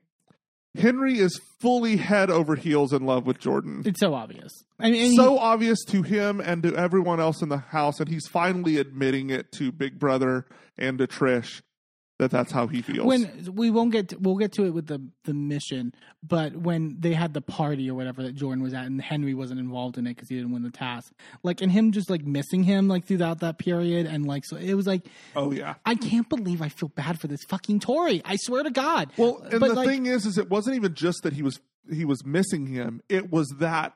Henry 0.77 1.19
is 1.19 1.41
fully 1.61 1.97
head 1.97 2.31
over 2.31 2.55
heels 2.55 2.93
in 2.93 3.05
love 3.05 3.27
with 3.27 3.39
Jordan. 3.39 3.83
It's 3.85 4.01
so 4.01 4.15
obvious. 4.15 4.53
I 4.79 4.91
mean, 4.91 5.07
and 5.07 5.15
so 5.15 5.33
he- 5.35 5.39
obvious 5.39 5.85
to 5.87 6.03
him 6.03 6.41
and 6.41 6.63
to 6.63 6.75
everyone 6.77 7.21
else 7.21 7.43
in 7.43 7.49
the 7.49 7.59
house, 7.59 8.01
and 8.01 8.09
he's 8.09 8.27
finally 8.29 8.79
admitting 8.79 9.31
it 9.31 9.51
to 9.53 9.73
Big 9.73 9.99
Brother 9.99 10.47
and 10.77 10.99
to 10.99 11.07
Trish 11.07 11.63
that 12.19 12.31
that's 12.31 12.51
how 12.53 12.67
he 12.67 12.83
feels. 12.83 13.07
when 13.07 13.51
we 13.55 13.71
won't 13.71 13.93
get 13.93 14.09
to, 14.09 14.17
we'll 14.19 14.37
get 14.37 14.53
to 14.53 14.65
it 14.65 14.71
with 14.71 14.87
the 14.87 15.01
the 15.25 15.35
mission, 15.35 15.95
but 16.23 16.57
when 16.57 16.97
they 16.99 17.13
had 17.15 17.33
the 17.35 17.41
party 17.41 17.89
or 17.91 17.95
whatever 17.95 18.23
that 18.25 18.35
Jordan 18.35 18.63
was 18.63 18.75
at, 18.75 18.87
and 18.87 19.01
Henry 19.01 19.35
wasn't 19.35 19.61
involved 19.61 19.99
in 19.99 20.07
it 20.07 20.17
because 20.17 20.29
he 20.29 20.35
didn't 20.37 20.53
win 20.53 20.63
the 20.63 20.71
task, 20.71 21.13
like 21.43 21.61
and 21.61 21.71
him 21.71 21.93
just 21.93 22.11
like 22.11 22.25
missing 22.25 22.63
him 22.65 22.89
like 22.89 23.07
throughout 23.07 23.41
that 23.41 23.59
period, 23.59 24.07
and 24.07 24.27
like 24.27 24.45
so 24.45 24.57
it 24.57 24.75
was 24.75 24.87
like 24.87 25.07
oh 25.37 25.53
yeah. 25.53 25.75
I 25.87 25.95
can't 25.95 26.29
believe 26.29 26.61
I 26.61 26.69
feel 26.69 26.89
bad 26.89 27.21
for 27.21 27.29
this 27.29 27.45
fucking 27.45 27.81
Tory. 27.81 28.21
I 28.25 28.37
swear 28.37 28.63
to 28.63 28.71
God. 28.71 29.13
Well, 29.17 29.39
and 29.51 29.61
But, 29.61 29.69
the 29.69 29.75
like- 29.75 29.89
thing 29.89 30.07
is, 30.07 30.27
is 30.27 30.39
it 30.39 30.51
wasn't 30.51 30.77
even 30.77 30.95
just 30.95 31.23
that 31.23 31.33
he 31.33 31.43
was 31.43 31.61
he 31.91 32.05
was 32.05 32.25
missing 32.27 32.67
him. 32.67 33.01
It 33.09 33.31
was 33.33 33.49
that 33.61 33.95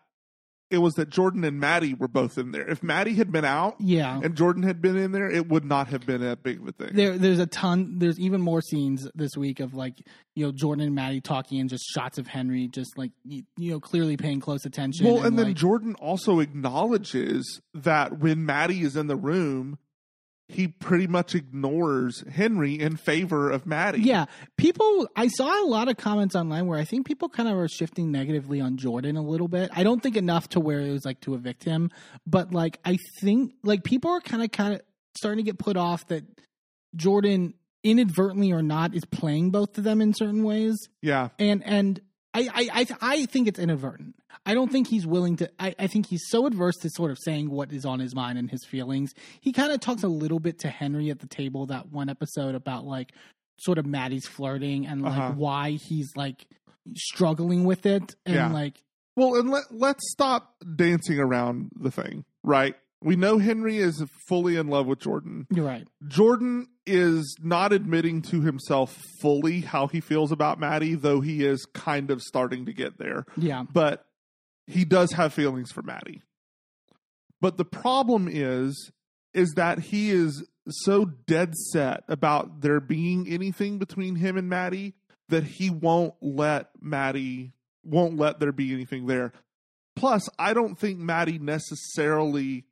it 0.73 0.79
was 0.79 0.95
that 0.95 1.11
Jordan 1.11 1.45
and 1.45 1.61
Matty 1.61 1.93
were 1.93 2.09
both 2.09 2.39
in 2.39 2.51
there. 2.51 2.67
If 2.67 2.83
Matty 2.83 3.13
had 3.13 3.31
been 3.31 3.45
out 3.45 3.77
yeah. 3.79 4.19
and 4.23 4.35
Jordan 4.35 4.63
had 4.63 4.81
been 4.81 4.97
in 4.97 5.13
there, 5.13 5.31
it 5.31 5.47
would 5.49 5.67
not 5.67 5.89
have 5.89 6.07
been 6.07 6.23
that 6.23 6.43
big 6.43 6.61
of 6.61 6.69
a 6.69 6.73
thing. 6.73 6.91
there, 6.95 7.19
there's 7.19 7.39
a 7.39 7.47
ton. 7.47 7.99
There's 7.99 8.19
even 8.19 8.41
more 8.41 8.63
scenes 8.63 9.07
this 9.15 9.37
week 9.37 9.61
of 9.61 9.75
like 9.75 9.95
you 10.35 10.47
know 10.47 10.53
Jordan 10.53 10.87
and 10.87 10.95
Matty 10.95 11.21
talking, 11.21 11.61
and 11.61 11.69
just 11.69 11.85
shots 11.95 12.17
of 12.17 12.27
Henry 12.27 12.69
just 12.69 12.97
like 12.97 13.13
you, 13.23 13.43
you 13.59 13.73
know 13.73 13.81
clearly 13.81 14.17
paying 14.17 14.41
close 14.41 14.65
attention. 14.65 15.07
Well, 15.07 15.25
and 15.25 15.39
then 15.39 15.49
like, 15.49 15.57
Jordan 15.57 15.95
also 15.97 16.41
acknowledges 16.41 17.61
that 17.75 18.19
when 18.19 18.47
Matty 18.47 18.81
is 18.81 18.97
in 18.97 19.09
the 19.09 19.17
room, 19.17 19.79
he 20.53 20.69
pretty 20.69 21.07
much 21.07 21.35
ignores 21.35 22.25
Henry 22.31 22.79
in 22.81 22.97
favor 22.97 23.51
of 23.51 23.67
Matty. 23.67 24.01
Yeah, 24.01 24.27
people. 24.57 25.09
I 25.17 25.29
saw 25.29 25.65
a 25.65 25.67
lot 25.67 25.89
of 25.89 25.97
comments 25.97 26.35
online 26.35 26.67
where 26.67 26.79
I 26.79 26.85
think 26.85 27.07
people 27.07 27.29
kind 27.29 27.49
of 27.49 27.57
are 27.57 27.69
shifting 27.69 28.11
negatively 28.13 28.61
on 28.61 28.77
Jordan 28.77 29.17
a 29.17 29.23
little 29.23 29.49
bit. 29.49 29.71
I 29.75 29.83
don't 29.83 30.03
think 30.03 30.17
enough 30.17 30.49
to 30.51 30.61
where 30.61 30.81
it 30.81 30.91
was 30.93 31.05
like 31.05 31.21
to 31.23 31.35
evict 31.35 31.65
him, 31.65 31.91
but 32.27 32.53
like 32.53 32.79
I 32.85 32.99
think 33.21 33.53
like 33.63 33.85
people 33.85 34.11
are 34.11 34.21
kind 34.21 34.43
of 34.43 34.51
kind 34.53 34.75
of 34.75 34.81
starting 35.17 35.45
to 35.45 35.49
get 35.51 35.59
put 35.59 35.77
off 35.77 36.07
that 36.09 36.25
Jordan 36.97 37.55
inadvertently 37.83 38.53
or 38.53 38.63
not 38.63 38.95
is 38.95 39.05
playing 39.05 39.51
both 39.51 39.77
of 39.79 39.85
them 39.85 40.01
in 40.01 40.15
certain 40.15 40.45
ways, 40.45 40.77
Yeah. 41.01 41.29
and 41.39 41.63
and. 41.65 42.01
I, 42.35 42.49
I, 42.55 42.69
I, 42.81 42.87
I 43.03 43.27
think 43.27 43.47
it's 43.47 43.59
inadvertent. 43.59 44.15
I 44.45 44.55
don't 44.55 44.71
think 44.73 44.89
he's 44.89 45.07
willing 45.07 45.37
to. 45.37 45.51
I, 45.61 45.75
I 45.79 45.87
think 45.87 46.07
he's 46.09 46.25
so 46.29 46.47
adverse 46.47 46.77
to 46.79 46.91
sort 46.91 47.11
of 47.11 47.19
saying 47.21 47.51
what 47.51 47.73
is 47.73 47.85
on 47.85 48.01
his 48.01 48.15
mind 48.15 48.39
and 48.39 48.51
his 48.51 48.65
feelings. 48.65 49.13
He 49.41 49.53
kind 49.53 49.71
of 49.73 49.81
talks 49.81 50.03
a 50.03 50.09
little 50.09 50.41
bit 50.41 50.59
to 50.61 50.69
Henry 50.69 51.11
at 51.11 51.21
the 51.21 51.29
table 51.29 51.67
that 51.67 51.91
one 51.93 52.09
episode 52.09 52.55
about 52.55 52.85
like 52.85 53.13
sort 53.59 53.79
of 53.79 53.87
Matty's 53.87 54.27
flirting 54.27 54.87
and 54.87 55.03
like 55.03 55.17
Uh-huh. 55.17 55.33
why 55.37 55.79
he's 55.89 56.11
like 56.17 56.45
struggling 56.97 57.65
with 57.65 57.87
it 57.87 58.15
and 58.27 58.35
Yeah. 58.35 58.53
like 58.53 58.83
Well, 59.17 59.37
and 59.39 59.51
let, 59.51 59.65
let's 59.71 60.11
stop 60.11 60.55
dancing 60.77 61.19
around 61.19 61.71
the 61.79 61.91
thing, 61.91 62.25
right? 62.43 62.75
We 63.01 63.15
know 63.17 63.39
Henry 63.39 63.79
is 63.79 64.03
fully 64.29 64.57
in 64.57 64.69
love 64.69 64.87
with 64.87 65.01
Jordan. 65.01 65.47
you're 65.51 65.67
right. 65.67 65.87
Jordan 66.09 66.69
is 66.87 67.37
not 67.43 67.73
admitting 67.73 68.23
to 68.23 68.41
himself 68.41 68.97
fully 69.21 69.61
how 69.61 69.87
he 69.87 70.01
feels 70.01 70.33
about 70.33 70.59
Matty, 70.59 70.95
though 70.95 71.21
he 71.21 71.45
is 71.45 71.65
kind 71.75 72.11
of 72.11 72.23
starting 72.23 72.67
to 72.67 72.73
get 72.73 72.99
there. 72.99 73.25
Yeah, 73.37 73.65
But 73.73 74.05
he 74.67 74.85
does 74.85 75.13
have 75.13 75.33
feelings 75.33 75.73
for 75.73 75.83
Matty. 75.83 76.23
But 77.41 77.57
the 77.57 77.65
problem 77.65 78.29
is, 78.31 78.93
is 79.35 79.53
that 79.57 79.79
he 79.79 80.11
is 80.11 80.45
so 80.69 81.05
dead 81.05 81.55
set 81.55 82.05
about 82.09 82.61
there 82.61 82.81
being 82.81 83.27
anything 83.29 83.79
between 83.79 84.17
him 84.17 84.37
and 84.37 84.49
Matty 84.49 84.95
that 85.29 85.45
he 85.45 85.71
won't 85.71 86.15
let 86.21 86.71
Matty 86.81 87.53
won't 87.85 88.17
let 88.17 88.39
there 88.39 88.53
be 88.53 88.73
anything 88.73 89.07
there. 89.07 89.33
Plus, 89.97 90.29
I 90.39 90.55
don't 90.55 90.79
think 90.79 90.99
Matty 90.99 91.39
necessarily 91.39 92.65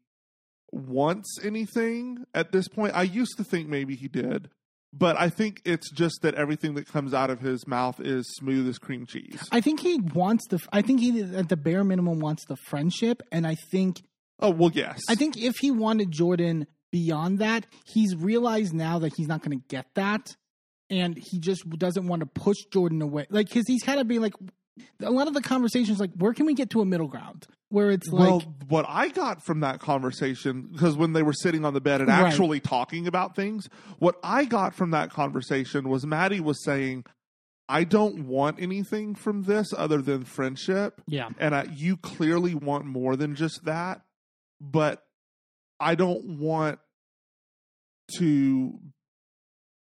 wants 0.72 1.38
anything 1.42 2.24
at 2.34 2.52
this 2.52 2.68
point. 2.68 2.94
I 2.94 3.02
used 3.02 3.36
to 3.38 3.44
think 3.44 3.68
maybe 3.68 3.96
he 3.96 4.08
did, 4.08 4.50
but 4.92 5.18
I 5.18 5.28
think 5.28 5.62
it's 5.64 5.90
just 5.90 6.22
that 6.22 6.34
everything 6.34 6.74
that 6.74 6.86
comes 6.86 7.14
out 7.14 7.30
of 7.30 7.40
his 7.40 7.66
mouth 7.66 8.00
is 8.00 8.26
smooth 8.36 8.68
as 8.68 8.78
cream 8.78 9.06
cheese. 9.06 9.40
I 9.52 9.60
think 9.60 9.80
he 9.80 10.00
wants 10.00 10.46
the. 10.48 10.58
I 10.72 10.82
think 10.82 11.00
he 11.00 11.22
at 11.22 11.48
the 11.48 11.56
bare 11.56 11.84
minimum 11.84 12.18
wants 12.18 12.44
the 12.46 12.56
friendship, 12.56 13.22
and 13.30 13.46
I 13.46 13.56
think 13.70 14.02
oh 14.40 14.50
well, 14.50 14.70
yes. 14.72 15.00
I 15.08 15.14
think 15.14 15.36
if 15.36 15.56
he 15.58 15.70
wanted 15.70 16.10
Jordan 16.10 16.66
beyond 16.90 17.38
that, 17.38 17.66
he's 17.86 18.16
realized 18.16 18.74
now 18.74 18.98
that 19.00 19.12
he's 19.16 19.28
not 19.28 19.42
going 19.42 19.58
to 19.58 19.64
get 19.68 19.86
that, 19.94 20.36
and 20.88 21.16
he 21.16 21.38
just 21.38 21.68
doesn't 21.70 22.06
want 22.06 22.20
to 22.20 22.26
push 22.26 22.58
Jordan 22.72 23.00
away. 23.00 23.26
Like, 23.30 23.48
because 23.48 23.64
he's 23.66 23.82
kind 23.82 24.00
of 24.00 24.08
being 24.08 24.20
like, 24.20 24.34
a 25.00 25.10
lot 25.10 25.28
of 25.28 25.34
the 25.34 25.42
conversations, 25.42 26.00
like, 26.00 26.10
where 26.16 26.34
can 26.34 26.46
we 26.46 26.54
get 26.54 26.70
to 26.70 26.80
a 26.80 26.84
middle 26.84 27.06
ground 27.06 27.46
where 27.70 27.90
it's 27.90 28.08
like, 28.08 28.20
well, 28.28 28.40
what 28.68 28.84
I 28.88 29.08
got 29.08 29.42
from 29.42 29.60
that 29.60 29.80
conversation, 29.80 30.68
because 30.72 30.96
when 30.96 31.12
they 31.14 31.22
were 31.22 31.32
sitting 31.32 31.64
on 31.64 31.72
the 31.72 31.80
bed 31.80 32.00
and 32.00 32.08
Right. 32.08 32.26
actually 32.26 32.60
talking 32.60 33.06
about 33.06 33.34
things, 33.34 33.68
what 33.98 34.16
I 34.22 34.44
got 34.44 34.74
from 34.74 34.90
that 34.90 35.10
conversation 35.10 35.88
was 35.88 36.04
Matty 36.04 36.40
was 36.40 36.62
saying, 36.64 37.04
I 37.68 37.84
don't 37.84 38.26
want 38.26 38.60
anything 38.60 39.14
from 39.14 39.44
this 39.44 39.72
other 39.76 40.02
than 40.02 40.24
friendship. 40.24 41.00
yeah, 41.06 41.28
And 41.38 41.54
I, 41.54 41.68
you 41.72 41.96
clearly 41.96 42.54
want 42.54 42.84
more 42.84 43.14
than 43.16 43.34
just 43.36 43.64
that. 43.64 44.02
But 44.60 45.02
I 45.78 45.94
don't 45.94 46.38
want 46.40 46.80
to 48.18 48.78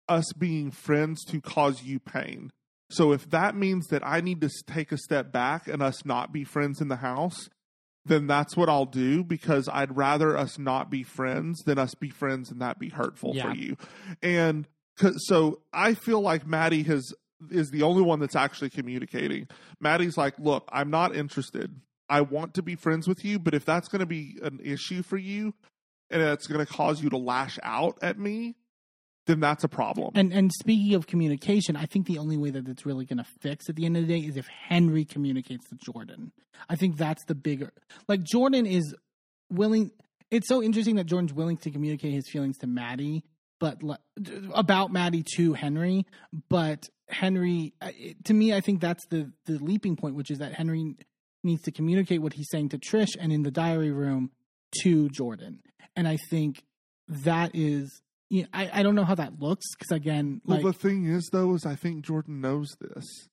us 0.08 0.32
being 0.32 0.70
friends 0.70 1.24
to 1.24 1.40
cause 1.40 1.82
you 1.82 1.98
pain. 1.98 2.50
So 2.90 3.12
if 3.12 3.28
that 3.30 3.56
means 3.56 3.86
that 3.88 4.06
I 4.06 4.20
need 4.20 4.40
to 4.42 4.50
take 4.66 4.92
a 4.92 4.98
step 4.98 5.32
back 5.32 5.66
and 5.66 5.82
us 5.82 6.04
not 6.04 6.32
be 6.32 6.44
friends 6.44 6.80
in 6.80 6.88
the 6.88 6.96
house, 6.96 7.48
then 8.06 8.26
that's 8.26 8.56
what 8.56 8.68
I'll 8.68 8.84
do 8.86 9.24
because 9.24 9.68
I'd 9.68 9.96
rather 9.96 10.36
us 10.36 10.58
not 10.58 10.90
be 10.90 11.02
friends 11.02 11.62
than 11.64 11.78
us 11.78 11.94
be 11.94 12.10
friends 12.10 12.50
and 12.50 12.60
that 12.60 12.78
be 12.78 12.90
hurtful 12.90 13.32
Yeah. 13.34 13.50
for 13.50 13.56
you. 13.56 13.76
And 14.22 14.68
'cause- 14.98 15.26
so 15.26 15.60
I 15.72 15.94
feel 15.94 16.20
like 16.20 16.46
Matty 16.46 16.82
has 16.84 17.12
is 17.50 17.70
the 17.70 17.82
only 17.82 18.02
one 18.02 18.20
that's 18.20 18.36
actually 18.36 18.70
communicating. 18.70 19.46
Matty's 19.80 20.16
like, 20.16 20.38
"Look, 20.38 20.66
I'm 20.72 20.88
not 20.90 21.14
interested. 21.14 21.80
I 22.08 22.20
want 22.22 22.54
to 22.54 22.62
be 22.62 22.74
friends 22.74 23.06
with 23.08 23.24
you, 23.24 23.38
but 23.38 23.54
if 23.54 23.64
that's 23.64 23.88
going 23.88 24.00
to 24.00 24.06
be 24.06 24.38
an 24.42 24.60
issue 24.62 25.02
for 25.02 25.16
you 25.18 25.52
and 26.10 26.22
it's 26.22 26.46
going 26.46 26.64
to 26.64 26.70
cause 26.72 27.02
you 27.02 27.10
to 27.10 27.16
lash 27.18 27.58
out 27.62 27.98
at 28.02 28.18
me, 28.18 28.56
then 29.26 29.40
that's 29.40 29.64
a 29.64 29.68
problem." 29.68 30.12
And 30.14 30.32
and 30.32 30.52
speaking 30.52 30.94
of 30.94 31.06
communication, 31.06 31.76
I 31.76 31.86
think 31.86 32.06
the 32.06 32.18
only 32.18 32.36
way 32.36 32.50
that 32.50 32.68
it's 32.68 32.86
really 32.86 33.04
going 33.04 33.18
to 33.18 33.26
fix 33.40 33.68
at 33.68 33.76
the 33.76 33.86
end 33.86 33.96
of 33.96 34.06
the 34.06 34.20
day 34.20 34.26
is 34.26 34.36
if 34.36 34.46
Henry 34.46 35.04
communicates 35.04 35.68
to 35.68 35.76
Jordan. 35.76 36.32
I 36.68 36.76
think 36.76 36.96
that's 36.96 37.24
the 37.24 37.34
bigger. 37.34 37.72
Like 38.08 38.22
Jordan 38.22 38.66
is 38.66 38.94
willing. 39.50 39.90
It's 40.30 40.48
so 40.48 40.62
interesting 40.62 40.96
that 40.96 41.04
Jordan's 41.04 41.32
willing 41.32 41.58
to 41.58 41.70
communicate 41.70 42.12
his 42.12 42.28
feelings 42.28 42.58
to 42.58 42.66
Matty, 42.66 43.24
but 43.60 43.78
about 44.52 44.92
Matty 44.92 45.24
to 45.36 45.52
Henry. 45.52 46.06
But 46.48 46.88
Henry, 47.08 47.74
uh, 47.80 47.90
to 48.24 48.34
me, 48.34 48.54
I 48.54 48.60
think 48.60 48.80
that's 48.80 49.06
the 49.06 49.30
the 49.46 49.58
leaping 49.58 49.96
point, 49.96 50.16
which 50.16 50.30
is 50.30 50.38
that 50.38 50.54
Henry 50.54 50.96
needs 51.42 51.62
to 51.62 51.70
communicate 51.70 52.22
what 52.22 52.32
he's 52.32 52.48
saying 52.50 52.70
to 52.70 52.78
Trish 52.78 53.16
and 53.18 53.32
in 53.32 53.42
the 53.42 53.50
diary 53.50 53.90
room 53.90 54.30
to 54.82 55.08
Jordan. 55.10 55.60
And 55.94 56.08
I 56.08 56.16
think 56.30 56.64
that 57.08 57.50
is 57.54 58.02
you 58.30 58.42
know, 58.42 58.48
I, 58.52 58.80
I 58.80 58.82
don't 58.82 58.94
know 58.94 59.04
how 59.04 59.14
that 59.14 59.40
looks 59.40 59.66
because 59.74 59.92
again, 59.94 60.40
Well, 60.44 60.62
like 60.62 60.66
the 60.66 60.78
thing 60.78 61.06
is, 61.06 61.28
though, 61.32 61.54
is 61.54 61.66
I 61.66 61.74
think 61.76 62.04
Jordan 62.04 62.40
knows 62.40 62.76
this. 62.80 63.28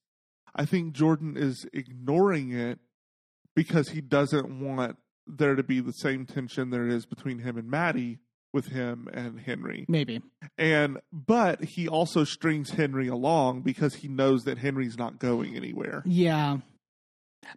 I 0.56 0.66
think 0.66 0.94
Jordan 0.94 1.38
is 1.38 1.66
ignoring 1.74 2.52
it 2.52 2.80
because 3.56 3.90
he 3.90 4.02
doesn't 4.02 4.60
want 4.60 4.98
there 5.28 5.56
to 5.56 5.64
be 5.64 5.80
the 5.80 5.92
same 5.94 6.26
tension 6.26 6.70
there 6.72 6.88
is 6.88 7.06
between 7.06 7.40
him 7.40 7.58
and 7.58 7.70
Matty 7.70 8.20
with 8.54 8.68
him 8.68 9.08
and 9.14 9.40
Henry. 9.40 9.86
maybe 9.88 10.22
And 10.58 11.00
but 11.14 11.64
he 11.64 11.88
also 11.88 12.26
strings 12.26 12.72
Henry 12.72 13.08
along 13.08 13.62
because 13.62 13.96
he 13.96 14.10
knows 14.10 14.44
that 14.44 14.58
Henry's 14.58 14.98
not 14.98 15.20
going 15.20 15.56
anywhere. 15.56 16.04
yeah. 16.06 16.58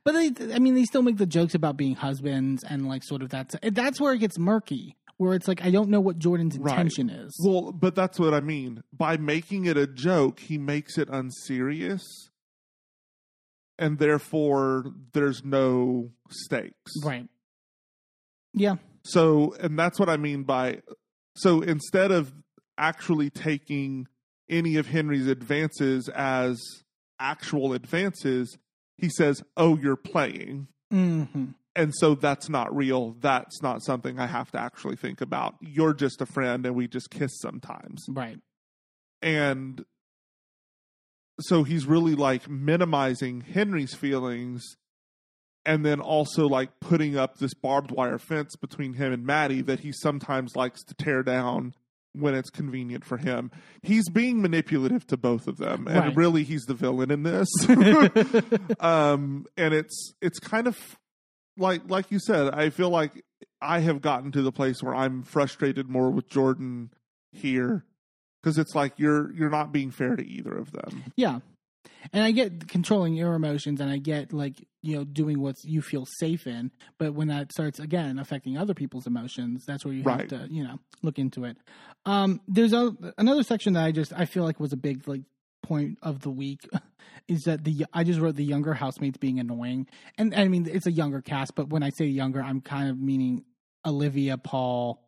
But 0.02 0.12
they, 0.12 0.54
I 0.54 0.60
mean, 0.60 0.74
they 0.74 0.84
still 0.84 1.02
make 1.02 1.18
the 1.18 1.26
jokes 1.26 1.54
about 1.54 1.76
being 1.76 1.94
husbands 1.94 2.64
and 2.64 2.88
like 2.88 3.04
sort 3.04 3.20
of 3.20 3.28
that's 3.28 3.54
that's 3.72 4.00
where 4.00 4.14
it 4.14 4.18
gets 4.18 4.38
murky. 4.38 4.96
Where 5.16 5.34
it's 5.34 5.46
like 5.48 5.64
I 5.64 5.70
don't 5.70 5.88
know 5.90 6.00
what 6.00 6.18
Jordan's 6.18 6.58
Right. 6.58 6.72
intention 6.72 7.08
is. 7.10 7.38
Well, 7.44 7.72
but 7.72 7.94
that's 7.94 8.18
what 8.18 8.34
I 8.34 8.40
mean. 8.40 8.82
By 8.92 9.16
making 9.16 9.64
it 9.66 9.76
a 9.76 9.86
joke, 9.86 10.40
he 10.40 10.58
makes 10.58 10.98
it 10.98 11.08
unserious. 11.10 12.02
And 13.78 13.98
therefore 13.98 14.86
there's 15.12 15.44
no 15.44 16.10
stakes. 16.30 16.92
right. 17.04 17.28
Yeah. 18.52 18.76
So, 19.04 19.54
and 19.60 19.78
that's 19.78 19.98
what 19.98 20.08
I 20.08 20.16
mean 20.16 20.44
by 20.44 20.82
so 21.36 21.60
instead 21.60 22.10
of 22.12 22.32
actually 22.78 23.30
taking 23.30 24.06
any 24.48 24.76
of 24.76 24.86
Henry's 24.86 25.26
advances 25.26 26.08
as 26.08 26.60
actual 27.18 27.72
advances. 27.72 28.56
He 28.96 29.08
says, 29.08 29.42
"Oh, 29.56 29.76
you're 29.76 29.96
playing." 29.96 30.68
hmm 30.90 31.24
and 31.76 31.92
so 31.94 32.14
that's 32.14 32.48
not 32.48 32.74
real. 32.74 33.16
That's 33.20 33.62
not 33.62 33.82
something 33.82 34.18
I 34.18 34.26
have 34.26 34.50
to 34.52 34.60
actually 34.60 34.96
think 34.96 35.20
about. 35.20 35.54
You're 35.60 35.94
just 35.94 36.20
a 36.20 36.26
friend, 36.26 36.64
and 36.66 36.74
we 36.74 36.88
just 36.88 37.10
kiss 37.10 37.38
sometimes. 37.40 38.04
Right. 38.08 38.38
And 39.22 39.84
so 41.40 41.64
he's 41.64 41.86
really 41.86 42.14
like 42.14 42.48
minimizing 42.48 43.40
Henry's 43.40 43.94
feelings, 43.94 44.62
and 45.66 45.84
then 45.84 46.00
also 46.00 46.46
like 46.46 46.78
putting 46.80 47.16
up 47.16 47.38
this 47.38 47.54
barbed 47.54 47.90
wire 47.90 48.18
fence 48.18 48.54
between 48.56 48.94
him 48.94 49.12
and 49.12 49.24
Matty 49.26 49.62
that 49.62 49.80
he 49.80 49.92
sometimes 49.92 50.54
likes 50.56 50.82
to 50.84 50.94
tear 50.94 51.22
down 51.22 51.74
when 52.12 52.34
it's 52.34 52.50
convenient 52.50 53.04
for 53.04 53.16
him. 53.16 53.50
He's 53.82 54.08
being 54.08 54.40
manipulative 54.40 55.04
to 55.08 55.16
both 55.16 55.48
of 55.48 55.56
them, 55.56 55.88
and 55.88 55.96
Right. 55.98 56.16
really 56.16 56.44
he's 56.44 56.62
the 56.66 56.74
villain 56.74 57.10
in 57.10 57.24
this. 57.24 57.48
um, 58.80 59.46
and 59.56 59.74
it's 59.74 60.12
it's 60.22 60.38
kind 60.38 60.68
of 60.68 60.98
like 61.56 61.82
like 61.88 62.10
you 62.10 62.18
said, 62.18 62.52
I 62.54 62.70
feel 62.70 62.90
like 62.90 63.24
I 63.60 63.80
have 63.80 64.00
gotten 64.02 64.32
to 64.32 64.42
the 64.42 64.52
place 64.52 64.82
where 64.82 64.94
I'm 64.94 65.22
frustrated 65.22 65.88
more 65.88 66.10
with 66.10 66.28
Jordan 66.28 66.90
here 67.32 67.84
because 68.42 68.58
it's 68.58 68.74
like 68.74 68.98
you're 68.98 69.32
you're 69.32 69.50
not 69.50 69.72
being 69.72 69.90
fair 69.90 70.16
to 70.16 70.26
either 70.26 70.52
of 70.56 70.72
them. 70.72 71.04
Yeah. 71.16 71.40
And 72.12 72.22
I 72.22 72.30
get 72.30 72.68
controlling 72.68 73.14
your 73.14 73.34
emotions 73.34 73.80
and 73.80 73.90
I 73.90 73.98
get 73.98 74.32
like, 74.32 74.54
you 74.82 74.96
know, 74.96 75.04
doing 75.04 75.40
what 75.40 75.56
you 75.64 75.82
feel 75.82 76.06
safe 76.18 76.46
in. 76.46 76.70
But 76.98 77.12
when 77.14 77.28
that 77.28 77.52
starts 77.52 77.78
again 77.78 78.18
affecting 78.18 78.56
other 78.56 78.74
people's 78.74 79.06
emotions, 79.06 79.64
that's 79.66 79.84
where 79.84 79.92
you 79.94 80.02
Right. 80.02 80.30
have 80.30 80.48
to, 80.48 80.52
you 80.52 80.64
know, 80.64 80.78
look 81.02 81.18
into 81.18 81.44
it. 81.44 81.56
Um, 82.06 82.40
there's 82.48 82.72
a, 82.72 82.94
another 83.18 83.42
section 83.42 83.74
that 83.74 83.84
I 83.84 83.92
just, 83.92 84.12
I 84.14 84.24
feel 84.24 84.44
like 84.44 84.60
was 84.60 84.72
a 84.72 84.78
big 84.78 85.06
like 85.08 85.22
point 85.62 85.98
of 86.02 86.20
the 86.20 86.30
week 86.30 86.60
is 87.28 87.42
that 87.44 87.64
the, 87.64 87.86
I 87.92 88.04
just 88.04 88.20
wrote 88.20 88.36
the 88.36 88.44
younger 88.44 88.74
housemates 88.74 89.18
being 89.18 89.38
annoying. 89.40 89.86
And 90.18 90.34
I 90.34 90.48
mean, 90.48 90.68
it's 90.70 90.86
a 90.86 90.92
younger 90.92 91.20
cast, 91.22 91.54
but 91.54 91.68
when 91.70 91.82
I 91.82 91.90
say 91.90 92.04
younger, 92.06 92.42
I'm 92.42 92.60
kind 92.60 92.90
of 92.90 92.98
meaning 93.00 93.44
Olivia, 93.86 94.36
Paul, 94.38 95.02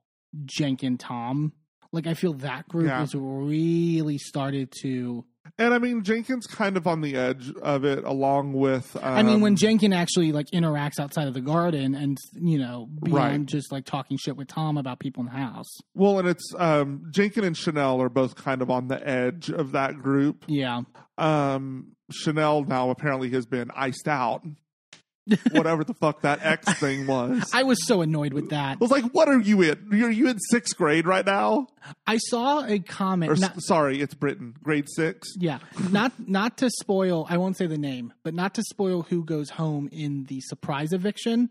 Jenkin, 0.44 0.98
Tom. 0.98 1.52
Like 1.92 2.06
I 2.06 2.14
feel 2.14 2.34
that 2.34 2.68
group 2.68 2.88
Yeah. 2.88 2.98
has 3.00 3.14
really 3.14 4.18
started 4.18 4.72
to 4.82 5.24
And 5.58 5.72
I 5.74 5.78
mean 5.78 6.02
Jenkins 6.02 6.46
kind 6.46 6.76
of 6.76 6.86
on 6.86 7.00
the 7.00 7.16
edge 7.16 7.50
of 7.62 7.84
it, 7.84 8.04
along 8.04 8.52
with. 8.52 8.96
Um, 8.96 9.02
I 9.04 9.22
mean, 9.22 9.40
when 9.40 9.56
Jenkins 9.56 9.94
actually 9.94 10.32
like 10.32 10.46
interacts 10.52 10.98
outside 11.00 11.28
of 11.28 11.34
the 11.34 11.40
garden 11.40 11.94
and 11.94 12.18
you 12.34 12.58
know 12.58 12.88
beyond 13.02 13.16
Right. 13.42 13.46
just 13.46 13.72
like 13.72 13.84
talking 13.84 14.16
shit 14.16 14.36
with 14.36 14.48
Tom 14.48 14.76
about 14.78 14.98
people 14.98 15.20
in 15.22 15.26
the 15.26 15.32
house. 15.38 15.78
well, 15.94 16.18
and 16.18 16.28
it's 16.28 16.52
um, 16.58 17.02
Jenkins 17.10 17.46
and 17.46 17.56
Chanelle 17.56 18.00
are 18.00 18.08
both 18.08 18.34
kind 18.36 18.62
of 18.62 18.70
on 18.70 18.88
the 18.88 19.06
edge 19.08 19.50
of 19.50 19.72
that 19.72 19.94
group. 19.98 20.44
Yeah, 20.48 20.82
Um, 21.18 21.92
Chanelle 22.12 22.66
now 22.68 22.90
apparently 22.90 23.30
has 23.30 23.46
been 23.46 23.70
iced 23.74 24.06
out. 24.08 24.42
Whatever 25.52 25.82
the 25.84 25.94
fuck 25.94 26.22
that 26.22 26.40
X 26.42 26.72
thing 26.78 27.06
was. 27.06 27.50
I 27.52 27.64
was 27.64 27.84
so 27.86 28.00
annoyed 28.00 28.32
with 28.32 28.50
that. 28.50 28.72
I 28.74 28.76
was 28.78 28.90
like, 28.90 29.04
"What 29.12 29.28
are 29.28 29.40
you 29.40 29.62
in? 29.62 29.88
Are 29.92 30.10
you 30.10 30.28
in 30.28 30.38
sixth 30.50 30.76
grade 30.76 31.06
right 31.06 31.26
now?" 31.26 31.66
I 32.06 32.18
saw 32.18 32.64
a 32.64 32.78
comment. 32.78 33.32
Or 33.32 33.36
not- 33.36 33.60
sorry, 33.62 34.00
it's 34.00 34.14
Britain, 34.14 34.54
grade 34.62 34.86
six. 34.94 35.28
yeah, 35.38 35.58
not 35.90 36.12
not 36.28 36.58
to 36.58 36.70
spoil. 36.70 37.26
I 37.28 37.38
won't 37.38 37.56
say 37.56 37.66
the 37.66 37.78
name, 37.78 38.12
but 38.22 38.34
not 38.34 38.54
to 38.54 38.62
spoil 38.62 39.02
who 39.02 39.24
goes 39.24 39.50
home 39.50 39.88
in 39.90 40.24
the 40.24 40.40
surprise 40.42 40.92
eviction. 40.92 41.50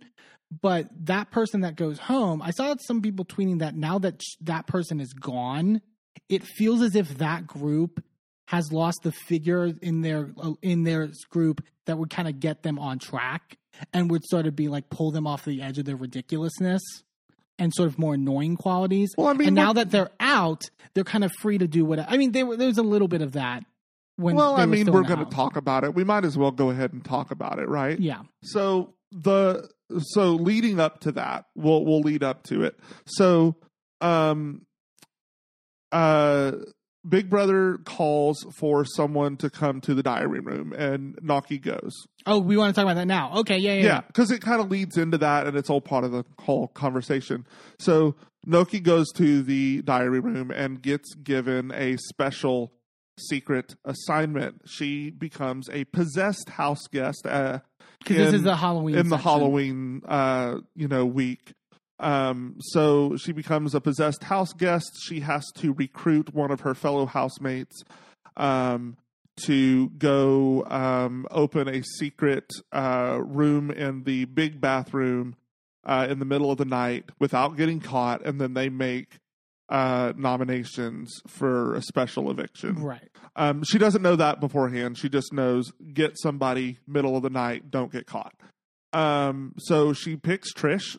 But 0.61 0.87
that 1.05 1.31
person 1.31 1.61
that 1.61 1.75
goes 1.75 1.97
home, 1.99 2.41
I 2.41 2.51
saw 2.51 2.75
some 2.79 3.01
people 3.01 3.25
tweeting 3.25 3.59
that 3.59 3.75
now 3.75 3.99
that 3.99 4.21
sh- 4.21 4.35
that 4.41 4.67
person 4.67 5.01
is 5.01 5.11
gone, 5.11 5.81
it 6.29 6.43
feels 6.43 6.81
as 6.81 6.95
if 6.95 7.17
that 7.17 7.45
group 7.47 8.01
has 8.47 8.71
lost 8.71 8.99
the 9.03 9.11
figure 9.11 9.73
in 9.81 10.01
their 10.01 10.31
uh, 10.37 10.53
in 10.61 10.83
their 10.83 11.09
group 11.31 11.63
that 11.87 11.97
would 11.97 12.09
kind 12.11 12.27
of 12.27 12.39
get 12.39 12.61
them 12.63 12.77
on 12.79 12.99
track 12.99 13.57
and 13.93 14.09
would 14.11 14.23
sort 14.25 14.47
of 14.47 14.55
be 14.55 14.67
like 14.67 14.89
pull 14.89 15.11
them 15.11 15.27
off 15.27 15.45
the 15.45 15.61
edge 15.61 15.77
of 15.77 15.85
their 15.85 15.95
ridiculousness 15.95 16.81
and 17.57 17.73
sort 17.73 17.87
of 17.87 17.97
more 17.97 18.15
annoying 18.15 18.57
qualities. 18.57 19.13
Well, 19.17 19.27
I 19.27 19.33
mean, 19.33 19.49
and 19.49 19.55
now 19.55 19.73
that 19.73 19.91
they're 19.91 20.11
out, 20.19 20.69
they're 20.93 21.03
kind 21.03 21.23
of 21.23 21.31
free 21.39 21.57
to 21.57 21.67
do 21.67 21.85
what 21.85 21.99
I 21.99 22.17
mean. 22.17 22.31
There, 22.31 22.55
there 22.57 22.67
was 22.67 22.77
a 22.77 22.83
little 22.83 23.07
bit 23.07 23.21
of 23.21 23.33
that. 23.33 23.63
When 24.17 24.35
well, 24.35 24.55
I 24.55 24.65
mean, 24.65 24.91
we're 24.91 25.03
going 25.03 25.25
to 25.25 25.25
talk 25.25 25.57
about 25.57 25.83
it. 25.83 25.93
We 25.93 26.05
might 26.05 26.23
as 26.23 26.37
well 26.37 26.51
go 26.51 26.69
ahead 26.69 26.93
and 26.93 27.03
talk 27.03 27.31
about 27.31 27.59
it, 27.59 27.67
right? 27.67 27.99
Yeah, 27.99 28.21
So 28.43 28.93
the 29.11 29.69
so 29.99 30.31
leading 30.31 30.79
up 30.79 31.01
to 31.01 31.11
that, 31.13 31.45
we'll 31.55 31.83
we'll 31.85 32.01
lead 32.01 32.23
up 32.23 32.43
to 32.43 32.63
it. 32.63 32.79
So, 33.05 33.55
um, 34.01 34.65
uh, 35.91 36.53
Big 37.07 37.29
Brother 37.29 37.77
calls 37.85 38.45
for 38.57 38.83
someone 38.85 39.37
to 39.37 39.49
come 39.49 39.79
to 39.81 39.93
the 39.93 40.01
diary 40.03 40.39
room, 40.39 40.73
and 40.73 41.15
Noky 41.17 41.61
goes. 41.61 41.93
Oh, 42.25 42.39
we 42.39 42.57
want 42.57 42.73
to 42.73 42.79
talk 42.79 42.85
about 42.89 42.95
that 42.95 43.05
now. 43.07 43.31
Okay, 43.39 43.57
yeah, 43.57 43.73
yeah. 43.75 43.83
Yeah, 43.83 44.01
because 44.07 44.31
it 44.31 44.41
kind 44.41 44.59
of 44.59 44.71
leads 44.71 44.97
into 44.97 45.17
that, 45.19 45.45
and 45.47 45.55
it's 45.55 45.69
all 45.69 45.81
part 45.81 46.03
of 46.03 46.11
the 46.11 46.23
whole 46.39 46.67
conversation. 46.69 47.45
So 47.79 48.15
Noky 48.47 48.81
goes 48.81 49.11
to 49.13 49.43
the 49.43 49.81
diary 49.83 50.19
room 50.19 50.49
and 50.51 50.81
gets 50.81 51.13
given 51.15 51.71
a 51.73 51.97
special 51.97 52.71
secret 53.19 53.75
assignment. 53.85 54.61
She 54.65 55.09
becomes 55.09 55.69
a 55.69 55.83
possessed 55.85 56.49
house 56.49 56.87
guest. 56.91 57.25
Uh, 57.25 57.59
Because 57.99 58.17
this 58.17 58.29
in- 58.29 58.35
is 58.35 58.43
the 58.43 58.55
Halloween 58.55 58.95
in 58.97 59.09
the. 59.09 59.17
Halloween, 59.17 60.01
uh, 60.07 60.55
you 60.75 60.87
know, 60.87 61.05
week. 61.05 61.53
Um, 61.99 62.55
so 62.59 63.15
she 63.15 63.31
becomes 63.31 63.73
a 63.73 63.81
possessed 63.81 64.25
house 64.25 64.53
guest. 64.53 64.91
She 65.01 65.21
has 65.21 65.45
to 65.57 65.73
recruit 65.73 66.33
one 66.33 66.51
of 66.51 66.61
her 66.61 66.73
fellow 66.73 67.05
housemates 67.05 67.83
um, 68.35 68.97
to 69.45 69.89
go 69.89 70.65
um, 70.65 71.25
open 71.31 71.67
a 71.67 71.81
secret 71.83 72.45
uh, 72.71 73.19
room 73.23 73.71
in 73.71 74.03
the 74.03 74.25
big 74.25 74.59
bathroom 74.59 75.35
uh, 75.85 76.07
in 76.09 76.19
the 76.19 76.25
middle 76.25 76.51
of 76.51 76.57
the 76.57 76.65
night 76.65 77.11
without 77.19 77.57
getting 77.57 77.79
caught, 77.79 78.25
and 78.25 78.41
then 78.41 78.53
they 78.53 78.69
make 78.69 79.19
uh, 79.69 80.13
nominations 80.15 81.21
for 81.27 81.75
a 81.75 81.81
special 81.81 82.29
eviction. 82.29 82.83
Right. 82.83 83.09
Um, 83.35 83.63
she 83.63 83.77
doesn't 83.77 84.01
know 84.01 84.15
that 84.15 84.39
beforehand. 84.39 84.97
She 84.97 85.09
just 85.09 85.33
knows 85.33 85.71
get 85.93 86.13
somebody 86.17 86.79
middle 86.87 87.15
of 87.15 87.23
the 87.23 87.29
night, 87.29 87.71
don't 87.71 87.91
get 87.91 88.05
caught. 88.05 88.33
Um, 88.93 89.53
so 89.57 89.93
she 89.93 90.15
picks 90.15 90.53
Trish. 90.53 90.97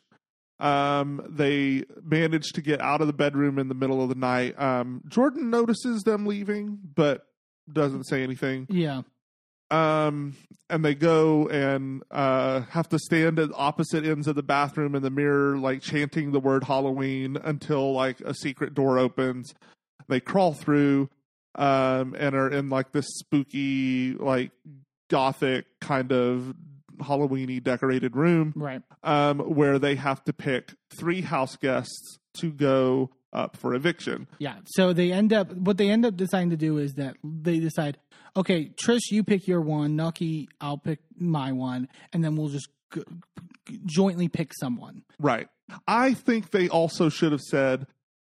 Um, 0.58 1.22
they 1.28 1.84
manage 2.02 2.52
to 2.52 2.62
get 2.62 2.80
out 2.80 3.00
of 3.00 3.06
the 3.06 3.12
bedroom 3.12 3.58
in 3.58 3.68
the 3.68 3.74
middle 3.74 4.02
of 4.02 4.08
the 4.08 4.14
night. 4.14 4.58
Um, 4.58 5.02
Jordan 5.08 5.50
notices 5.50 6.02
them 6.02 6.26
leaving, 6.26 6.78
but 6.94 7.26
doesn't 7.70 8.04
say 8.04 8.22
anything. 8.22 8.66
Yeah. 8.70 9.02
Um, 9.70 10.36
and 10.70 10.84
they 10.84 10.94
go 10.94 11.48
and 11.48 12.02
uh, 12.10 12.60
have 12.70 12.88
to 12.90 12.98
stand 12.98 13.38
at 13.38 13.50
opposite 13.54 14.04
ends 14.04 14.28
of 14.28 14.36
the 14.36 14.42
bathroom 14.42 14.94
in 14.94 15.02
the 15.02 15.10
mirror, 15.10 15.58
like 15.58 15.82
chanting 15.82 16.32
the 16.32 16.40
word 16.40 16.64
Halloween 16.64 17.36
until 17.42 17.92
like 17.92 18.20
a 18.20 18.32
secret 18.32 18.74
door 18.74 18.98
opens. 18.98 19.52
They 20.08 20.20
crawl 20.20 20.54
through 20.54 21.10
um, 21.56 22.14
and 22.18 22.34
are 22.36 22.50
in 22.50 22.68
like 22.68 22.92
this 22.92 23.06
spooky, 23.08 24.14
like 24.14 24.52
gothic 25.08 25.66
kind 25.80 26.12
of 26.12 26.54
Halloweeny 26.98 27.62
decorated 27.62 28.16
room 28.16 28.52
Right. 28.56 28.82
um, 29.02 29.38
where 29.40 29.78
they 29.78 29.94
have 29.96 30.22
to 30.24 30.32
pick 30.32 30.74
three 30.98 31.20
house 31.22 31.56
guests 31.56 32.18
to 32.34 32.50
go 32.50 33.10
up 33.32 33.56
for 33.56 33.74
eviction. 33.74 34.28
Yeah. 34.38 34.56
So 34.66 34.92
they 34.92 35.12
end 35.12 35.32
up 35.32 35.52
what 35.52 35.76
they 35.76 35.90
end 35.90 36.06
up 36.06 36.16
deciding 36.16 36.50
to 36.50 36.56
do 36.56 36.78
is 36.78 36.94
that 36.94 37.16
they 37.22 37.58
decide, 37.58 37.98
okay, 38.36 38.70
Trish, 38.82 39.10
you 39.10 39.22
pick 39.24 39.46
your 39.46 39.60
one, 39.60 39.96
Noky, 39.96 40.46
I'll 40.60 40.78
pick 40.78 41.00
my 41.18 41.52
one, 41.52 41.88
and 42.12 42.24
then 42.24 42.36
we'll 42.36 42.48
just 42.48 42.68
g- 42.94 43.02
g- 43.68 43.80
jointly 43.84 44.28
pick 44.28 44.52
someone. 44.54 45.02
Right. 45.18 45.48
I 45.86 46.14
think 46.14 46.50
they 46.50 46.68
also 46.68 47.08
should 47.08 47.32
have 47.32 47.40
said 47.42 47.86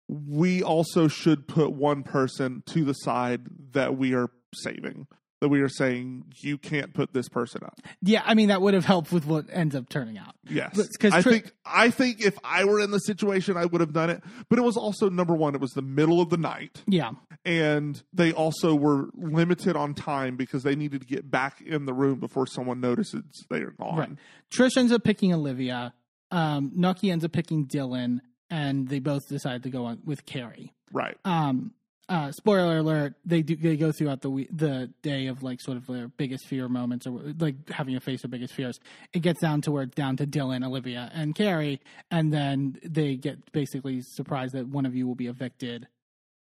we 0.08 0.62
also 0.62 1.08
should 1.08 1.48
put 1.48 1.72
one 1.72 2.02
person 2.02 2.62
to 2.66 2.84
the 2.84 2.92
side 2.92 3.46
that 3.72 3.96
we 3.96 4.14
are 4.14 4.30
saving. 4.54 5.06
That 5.44 5.50
we 5.50 5.60
are 5.60 5.68
saying 5.68 6.24
you 6.38 6.56
can't 6.56 6.94
put 6.94 7.12
this 7.12 7.28
person 7.28 7.60
up. 7.64 7.78
Yeah, 8.00 8.22
I 8.24 8.32
mean 8.32 8.48
that 8.48 8.62
would 8.62 8.72
have 8.72 8.86
helped 8.86 9.12
with 9.12 9.26
what 9.26 9.44
ends 9.52 9.74
up 9.76 9.90
turning 9.90 10.16
out. 10.16 10.34
Yes, 10.48 10.74
'cause 10.96 11.12
I 11.12 11.20
Tri- 11.20 11.32
think 11.32 11.52
I 11.66 11.90
think 11.90 12.24
if 12.24 12.38
I 12.42 12.64
were 12.64 12.80
in 12.80 12.90
the 12.92 12.98
situation, 13.00 13.58
I 13.58 13.66
would 13.66 13.82
have 13.82 13.92
done 13.92 14.08
it. 14.08 14.22
But 14.48 14.58
it 14.58 14.62
was 14.62 14.78
also 14.78 15.10
number 15.10 15.34
one. 15.34 15.54
It 15.54 15.60
was 15.60 15.72
the 15.72 15.82
middle 15.82 16.22
of 16.22 16.30
the 16.30 16.38
night, 16.38 16.82
Yeah. 16.86 17.10
and 17.44 18.02
they 18.14 18.32
also 18.32 18.74
were 18.74 19.10
limited 19.14 19.76
on 19.76 19.92
time 19.92 20.36
because 20.36 20.62
they 20.62 20.74
needed 20.74 21.02
to 21.02 21.06
get 21.06 21.30
back 21.30 21.60
in 21.60 21.84
the 21.84 21.92
room 21.92 22.20
before 22.20 22.46
someone 22.46 22.80
notices 22.80 23.22
they 23.50 23.60
are 23.60 23.72
gone. 23.72 23.98
Right. 23.98 24.10
Trish 24.50 24.78
ends 24.78 24.92
up 24.92 25.04
picking 25.04 25.34
Olivia. 25.34 25.92
Um, 26.30 26.70
Noky 26.70 27.12
ends 27.12 27.22
up 27.24 27.32
picking 27.32 27.66
Dylan, 27.66 28.20
and 28.48 28.88
they 28.88 28.98
both 28.98 29.28
decide 29.28 29.62
to 29.64 29.68
go 29.70 29.84
on 29.84 30.00
with 30.06 30.24
Kerry. 30.24 30.72
Right. 30.90 31.18
um 31.26 31.72
uh 32.08 32.30
spoiler 32.32 32.78
alert 32.78 33.14
they 33.24 33.42
do 33.42 33.56
they 33.56 33.76
go 33.76 33.92
throughout 33.92 34.20
the 34.20 34.30
week, 34.30 34.48
the 34.52 34.90
day 35.02 35.26
of 35.26 35.42
like 35.42 35.60
sort 35.60 35.76
of 35.76 35.86
their 35.86 36.08
biggest 36.08 36.46
fear 36.46 36.68
moments 36.68 37.06
or 37.06 37.20
like 37.38 37.68
having 37.70 37.94
to 37.94 38.00
face 38.00 38.22
their 38.22 38.28
biggest 38.28 38.54
fears 38.54 38.78
it 39.12 39.20
gets 39.20 39.40
down 39.40 39.60
to 39.60 39.70
where 39.70 39.84
it's 39.84 39.94
down 39.94 40.16
to 40.16 40.26
dylan 40.26 40.64
olivia 40.64 41.10
and 41.14 41.34
Kerry 41.34 41.80
and 42.10 42.32
then 42.32 42.78
they 42.84 43.16
get 43.16 43.52
basically 43.52 44.00
surprised 44.02 44.54
that 44.54 44.68
one 44.68 44.86
of 44.86 44.94
you 44.94 45.06
will 45.06 45.14
be 45.14 45.26
evicted 45.26 45.88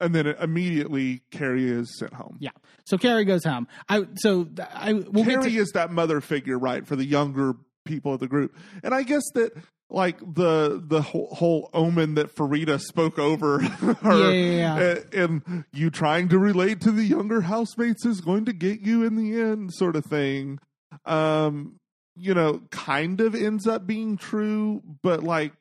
and 0.00 0.14
then 0.14 0.26
immediately 0.26 1.20
Kerry 1.30 1.70
is 1.70 1.98
sent 1.98 2.14
home. 2.14 2.38
Yeah. 2.40 2.50
So 2.86 2.96
Kerry 2.96 3.26
goes 3.26 3.44
home. 3.44 3.68
I 3.88 4.06
so 4.16 4.48
I 4.74 4.94
we'll 4.94 5.24
get 5.24 5.40
Kerry 5.40 5.50
to, 5.52 5.56
is 5.58 5.72
that 5.72 5.92
mother 5.92 6.20
figure, 6.22 6.58
right, 6.58 6.86
for 6.86 6.96
the 6.96 7.04
younger 7.04 7.54
people 7.84 8.14
of 8.14 8.20
the 8.20 8.28
group. 8.28 8.54
And 8.82 8.94
I 8.94 9.02
guess 9.02 9.22
that 9.34 9.52
like 9.88 10.18
the 10.20 10.80
the 10.86 11.02
whole, 11.02 11.34
whole 11.34 11.70
omen 11.74 12.14
that 12.14 12.34
Farida 12.34 12.80
spoke 12.80 13.18
over 13.18 13.58
her 13.62 14.30
Yeah, 14.30 14.30
yeah, 14.30 14.78
yeah. 14.78 14.94
a- 15.14 15.24
and 15.24 15.64
you 15.72 15.90
trying 15.90 16.28
to 16.28 16.38
relate 16.38 16.80
to 16.82 16.90
the 16.92 17.02
younger 17.04 17.40
housemates 17.42 18.04
is 18.06 18.20
going 18.20 18.44
to 18.44 18.52
get 18.52 18.80
you 18.80 19.04
in 19.04 19.16
the 19.16 19.40
end 19.40 19.72
sort 19.74 19.96
of 19.96 20.04
thing. 20.04 20.58
Um 21.04 21.76
you 22.16 22.34
know, 22.34 22.60
kind 22.70 23.20
of 23.20 23.34
ends 23.34 23.66
up 23.66 23.86
being 23.86 24.16
true, 24.18 24.82
but 25.02 25.22
like 25.22 25.52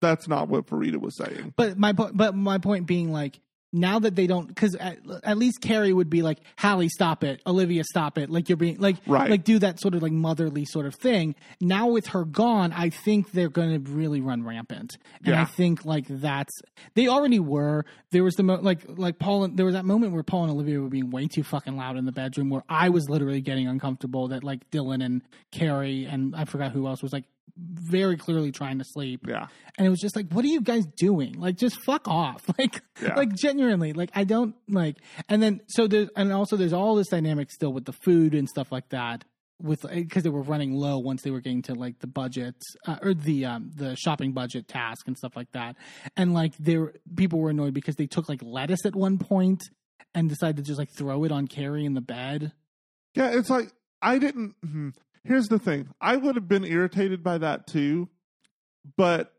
that's 0.00 0.26
not 0.26 0.48
what 0.48 0.66
Farida 0.66 0.96
was 0.96 1.14
saying. 1.16 1.52
But 1.56 1.76
my 1.78 1.92
point, 1.92 2.16
but 2.16 2.34
my 2.34 2.56
point 2.58 2.86
being 2.86 3.12
like 3.12 3.38
now 3.72 3.98
that 4.00 4.16
they 4.16 4.26
don't, 4.26 4.48
because 4.48 4.74
at, 4.74 4.98
at 5.22 5.38
least 5.38 5.60
Kerry 5.60 5.92
would 5.92 6.10
be 6.10 6.22
like, 6.22 6.38
Hallie, 6.58 6.88
stop 6.88 7.22
it, 7.24 7.40
Olivia, 7.46 7.84
stop 7.84 8.18
it, 8.18 8.28
like 8.30 8.48
you're 8.48 8.56
being 8.56 8.78
like, 8.78 8.96
Right. 9.06 9.30
like 9.30 9.44
do 9.44 9.58
that 9.60 9.80
sort 9.80 9.94
of 9.94 10.02
like 10.02 10.12
motherly 10.12 10.64
sort 10.64 10.86
of 10.86 10.94
thing. 10.96 11.34
Now 11.60 11.88
with 11.88 12.08
her 12.08 12.24
gone, 12.24 12.72
I 12.72 12.90
think 12.90 13.32
they're 13.32 13.48
going 13.48 13.84
to 13.84 13.90
really 13.92 14.20
run 14.20 14.42
rampant, 14.44 14.96
and 15.24 15.34
I 15.36 15.44
think 15.44 15.84
like 15.84 16.06
that's 16.08 16.52
they 16.94 17.08
already 17.08 17.38
were. 17.40 17.84
There 18.10 18.24
was 18.24 18.34
the 18.34 18.42
mo- 18.42 18.58
like 18.60 18.80
like 18.88 19.18
Paul. 19.18 19.44
and- 19.44 19.56
There 19.56 19.66
was 19.66 19.74
that 19.74 19.84
moment 19.84 20.12
where 20.12 20.22
Paul 20.24 20.44
and 20.44 20.52
Olivia 20.52 20.80
were 20.80 20.88
being 20.88 21.10
way 21.10 21.28
too 21.28 21.42
fucking 21.44 21.76
loud 21.76 21.96
in 21.96 22.06
the 22.06 22.12
bedroom, 22.12 22.50
where 22.50 22.64
I 22.68 22.88
was 22.88 23.08
literally 23.08 23.40
getting 23.40 23.68
uncomfortable. 23.68 24.28
That 24.28 24.42
like 24.42 24.68
Dylan 24.70 25.04
and 25.04 25.22
Kerry 25.52 26.06
and 26.06 26.34
I 26.34 26.44
forgot 26.44 26.72
who 26.72 26.86
else 26.88 27.02
was 27.02 27.12
like 27.12 27.24
very 27.56 28.16
clearly 28.16 28.52
trying 28.52 28.78
to 28.78 28.84
sleep 28.84 29.20
Yeah. 29.26 29.46
and 29.78 29.86
it 29.86 29.90
was 29.90 30.00
just 30.00 30.14
like 30.16 30.30
what 30.32 30.44
are 30.44 30.48
you 30.48 30.60
guys 30.60 30.84
doing 30.96 31.34
like 31.40 31.56
just 31.56 31.80
fuck 31.82 32.08
off 32.08 32.44
like 32.58 32.80
Yeah. 33.02 33.14
like 33.16 33.34
genuinely 33.34 33.92
like 33.92 34.10
i 34.14 34.24
don't 34.24 34.54
like 34.68 34.96
and 35.28 35.42
then 35.42 35.60
so 35.68 35.86
there's 35.86 36.08
and 36.16 36.32
also 36.32 36.56
there's 36.56 36.72
all 36.72 36.94
this 36.94 37.08
dynamic 37.08 37.50
still 37.50 37.72
with 37.72 37.84
the 37.84 37.92
food 37.92 38.34
and 38.34 38.48
stuff 38.48 38.70
like 38.72 38.88
that 38.90 39.24
with 39.62 39.82
because 39.92 40.22
they 40.22 40.30
were 40.30 40.40
running 40.42 40.72
low 40.72 40.98
once 40.98 41.20
they 41.22 41.30
were 41.30 41.40
getting 41.40 41.60
to 41.62 41.74
like 41.74 41.98
the 41.98 42.06
budget 42.06 42.54
uh, 42.86 42.96
or 43.02 43.12
the 43.14 43.44
um 43.44 43.70
the 43.74 43.94
shopping 43.96 44.32
budget 44.32 44.66
task 44.68 45.06
and 45.06 45.18
stuff 45.18 45.36
like 45.36 45.50
that 45.52 45.76
and 46.16 46.32
like 46.32 46.54
there 46.58 46.94
people 47.16 47.38
were 47.40 47.50
annoyed 47.50 47.74
because 47.74 47.96
they 47.96 48.06
took 48.06 48.28
like 48.28 48.40
lettuce 48.42 48.86
at 48.86 48.94
one 48.96 49.18
point 49.18 49.62
and 50.14 50.28
decided 50.28 50.56
to 50.56 50.62
just 50.62 50.78
like 50.78 50.90
throw 50.90 51.24
it 51.24 51.30
on 51.32 51.46
Kerry 51.46 51.84
in 51.84 51.94
the 51.94 52.00
bed 52.00 52.52
Yeah, 53.14 53.30
it's 53.38 53.50
like 53.50 53.70
I 54.02 54.18
didn't. 54.18 54.54
Here's 55.24 55.48
the 55.48 55.58
thing: 55.58 55.88
I 56.00 56.16
would 56.16 56.36
have 56.36 56.48
been 56.48 56.64
irritated 56.64 57.22
by 57.22 57.38
that 57.38 57.66
too, 57.66 58.08
but 58.96 59.32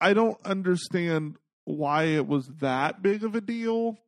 I 0.00 0.14
don't 0.14 0.38
understand 0.44 1.36
why 1.64 2.04
it 2.04 2.26
was 2.26 2.46
that 2.60 3.02
big 3.02 3.24
of 3.24 3.34
a 3.34 3.40
deal. 3.40 3.98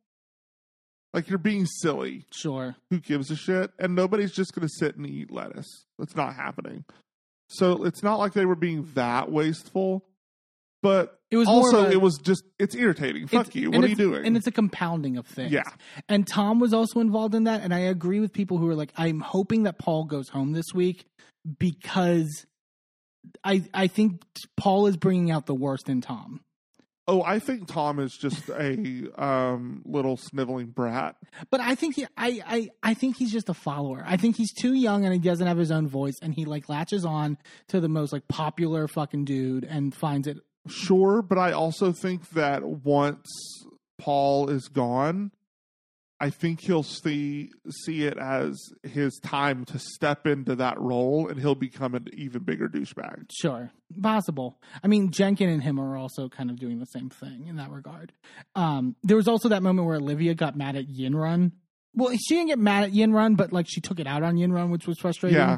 Like 1.13 1.29
you're 1.29 1.37
being 1.37 1.67
silly. 1.67 2.25
sure 2.31 2.75
Who 2.89 2.99
gives 2.99 3.29
a 3.29 3.35
shit? 3.35 3.71
And 3.77 3.95
nobody's 3.95 4.31
just 4.31 4.55
going 4.55 4.67
to 4.67 4.73
sit 4.79 4.95
and 4.95 5.05
eat 5.05 5.31
lettuce. 5.31 5.85
That's 5.99 6.15
not 6.15 6.33
happening. 6.33 6.85
So 7.47 7.83
it's 7.83 8.01
not 8.01 8.17
like 8.17 8.33
they 8.33 8.47
were 8.47 8.55
being 8.55 8.89
that 8.95 9.31
wasteful, 9.31 10.05
but 10.83 11.17
It 11.31 11.37
was 11.37 11.47
also 11.47 11.85
a- 11.87 11.89
it 11.91 11.99
was 11.99 12.19
just 12.19 12.43
it's 12.59 12.75
irritating. 12.75 13.25
Fuck 13.25 13.47
It's- 13.47 13.55
you. 13.55 13.71
What 13.71 13.83
are 13.83 13.87
you 13.87 13.95
doing? 13.95 14.23
And 14.23 14.37
it's 14.37 14.45
a 14.45 14.51
compounding 14.51 15.17
of 15.17 15.25
things. 15.25 15.51
Yeah. 15.51 15.63
And 16.07 16.27
Tom 16.27 16.59
was 16.59 16.73
also 16.75 16.99
involved 16.99 17.33
in 17.33 17.45
that. 17.45 17.61
And 17.61 17.73
I 17.73 17.79
agree 17.79 18.19
with 18.19 18.31
people 18.33 18.59
who 18.59 18.69
are 18.69 18.75
like, 18.75 18.93
I'm 18.97 19.19
hoping 19.21 19.63
that 19.63 19.79
Paul 19.79 20.03
goes 20.05 20.29
home 20.29 20.51
this 20.51 20.67
week 20.75 21.05
because 21.59 22.45
I 23.43 23.63
I 23.73 23.87
think 23.87 24.21
Paul 24.57 24.85
is 24.87 24.97
bringing 24.97 25.31
out 25.31 25.45
the 25.47 25.55
worst 25.55 25.89
in 25.89 26.01
Tom. 26.01 26.41
oh, 27.05 27.21
I 27.21 27.39
think 27.39 27.67
Tom 27.67 27.99
is 27.99 28.13
just 28.17 28.47
a 28.49 29.11
um, 29.21 29.81
little 29.85 30.15
sniveling 30.15 30.67
brat. 30.67 31.17
But 31.51 31.59
I 31.59 31.75
think 31.75 31.95
he, 31.97 32.05
I, 32.15 32.41
I 32.47 32.69
I 32.81 32.93
think 32.93 33.17
he's 33.17 33.31
just 33.31 33.49
a 33.49 33.53
follower. 33.53 34.03
I 34.07 34.15
think 34.17 34.37
he's 34.37 34.53
too 34.53 34.73
young 34.73 35.03
and 35.03 35.13
he 35.13 35.19
doesn't 35.19 35.45
have 35.47 35.57
his 35.57 35.71
own 35.71 35.87
voice 35.87 36.15
and 36.21 36.33
he 36.33 36.45
like 36.45 36.69
latches 36.69 37.03
on 37.05 37.37
to 37.69 37.79
the 37.81 37.89
most 37.89 38.13
like 38.13 38.27
popular 38.29 38.87
fucking 38.87 39.25
dude 39.25 39.65
and 39.65 39.93
finds 39.93 40.27
it 40.27 40.37
Sure, 40.67 41.21
but 41.21 41.37
I 41.37 41.51
also 41.51 41.91
think 41.91 42.29
that 42.31 42.63
once 42.63 43.27
Paul 43.97 44.49
is 44.49 44.67
gone, 44.67 45.31
I 46.19 46.29
think 46.29 46.61
he'll 46.61 46.83
see 46.83 47.51
see 47.69 48.03
it 48.05 48.17
as 48.17 48.57
his 48.83 49.19
time 49.21 49.65
to 49.65 49.77
step 49.77 50.25
into 50.25 50.55
that 50.55 50.79
role, 50.79 51.27
and 51.27 51.37
he'll 51.37 51.53
become 51.53 51.95
an 51.95 52.07
even 52.13 52.43
bigger 52.43 52.69
douchebag. 52.69 53.25
Sure, 53.29 53.71
possible. 54.01 54.57
I 54.81 54.87
mean, 54.87 55.11
Jenkin 55.11 55.49
and 55.49 55.61
him 55.61 55.79
are 55.81 55.97
also 55.97 56.29
kind 56.29 56.49
of 56.49 56.57
doing 56.57 56.79
the 56.79 56.85
same 56.85 57.09
thing 57.09 57.47
in 57.47 57.57
that 57.57 57.71
regard. 57.71 58.13
Um, 58.55 58.95
there 59.03 59.17
was 59.17 59.27
also 59.27 59.49
that 59.49 59.63
moment 59.63 59.85
where 59.85 59.97
Olivia 59.97 60.33
got 60.33 60.55
mad 60.55 60.77
at 60.77 60.87
Yinrun. 60.87 61.51
Well, 61.93 62.15
she 62.15 62.35
didn't 62.35 62.47
get 62.47 62.59
mad 62.59 62.85
at 62.85 62.91
Yinrun, 62.91 63.35
but 63.35 63.51
like 63.51 63.65
she 63.67 63.81
took 63.81 63.99
it 63.99 64.07
out 64.07 64.23
on 64.23 64.35
Yinrun, 64.35 64.69
which 64.69 64.87
was 64.87 64.97
frustrating. 64.99 65.37
Yeah. 65.37 65.57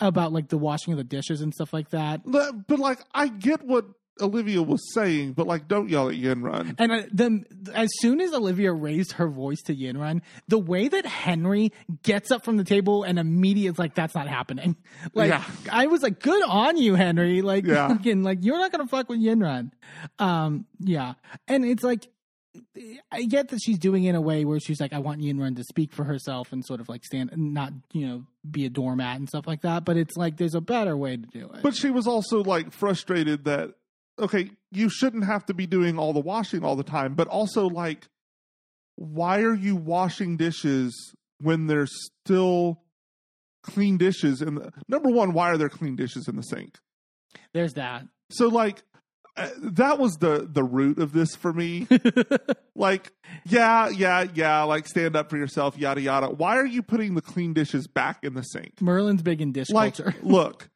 About 0.00 0.32
like 0.32 0.48
the 0.48 0.58
washing 0.58 0.94
of 0.94 0.96
the 0.96 1.04
dishes 1.04 1.42
and 1.42 1.52
stuff 1.52 1.72
like 1.74 1.90
that. 1.90 2.22
But, 2.24 2.66
but 2.66 2.78
like, 2.78 3.00
I 3.14 3.28
get 3.28 3.62
what 3.62 3.84
Olivia 4.20 4.62
was 4.62 4.92
saying, 4.94 5.32
but 5.32 5.46
like, 5.46 5.68
don't 5.68 5.88
yell 5.90 6.08
at 6.08 6.14
Yinrun. 6.14 6.74
And 6.78 6.92
uh, 6.92 7.02
then, 7.12 7.44
as 7.74 7.88
soon 8.00 8.20
as 8.20 8.32
Olivia 8.32 8.72
raised 8.72 9.12
her 9.12 9.28
voice 9.28 9.60
to 9.62 9.74
Yinrun, 9.74 10.22
the 10.48 10.58
way 10.58 10.88
that 10.88 11.04
Henry 11.04 11.72
gets 12.02 12.30
up 12.30 12.44
from 12.44 12.56
the 12.56 12.64
table 12.64 13.02
and 13.02 13.18
immediately 13.18 13.66
is 13.72 13.78
like, 13.78 13.94
"That's 13.94 14.14
not 14.14 14.28
happening." 14.28 14.76
Like, 15.14 15.28
Yeah. 15.30 15.44
I 15.70 15.86
was 15.86 16.02
like, 16.02 16.20
"Good 16.20 16.42
on 16.44 16.76
you, 16.78 16.94
Henry!" 16.94 17.42
Like, 17.42 17.66
Yeah. 17.66 17.88
fucking, 17.96 18.22
like 18.22 18.38
you're 18.42 18.58
not 18.58 18.72
gonna 18.72 18.86
fuck 18.86 19.08
with 19.08 19.20
Yinrun. 19.20 19.70
Um, 20.18 20.66
yeah, 20.80 21.14
and 21.48 21.64
it's 21.64 21.82
like. 21.82 22.06
I 23.12 23.24
get 23.24 23.48
that 23.48 23.60
she's 23.62 23.78
doing 23.78 24.04
it 24.04 24.10
in 24.10 24.14
a 24.14 24.20
way 24.22 24.46
where 24.46 24.58
she's 24.58 24.80
like, 24.80 24.94
I 24.94 24.98
want 24.98 25.20
Yinrun 25.20 25.56
to 25.56 25.64
speak 25.64 25.92
for 25.92 26.04
herself 26.04 26.52
and 26.52 26.64
sort 26.64 26.80
of 26.80 26.88
like 26.88 27.04
stand, 27.04 27.30
and 27.30 27.52
not 27.52 27.74
you 27.92 28.06
know, 28.06 28.24
be 28.50 28.64
a 28.64 28.70
doormat 28.70 29.18
and 29.18 29.28
stuff 29.28 29.46
like 29.46 29.60
that. 29.60 29.84
But 29.84 29.98
it's 29.98 30.16
like 30.16 30.38
there's 30.38 30.54
a 30.54 30.62
better 30.62 30.96
way 30.96 31.18
to 31.18 31.26
do 31.26 31.50
it. 31.52 31.60
But 31.62 31.74
she 31.74 31.90
was 31.90 32.06
also 32.06 32.42
like 32.42 32.72
frustrated 32.72 33.44
that 33.44 33.74
okay, 34.18 34.50
you 34.72 34.88
shouldn't 34.88 35.24
have 35.24 35.46
to 35.46 35.54
be 35.54 35.66
doing 35.66 35.98
all 35.98 36.12
the 36.12 36.20
washing 36.20 36.64
all 36.64 36.76
the 36.76 36.84
time, 36.84 37.14
but 37.14 37.28
also 37.28 37.68
like 37.68 38.08
why 38.96 39.40
are 39.40 39.54
you 39.54 39.76
washing 39.76 40.36
dishes 40.36 41.14
when 41.38 41.66
there's 41.66 41.92
still 42.24 42.80
clean 43.62 43.96
dishes 43.98 44.40
in 44.42 44.54
the 44.56 44.72
number 44.88 45.10
one 45.10 45.32
why 45.32 45.50
are 45.50 45.58
there 45.58 45.68
clean 45.68 45.96
dishes 45.96 46.28
in 46.28 46.36
the 46.36 46.42
sink 46.42 46.78
there's 47.52 47.74
that. 47.74 48.04
so 48.30 48.48
like 48.48 48.82
uh, 49.36 49.50
that 49.58 49.98
was 49.98 50.14
the 50.14 50.48
the 50.50 50.64
root 50.64 50.98
of 50.98 51.12
this 51.12 51.34
for 51.34 51.52
me 51.52 51.86
like 52.74 53.12
yeah 53.44 53.88
yeah 53.88 54.24
yeah 54.34 54.62
like 54.62 54.86
stand 54.86 55.16
up 55.16 55.28
for 55.28 55.36
yourself 55.36 55.76
yada 55.76 56.00
yada 56.00 56.28
why 56.28 56.56
are 56.56 56.64
you 56.64 56.82
putting 56.82 57.14
the 57.14 57.20
clean 57.20 57.52
dishes 57.52 57.86
back 57.86 58.22
in 58.22 58.34
the 58.34 58.42
sink 58.42 58.80
Merlin's 58.80 59.22
big 59.22 59.42
in 59.42 59.52
dish 59.52 59.68
like 59.68 59.96
culture. 59.96 60.14
look 60.22 60.70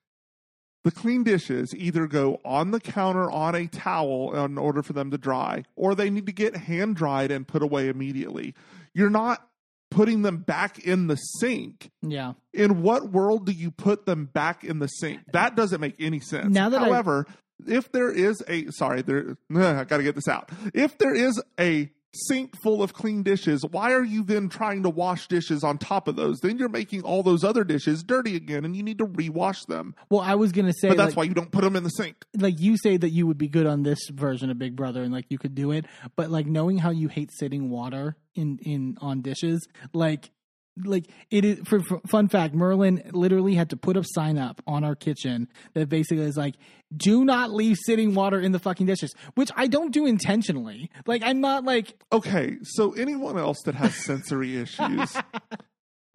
the 0.83 0.91
clean 0.91 1.23
dishes 1.25 1.75
either 1.77 2.07
go 2.07 2.41
on 2.45 2.71
the 2.71 2.81
counter 2.81 3.31
on 3.31 3.55
a 3.55 3.67
towel 3.67 4.35
in 4.45 4.57
order 4.59 4.83
for 4.83 4.93
them 4.93 5.11
to 5.11 5.19
dry 5.19 5.65
or 5.77 5.95
they 5.95 6.11
need 6.11 6.27
to 6.27 6.33
get 6.33 6.57
hand 6.57 6.97
dried 6.97 7.31
and 7.31 7.47
put 7.47 7.63
away 7.63 7.89
immediately. 7.89 8.55
You're 8.95 9.11
not 9.11 9.47
putting 9.91 10.23
them 10.23 10.39
back 10.39 10.79
in 10.79 11.09
the 11.09 11.17
sink. 11.17 11.91
Yeah. 12.01 12.35
in 12.55 12.83
what 12.83 13.11
world 13.11 13.45
do 13.47 13.53
you 13.53 13.71
put 13.71 14.07
them 14.07 14.27
back 14.27 14.65
in 14.65 14.79
the 14.79 14.87
sink? 14.87 15.21
That 15.33 15.57
doesn't 15.57 15.81
make 15.81 15.97
any 15.99 16.21
sense. 16.21 16.53
Now 16.55 16.69
that 16.71 16.81
I- 16.83 16.87
however 16.87 17.27
if 17.67 17.93
there 17.93 18.11
is 18.11 18.43
a 18.49 18.71
sorry 18.71 19.03
there 19.03 19.37
i 19.55 19.85
gotta 19.85 20.03
get 20.03 20.15
this 20.15 20.29
out. 20.29 20.51
If 20.73 20.97
there 20.99 21.15
is 21.15 21.43
a 21.59 21.91
sink 22.15 22.55
full 22.63 22.83
of 22.83 22.93
clean 22.93 23.23
dishes. 23.23 23.65
Why 23.65 23.93
are 23.93 24.05
you 24.05 24.25
then 24.25 24.49
trying 24.49 24.83
to 24.83 24.91
wash 24.91 25.29
dishes 25.29 25.63
on 25.65 25.79
top 25.79 26.09
of 26.09 26.17
those? 26.17 26.41
Then 26.41 26.59
you're 26.59 26.69
making 26.69 27.03
all 27.03 27.23
those 27.23 27.45
other 27.45 27.65
dishes 27.65 28.03
dirty 28.03 28.37
again 28.37 28.65
and 28.65 28.77
you 28.77 28.83
need 28.83 28.99
to 28.99 29.07
rewash 29.07 29.67
them. 29.67 29.95
Well, 30.11 30.21
I 30.21 30.35
was 30.35 30.53
gonna 30.53 30.73
say, 30.73 30.89
but 30.89 30.97
that's 30.97 31.11
like, 31.11 31.17
why 31.17 31.25
you 31.25 31.35
don't 31.35 31.51
put 31.51 31.63
them 31.63 31.77
in 31.77 31.85
the 31.85 31.91
sink. 31.91 32.25
Like 32.37 32.61
you 32.61 32.77
say 32.77 32.97
that 32.97 33.11
you 33.11 33.27
would 33.27 33.39
be 33.39 33.49
good 33.49 33.67
on 33.67 33.83
this 33.83 34.09
version 34.09 34.51
of 34.51 34.59
Big 34.59 34.77
Brother 34.77 35.03
and 35.03 35.13
like 35.13 35.27
you 35.29 35.39
could 35.39 35.55
do 35.55 35.73
it, 35.73 35.87
but 36.17 36.31
like 36.31 36.47
knowing 36.47 36.79
how 36.79 36.91
you 36.91 37.09
hate 37.09 37.31
sitting 37.33 37.71
water 37.71 38.17
in 38.35 38.59
in 38.63 38.97
on 39.01 39.23
dishes, 39.23 39.67
like 39.93 40.31
like 40.87 41.07
it 41.31 41.45
is 41.45 41.59
for, 41.67 41.81
for 41.81 42.01
fun 42.07 42.29
fact 42.29 42.55
merlin 42.55 43.03
literally 43.13 43.55
had 43.55 43.71
to 43.71 43.77
put 43.77 43.97
a 43.97 44.05
sign 44.05 44.39
up 44.39 44.63
on 44.67 44.85
our 44.85 44.95
kitchen 44.95 45.49
that 45.75 45.89
basically 45.89 46.25
is 46.25 46.37
like 46.37 46.55
do 46.97 47.25
not 47.25 47.51
leave 47.53 47.77
sitting 47.85 48.15
water 48.15 48.41
in 48.41 48.53
the 48.53 48.59
fucking 48.59 48.87
dishes 48.87 49.15
which 49.35 49.51
i 49.57 49.67
don't 49.67 49.93
do 49.93 50.07
intentionally. 50.07 50.91
Like 51.07 51.23
i'm 51.25 51.41
not 51.41 51.65
like 51.65 51.95
okay 52.13 52.59
so 52.63 52.93
anyone 52.93 53.39
else 53.39 53.59
that 53.65 53.75
has 53.75 53.95
sensory 53.95 54.57
issues 54.61 55.17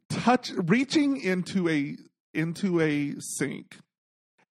touch 0.10 0.52
reaching 0.56 1.18
into 1.22 1.70
a 1.70 1.96
into 2.34 2.82
a 2.82 3.16
sink 3.20 3.78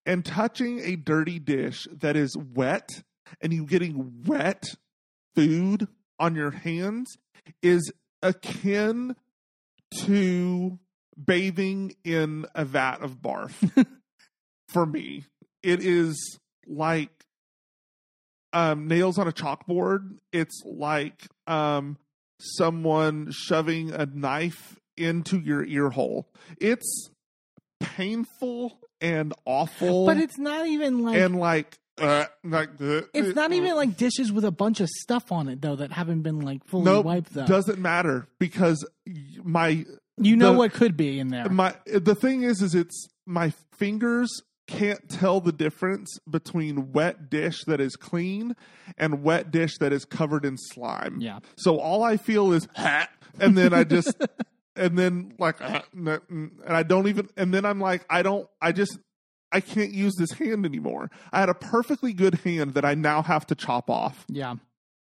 and 0.06 0.24
touching 0.24 0.80
a 0.80 0.96
dirty 0.96 1.38
dish 1.38 1.86
that 1.90 2.16
is 2.16 2.36
wet 2.36 2.88
and 3.40 3.52
you 3.52 3.64
getting 3.64 4.22
wet 4.26 4.64
food 5.34 5.88
on 6.18 6.34
your 6.34 6.50
hands 6.50 7.16
is 7.62 7.92
akin 8.22 9.14
to 9.98 10.78
bathing 11.22 11.94
in 12.04 12.46
a 12.54 12.64
vat 12.64 13.02
of 13.02 13.22
barf 13.22 13.86
for 14.68 14.84
me 14.84 15.24
it 15.62 15.84
is 15.84 16.38
like 16.66 17.24
um 18.52 18.88
nails 18.88 19.18
on 19.18 19.28
a 19.28 19.32
chalkboard 19.32 20.18
it's 20.32 20.62
like 20.64 21.26
um 21.46 21.96
someone 22.40 23.30
shoving 23.30 23.90
a 23.92 24.06
knife 24.06 24.78
into 24.96 25.38
your 25.38 25.64
ear 25.64 25.90
hole. 25.90 26.28
It's 26.60 27.10
painful 27.80 28.78
and 29.00 29.32
awful. 29.44 30.06
But 30.06 30.18
it's 30.18 30.38
not 30.38 30.66
even 30.66 31.04
like 31.04 31.16
and 31.16 31.38
like 31.38 31.78
uh, 32.00 32.24
like 32.42 32.70
uh, 32.80 33.02
it's 33.12 33.34
not 33.36 33.52
even 33.52 33.74
like 33.76 33.96
dishes 33.96 34.32
with 34.32 34.44
a 34.44 34.50
bunch 34.50 34.80
of 34.80 34.88
stuff 34.88 35.30
on 35.30 35.48
it 35.48 35.60
though 35.62 35.76
that 35.76 35.92
haven't 35.92 36.22
been 36.22 36.40
like 36.40 36.64
fully 36.64 36.84
nope, 36.84 37.04
wiped 37.04 37.32
though. 37.34 37.46
doesn't 37.46 37.78
matter 37.78 38.26
because 38.38 38.84
my 39.42 39.84
you 40.18 40.36
know 40.36 40.52
the- 40.52 40.58
what 40.58 40.72
could 40.72 40.96
be 40.96 41.18
in 41.18 41.28
there. 41.28 41.48
my 41.48 41.74
the 41.86 42.14
thing 42.14 42.42
is 42.42 42.62
is 42.62 42.74
it's 42.74 43.08
my 43.26 43.52
fingers 43.76 44.30
can't 44.66 45.08
tell 45.08 45.40
the 45.40 45.52
difference 45.52 46.18
between 46.28 46.92
wet 46.92 47.28
dish 47.28 47.64
that 47.66 47.80
is 47.80 47.96
clean 47.96 48.56
and 48.96 49.22
wet 49.22 49.50
dish 49.50 49.76
that 49.78 49.92
is 49.92 50.04
covered 50.04 50.44
in 50.44 50.56
slime. 50.56 51.20
Yeah. 51.20 51.40
So 51.56 51.78
all 51.78 52.02
I 52.02 52.16
feel 52.16 52.52
is 52.52 52.66
ha, 52.74 53.08
and 53.38 53.58
then 53.58 53.74
I 53.74 53.84
just 53.84 54.16
and 54.76 54.98
then 54.98 55.34
like 55.38 55.56
and 55.60 56.20
I 56.66 56.82
don't 56.82 57.08
even 57.08 57.28
and 57.36 57.52
then 57.52 57.64
I'm 57.66 57.78
like 57.80 58.04
I 58.08 58.22
don't 58.22 58.48
I 58.60 58.72
just 58.72 58.98
I 59.54 59.60
can't 59.60 59.92
use 59.92 60.14
this 60.16 60.32
hand 60.32 60.66
anymore. 60.66 61.10
I 61.32 61.40
had 61.40 61.48
a 61.48 61.54
perfectly 61.54 62.12
good 62.12 62.34
hand 62.40 62.74
that 62.74 62.84
I 62.84 62.94
now 62.94 63.22
have 63.22 63.46
to 63.46 63.54
chop 63.54 63.88
off. 63.88 64.24
yeah. 64.28 64.56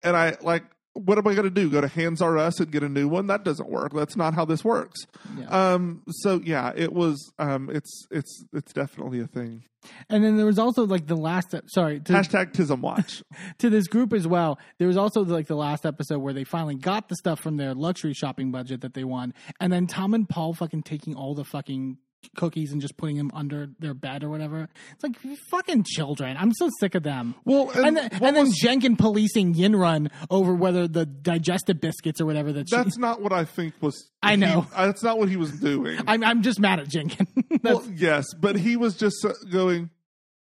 And 0.03 0.17
I 0.17 0.35
like 0.41 0.63
what 0.93 1.17
am 1.17 1.25
I 1.25 1.33
going 1.33 1.45
to 1.45 1.49
do? 1.49 1.69
Go 1.69 1.81
to 1.81 1.87
Hands 1.87 2.21
R 2.21 2.37
Us 2.37 2.59
and 2.59 2.71
get 2.71 2.83
a 2.83 2.89
new 2.89 3.07
one? 3.07 3.27
That 3.27 3.43
doesn't 3.43 3.69
work. 3.69 3.93
That's 3.93 4.17
not 4.17 4.33
how 4.33 4.45
this 4.45 4.63
works. 4.63 4.99
Yeah. 5.37 5.73
Um. 5.73 6.03
So 6.09 6.41
yeah, 6.43 6.73
it 6.75 6.91
was. 6.91 7.31
Um. 7.39 7.69
It's 7.71 8.05
it's 8.11 8.43
it's 8.53 8.73
definitely 8.73 9.21
a 9.21 9.27
thing. 9.27 9.63
And 10.09 10.23
then 10.23 10.37
there 10.37 10.45
was 10.45 10.59
also 10.59 10.85
like 10.85 11.07
the 11.07 11.15
last 11.15 11.55
sorry 11.67 11.99
to, 12.01 12.13
Hashtag 12.13 12.53
Tism 12.53 12.81
Watch. 12.81 13.23
to 13.59 13.69
this 13.69 13.87
group 13.87 14.13
as 14.13 14.27
well. 14.27 14.59
There 14.77 14.87
was 14.87 14.97
also 14.97 15.23
like 15.23 15.47
the 15.47 15.55
last 15.55 15.85
episode 15.85 16.19
where 16.19 16.33
they 16.33 16.43
finally 16.43 16.75
got 16.75 17.09
the 17.09 17.15
stuff 17.15 17.39
from 17.39 17.57
their 17.57 17.73
luxury 17.73 18.13
shopping 18.13 18.51
budget 18.51 18.81
that 18.81 18.93
they 18.93 19.03
won, 19.03 19.33
and 19.59 19.71
then 19.71 19.87
Tom 19.87 20.13
and 20.13 20.27
Paul 20.27 20.53
fucking 20.53 20.83
taking 20.83 21.15
all 21.15 21.35
the 21.35 21.45
fucking 21.45 21.97
cookies 22.35 22.71
and 22.71 22.81
just 22.81 22.97
putting 22.97 23.17
them 23.17 23.31
under 23.33 23.67
their 23.79 23.93
bed 23.93 24.23
or 24.23 24.29
whatever. 24.29 24.67
It's 24.93 25.03
like 25.03 25.15
fucking 25.49 25.83
children. 25.83 26.37
I'm 26.37 26.53
so 26.53 26.69
sick 26.79 26.95
of 26.95 27.03
them. 27.03 27.35
Well, 27.45 27.69
And, 27.71 27.85
and, 27.87 27.97
then, 27.97 28.09
and 28.13 28.35
then 28.35 28.45
was- 28.47 28.57
Jenkin 28.57 28.95
policing 28.95 29.53
Yinrun 29.55 30.09
over 30.29 30.53
whether 30.53 30.87
the 30.87 31.05
digestive 31.05 31.81
biscuits 31.81 32.21
or 32.21 32.25
whatever 32.25 32.51
that 32.53 32.69
she. 32.69 32.75
that's 32.75 32.97
not 32.97 33.21
what 33.21 33.33
I 33.33 33.45
think 33.45 33.73
was. 33.81 34.09
I 34.23 34.35
know. 34.35 34.61
he- 34.61 34.67
that's 34.75 35.03
not 35.03 35.17
what 35.19 35.29
he 35.29 35.35
was 35.37 35.51
doing. 35.59 35.99
I'm 36.07 36.23
I'm 36.23 36.41
just 36.41 36.59
mad 36.59 36.79
at 36.79 36.87
Jenkin. 36.87 37.27
Well, 37.63 37.83
yes, 37.93 38.25
but 38.39 38.55
he 38.55 38.75
was 38.77 38.95
just 38.95 39.23
uh, 39.23 39.33
going. 39.51 39.89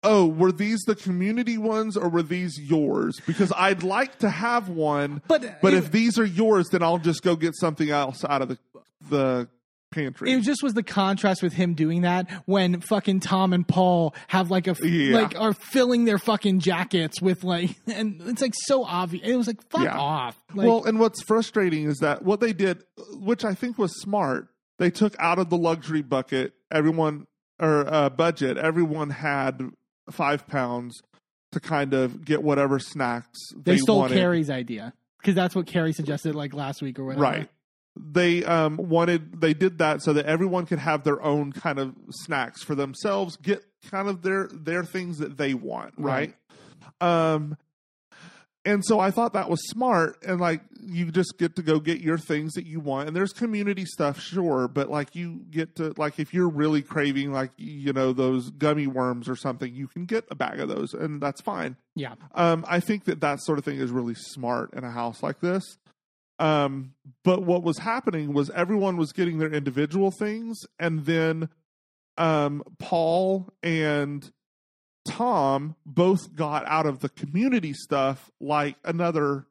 Oh, 0.03 0.27
were 0.27 0.51
these 0.51 0.81
the 0.85 0.93
community 0.95 1.57
ones 1.57 1.97
or 1.97 2.09
were 2.09 2.21
these 2.23 2.59
yours? 2.59 3.19
Because 3.25 3.51
I'd 3.55 3.81
like 3.81 4.19
to 4.19 4.29
have 4.29 4.69
one, 4.69 5.21
But- 5.27 5.61
but 5.61 5.73
it- 5.73 5.77
if 5.77 5.91
these 5.91 6.19
are 6.19 6.25
yours, 6.25 6.67
then 6.71 6.83
I'll 6.83 6.97
just 6.99 7.23
go 7.23 7.35
get 7.35 7.55
something 7.55 7.89
else 7.89 8.23
out 8.25 8.41
of 8.41 8.49
the 8.49 8.57
the 9.09 9.47
pantry. 9.95 10.31
it 10.31 10.41
just 10.41 10.61
was 10.61 10.73
the 10.75 10.83
contrast 10.83 11.41
with 11.41 11.53
him 11.53 11.73
doing 11.73 12.01
that 12.01 12.29
when 12.45 12.81
fucking 12.81 13.21
Tom 13.21 13.53
and 13.53 13.67
Paul 13.67 14.13
have 14.27 14.51
like 14.51 14.67
a 14.67 14.75
Yeah. 14.87 15.15
like 15.15 15.39
are 15.39 15.53
filling 15.53 16.05
their 16.05 16.19
fucking 16.19 16.59
jackets 16.59 17.21
with 17.21 17.43
like 17.43 17.71
and 17.87 18.21
it's 18.25 18.41
like 18.41 18.53
so 18.55 18.83
obvious. 18.83 19.27
It 19.27 19.35
was 19.35 19.47
like 19.47 19.67
fuck 19.71 19.83
Yeah. 19.83 19.97
off. 19.97 20.39
Like, 20.53 20.67
well, 20.67 20.83
and 20.85 20.99
what's 20.99 21.23
frustrating 21.23 21.85
is 21.85 21.97
that 21.99 22.21
what 22.23 22.39
they 22.41 22.53
did, 22.53 22.83
which 23.13 23.43
I 23.43 23.53
think 23.55 23.77
was 23.77 23.99
smart, 24.01 24.49
they 24.77 24.91
took 24.91 25.15
out 25.19 25.39
of 25.39 25.49
the 25.49 25.57
luxury 25.57 26.01
bucket 26.01 26.53
everyone 26.71 27.25
or 27.59 27.91
uh, 27.91 28.09
budget. 28.09 28.57
Everyone 28.57 29.09
had 29.09 29.61
five 30.11 30.45
pounds 30.47 31.01
to 31.53 31.59
kind 31.61 31.93
of 31.93 32.25
get 32.25 32.43
whatever 32.43 32.79
snacks 32.79 33.39
they, 33.55 33.73
they 33.73 33.77
stole 33.77 33.99
wanted. 33.99 34.15
Kerry's 34.15 34.49
idea 34.49 34.93
because 35.21 35.35
that's 35.35 35.55
what 35.55 35.65
Kerry 35.65 35.93
suggested 35.93 36.35
like 36.35 36.53
last 36.53 36.81
week 36.81 36.99
or 36.99 37.05
whatever. 37.05 37.23
Right. 37.23 37.49
They 37.97 38.43
um, 38.43 38.77
wanted 38.77 39.39
they 39.39 39.53
did 39.53 39.77
that 39.77 40.01
so 40.01 40.11
that 40.13 40.25
everyone 40.25 40.65
could 40.65 40.79
have 40.79 41.03
their 41.03 41.21
own 41.21 41.53
kind 41.53 41.79
of 41.79 41.95
snacks 42.09 42.61
for 42.63 42.75
themselves, 42.75 43.37
get 43.37 43.63
kind 43.89 44.09
of 44.09 44.21
their 44.21 44.47
their 44.51 44.83
things 44.83 45.19
that 45.19 45.37
they 45.37 45.53
want, 45.53 45.93
right? 45.97 46.33
Um 47.01 47.57
and 48.67 48.83
so 48.83 48.99
I 48.99 49.11
thought 49.11 49.33
that 49.33 49.47
was 49.49 49.59
smart 49.69 50.17
and 50.25 50.41
like 50.41 50.61
you 50.81 51.11
just 51.11 51.37
get 51.37 51.55
to 51.57 51.61
go 51.61 51.79
get 51.79 52.01
your 52.01 52.17
things 52.17 52.53
that 52.53 52.65
you 52.65 52.79
want 52.79 53.07
and 53.07 53.15
there's 53.15 53.31
community 53.31 53.85
stuff 53.85 54.19
sure 54.19 54.67
but 54.67 54.89
like 54.89 55.15
you 55.15 55.41
get 55.51 55.75
to 55.75 55.93
like 55.97 56.19
if 56.19 56.33
you're 56.33 56.49
really 56.49 56.81
craving 56.81 57.31
like 57.31 57.51
you 57.57 57.93
know 57.93 58.11
those 58.11 58.49
gummy 58.51 58.87
worms 58.87 59.29
or 59.29 59.35
something 59.35 59.73
you 59.73 59.87
can 59.87 60.05
get 60.05 60.25
a 60.31 60.35
bag 60.35 60.59
of 60.59 60.67
those 60.69 60.93
and 60.95 61.21
that's 61.21 61.41
fine 61.41 61.75
Yeah. 61.95 62.15
um, 62.33 62.65
I 62.67 62.79
think 62.79 63.05
that 63.05 63.21
that 63.21 63.39
sort 63.41 63.59
of 63.59 63.65
thing 63.65 63.77
is 63.77 63.91
really 63.91 64.15
smart 64.15 64.73
in 64.73 64.83
a 64.83 64.91
house 64.91 65.21
like 65.21 65.39
this. 65.41 65.63
Um, 66.37 66.93
but 67.23 67.43
what 67.43 67.63
was 67.63 67.77
happening 67.79 68.33
was 68.33 68.49
everyone 68.49 68.97
was 68.97 69.13
getting 69.13 69.37
their 69.37 69.51
individual 69.51 70.11
things, 70.11 70.65
and 70.79 71.05
then 71.05 71.49
um, 72.17 72.63
Paul 72.77 73.49
and 73.63 74.29
Tom 75.07 75.75
both 75.85 76.35
got 76.35 76.65
out 76.65 76.85
of 76.85 76.99
the 76.99 77.09
community 77.09 77.73
stuff 77.73 78.31
like 78.39 78.75
another 78.83 79.45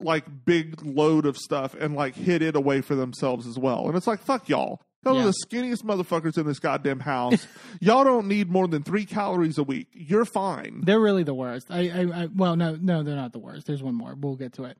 like 0.00 0.24
big 0.46 0.82
load 0.82 1.26
of 1.26 1.36
stuff 1.36 1.74
and 1.78 1.94
like 1.94 2.14
hid 2.14 2.40
it 2.40 2.56
away 2.56 2.80
for 2.80 2.94
themselves 2.94 3.46
as 3.46 3.58
well. 3.58 3.86
And 3.86 3.96
it's 3.96 4.06
like 4.06 4.20
fuck 4.20 4.48
y'all. 4.48 4.80
Those 5.02 5.16
Yeah. 5.16 5.22
are 5.22 5.26
the 5.26 5.34
skinniest 5.46 5.82
motherfuckers 5.82 6.36
in 6.36 6.46
this 6.46 6.58
goddamn 6.58 7.00
house. 7.00 7.46
y'all 7.80 8.04
don't 8.04 8.28
need 8.28 8.50
more 8.50 8.68
than 8.68 8.82
three 8.82 9.06
calories 9.06 9.56
a 9.58 9.62
week. 9.62 9.88
You're 9.92 10.24
fine. 10.26 10.82
They're 10.84 11.00
really 11.00 11.22
the 11.22 11.34
worst. 11.34 11.70
I, 11.70 11.88
I, 11.88 12.22
I 12.24 12.26
well, 12.34 12.54
no, 12.56 12.76
no, 12.80 13.02
they're 13.02 13.16
not 13.16 13.32
the 13.32 13.38
worst. 13.38 13.66
There's 13.66 13.82
one 13.82 13.94
more. 13.94 14.14
We'll 14.14 14.36
get 14.36 14.52
to 14.54 14.64
it. 14.64 14.78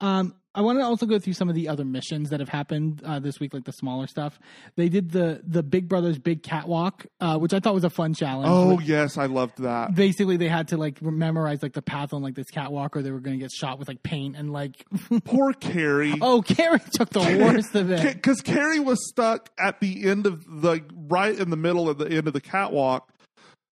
Um, 0.00 0.34
I 0.54 0.62
want 0.62 0.78
to 0.78 0.84
also 0.84 1.06
go 1.06 1.18
through 1.18 1.34
some 1.34 1.48
of 1.48 1.54
the 1.54 1.68
other 1.68 1.84
missions 1.84 2.30
that 2.30 2.40
have 2.40 2.48
happened 2.48 3.02
uh, 3.04 3.20
this 3.20 3.38
week, 3.38 3.54
like 3.54 3.64
the 3.64 3.72
smaller 3.72 4.06
stuff. 4.06 4.40
They 4.76 4.88
did 4.88 5.10
the 5.10 5.40
the 5.46 5.62
Big 5.62 5.88
Brothers 5.88 6.18
Big 6.18 6.42
Catwalk, 6.42 7.06
uh, 7.20 7.36
which 7.38 7.52
I 7.52 7.60
thought 7.60 7.74
was 7.74 7.84
a 7.84 7.90
fun 7.90 8.14
challenge. 8.14 8.48
Oh 8.50 8.78
yes, 8.80 9.18
I 9.18 9.26
loved 9.26 9.62
that. 9.62 9.94
Basically, 9.94 10.36
they 10.36 10.48
had 10.48 10.68
to 10.68 10.76
like 10.76 11.02
memorize 11.02 11.62
like 11.62 11.74
the 11.74 11.82
path 11.82 12.12
on 12.12 12.22
like 12.22 12.34
this 12.34 12.50
catwalk, 12.50 12.96
or 12.96 13.02
they 13.02 13.10
were 13.10 13.20
going 13.20 13.38
to 13.38 13.44
get 13.44 13.52
shot 13.52 13.78
with 13.78 13.88
like 13.88 14.02
paint 14.02 14.36
and 14.36 14.52
like. 14.52 14.84
Poor 15.24 15.52
Kerry. 15.52 16.14
oh, 16.20 16.42
Kerry 16.42 16.80
took 16.92 17.10
the 17.10 17.20
worst 17.20 17.74
of 17.74 17.90
it. 17.90 18.14
because 18.14 18.40
Kerry 18.40 18.80
was 18.80 19.06
stuck 19.08 19.50
at 19.58 19.80
the 19.80 20.08
end 20.08 20.26
of 20.26 20.44
the 20.62 20.82
right 21.08 21.38
in 21.38 21.50
the 21.50 21.56
middle 21.56 21.88
of 21.88 21.98
the 21.98 22.06
end 22.06 22.26
of 22.26 22.32
the 22.32 22.40
catwalk, 22.40 23.12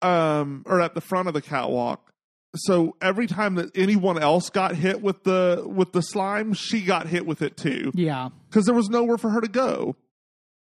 um, 0.02 0.64
or 0.66 0.80
at 0.80 0.94
the 0.94 1.00
front 1.00 1.28
of 1.28 1.34
the 1.34 1.42
catwalk. 1.42 2.10
So 2.56 2.96
every 3.02 3.26
time 3.26 3.56
that 3.56 3.76
anyone 3.76 4.18
else 4.22 4.48
got 4.50 4.74
hit 4.76 5.02
with 5.02 5.24
the 5.24 5.64
with 5.66 5.92
the 5.92 6.02
slime, 6.02 6.52
she 6.54 6.82
got 6.82 7.06
hit 7.08 7.26
with 7.26 7.42
it 7.42 7.56
too, 7.56 7.90
Yeah, 7.94 8.28
because 8.48 8.64
there 8.66 8.74
was 8.74 8.88
nowhere 8.88 9.18
for 9.18 9.30
her 9.30 9.40
to 9.40 9.48
go. 9.48 9.96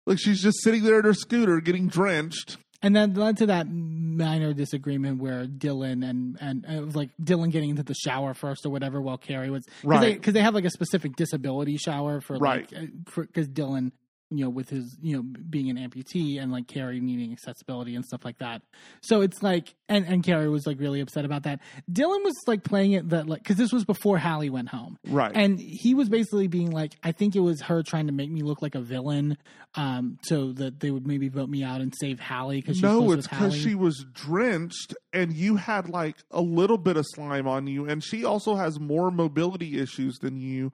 Like 0.06 0.18
she's 0.18 0.42
just 0.42 0.62
sitting 0.62 0.82
there 0.82 0.98
in 0.98 1.04
her 1.04 1.14
scooter 1.14 1.60
getting 1.60 1.86
drenched. 1.88 2.56
and 2.82 2.94
that 2.96 3.14
led 3.14 3.36
to 3.38 3.46
that 3.46 3.66
minor 3.68 4.52
disagreement 4.54 5.20
where 5.20 5.46
Dylan 5.46 6.08
and 6.08 6.36
and 6.40 6.64
it 6.64 6.84
was 6.84 6.96
like 6.96 7.10
Dylan 7.22 7.50
getting 7.50 7.70
into 7.70 7.82
the 7.82 7.94
shower 7.94 8.34
first 8.34 8.64
or 8.66 8.70
whatever, 8.70 9.00
while 9.00 9.18
Kerry 9.18 9.50
was 9.50 9.64
because 9.64 9.84
Right. 9.84 10.00
they, 10.00 10.14
'cause 10.16 10.34
they 10.34 10.42
have 10.42 10.54
like 10.54 10.64
a 10.64 10.70
specific 10.70 11.14
disability 11.16 11.76
shower 11.76 12.20
for 12.20 12.38
Right. 12.38 12.72
Uh, 12.72 12.80
like 12.80 12.90
because 13.32 13.48
Dylan 13.48 13.92
you 14.30 14.44
know 14.44 14.50
with 14.50 14.68
his 14.68 14.96
you 15.00 15.16
know 15.16 15.22
being 15.22 15.70
an 15.70 15.76
amputee 15.76 16.40
and 16.40 16.52
like 16.52 16.66
Kerry 16.66 17.00
needing 17.00 17.32
accessibility 17.32 17.94
and 17.94 18.04
stuff 18.04 18.24
like 18.24 18.38
that. 18.38 18.62
So 19.00 19.22
it's 19.22 19.42
like 19.42 19.74
and 19.88 20.06
and 20.06 20.22
Kerry 20.22 20.48
was 20.48 20.66
like 20.66 20.78
really 20.78 21.00
upset 21.00 21.24
about 21.24 21.44
that. 21.44 21.60
Dylan 21.90 22.22
was 22.24 22.34
like 22.46 22.62
playing 22.62 22.92
it 22.92 23.08
that 23.10 23.26
like 23.26 23.42
because 23.42 23.56
this 23.56 23.72
was 23.72 23.84
before 23.84 24.18
Hallie 24.18 24.50
went 24.50 24.68
home. 24.68 24.98
Right. 25.06 25.32
And 25.34 25.58
he 25.58 25.94
was 25.94 26.08
basically 26.08 26.48
being 26.48 26.70
like, 26.70 26.94
I 27.02 27.12
think 27.12 27.36
it 27.36 27.40
was 27.40 27.62
her 27.62 27.82
trying 27.82 28.06
to 28.08 28.12
make 28.12 28.30
me 28.30 28.42
look 28.42 28.60
like 28.60 28.74
a 28.74 28.80
villain, 28.80 29.38
um, 29.74 30.18
so 30.22 30.52
that 30.52 30.80
they 30.80 30.90
would 30.90 31.06
maybe 31.06 31.28
vote 31.28 31.48
me 31.48 31.62
out 31.62 31.80
and 31.80 31.92
save 31.98 32.20
Hallie 32.20 32.60
because 32.60 32.82
no, 32.82 33.12
it's 33.12 33.26
because 33.26 33.54
Hallie. 33.54 33.58
she 33.58 33.74
was 33.74 34.04
drenched 34.12 34.94
and 35.12 35.32
you 35.32 35.56
had 35.56 35.88
like 35.88 36.16
a 36.30 36.40
little 36.40 36.78
bit 36.78 36.96
of 36.96 37.06
slime 37.14 37.48
on 37.48 37.66
you, 37.66 37.88
and 37.88 38.04
she 38.04 38.24
also 38.24 38.56
has 38.56 38.78
more 38.78 39.10
mobility 39.10 39.80
issues 39.80 40.18
than 40.18 40.36
you 40.36 40.72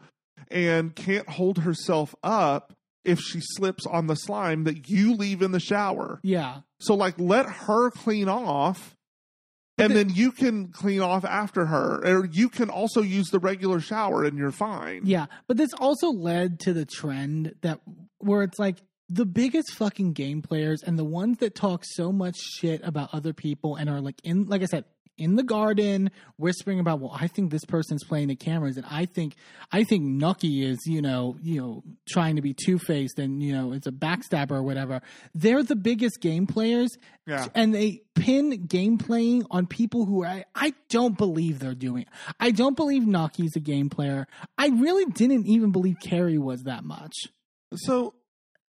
and 0.50 0.94
can't 0.94 1.28
hold 1.28 1.58
herself 1.58 2.14
up 2.22 2.74
if 3.04 3.20
she 3.20 3.38
slips 3.40 3.86
on 3.86 4.06
the 4.06 4.14
slime 4.14 4.64
that 4.64 4.88
you 4.88 5.14
leave 5.14 5.42
in 5.42 5.52
the 5.52 5.60
shower. 5.60 6.20
yeah, 6.22 6.60
So, 6.78 6.94
like, 6.94 7.14
let 7.18 7.46
her 7.46 7.90
clean 7.90 8.28
off. 8.28 8.96
And 9.76 9.90
the- 9.90 9.96
then 10.04 10.10
you 10.10 10.30
can 10.30 10.68
clean 10.68 11.00
off 11.00 11.24
after 11.24 11.66
her, 11.66 12.00
or 12.06 12.26
you 12.26 12.48
can 12.48 12.70
also 12.70 13.02
use 13.02 13.28
the 13.30 13.40
regular 13.40 13.80
shower, 13.80 14.24
and 14.24 14.38
you're 14.38 14.52
fine. 14.52 15.02
yeah. 15.04 15.26
But 15.48 15.56
this 15.56 15.72
also 15.74 16.08
led 16.10 16.60
to 16.60 16.72
the 16.72 16.84
trend 16.86 17.54
that 17.62 17.80
where 18.18 18.42
it's 18.42 18.58
like 18.58 18.76
the 19.08 19.26
biggest 19.26 19.74
fucking 19.74 20.12
game 20.12 20.40
players 20.42 20.82
and 20.82 20.98
the 20.98 21.04
ones 21.04 21.38
that 21.38 21.54
talk 21.54 21.84
so 21.84 22.10
much 22.12 22.36
shit 22.38 22.80
about 22.84 23.10
other 23.12 23.32
people 23.34 23.76
and 23.76 23.90
are 23.90 24.00
like 24.00 24.14
in, 24.24 24.44
like 24.46 24.62
I 24.62 24.66
said, 24.66 24.84
in 25.16 25.36
the 25.36 25.42
garden 25.42 26.10
whispering 26.36 26.80
about, 26.80 27.00
well, 27.00 27.16
I 27.18 27.28
think 27.28 27.50
this 27.50 27.64
person's 27.64 28.02
playing 28.04 28.28
the 28.28 28.36
cameras, 28.36 28.76
and 28.76 28.86
I 28.90 29.04
think 29.06 29.34
I 29.72 29.84
think 29.84 30.04
Noky 30.04 30.64
is, 30.64 30.78
you 30.86 31.00
know, 31.02 31.36
you 31.42 31.60
know, 31.60 31.82
trying 32.08 32.36
to 32.36 32.42
be 32.42 32.54
two 32.54 32.78
faced, 32.78 33.18
and 33.18 33.42
you 33.42 33.52
know, 33.52 33.72
it's 33.72 33.86
a 33.86 33.92
backstabber 33.92 34.52
or 34.52 34.62
whatever. 34.62 35.00
They're 35.34 35.62
the 35.62 35.76
biggest 35.76 36.20
game 36.20 36.46
players, 36.46 36.90
Yeah. 37.26 37.46
and 37.54 37.74
they 37.74 38.02
pin 38.14 38.66
game 38.66 38.98
playing 38.98 39.46
on 39.50 39.66
people 39.66 40.04
who 40.04 40.24
I, 40.24 40.44
I 40.54 40.74
don't 40.88 41.16
believe 41.16 41.58
they're 41.60 41.74
doing. 41.74 42.06
I 42.40 42.50
don't 42.50 42.76
believe 42.76 43.02
Noky's 43.04 43.56
a 43.56 43.60
game 43.60 43.90
player. 43.90 44.26
I 44.58 44.68
really 44.68 45.04
didn't 45.12 45.46
even 45.46 45.70
believe 45.72 45.96
Kerry 46.02 46.38
was 46.38 46.62
that 46.64 46.84
much. 46.84 47.14
So 47.76 48.14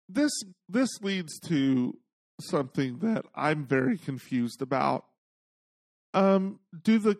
this 0.08 0.32
this 0.68 0.88
leads 1.02 1.38
to 1.48 1.96
something 2.40 2.98
that 3.00 3.26
I'm 3.34 3.66
very 3.66 3.98
confused 3.98 4.62
about. 4.62 5.04
Um, 6.14 6.60
do 6.82 6.98
the 6.98 7.18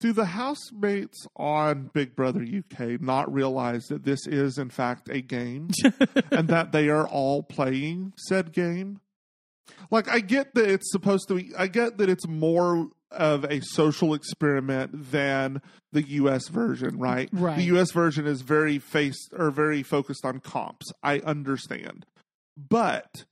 do 0.00 0.12
the 0.12 0.24
housemates 0.24 1.26
on 1.36 1.90
Big 1.94 2.16
Brother 2.16 2.42
UK 2.44 3.00
not 3.00 3.32
realize 3.32 3.84
that 3.86 4.04
this 4.04 4.26
is 4.26 4.58
in 4.58 4.68
fact 4.68 5.08
a 5.08 5.20
game 5.20 5.70
and 6.32 6.48
that 6.48 6.72
they 6.72 6.88
are 6.88 7.06
all 7.06 7.42
playing 7.42 8.12
said 8.16 8.52
game? 8.52 9.00
Like 9.90 10.08
I 10.08 10.20
get 10.20 10.54
that 10.54 10.68
it's 10.68 10.90
supposed 10.90 11.28
to 11.28 11.36
be 11.36 11.52
I 11.56 11.68
get 11.68 11.98
that 11.98 12.08
it's 12.08 12.26
more 12.26 12.88
of 13.12 13.44
a 13.44 13.60
social 13.60 14.14
experiment 14.14 15.10
than 15.12 15.60
the 15.92 16.02
US 16.02 16.48
version, 16.48 16.98
right? 16.98 17.28
Right. 17.32 17.56
The 17.56 17.76
US 17.76 17.92
version 17.92 18.26
is 18.26 18.42
very 18.42 18.78
faced 18.78 19.32
or 19.36 19.50
very 19.50 19.82
focused 19.82 20.24
on 20.24 20.40
comps. 20.40 20.90
I 21.02 21.20
understand. 21.20 22.06
But 22.56 23.24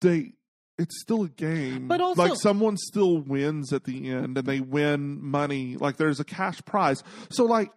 they 0.00 0.32
it's 0.78 1.00
still 1.00 1.24
a 1.24 1.28
game. 1.28 1.88
But 1.88 2.00
also- 2.00 2.22
like 2.22 2.36
someone 2.36 2.76
still 2.76 3.18
wins 3.18 3.72
at 3.72 3.84
the 3.84 4.10
end 4.10 4.38
and 4.38 4.46
they 4.46 4.60
win 4.60 5.22
money. 5.22 5.76
Like 5.76 5.96
there's 5.96 6.20
a 6.20 6.24
cash 6.24 6.60
prize. 6.64 7.02
So 7.30 7.44
like 7.44 7.70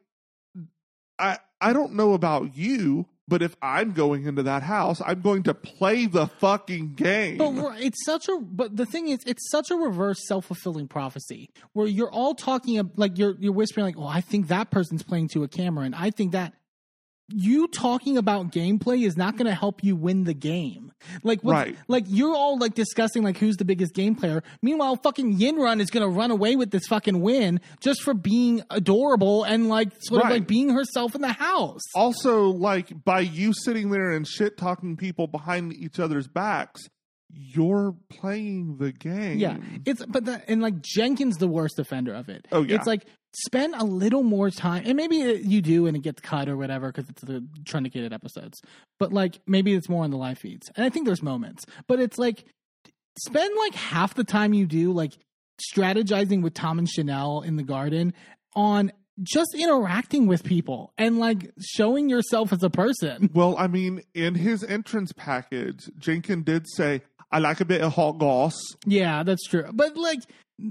I 1.20 1.38
I 1.60 1.74
don't 1.74 1.94
know 1.94 2.14
about 2.14 2.56
you, 2.56 3.08
but 3.28 3.42
if 3.42 3.56
I'm 3.62 3.94
going 3.94 4.26
into 4.26 4.44
that 4.44 4.62
house, 4.64 5.02
I'm 5.04 5.22
going 5.22 5.44
to 5.44 5.54
play 5.54 6.06
the 6.06 6.28
fucking 6.28 6.94
game. 6.94 7.38
But 7.38 7.82
it's 7.82 8.06
such 8.06 8.30
a. 8.30 8.38
But 8.40 8.78
the 8.78 8.86
thing 8.86 9.08
is, 9.10 9.20
it's 9.26 9.50
such 9.50 9.72
a 9.72 9.76
reverse 9.76 10.26
self 10.28 10.46
fulfilling 10.46 10.88
prophecy 10.88 11.50
where 11.74 11.88
you're 11.88 12.12
all 12.12 12.36
talking 12.36 12.92
like 12.96 13.18
you're 13.18 13.36
you're 13.40 13.54
whispering 13.54 13.86
like, 13.88 13.98
"Oh, 13.98 14.08
I 14.08 14.22
think 14.22 14.48
that 14.48 14.70
person's 14.70 15.04
playing 15.04 15.30
to 15.30 15.44
a 15.44 15.48
camera," 15.48 15.86
and 15.86 15.96
I 15.96 16.12
think 16.12 16.34
that 16.34 16.54
you 17.30 17.68
talking 17.68 18.18
about 18.18 18.52
gameplay 18.52 19.06
is 19.06 19.18
not 19.18 19.36
going 19.36 19.48
to 19.48 19.54
help 19.54 19.84
you 19.84 19.96
win 19.96 20.24
the 20.24 20.34
game. 20.34 20.92
Like, 21.24 21.44
what's, 21.44 21.54
Right. 21.54 21.76
like 21.88 22.06
you're 22.08 22.34
all 22.36 22.58
like 22.58 22.74
discussing 22.74 23.22
like 23.24 23.38
who's 23.38 23.58
the 23.58 23.66
biggest 23.66 23.94
game 23.94 24.16
player. 24.16 24.44
Meanwhile, 24.62 24.96
fucking 25.04 25.38
Yinrun 25.38 25.82
is 25.82 25.90
going 25.90 26.04
to 26.04 26.10
run 26.10 26.32
away 26.32 26.56
with 26.56 26.72
this 26.72 26.88
fucking 26.88 27.20
win 27.22 27.60
just 27.82 28.02
for 28.02 28.14
being 28.14 28.64
adorable 28.70 29.44
and 29.44 29.68
like 29.70 29.92
sort 30.00 30.24
of 30.24 30.30
like 30.30 30.48
being 30.48 30.70
herself 30.70 31.16
in 31.16 31.22
the 31.22 31.34
house. 31.34 31.82
also, 31.96 32.46
like 32.48 33.04
by 33.04 33.20
you 33.20 33.52
sitting 33.54 33.90
there 33.92 34.12
and 34.12 34.28
shit 34.28 34.58
talking 34.58 34.96
people 34.98 35.28
behind 35.28 35.74
each 35.74 36.00
other's 36.00 36.28
backs, 36.28 36.82
you're 37.30 37.94
playing 38.10 38.78
the 38.78 38.92
game. 38.92 39.38
Yeah, 39.38 39.58
it's 39.86 40.04
but 40.06 40.26
the, 40.26 40.42
and 40.50 40.62
like 40.62 40.82
Jenkins 40.82 41.38
the 41.38 41.48
worst 41.48 41.78
offender 41.78 42.14
of 42.14 42.30
it. 42.30 42.48
Oh, 42.52 42.64
yeah. 42.64 42.76
it's 42.76 42.88
like 42.88 43.06
spend 43.46 43.76
a 43.76 43.84
little 43.84 44.24
more 44.24 44.50
time, 44.50 44.84
and 44.86 44.96
maybe 44.96 45.22
uh, 45.22 45.34
you 45.34 45.62
do, 45.62 45.88
and 45.88 45.96
it 45.96 46.02
gets 46.02 46.22
cut 46.22 46.50
or 46.50 46.58
whatever 46.58 46.88
because 46.92 47.10
it's 47.10 47.22
the 47.22 47.46
truncated 47.66 48.14
episodes. 48.14 48.62
But 49.00 49.14
like 49.14 49.40
maybe 49.46 49.74
it's 49.74 49.90
more 49.90 50.04
on 50.04 50.12
the 50.12 50.18
live 50.18 50.40
feeds, 50.40 50.70
and 50.76 50.86
I 50.86 50.90
think 50.90 51.06
there's 51.06 51.24
moments, 51.24 51.66
but 51.88 52.00
it's 52.00 52.18
like 52.18 52.46
spend 53.20 53.54
like 53.58 53.74
half 53.74 54.14
the 54.14 54.24
time 54.24 54.54
you 54.54 54.66
do 54.66 54.92
like 54.92 55.14
strategizing 55.74 56.42
with 56.42 56.54
Tom 56.54 56.80
and 56.80 56.88
Chanelle 56.88 57.44
in 57.44 57.56
the 57.56 57.64
garden 57.64 58.14
on 58.56 58.92
just 59.24 59.56
interacting 59.56 60.28
with 60.28 60.44
people 60.44 60.94
and 60.98 61.18
like 61.18 61.52
showing 61.60 62.10
yourself 62.10 62.54
as 62.54 62.62
a 62.62 62.70
person. 62.70 63.30
Well, 63.34 63.56
I 63.58 63.68
mean, 63.68 64.04
in 64.14 64.36
his 64.36 64.64
entrance 64.64 65.12
package, 65.12 65.90
Jenkins 65.98 66.46
did 66.46 66.70
say, 66.70 67.02
"I 67.32 67.40
like 67.40 67.60
a 67.62 67.66
bit 67.66 67.82
of 67.82 67.94
hot 67.94 68.18
goss." 68.20 68.54
Yeah, 68.86 69.24
that's 69.24 69.44
true. 69.48 69.66
But 69.74 69.98
like, 69.98 70.20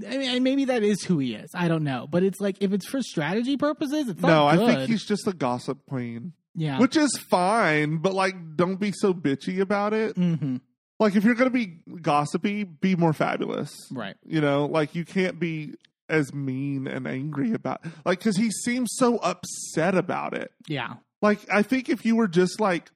I 0.07 0.17
mean, 0.17 0.43
maybe 0.43 0.65
that 0.65 0.83
is 0.83 1.03
who 1.03 1.19
he 1.19 1.33
is. 1.35 1.49
I 1.53 1.67
don't 1.67 1.83
know. 1.83 2.07
But 2.09 2.23
it's 2.23 2.39
like 2.39 2.57
if 2.61 2.73
it's 2.73 2.87
for 2.87 3.01
strategy 3.01 3.57
purposes, 3.57 4.09
it's 4.09 4.21
No, 4.21 4.27
not 4.49 4.59
I 4.59 4.75
think 4.75 4.89
he's 4.89 5.05
just 5.05 5.27
a 5.27 5.33
gossip 5.33 5.79
queen, 5.87 6.33
yeah. 6.55 6.79
which 6.79 6.97
is 6.97 7.17
fine. 7.29 7.97
But 7.97 8.13
like, 8.13 8.55
don't 8.55 8.79
be 8.79 8.91
so 8.91 9.13
bitchy 9.13 9.59
about 9.59 9.93
it. 9.93 10.15
hmm 10.15 10.57
Like, 10.99 11.15
if 11.15 11.23
you're 11.23 11.35
gonna 11.35 11.49
be 11.51 11.79
gossipy, 12.01 12.63
be 12.63 12.95
more 12.95 13.13
fabulous. 13.13 13.71
Right. 13.91 14.15
You 14.25 14.41
know, 14.41 14.65
like 14.65 14.95
you 14.95 15.05
can't 15.05 15.39
be 15.39 15.75
as 16.09 16.33
mean 16.33 16.87
and 16.87 17.05
angry 17.05 17.51
about 17.53 17.81
like 18.05 18.19
because 18.19 18.37
he 18.37 18.49
seems 18.49 18.89
so 18.95 19.17
upset 19.17 19.93
about 19.95 20.33
it. 20.33 20.51
Yeah. 20.67 20.95
Like, 21.21 21.39
I 21.51 21.61
think 21.63 21.89
if 21.89 22.05
you 22.05 22.15
were 22.15 22.27
just 22.27 22.59
like, 22.61 22.91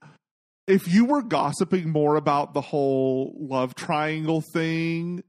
if 0.71 0.87
you 0.87 1.05
were 1.05 1.21
gossiping 1.21 1.89
more 1.89 2.15
about 2.15 2.53
the 2.53 2.61
whole 2.61 3.35
love 3.37 3.75
triangle 3.75 4.41
thing, 4.53 5.23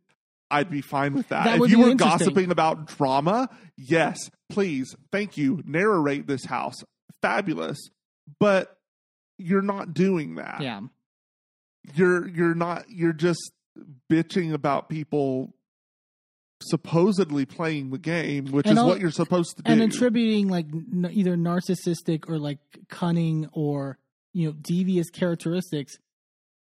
I'd 0.51 0.71
be 0.71 0.81
fine 0.81 1.15
with 1.15 1.29
that. 1.29 1.45
That 1.45 1.61
if 1.61 1.71
you 1.71 1.81
were 1.81 1.95
gossiping 1.95 2.51
about 2.51 2.87
drama, 2.87 3.49
yes, 3.77 4.31
please, 4.51 4.95
thank 5.11 5.37
you, 5.37 5.63
narrate 5.65 6.27
this 6.27 6.45
house. 6.45 6.77
Fabulous. 7.21 7.79
But 8.39 8.77
you're 9.39 9.63
not 9.63 9.95
doing 9.95 10.37
that. 10.37 10.61
Yeah. 10.61 10.81
You're 11.95 12.29
you're 12.29 12.55
not 12.55 12.85
you're 12.89 13.13
just 13.13 13.53
bitching 14.11 14.53
about 14.53 14.89
people 14.89 15.55
supposedly 16.63 17.45
playing 17.45 17.91
the 17.91 17.99
game, 17.99 18.47
which 18.47 18.67
And 18.67 18.75
is 18.75 18.79
al- 18.79 18.87
what 18.87 19.01
you're 19.01 19.11
supposed 19.11 19.57
to 19.57 19.63
do. 19.63 19.73
And 19.73 19.83
attributing 19.83 20.49
like 20.49 20.67
n- 20.73 21.11
either 21.11 21.37
narcissistic 21.37 22.29
or 22.29 22.39
like 22.39 22.59
cunning 22.89 23.49
or 23.53 23.99
you 24.33 24.49
know 24.49 24.53
devious 24.53 25.11
characteristics. 25.11 25.99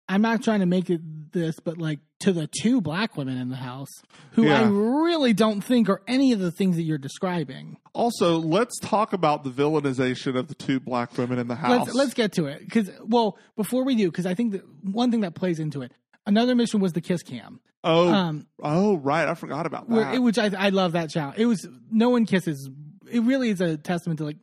I'm 0.08 0.24
not 0.24 0.44
trying 0.44 0.62
to 0.62 0.66
make 0.66 0.90
it 0.90 1.02
this, 1.32 1.60
but 1.60 1.78
like 1.78 2.00
to 2.22 2.34
the 2.34 2.48
two 2.48 2.82
black 2.82 3.16
women 3.16 3.38
in 3.38 3.50
the 3.50 3.56
house, 3.56 3.92
who 4.32 4.50
I 4.50 4.64
really 4.64 5.34
don't 5.34 5.62
think 5.62 5.88
are 5.88 6.02
any 6.08 6.32
of 6.34 6.40
the 6.40 6.52
things 6.52 6.78
that 6.78 6.82
you're 6.82 6.98
describing. 6.98 7.78
Also, 7.94 8.40
let's 8.40 8.80
talk 8.80 9.14
about 9.14 9.44
the 9.44 9.52
villainization 9.52 10.36
of 10.36 10.48
the 10.48 10.56
two 10.56 10.80
black 10.80 11.16
women 11.16 11.38
in 11.38 11.48
the 11.48 11.56
house. 11.56 11.86
Let's 11.86 11.94
let's 11.94 12.14
get 12.16 12.34
to 12.34 12.48
it 12.48 12.62
because 12.62 12.90
well 13.04 13.38
before 13.56 13.84
we 13.84 13.96
do 13.96 14.10
because 14.10 14.26
I 14.26 14.34
think 14.34 14.54
that 14.54 14.64
one 14.84 15.12
thing 15.12 15.22
that 15.22 15.36
plays 15.36 15.60
into 15.60 15.84
it. 15.84 15.92
Another 16.26 16.54
mission 16.54 16.80
was 16.80 16.94
the 16.94 17.02
kiss 17.02 17.24
cam, 17.24 17.60
oh, 17.84 18.10
um, 18.10 18.48
oh, 18.62 18.98
right. 18.98 19.28
I 19.28 19.34
forgot 19.36 19.66
about 19.66 19.90
that. 19.90 20.22
which 20.22 20.38
I 20.38 20.52
I 20.58 20.70
love 20.70 20.92
that 20.94 21.10
challenge. 21.10 21.40
It 21.40 21.46
was 21.46 21.68
no 21.92 22.10
one 22.10 22.26
kisses. 22.26 22.70
It 23.10 23.22
really 23.22 23.50
is 23.50 23.62
a 23.62 23.78
testament 23.78 24.20
to 24.20 24.26
like 24.26 24.38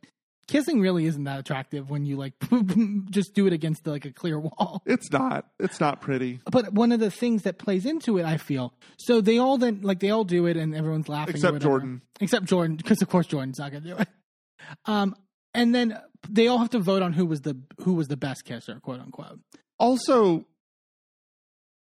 kissing 0.47 0.81
really 0.81 1.05
isn't 1.05 1.25
that 1.25 1.39
attractive 1.39 1.89
when 1.89 2.05
you 2.05 2.17
like 2.17 2.33
just 3.09 3.33
do 3.33 3.47
it 3.47 3.53
against 3.53 3.85
like 3.85 4.05
a 4.05 4.11
clear 4.11 4.39
wall. 4.39 4.81
it's 4.85 5.11
not. 5.11 5.47
It's 5.59 5.79
not 5.79 6.01
pretty. 6.01 6.39
But 6.49 6.73
one 6.73 6.91
of 6.91 6.99
the 6.99 7.11
things 7.11 7.43
that 7.43 7.57
plays 7.57 7.85
into 7.85 8.17
it, 8.17 8.25
I 8.25 8.37
feel, 8.37 8.73
so 8.97 9.21
they 9.21 9.37
all 9.37 9.57
then 9.57 9.81
like 9.81 9.99
they 9.99 10.09
all 10.09 10.23
do 10.23 10.45
it 10.45 10.57
and 10.57 10.73
everyone's 10.75 11.09
laughing. 11.09 11.35
Except. 11.35 11.59
Jordan. 11.59 12.01
except 12.19 12.45
Jordan, 12.45 12.77
because 12.77 13.01
of 13.01 13.09
course 13.09 13.27
Jordan's 13.27 13.59
not 13.59 13.71
gonna 13.71 13.83
do 13.85 13.97
it. 13.97 14.07
Um, 14.85 15.15
and 15.53 15.73
then 15.73 15.97
they 16.29 16.47
all 16.47 16.57
have 16.57 16.71
to 16.71 16.79
vote 16.79 17.01
on 17.01 17.13
who 17.13 17.25
was 17.25 17.41
the 17.41 17.57
who 17.81 17.93
was 17.93 18.07
the 18.07 18.17
best 18.17 18.45
kisser, 18.45 18.79
quote 18.79 18.99
unquote. 18.99 19.39
Also, 19.79 20.45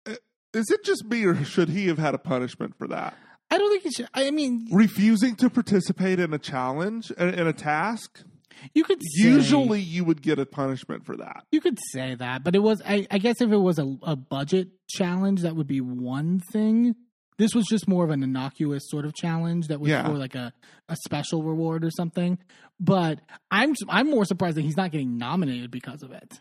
uh, 0.07 0.15
is 0.53 0.71
it 0.71 0.85
just 0.85 1.05
me 1.05 1.25
or 1.25 1.43
should 1.45 1.71
he 1.71 1.87
have 1.87 1.99
had 1.99 2.15
a 2.15 2.19
punishment 2.19 2.77
for 2.79 2.87
that? 2.89 3.17
I 3.51 3.59
don't 3.59 3.71
think 3.71 3.87
it 3.87 3.93
should. 3.97 4.09
I 4.13 4.31
mean, 4.31 4.69
Refusing 4.73 5.37
to 5.37 5.49
participate 5.49 6.19
in 6.19 6.35
a 6.35 6.39
challenge, 6.39 7.11
in 7.13 7.47
a 7.47 7.53
task? 7.53 8.25
You 8.75 8.85
could 8.85 9.01
say, 9.03 9.23
Usually 9.29 9.81
you 9.81 10.05
would 10.05 10.23
get 10.23 10.39
a 10.39 10.47
punishment 10.47 11.05
for 11.07 11.17
that. 11.17 11.45
you 11.53 11.61
could 11.61 11.79
say 11.93 12.15
that, 12.15 12.45
but 12.45 12.55
it 12.55 12.61
was. 12.61 12.81
I, 12.87 13.07
I 13.11 13.19
guess 13.19 13.41
if 13.41 13.51
it 13.51 13.57
was 13.57 13.79
a, 13.79 13.97
a 14.03 14.17
budget 14.17 14.69
challenge, 14.89 15.43
that 15.43 15.57
would 15.57 15.67
be 15.67 15.81
one 15.81 16.41
thing. 16.53 16.95
This 17.39 17.55
was 17.55 17.67
just 17.67 17.87
more 17.87 18.03
of 18.03 18.11
an 18.11 18.23
innocuous 18.23 18.85
sort 18.89 19.05
of 19.05 19.15
challenge 19.15 19.69
that 19.69 19.79
was 19.79 19.91
Yeah. 19.91 20.07
for 20.07 20.15
like 20.15 20.35
a, 20.35 20.55
a 20.89 20.97
special 21.05 21.43
reward 21.43 21.85
or 21.85 21.91
something. 21.91 22.39
But 22.81 23.21
I'm 23.51 23.75
I'm 23.89 24.09
more 24.09 24.25
surprised 24.25 24.57
that 24.57 24.63
he's 24.63 24.77
not 24.77 24.91
getting 24.91 25.19
nominated 25.19 25.71
because 25.71 26.03
of 26.03 26.13
it. 26.13 26.41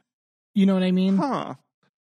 You 0.53 0.65
know 0.65 0.73
what 0.73 0.83
I 0.83 0.91
mean? 0.91 1.17
Huh. 1.17 1.55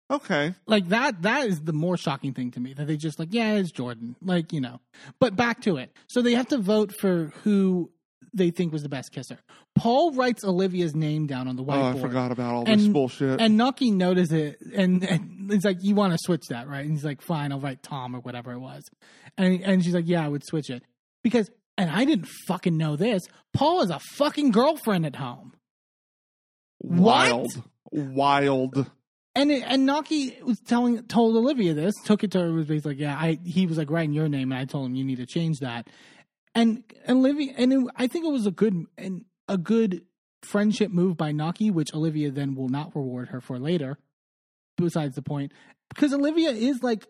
Okay. 0.10 0.54
like 0.66 0.88
that 0.88 1.24
that 1.24 1.48
is 1.50 1.60
the 1.60 1.74
more 1.74 1.98
shocking 1.98 2.34
thing 2.34 2.50
to 2.52 2.62
me 2.62 2.74
that 2.74 2.88
they 2.88 2.96
just 2.96 3.20
like 3.20 3.28
yeah 3.34 3.56
it's 3.56 3.72
jordan 3.72 4.16
like 4.22 4.54
you 4.54 4.62
know 4.62 4.80
but 5.20 5.36
back 5.36 5.60
to 5.64 5.76
it 5.76 5.92
so 6.08 6.22
they 6.22 6.32
have 6.34 6.48
to 6.48 6.58
vote 6.58 6.94
for 6.98 7.34
who 7.44 7.92
they 8.38 8.50
think 8.52 8.72
was 8.72 8.84
the 8.84 8.90
best 8.90 9.12
kisser 9.12 9.38
paul 9.76 10.14
writes 10.14 10.44
olivia's 10.44 10.96
name 10.96 11.28
down 11.28 11.48
on 11.48 11.56
the 11.56 11.64
Oh, 11.64 11.66
whiteboard 11.66 11.96
I 11.98 12.00
forgot 12.02 12.32
about 12.32 12.54
all 12.54 12.64
this 12.66 12.84
And- 12.84 12.94
bullshit. 12.94 13.42
and 13.42 13.60
noky 13.60 13.92
notices 13.92 14.32
it 14.32 14.62
and, 14.76 15.04
and 15.04 15.52
it's 15.52 15.66
like 15.66 15.84
you 15.84 15.96
want 15.96 16.14
to 16.14 16.20
switch 16.22 16.46
that 16.50 16.68
right 16.68 16.82
and 16.84 16.92
he's 16.92 17.04
like 17.06 17.22
fine 17.22 17.52
i'll 17.52 17.60
write 17.60 17.84
tom 17.84 18.16
or 18.16 18.20
whatever 18.20 18.52
it 18.54 18.60
was 18.60 18.84
and, 19.38 19.62
and 19.64 19.84
she's 19.84 19.94
like 19.94 20.08
yeah 20.08 20.24
i 20.24 20.28
would 20.28 20.46
switch 20.46 20.70
it 20.70 20.84
because 21.24 21.50
and 21.78 21.90
i 21.90 22.06
didn't 22.06 22.28
fucking 22.48 22.78
know 22.78 22.96
this 22.96 23.24
paul 23.54 23.82
has 23.82 23.90
a 23.90 24.00
fucking 24.16 24.52
girlfriend 24.52 25.06
at 25.06 25.16
home 25.18 25.54
what? 26.80 27.32
Wild. 27.32 27.64
Wild. 27.92 28.92
And 29.36 29.52
it, 29.52 29.64
and 29.68 29.88
Noky 29.88 30.42
was 30.42 30.60
telling 30.60 31.04
told 31.04 31.36
Olivia 31.36 31.74
this, 31.74 31.94
took 32.06 32.24
it 32.24 32.32
to 32.32 32.40
her, 32.40 32.52
was 32.52 32.66
basically 32.66 32.92
like, 32.94 33.00
yeah, 33.00 33.16
I 33.16 33.40
he 33.46 33.68
was 33.68 33.78
like 33.78 33.90
writing 33.92 34.14
your 34.14 34.28
name, 34.28 34.52
and 34.52 34.60
I 34.60 34.66
told 34.66 34.88
him 34.88 34.96
you 34.96 35.04
need 35.04 35.18
to 35.18 35.26
change 35.28 35.60
that. 35.60 35.88
And 36.58 36.84
and 37.06 37.20
Olivia, 37.20 37.54
and 37.56 37.72
it, 37.72 37.88
I 37.96 38.08
think 38.08 38.26
it 38.26 38.32
was 38.32 38.48
a 38.48 38.52
good 38.52 38.86
and 38.98 39.26
a 39.48 39.60
good 39.60 40.02
friendship 40.42 40.90
move 40.90 41.16
by 41.16 41.32
Noky, 41.32 41.72
which 41.72 41.94
Olivia 41.94 42.32
then 42.32 42.56
will 42.56 42.68
not 42.68 42.96
reward 42.96 43.30
her 43.30 43.40
for 43.40 43.60
later. 43.60 44.00
Besides 44.76 45.14
the 45.14 45.22
point, 45.22 45.52
because 45.90 46.14
Olivia 46.14 46.50
is 46.50 46.82
like, 46.82 47.08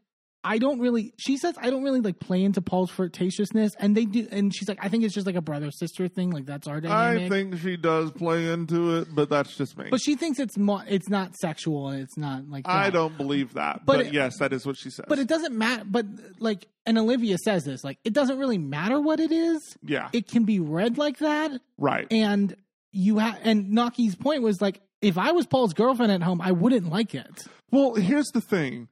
I 0.49 0.59
don't 0.59 0.79
really. 0.79 1.13
She 1.17 1.35
says 1.37 1.55
I 1.61 1.69
don't 1.69 1.83
really 1.83 1.99
like 1.99 2.19
play 2.19 2.41
into 2.43 2.61
Paul's 2.61 2.89
flirtatiousness, 2.91 3.71
and 3.79 3.95
they 3.97 4.05
do. 4.05 4.27
And 4.31 4.55
she's 4.55 4.67
like, 4.69 4.79
I 4.81 4.87
think 4.87 5.03
it's 5.03 5.13
just 5.13 5.27
like 5.27 5.35
a 5.35 5.41
brother 5.41 5.71
sister 5.71 6.07
thing. 6.07 6.29
Like 6.29 6.45
that's 6.45 6.67
our 6.67 6.79
dynamic. 6.79 7.23
I 7.23 7.29
think 7.29 7.57
she 7.59 7.75
does 7.75 8.11
play 8.11 8.49
into 8.51 8.95
it, 8.97 9.09
but 9.13 9.29
that's 9.29 9.57
just 9.57 9.77
me. 9.77 9.87
But 9.91 10.01
she 10.01 10.15
thinks 10.15 10.39
it's 10.39 10.57
mo- 10.57 10.83
it's 10.87 11.09
not 11.09 11.35
sexual 11.35 11.89
and 11.89 12.01
it's 12.01 12.17
not 12.17 12.49
like 12.49 12.67
I 12.67 12.89
don't 12.89 13.17
believe 13.17 13.53
that. 13.55 13.85
But 13.85 13.97
But, 13.97 14.05
it- 14.07 14.13
yes, 14.13 14.37
that 14.39 14.53
is 14.53 14.65
what 14.65 14.77
she 14.77 14.89
says. 14.89 15.05
But 15.09 15.19
it 15.19 15.27
doesn't 15.27 15.53
matter. 15.55 15.83
But 15.85 16.05
like, 16.39 16.67
and 16.85 16.97
Olivia 16.97 17.37
says 17.37 17.65
this, 17.65 17.83
like, 17.83 17.97
it 18.05 18.13
doesn't 18.13 18.37
really 18.39 18.57
matter 18.57 19.01
what 19.01 19.19
it 19.19 19.31
is. 19.33 19.59
yeah, 19.83 20.07
It 20.13 20.29
can 20.29 20.45
be 20.45 20.59
read 20.61 20.97
like 20.97 21.17
that, 21.19 21.51
right. 21.77 22.07
and 22.09 22.55
you 22.93 23.17
have. 23.17 23.37
And 23.43 23.71
Noky's 23.71 24.15
point 24.15 24.41
was 24.43 24.61
like, 24.61 24.79
if 25.01 25.17
I 25.17 25.31
was 25.33 25.45
Paul's 25.45 25.73
girlfriend 25.73 26.11
at 26.11 26.21
home, 26.23 26.39
I 26.41 26.53
wouldn't 26.53 26.89
like 26.89 27.13
it. 27.13 27.45
Well, 27.69 27.95
here's 27.95 28.27
the 28.33 28.39
thing. 28.41 28.87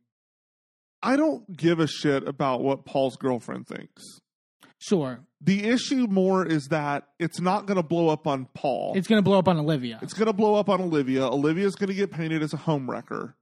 I 1.06 1.16
don't 1.16 1.56
give 1.56 1.80
a 1.80 1.88
shit 1.88 2.28
about 2.28 2.62
what 2.62 2.86
Paul's 2.86 3.16
girlfriend 3.16 3.68
thinks. 3.68 4.04
Sure, 4.78 5.20
The 5.42 5.64
issue 5.64 6.06
more 6.10 6.46
is 6.46 6.68
that 6.68 7.08
it's 7.18 7.40
not 7.40 7.66
going 7.66 7.78
to 7.78 7.84
blow 7.84 8.10
up 8.10 8.28
on 8.28 8.48
Paul. 8.54 8.94
it's 8.96 9.08
going 9.08 9.18
to 9.20 9.24
blow 9.24 9.40
up 9.40 9.48
on 9.48 9.58
Olivia. 9.58 10.00
It's 10.02 10.14
going 10.14 10.28
to 10.28 10.34
blow 10.34 10.56
up 10.56 10.70
on 10.70 10.82
Olivia. 10.82 11.24
Olivia's 11.26 11.76
going 11.76 11.88
to 11.88 11.96
get 11.96 12.12
painted 12.12 12.44
as 12.44 12.54
a 12.54 12.58
homewrecker. 12.58 13.34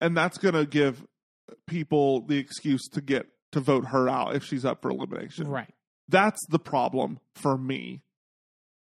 And 0.00 0.16
that's 0.16 0.38
going 0.38 0.54
to 0.54 0.64
give 0.66 1.04
people 1.66 2.20
the 2.26 2.36
excuse 2.36 2.86
to 2.90 3.00
get 3.00 3.26
to 3.52 3.60
vote 3.60 3.86
her 3.86 4.08
out 4.08 4.34
if 4.36 4.44
she's 4.44 4.64
up 4.64 4.82
for 4.82 4.90
elimination. 4.90 5.48
right. 5.48 5.72
That's 6.08 6.40
the 6.48 6.58
problem 6.58 7.18
for 7.34 7.58
me. 7.58 8.02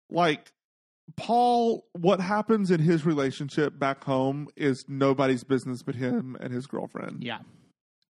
Like 0.09 0.51
Paul, 1.15 1.85
what 1.93 2.19
happens 2.19 2.71
in 2.71 2.79
his 2.79 3.05
relationship 3.05 3.77
back 3.77 4.03
home 4.03 4.47
is 4.55 4.85
nobody's 4.87 5.43
business 5.43 5.83
but 5.83 5.95
him 5.95 6.35
and 6.39 6.53
his 6.53 6.65
girlfriend. 6.65 7.23
Yeah. 7.23 7.39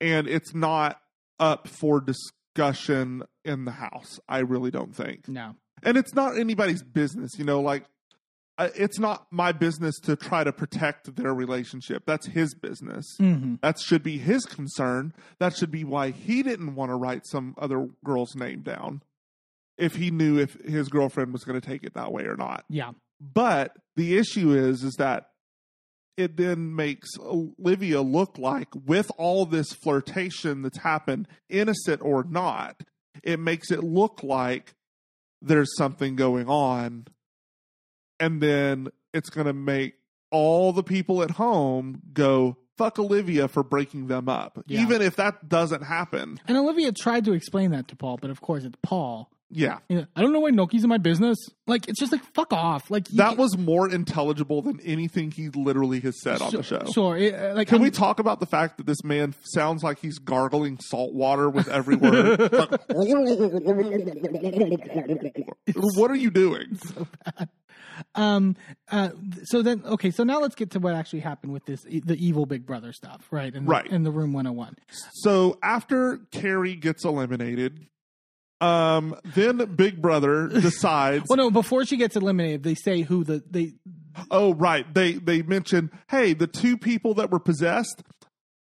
And 0.04 0.28
it's 0.28 0.54
not 0.54 1.00
up 1.40 1.68
for 1.68 2.02
discussion 2.02 3.24
in 3.46 3.66
the 3.66 3.72
house. 3.72 4.20
I 4.30 4.40
really 4.40 4.72
don't 4.72 4.96
think 4.96 5.28
No. 5.28 5.56
and 5.82 5.98
it's 5.98 6.14
not 6.14 6.38
anybody's 6.38 6.84
business 6.84 7.32
you 7.38 7.44
know 7.46 7.62
like 7.62 7.86
it's 8.60 9.00
not 9.00 9.26
my 9.32 9.52
business 9.52 10.00
to 10.02 10.16
try 10.16 10.44
to 10.44 10.52
protect 10.54 11.16
their 11.16 11.34
relationship 11.34 12.04
that's 12.06 12.28
his 12.28 12.54
business 12.54 13.06
hmm 13.18 13.56
that 13.64 13.80
should 13.80 14.04
be 14.04 14.18
his 14.20 14.46
concern 14.46 15.14
that 15.40 15.56
should 15.58 15.72
be 15.72 15.84
why 15.84 16.12
he 16.12 16.44
didn't 16.44 16.76
want 16.76 16.90
to 16.92 16.96
write 16.96 17.26
some 17.26 17.56
other 17.58 17.90
girl's 18.06 18.36
name 18.36 18.62
down 18.62 19.02
if 19.78 19.96
he 19.96 20.12
knew 20.12 20.38
if 20.38 20.54
his 20.66 20.88
girlfriend 20.90 21.34
was 21.34 21.44
going 21.44 21.60
to 21.60 21.68
take 21.68 21.84
it 21.84 21.96
that 21.96 22.12
way 22.12 22.24
or 22.26 22.36
not 22.38 22.64
Yeah. 22.70 22.92
but 23.20 23.76
the 23.96 24.16
issue 24.18 24.52
is 24.54 24.84
is 24.84 24.94
that 25.00 25.30
it 26.18 26.38
then 26.38 26.76
makes 26.76 27.10
Olivia 27.20 28.02
look 28.02 28.38
like 28.38 28.68
with 28.86 29.12
all 29.18 29.46
this 29.46 29.74
flirtation 29.74 30.62
that's 30.62 30.78
happened 30.80 31.28
innocent 31.50 32.02
or 32.02 32.24
not 32.24 32.82
it 33.24 33.40
makes 33.40 33.72
it 33.72 33.84
look 33.84 34.22
like 34.24 34.74
there's 35.42 35.76
something 35.78 36.16
going 36.16 36.48
on 36.48 37.06
and 38.20 38.42
then 38.42 38.88
it's 39.14 39.30
going 39.30 39.48
to 39.48 39.54
make 39.54 39.96
all 40.32 40.72
the 40.74 40.84
people 40.84 41.22
at 41.24 41.32
home 41.32 42.02
go 42.14 42.58
fuck 42.78 42.98
Olivia 42.98 43.48
for 43.48 43.64
breaking 43.64 44.08
them 44.08 44.28
up 44.28 44.64
Yeah. 44.68 44.82
even 44.82 45.02
if 45.02 45.16
that 45.18 45.48
doesn't 45.48 45.84
happen 45.84 46.40
And 46.48 46.58
Olivia 46.58 46.92
tried 46.92 47.26
to 47.26 47.34
explain 47.34 47.72
that 47.72 47.88
to 47.90 47.96
Paul, 47.96 48.18
but 48.22 48.30
of 48.32 48.42
course 48.42 48.64
it's 48.64 48.78
Paul. 48.82 49.30
Yeah 49.56 49.80
I 49.90 50.22
don't 50.22 50.34
know 50.34 50.40
why 50.42 50.52
Noky's 50.52 50.84
in 50.84 50.90
my 50.90 50.98
business. 50.98 51.38
Like, 51.66 51.88
it's 51.88 52.00
just 52.00 52.12
like 52.12 52.22
fuck 52.34 52.52
off. 52.52 52.92
Like 52.92 53.08
that 53.10 53.30
can- 53.30 53.38
was 53.38 53.58
more 53.58 53.90
intelligible 53.90 54.62
than 54.62 54.80
anything 54.82 55.32
he 55.32 55.50
literally 55.50 56.00
has 56.02 56.20
said 56.22 56.42
on 56.42 56.52
the 56.52 56.64
show 56.64 56.84
Sure. 56.94 57.18
it- 57.18 57.34
uh, 57.34 57.56
like, 57.56 57.68
Can 57.68 57.76
I'm- 57.76 57.84
we 57.84 57.92
talk 57.92 58.20
about 58.20 58.40
the 58.40 58.46
fact 58.46 58.78
that 58.78 58.86
this 58.86 59.04
man 59.04 59.34
sounds 59.44 59.84
like 59.84 60.00
he's 60.00 60.20
gargling 60.20 60.78
salt 60.80 61.14
water 61.14 61.50
with 61.50 61.68
every 61.70 61.96
word? 61.96 62.40
Like, 62.54 62.90
what 65.96 66.12
are 66.12 66.16
you 66.16 66.32
doing? 66.32 66.80
um 68.16 68.56
uh 68.92 69.10
so 69.44 69.62
then 69.62 69.84
okay 69.86 70.10
so 70.10 70.24
now 70.24 70.40
let's 70.40 70.56
get 70.56 70.72
to 70.72 70.80
what 70.80 70.96
actually 70.96 71.20
happened 71.20 71.54
with 71.54 71.64
this 71.66 71.84
the 71.84 72.18
evil 72.20 72.48
big 72.48 72.66
brother 72.66 72.92
stuff 72.92 73.28
right 73.30 73.54
in 73.54 73.66
the, 73.66 73.70
Right. 73.70 73.86
in 73.88 74.02
the 74.04 74.12
room 74.12 74.34
101 74.34 74.76
So 75.14 75.60
after 75.62 76.18
Kerry 76.32 76.76
gets 76.76 77.06
eliminated, 77.06 77.86
um, 78.64 79.16
then 79.36 79.58
Big 79.76 80.02
Brother 80.02 80.48
decides. 80.48 81.26
well 81.30 81.38
no 81.38 81.52
before 81.52 81.86
she 81.86 81.98
gets 81.98 82.16
eliminated 82.16 82.64
they 82.64 82.76
say 82.76 83.02
who 83.02 83.24
the 83.24 83.44
they 83.50 83.74
oh, 84.32 84.54
right. 84.54 84.92
They 84.94 85.14
they 85.14 85.42
mention, 85.42 85.92
hey, 86.10 86.34
the 86.34 86.48
two 86.48 86.78
people 86.78 87.16
that 87.16 87.32
were 87.32 87.40
possessed. 87.40 88.04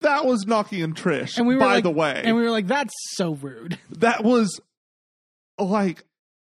That 0.01 0.25
was 0.25 0.45
Noky 0.47 0.83
and 0.83 0.97
Trish. 0.97 1.39
and 1.39 1.47
we 1.47 1.55
were 1.55 1.61
by 1.61 1.75
like, 1.75 1.85
the 1.85 1.91
way, 1.91 2.23
and 2.25 2.35
we 2.35 2.43
were 2.43 2.51
like 2.51 2.67
that's 2.67 2.93
so 3.13 3.35
rude 3.35 3.79
that 3.91 4.25
was 4.25 4.61
like 5.59 6.05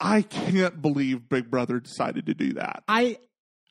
I 0.01 0.23
can't 0.23 0.83
believe 0.83 1.29
Big 1.29 1.51
Brother 1.51 1.81
decided 1.81 2.27
to 2.27 2.35
do 2.35 2.53
that. 2.55 2.83
i 2.89 3.17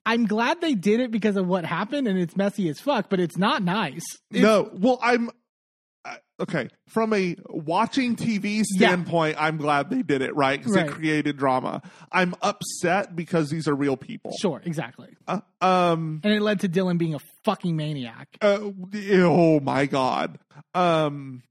i'm 0.05 0.25
glad 0.25 0.61
they 0.61 0.73
did 0.73 0.99
it 1.01 1.11
because 1.11 1.35
of 1.35 1.45
what 1.45 1.65
happened 1.65 2.07
and 2.07 2.17
it's 2.17 2.35
messy 2.35 2.69
as 2.69 2.79
fuck 2.79 3.09
but 3.09 3.19
it's 3.19 3.37
not 3.37 3.61
nice 3.61 4.05
It's- 4.31 4.41
no, 4.41 4.69
well, 4.73 4.99
I'm 5.03 5.29
okay 6.39 6.69
from 6.87 7.13
a 7.13 7.35
watching 7.49 8.15
TV 8.15 8.57
Yeah. 8.57 8.63
standpoint. 8.89 9.37
I'm 9.39 9.57
glad 9.57 9.89
they 9.89 10.01
did 10.03 10.21
it 10.21 10.35
right 10.35 10.59
because 10.59 10.75
Right. 10.75 10.87
it 10.87 10.91
created 10.91 11.37
drama. 11.37 11.81
I'm 12.11 12.35
upset 12.41 13.15
because 13.15 13.49
these 13.49 13.67
are 13.67 13.75
real 13.75 13.97
people. 13.97 14.31
sure 14.39 14.61
exactly 14.65 15.09
Uh, 15.27 15.41
um. 15.61 16.21
and 16.23 16.33
it 16.33 16.41
led 16.41 16.59
to 16.61 16.69
dylan 16.69 16.97
being 16.97 17.13
a 17.15 17.19
fucking 17.43 17.75
maniac 17.75 18.27
uh, 18.41 18.57
oh 18.61 19.59
my 19.59 19.85
god. 19.85 20.39
Um. 20.73 21.43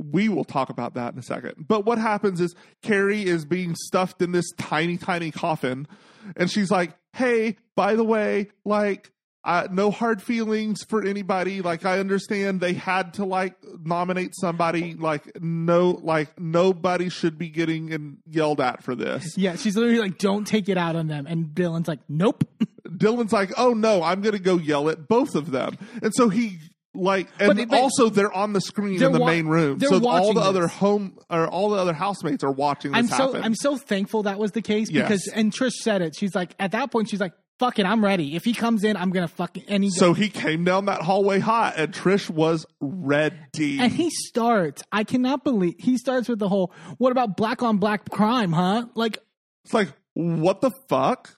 We 0.00 0.28
will 0.28 0.44
talk 0.44 0.70
about 0.70 0.94
that 0.94 1.12
in 1.12 1.18
a 1.18 1.22
second. 1.24 1.66
But 1.66 1.84
what 1.84 1.98
happens 1.98 2.40
is 2.40 2.54
Kerry 2.82 3.24
is 3.26 3.44
being 3.44 3.74
stuffed 3.74 4.22
in 4.22 4.30
this 4.30 4.48
tiny, 4.56 4.96
tiny 4.96 5.32
coffin, 5.32 5.88
and 6.36 6.48
she's 6.48 6.70
like, 6.70 6.92
"Hey, 7.14 7.56
by 7.74 7.96
the 7.96 8.04
way, 8.04 8.46
like." 8.64 9.10
Uh, 9.48 9.66
no 9.70 9.90
hard 9.90 10.20
feelings 10.20 10.84
for 10.84 11.02
anybody. 11.02 11.62
Like 11.62 11.86
I 11.86 12.00
understand 12.00 12.60
they 12.60 12.74
had 12.74 13.14
to 13.14 13.24
like 13.24 13.54
nominate 13.82 14.32
somebody. 14.38 14.92
Like 14.94 15.40
no, 15.42 15.98
like 16.02 16.38
nobody 16.38 17.08
should 17.08 17.38
be 17.38 17.48
getting 17.48 17.90
and 17.94 18.18
yelled 18.26 18.60
at 18.60 18.84
for 18.84 18.94
this. 18.94 19.38
yeah 19.38 19.56
she's 19.56 19.74
literally 19.74 20.00
like 20.00 20.18
don't 20.18 20.46
take 20.46 20.68
it 20.68 20.76
out 20.76 20.96
on 20.96 21.06
them 21.06 21.26
and 21.26 21.46
dylan's 21.54 21.88
like 21.88 22.00
nope 22.08 22.44
Dylan's 22.88 23.32
like, 23.32 23.52
"Oh 23.58 23.74
no, 23.74 24.02
I'm 24.02 24.22
going 24.22 24.32
to 24.34 24.38
go 24.42 24.56
yell 24.58 24.88
at 24.88 25.08
both 25.08 25.34
of 25.34 25.50
them," 25.50 25.76
and 26.02 26.12
so 26.14 26.28
he 26.30 26.58
like, 26.94 27.28
and 27.38 27.48
But 27.48 27.58
it- 27.58 27.68
but- 27.68 27.80
also 27.80 28.08
they're 28.08 28.32
on 28.32 28.52
the 28.54 28.60
screen 28.62 29.00
in 29.02 29.12
the 29.12 29.18
wa- 29.20 29.26
main 29.26 29.46
room, 29.46 29.78
so 29.80 30.04
all 30.08 30.32
the 30.32 30.40
other 30.40 30.66
home 30.68 31.18
or 31.30 31.46
all 31.46 31.68
the 31.70 31.76
other 31.76 31.92
housemates 31.92 32.42
are 32.44 32.50
watching 32.50 32.92
this 32.92 32.98
I'm 32.98 33.06
so 33.08 33.26
happen. 33.32 33.42
I'm 33.44 33.54
so 33.54 33.76
thankful 33.76 34.24
that 34.24 34.38
was 34.38 34.52
the 34.52 34.62
case 34.62 34.90
Yes. 34.90 35.06
because 35.08 35.28
and 35.28 35.52
Trish 35.52 35.72
said 35.82 36.02
it. 36.02 36.16
She's 36.16 36.34
like 36.34 36.54
at 36.58 36.72
that 36.72 36.90
point 36.90 37.08
she's 37.10 37.20
like, 37.20 37.34
"Fuck 37.58 37.78
it, 37.78 37.86
I'm 37.86 38.04
ready. 38.04 38.36
If 38.36 38.44
he 38.44 38.54
comes 38.54 38.84
in, 38.84 38.96
I'm 38.96 39.10
gonna 39.10 39.28
fucking." 39.28 39.64
And 39.68 39.82
he 39.84 39.90
so 39.90 40.12
he 40.14 40.28
came 40.28 40.64
down 40.64 40.86
that 40.86 41.02
hallway 41.02 41.38
hot, 41.40 41.74
and 41.76 41.92
Trish 41.92 42.30
was 42.30 42.66
ready. 42.80 43.78
and 43.80 43.92
he 43.92 44.10
starts. 44.10 44.82
I 44.92 45.04
cannot 45.04 45.44
believe 45.44 45.74
he 45.78 45.98
starts 45.98 46.28
with 46.28 46.38
the 46.38 46.48
whole, 46.48 46.72
"What 46.98 47.12
about 47.12 47.36
black 47.36 47.62
on 47.62 47.78
black 47.78 48.08
crime, 48.10 48.52
huh?" 48.52 48.86
Like, 48.94 49.18
it's 49.64 49.74
like, 49.74 49.88
what 50.14 50.60
the 50.60 50.70
fuck? 50.88 51.36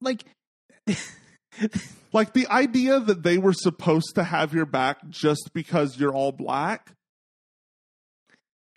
like 0.00 0.24
Like 2.12 2.32
the 2.32 2.46
idea 2.48 3.00
that 3.00 3.22
they 3.22 3.38
were 3.38 3.52
supposed 3.52 4.14
to 4.14 4.24
have 4.24 4.54
your 4.54 4.66
back 4.66 5.08
just 5.08 5.50
because 5.52 5.98
you're 5.98 6.14
all 6.14 6.32
black. 6.32 6.92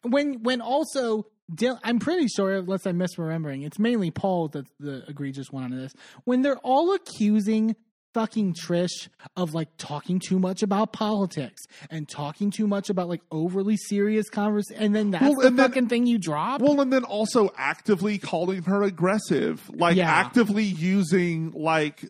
when 0.04 0.44
when 0.44 0.62
also. 0.62 1.26
Dil- 1.54 1.80
I'm 1.84 2.00
pretty 2.00 2.28
sure, 2.28 2.54
unless 2.58 2.86
I'm 2.86 2.98
misremembering, 3.00 3.66
it's 3.66 3.80
mainly 3.80 4.12
Paul 4.12 4.50
that's 4.50 4.72
the 4.80 5.04
egregious 5.08 5.52
one 5.52 5.64
on 5.64 5.72
this. 5.72 5.94
When 6.26 6.42
they're 6.42 6.58
all 6.60 6.94
accusing 6.94 7.76
fucking 8.14 8.56
Trish 8.56 9.08
of 9.38 9.54
like 9.54 9.70
talking 9.78 10.20
too 10.20 10.40
much 10.40 10.64
about 10.64 10.92
politics 10.94 11.62
and 11.92 12.10
talking 12.10 12.50
too 12.50 12.66
much 12.66 12.90
about 12.90 13.08
like 13.08 13.22
overly 13.32 13.78
serious 13.78 14.30
conversation, 14.30 14.82
and 14.84 14.96
then 14.96 15.12
that's 15.12 15.24
Well, 15.24 15.36
the 15.36 15.42
then- 15.52 15.58
fucking 15.58 15.88
thing 15.90 16.08
you 16.08 16.18
drop. 16.18 16.62
Well, 16.62 16.82
and 16.82 16.92
then 16.92 17.04
also 17.04 17.52
actively 17.58 18.18
calling 18.18 18.64
her 18.64 18.82
aggressive, 18.84 19.70
like 19.74 19.96
Yeah. 19.96 20.10
actively 20.10 20.64
using 20.64 21.52
like 21.52 22.10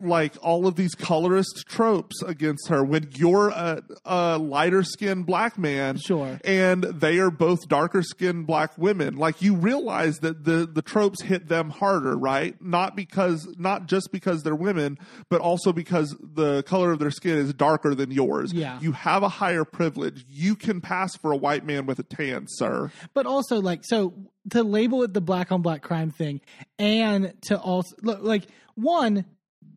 like 0.00 0.34
all 0.42 0.66
of 0.66 0.74
these 0.74 0.94
colorist 0.96 1.64
tropes 1.68 2.20
against 2.22 2.68
her. 2.68 2.82
When 2.82 3.08
you're 3.14 3.50
a, 3.50 3.82
a 4.04 4.36
lighter 4.38 4.82
skinned 4.82 5.26
black 5.26 5.56
man 5.58 5.96
Sure. 5.96 6.40
and 6.44 6.82
they 6.82 7.18
are 7.18 7.30
both 7.30 7.68
darker 7.68 8.02
skinned 8.02 8.46
black 8.48 8.76
women 8.76 9.16
like 9.16 9.40
you 9.40 9.54
realize 9.54 10.18
that 10.18 10.44
the 10.44 10.66
the 10.70 10.82
tropes 10.82 11.22
hit 11.22 11.48
them 11.48 11.70
harder 11.70 12.16
right? 12.16 12.60
Not 12.60 12.96
because 12.96 13.46
not 13.58 13.86
just 13.86 14.10
because 14.10 14.42
they're 14.42 14.56
women 14.56 14.98
but 15.28 15.40
also 15.40 15.72
because 15.72 16.16
the 16.20 16.64
color 16.64 16.90
of 16.90 16.98
their 16.98 17.12
skin 17.12 17.38
is 17.38 17.54
darker 17.54 17.94
than 17.94 18.10
yours. 18.10 18.52
Yeah. 18.52 18.78
you 18.80 18.90
have 18.92 19.22
a 19.22 19.28
higher 19.28 19.64
privilege. 19.64 20.26
You 20.28 20.56
can 20.56 20.80
pass 20.80 21.14
for 21.14 21.30
a 21.30 21.36
white 21.36 21.64
man 21.64 21.86
with 21.86 22.00
a 22.00 22.02
tan 22.04 22.46
sir. 22.48 22.90
But 23.14 23.26
also 23.26 23.60
like 23.60 23.84
so 23.84 24.14
to 24.50 24.64
label 24.64 25.04
it 25.04 25.14
the 25.14 25.20
black 25.20 25.52
on 25.52 25.62
black 25.62 25.82
crime 25.82 26.10
thing 26.10 26.40
and 26.78 27.34
to 27.42 27.58
also 27.58 27.94
look, 28.02 28.20
like 28.22 28.48
one 28.74 29.24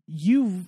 you've 0.06 0.66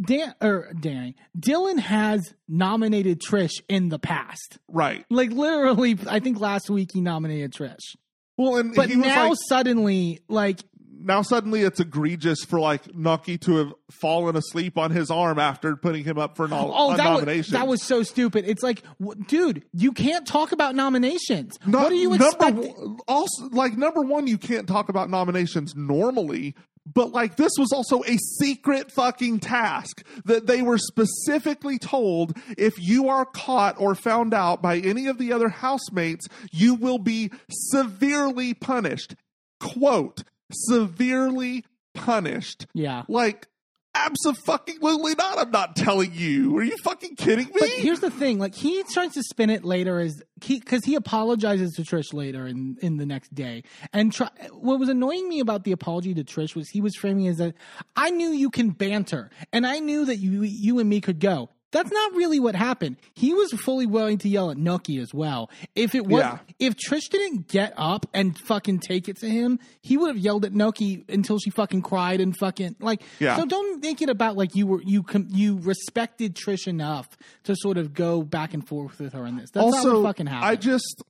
Dan 0.00 0.34
or 0.40 0.72
Danny 0.78 1.16
Dylan 1.38 1.78
has 1.78 2.34
nominated 2.48 3.20
Trish 3.20 3.60
in 3.68 3.88
the 3.88 3.98
past. 3.98 4.58
right 4.68 5.04
Like 5.10 5.30
literally, 5.30 5.98
I 6.08 6.20
think 6.20 6.38
last 6.38 6.70
week 6.70 6.90
he 6.92 7.00
nominated 7.00 7.52
Trish, 7.52 7.96
well 8.36 8.56
and 8.56 8.74
but 8.74 8.88
he 8.88 8.96
was 8.96 9.06
now 9.06 9.30
like 9.30 9.38
suddenly, 9.48 10.20
like 10.28 10.60
now 11.04 11.22
suddenly 11.22 11.62
it's 11.62 11.80
egregious 11.80 12.44
for 12.44 12.60
like 12.60 12.84
Noky 12.92 13.40
to 13.40 13.56
have 13.56 13.74
fallen 13.90 14.36
asleep 14.36 14.78
on 14.78 14.90
his 14.90 15.10
arm 15.10 15.38
after 15.38 15.76
putting 15.76 16.04
him 16.04 16.18
up 16.18 16.36
for 16.36 16.46
an 16.46 16.52
oh 16.52 16.92
a 16.92 16.96
that 16.96 17.10
was, 17.10 17.20
nomination. 17.22 17.54
that 17.54 17.66
was 17.66 17.82
so 17.82 18.02
stupid. 18.02 18.44
It's 18.46 18.62
like, 18.62 18.82
w- 19.00 19.20
dude, 19.26 19.64
you 19.72 19.92
can't 19.92 20.26
talk 20.26 20.52
about 20.52 20.74
nominations. 20.74 21.58
No- 21.66 21.80
what 21.80 21.92
are 21.92 21.96
you 21.96 22.10
number 22.10 22.26
expecting? 22.26 22.98
Also, 23.08 23.48
like 23.50 23.76
number 23.76 24.02
one, 24.02 24.26
you 24.26 24.38
can't 24.38 24.68
talk 24.68 24.88
about 24.88 25.10
nominations 25.10 25.74
normally, 25.74 26.54
but 26.86 27.12
like 27.12 27.36
this 27.36 27.52
was 27.58 27.72
also 27.72 28.02
a 28.04 28.16
secret 28.16 28.90
fucking 28.92 29.40
task 29.40 30.04
that 30.24 30.46
they 30.46 30.62
were 30.62 30.78
specifically 30.78 31.78
told 31.78 32.36
if 32.58 32.74
you 32.78 33.08
are 33.08 33.24
caught 33.24 33.76
or 33.78 33.94
found 33.94 34.34
out 34.34 34.62
by 34.62 34.78
any 34.78 35.06
of 35.06 35.18
the 35.18 35.32
other 35.32 35.48
housemates, 35.48 36.26
you 36.50 36.74
will 36.74 36.98
be 36.98 37.30
severely 37.48 38.54
punished. 38.54 39.14
Quote, 39.60 40.24
severely 40.52 41.64
punished. 41.94 42.66
Yeah. 42.74 43.02
Like, 43.08 43.46
absolutely 43.94 45.14
not. 45.14 45.38
I'm 45.38 45.50
not 45.50 45.76
telling 45.76 46.12
you. 46.12 46.56
Are 46.56 46.62
you 46.62 46.76
fucking 46.78 47.16
kidding 47.16 47.46
me? 47.46 47.52
But 47.58 47.68
here's 47.68 48.00
the 48.00 48.10
thing: 48.10 48.38
like 48.38 48.54
he 48.54 48.82
tries 48.92 49.12
to 49.14 49.22
spin 49.22 49.50
it 49.50 49.64
later 49.64 50.00
as 50.00 50.22
he 50.42 50.58
because 50.58 50.84
he 50.84 50.94
apologizes 50.94 51.72
to 51.74 51.82
Trish 51.82 52.12
later 52.12 52.46
in 52.46 52.76
in 52.80 52.96
the 52.96 53.06
next 53.06 53.34
day. 53.34 53.64
And 53.92 54.12
try, 54.12 54.30
what 54.50 54.78
was 54.78 54.88
annoying 54.88 55.28
me 55.28 55.40
about 55.40 55.64
the 55.64 55.72
apology 55.72 56.14
to 56.14 56.24
Trish 56.24 56.54
was 56.54 56.68
he 56.68 56.80
was 56.80 56.94
framing 56.96 57.26
it 57.26 57.30
as 57.30 57.40
a, 57.40 57.54
I 57.96 58.10
knew 58.10 58.30
you 58.30 58.50
can 58.50 58.70
banter, 58.70 59.30
and 59.52 59.66
I 59.66 59.78
knew 59.78 60.04
that 60.06 60.16
you 60.16 60.42
you 60.42 60.78
and 60.78 60.88
me 60.88 61.00
could 61.00 61.20
go. 61.20 61.50
That's 61.72 61.90
not 61.90 62.14
really 62.14 62.38
what 62.38 62.54
happened. 62.54 62.96
He 63.14 63.32
was 63.34 63.50
fully 63.52 63.86
willing 63.86 64.18
to 64.18 64.28
yell 64.28 64.50
at 64.50 64.56
Noky 64.58 65.00
as 65.00 65.12
well. 65.12 65.50
If 65.74 65.94
it 65.94 66.06
was, 66.06 66.20
Yeah. 66.20 66.38
if 66.58 66.74
Trish 66.76 67.08
didn't 67.10 67.48
get 67.48 67.72
up 67.76 68.06
and 68.14 68.38
fucking 68.38 68.80
take 68.80 69.08
it 69.08 69.16
to 69.20 69.28
him, 69.28 69.58
he 69.80 69.96
would 69.96 70.08
have 70.08 70.18
yelled 70.18 70.44
at 70.44 70.52
Noky 70.52 71.08
until 71.10 71.38
she 71.38 71.48
fucking 71.50 71.82
cried 71.82 72.20
and 72.20 72.36
fucking 72.36 72.76
like. 72.78 73.02
Yeah. 73.18 73.36
So 73.36 73.46
don't 73.46 73.82
make 73.82 74.02
it 74.02 74.10
about 74.10 74.36
like 74.36 74.54
you 74.54 74.66
were 74.66 74.82
you 74.82 75.02
com- 75.02 75.28
you 75.30 75.58
respected 75.58 76.34
Trish 76.36 76.66
enough 76.68 77.08
to 77.44 77.56
sort 77.56 77.78
of 77.78 77.94
go 77.94 78.22
back 78.22 78.52
and 78.54 78.66
forth 78.68 79.00
with 79.00 79.14
her 79.14 79.26
in 79.26 79.36
this. 79.36 79.50
That's 79.50 79.64
not 79.66 79.74
also, 79.78 80.02
what 80.02 80.08
fucking 80.10 80.26
happened. 80.26 80.50
I 80.50 80.56
just 80.56 81.02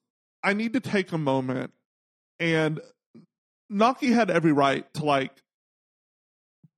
I 0.44 0.52
need 0.54 0.72
to 0.74 0.80
take 0.80 1.10
a 1.12 1.18
moment 1.18 1.72
and 2.38 2.80
Noky 3.70 4.12
had 4.14 4.30
every 4.30 4.52
right 4.52 4.92
to 4.94 5.04
like 5.04 5.32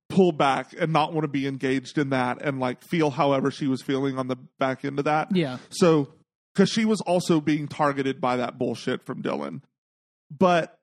pull 0.09 0.31
back 0.31 0.73
and 0.77 0.93
not 0.93 1.13
want 1.13 1.23
to 1.23 1.27
be 1.27 1.47
engaged 1.47 1.97
in 1.97 2.09
that 2.11 2.41
and 2.41 2.59
like 2.59 2.83
feel 2.83 3.09
however 3.09 3.49
she 3.51 3.67
was 3.67 3.81
feeling 3.81 4.17
on 4.17 4.27
the 4.27 4.37
back 4.59 4.85
end 4.85 4.99
of 4.99 5.05
that. 5.05 5.35
yeah, 5.35 5.57
So, 5.69 6.13
because 6.53 6.69
she 6.69 6.85
was 6.85 7.01
also 7.01 7.41
being 7.41 7.67
targeted 7.67 8.21
by 8.21 8.37
that 8.37 8.57
bullshit 8.57 9.03
from 9.05 9.21
Dylan. 9.21 9.61
But 10.31 10.77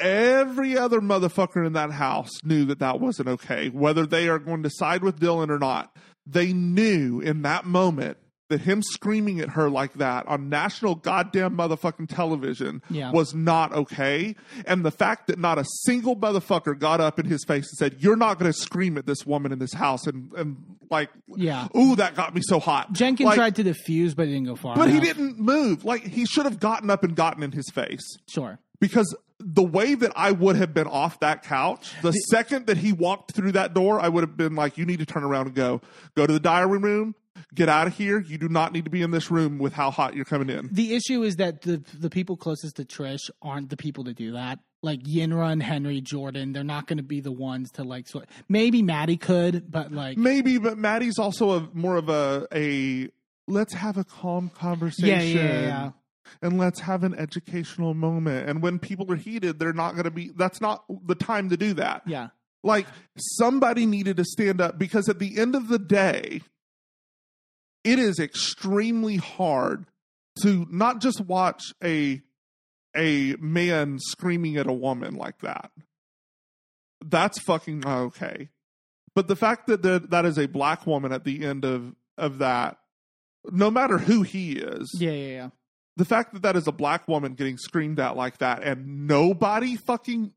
every 0.00 0.76
other 0.76 1.00
motherfucker 1.00 1.64
in 1.66 1.74
that 1.74 1.92
house 1.92 2.30
knew 2.42 2.64
that 2.66 2.78
that 2.80 3.00
wasn't 3.00 3.28
okay, 3.28 3.68
whether 3.68 4.06
they 4.06 4.28
are 4.28 4.38
going 4.38 4.62
to 4.62 4.70
side 4.70 5.02
with 5.02 5.20
Dylan 5.20 5.50
or 5.50 5.58
not. 5.58 5.94
They 6.26 6.52
knew 6.52 7.20
in 7.20 7.42
that 7.42 7.64
moment 7.64 8.18
that 8.50 8.60
him 8.60 8.82
screaming 8.82 9.40
at 9.40 9.48
her 9.50 9.70
like 9.70 9.94
that 9.94 10.26
on 10.28 10.48
national 10.48 10.94
goddamn 10.96 11.56
motherfucking 11.56 12.08
television 12.14 12.82
Yeah. 12.90 13.10
was 13.10 13.34
not 13.34 13.72
okay. 13.72 14.36
And 14.66 14.84
the 14.84 14.90
fact 14.90 15.26
that 15.28 15.38
not 15.38 15.58
a 15.58 15.64
single 15.84 16.14
motherfucker 16.16 16.78
got 16.78 17.00
up 17.00 17.18
in 17.18 17.26
his 17.26 17.42
face 17.44 17.68
and 17.70 17.78
said, 17.78 17.96
You're 18.02 18.16
not 18.16 18.38
going 18.38 18.52
to 18.52 18.58
scream 18.58 18.98
at 18.98 19.06
this 19.06 19.24
woman 19.26 19.50
in 19.52 19.58
this 19.58 19.72
house. 19.72 20.06
And, 20.06 20.30
and 20.34 20.56
like, 20.90 21.08
Yeah. 21.28 21.68
ooh, 21.76 21.96
that 21.96 22.14
got 22.14 22.34
me 22.34 22.42
so 22.44 22.60
hot. 22.60 22.92
Jenkins 22.92 23.26
Like, 23.26 23.36
tried 23.36 23.56
to 23.56 23.62
diffuse, 23.62 24.14
but 24.14 24.24
it 24.28 24.32
didn't 24.32 24.44
go 24.46 24.56
far. 24.56 24.76
but 24.76 24.90
he 24.90 25.00
didn't 25.00 25.38
move. 25.38 25.84
Like 25.84 26.02
he 26.06 26.26
should 26.26 26.44
have 26.44 26.60
gotten 26.60 26.90
up 26.90 27.02
and 27.02 27.16
gotten 27.16 27.42
in 27.42 27.52
his 27.52 27.70
face. 27.70 28.02
Sure. 28.28 28.58
Because 28.80 29.14
the 29.38 29.62
way 29.62 29.94
that 29.94 30.12
I 30.16 30.32
would 30.32 30.56
have 30.56 30.74
been 30.74 30.86
off 30.86 31.20
that 31.20 31.42
couch, 31.42 31.92
the 32.02 32.12
second 32.12 32.66
that 32.66 32.76
he 32.78 32.92
walked 32.92 33.32
through 33.34 33.52
that 33.52 33.72
door, 33.74 33.98
I 34.00 34.08
would 34.08 34.22
have 34.22 34.36
been 34.36 34.54
like, 34.54 34.76
"You 34.76 34.84
need 34.84 34.98
to 34.98 35.06
turn 35.06 35.22
around 35.24 35.46
and 35.46 35.54
go. 35.54 35.80
Go 36.14 36.26
to 36.26 36.32
the 36.32 36.40
diary 36.40 36.78
room. 36.78 37.14
Get 37.54 37.68
out 37.68 37.86
of 37.86 37.96
here. 37.96 38.20
You 38.20 38.38
do 38.38 38.48
not 38.48 38.72
need 38.72 38.84
to 38.84 38.90
be 38.90 39.02
in 39.02 39.10
this 39.10 39.30
room 39.30 39.58
with 39.58 39.72
how 39.72 39.90
hot 39.90 40.14
you're 40.14 40.24
coming 40.24 40.50
in." 40.50 40.68
The 40.72 40.94
issue 40.94 41.22
is 41.22 41.36
that 41.36 41.62
the 41.62 41.82
the 41.98 42.10
people 42.10 42.36
closest 42.36 42.76
to 42.76 42.84
Trish 42.84 43.30
aren't 43.42 43.70
the 43.70 43.76
people 43.76 44.04
to 44.04 44.14
do 44.14 44.32
that. 44.32 44.58
Like 44.82 45.02
Yinrun 45.02 45.52
and 45.52 45.62
Henry 45.62 46.00
Jordan, 46.00 46.52
they're 46.52 46.64
not 46.64 46.86
going 46.86 46.96
to 46.96 47.02
be 47.02 47.20
the 47.20 47.32
ones 47.32 47.70
to 47.72 47.84
like. 47.84 48.08
Sort 48.08 48.28
maybe 48.48 48.82
Matty 48.82 49.16
could, 49.18 49.70
but 49.70 49.92
like, 49.92 50.16
Maybe, 50.16 50.56
but 50.56 50.78
Matty's 50.78 51.18
also 51.18 51.50
a 51.50 51.68
more 51.74 51.96
of 51.96 52.08
a 52.08 52.46
a 52.54 53.08
let's 53.46 53.74
have 53.74 53.98
a 53.98 54.04
calm 54.04 54.48
conversation. 54.48 55.08
yeah, 55.08 55.20
yeah, 55.22 55.42
yeah, 55.42 55.60
yeah. 55.62 55.90
and 56.40 56.56
let's 56.56 56.80
have 56.80 57.02
an 57.04 57.14
educational 57.14 57.92
moment. 57.92 58.48
And 58.48 58.62
when 58.62 58.78
people 58.78 59.10
are 59.12 59.16
heated, 59.16 59.58
they're 59.58 59.72
not 59.74 59.92
going 59.92 60.04
to 60.04 60.10
be. 60.10 60.30
That's 60.34 60.60
not 60.62 60.84
the 61.06 61.14
time 61.14 61.50
to 61.50 61.56
do 61.58 61.74
that. 61.74 62.02
yeah. 62.06 62.28
Like 62.62 62.86
somebody 63.16 63.86
needed 63.86 64.16
to 64.18 64.24
stand 64.24 64.60
up 64.60 64.78
because 64.78 65.08
at 65.08 65.18
the 65.18 65.38
end 65.38 65.54
of 65.54 65.68
the 65.68 65.78
day, 65.78 66.42
it 67.84 67.98
is 67.98 68.18
extremely 68.18 69.16
hard 69.16 69.86
to 70.42 70.66
not 70.70 71.00
just 71.00 71.20
watch 71.20 71.62
a 71.82 72.20
a 72.96 73.36
man 73.38 73.98
screaming 74.00 74.56
at 74.56 74.66
a 74.66 74.72
woman 74.72 75.14
like 75.14 75.38
that. 75.40 75.70
That's 77.04 77.40
fucking 77.40 77.80
not 77.80 77.98
okay. 78.06 78.48
But 79.14 79.28
the 79.28 79.36
fact 79.36 79.66
that 79.68 79.82
the, 79.82 80.04
that 80.10 80.24
is 80.24 80.38
a 80.38 80.46
black 80.46 80.86
woman 80.86 81.12
at 81.12 81.24
the 81.24 81.44
end 81.44 81.64
of 81.64 81.94
of 82.18 82.38
that, 82.38 82.78
no 83.50 83.70
matter 83.70 83.98
who 83.98 84.22
he 84.22 84.52
is, 84.52 84.90
Yeah, 84.98 85.10
yeah, 85.12 85.26
yeah. 85.32 85.48
the 85.96 86.04
fact 86.04 86.34
that 86.34 86.42
that 86.42 86.56
is 86.56 86.66
a 86.66 86.72
black 86.72 87.08
woman 87.08 87.34
getting 87.34 87.56
screamed 87.56 87.98
at 87.98 88.16
like 88.16 88.38
that 88.38 88.62
and 88.62 89.06
nobody 89.06 89.76
fucking 89.76 90.32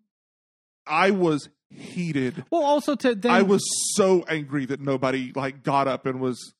I 0.87 1.11
was 1.11 1.49
heated. 1.69 2.45
Well, 2.51 2.63
also 2.63 2.95
to 2.95 3.15
then 3.15 3.31
I 3.31 3.41
was 3.41 3.63
so 3.95 4.23
angry 4.27 4.65
that 4.67 4.79
nobody 4.79 5.31
like 5.35 5.63
got 5.63 5.87
up 5.87 6.05
and 6.05 6.19
was 6.21 6.53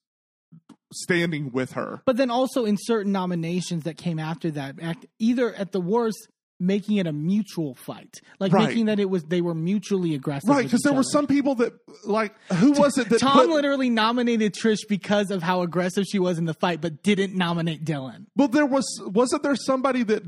standing 0.93 1.51
with 1.51 1.73
her. 1.73 2.01
But 2.05 2.17
then 2.17 2.29
also 2.31 2.65
in 2.65 2.77
certain 2.79 3.11
nominations 3.11 3.83
that 3.83 3.97
came 3.97 4.19
after 4.19 4.51
that, 4.51 4.75
act, 4.81 5.05
either 5.19 5.53
at 5.53 5.71
the 5.71 5.81
worst 5.81 6.27
making 6.59 6.95
it 6.97 7.07
a 7.07 7.11
mutual 7.11 7.75
fight, 7.75 8.21
like 8.39 8.53
Right. 8.53 8.69
making 8.69 8.85
that 8.85 8.97
it 8.99 9.09
was 9.09 9.23
they 9.23 9.41
were 9.41 9.55
mutually 9.55 10.13
aggressive. 10.15 10.47
Right, 10.49 10.63
because 10.63 10.81
there 10.81 10.93
were 10.93 11.03
some 11.03 11.27
people 11.27 11.55
that 11.55 11.73
like 12.05 12.33
who 12.53 12.71
was 12.71 12.97
it 12.97 13.09
that 13.09 13.19
Tom 13.19 13.33
put, 13.33 13.49
literally 13.49 13.89
nominated 13.89 14.53
Trish 14.53 14.87
because 14.87 15.29
of 15.31 15.43
how 15.43 15.61
aggressive 15.63 16.05
she 16.09 16.19
was 16.19 16.37
in 16.37 16.45
the 16.45 16.53
fight, 16.53 16.79
but 16.79 17.03
didn't 17.03 17.35
nominate 17.35 17.83
Dylan. 17.83 18.27
Well, 18.37 18.47
there 18.47 18.65
was 18.67 18.85
wasn't 19.05 19.43
there 19.43 19.55
somebody 19.57 20.03
that 20.03 20.23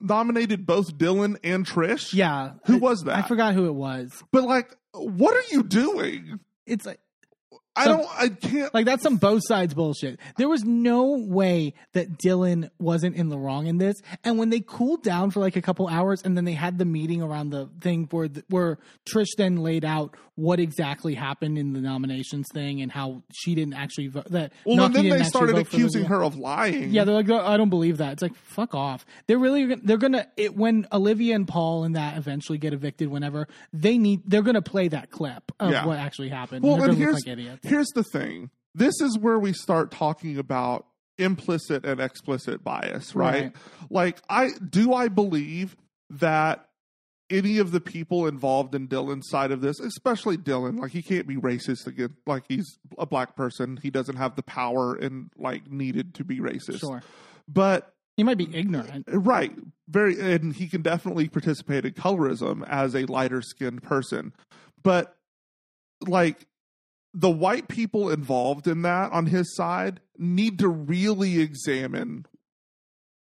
nominated 0.00 0.66
both 0.66 0.96
Dylan 0.96 1.36
and 1.44 1.66
Trish? 1.66 2.12
Yeah, 2.12 2.52
Who 2.66 2.76
I- 2.76 2.78
was 2.78 3.02
that? 3.02 3.16
I 3.16 3.22
forgot 3.22 3.54
who 3.54 3.66
it 3.66 3.74
was. 3.74 4.10
But 4.32 4.44
like, 4.44 4.74
what 4.94 5.36
are 5.36 5.54
you 5.54 5.62
doing? 5.62 6.40
It's 6.66 6.86
like 6.86 6.98
I 7.78 7.84
Some- 7.84 7.96
don't. 7.98 8.08
I 8.18 8.28
can't. 8.28 8.74
like 8.74 8.84
that's 8.86 9.02
some 9.02 9.16
both 9.16 9.42
sides 9.46 9.72
bullshit. 9.74 10.18
There 10.36 10.48
was 10.48 10.64
no 10.64 11.12
way 11.18 11.74
that 11.92 12.18
Dylan 12.18 12.70
wasn't 12.78 13.16
in 13.16 13.28
the 13.28 13.38
wrong 13.38 13.66
in 13.66 13.78
this. 13.78 13.94
And 14.24 14.38
when 14.38 14.50
they 14.50 14.60
cooled 14.60 15.02
down 15.02 15.30
for 15.30 15.40
like 15.40 15.56
a 15.56 15.62
couple 15.62 15.86
hours, 15.88 16.22
and 16.22 16.36
then 16.36 16.44
they 16.44 16.52
had 16.54 16.78
the 16.78 16.84
meeting 16.84 17.22
around 17.22 17.50
the 17.50 17.68
thing 17.80 18.08
where 18.10 18.28
the, 18.28 18.42
where 18.48 18.78
Trish 19.08 19.28
then 19.36 19.56
laid 19.58 19.84
out 19.84 20.16
what 20.38 20.60
exactly 20.60 21.14
happened 21.14 21.58
in 21.58 21.72
the 21.72 21.80
nominations 21.80 22.46
thing 22.54 22.80
and 22.80 22.92
how 22.92 23.24
she 23.32 23.56
didn't 23.56 23.74
actually 23.74 24.06
vote. 24.06 24.26
That 24.30 24.52
well, 24.64 24.76
Noky 24.76 24.84
and 24.84 24.94
then 24.94 25.08
they 25.18 25.24
started 25.24 25.58
accusing 25.58 26.04
her 26.04 26.22
of 26.22 26.36
lying. 26.36 26.90
Yeah, 26.90 27.02
they're 27.02 27.14
like, 27.16 27.28
"Oh, 27.28 27.44
I 27.44 27.56
don't 27.56 27.70
believe 27.70 27.96
that. 27.96 28.12
It's 28.12 28.22
like, 28.22 28.36
fuck 28.36 28.72
off. 28.72 29.04
They're 29.26 29.36
really, 29.36 29.66
gonna- 29.66 29.80
they're 29.82 29.96
gonna, 29.96 30.28
it, 30.36 30.54
when 30.56 30.86
Olivia 30.92 31.34
and 31.34 31.48
Paul 31.48 31.82
and 31.82 31.96
that 31.96 32.16
eventually 32.16 32.56
get 32.56 32.72
evicted, 32.72 33.08
whenever 33.08 33.48
they 33.72 33.98
need, 33.98 34.20
they're 34.26 34.42
gonna 34.42 34.62
play 34.62 34.86
that 34.86 35.10
clip 35.10 35.50
of 35.58 35.72
Yeah. 35.72 35.84
what 35.84 35.98
actually 35.98 36.28
happened. 36.28 36.64
Well, 36.64 36.80
and 36.84 36.96
here's 36.96 37.16
look 37.16 37.26
like 37.26 37.32
idiots. 37.32 37.68
here's 37.68 37.88
the 37.96 38.04
thing. 38.04 38.50
This 38.76 39.00
is 39.00 39.18
where 39.18 39.40
we 39.40 39.52
start 39.52 39.90
talking 39.90 40.38
about 40.38 40.86
implicit 41.18 41.84
and 41.84 42.00
explicit 42.00 42.62
bias, 42.62 43.16
right? 43.16 43.42
Right. 43.42 43.52
Like, 43.90 44.20
I 44.30 44.50
do 44.70 44.94
I 44.94 45.08
believe 45.08 45.74
that 46.10 46.67
any 47.30 47.58
of 47.58 47.72
the 47.72 47.80
people 47.80 48.26
involved 48.26 48.74
in 48.74 48.88
Dylan's 48.88 49.28
side 49.28 49.50
of 49.50 49.60
this, 49.60 49.80
especially 49.80 50.36
Dylan, 50.36 50.80
like 50.80 50.92
he 50.92 51.02
can't 51.02 51.26
be 51.26 51.36
racist 51.36 51.86
again. 51.86 52.16
Like 52.26 52.44
he's 52.48 52.78
a 52.96 53.06
black 53.06 53.36
person, 53.36 53.78
he 53.82 53.90
doesn't 53.90 54.16
have 54.16 54.36
the 54.36 54.42
power 54.42 54.94
and 54.94 55.30
like 55.36 55.70
needed 55.70 56.14
to 56.14 56.24
be 56.24 56.38
racist. 56.38 56.80
Sure. 56.80 57.02
But 57.46 57.94
He 58.16 58.24
might 58.24 58.38
be 58.38 58.48
ignorant. 58.54 59.04
Right. 59.08 59.52
Very 59.88 60.18
and 60.20 60.54
he 60.54 60.68
can 60.68 60.82
definitely 60.82 61.28
participate 61.28 61.84
in 61.84 61.92
colorism 61.92 62.66
as 62.68 62.94
a 62.94 63.04
lighter 63.06 63.42
skinned 63.42 63.82
person. 63.82 64.32
But 64.82 65.16
like 66.06 66.46
the 67.14 67.30
white 67.30 67.68
people 67.68 68.10
involved 68.10 68.66
in 68.66 68.82
that 68.82 69.12
on 69.12 69.26
his 69.26 69.54
side 69.54 70.00
need 70.16 70.58
to 70.58 70.68
really 70.68 71.40
examine 71.40 72.26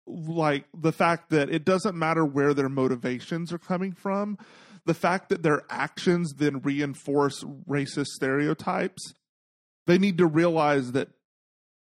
like 0.07 0.65
the 0.77 0.93
fact 0.93 1.31
that 1.31 1.49
it 1.51 1.65
doesn't 1.65 1.97
matter 1.97 2.25
where 2.25 2.55
their 2.55 2.69
motivations 2.69 3.53
are 3.53 3.59
coming 3.59 3.93
from 3.93 4.37
the 4.85 4.95
fact 4.95 5.29
that 5.29 5.43
their 5.45 5.63
actions 5.71 6.35
then 6.39 6.61
reinforce 6.61 7.45
racist 7.69 8.07
stereotypes 8.09 9.15
they 9.87 9.99
need 9.99 10.19
to 10.19 10.27
realize 10.27 10.93
that 10.93 11.09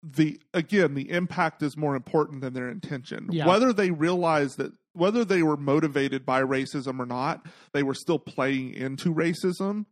the 0.01 0.38
again 0.53 0.95
the 0.95 1.09
impact 1.11 1.63
is 1.63 1.77
more 1.77 1.95
important 1.95 2.41
than 2.41 2.53
their 2.53 2.67
intention 2.69 3.27
Yeah. 3.31 3.47
whether 3.47 3.71
they 3.71 3.91
realize 3.91 4.55
that 4.57 4.73
whether 4.91 5.23
they 5.23 5.41
were 5.41 5.55
motivated 5.57 6.25
by 6.25 6.41
racism 6.41 6.99
or 6.99 7.05
not 7.05 7.45
they 7.71 7.84
were 7.84 7.93
still 7.93 8.19
playing 8.19 8.73
into 8.73 9.13
racism 9.13 9.85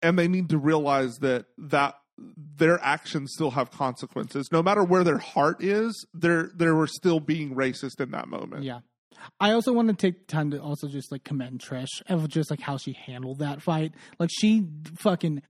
and 0.00 0.18
they 0.18 0.26
need 0.26 0.48
to 0.48 0.56
realize 0.58 1.18
that 1.18 1.44
that 1.58 1.96
their 2.56 2.78
actions 2.82 3.32
still 3.34 3.50
have 3.50 3.70
consequences 3.70 4.48
no 4.52 4.62
matter 4.62 4.84
where 4.84 5.04
their 5.04 5.18
heart 5.18 5.62
is 5.62 6.06
they're 6.14 6.50
they 6.54 6.68
were 6.68 6.86
still 6.86 7.20
being 7.20 7.54
racist 7.54 8.00
in 8.00 8.10
that 8.10 8.28
moment 8.28 8.64
Yeah. 8.64 8.80
I 9.38 9.52
also 9.52 9.72
want 9.74 9.88
to 9.88 9.94
take 9.94 10.28
time 10.28 10.50
to 10.52 10.62
also 10.62 10.88
just 10.88 11.12
like 11.12 11.24
commend 11.24 11.60
Trish 11.60 12.00
of 12.08 12.26
just 12.28 12.50
like 12.50 12.60
how 12.60 12.78
she 12.78 12.92
handled 12.92 13.40
that 13.40 13.60
fight. 13.60 13.92
Like 14.18 14.30
she 14.32 14.66
fucking 14.96 15.42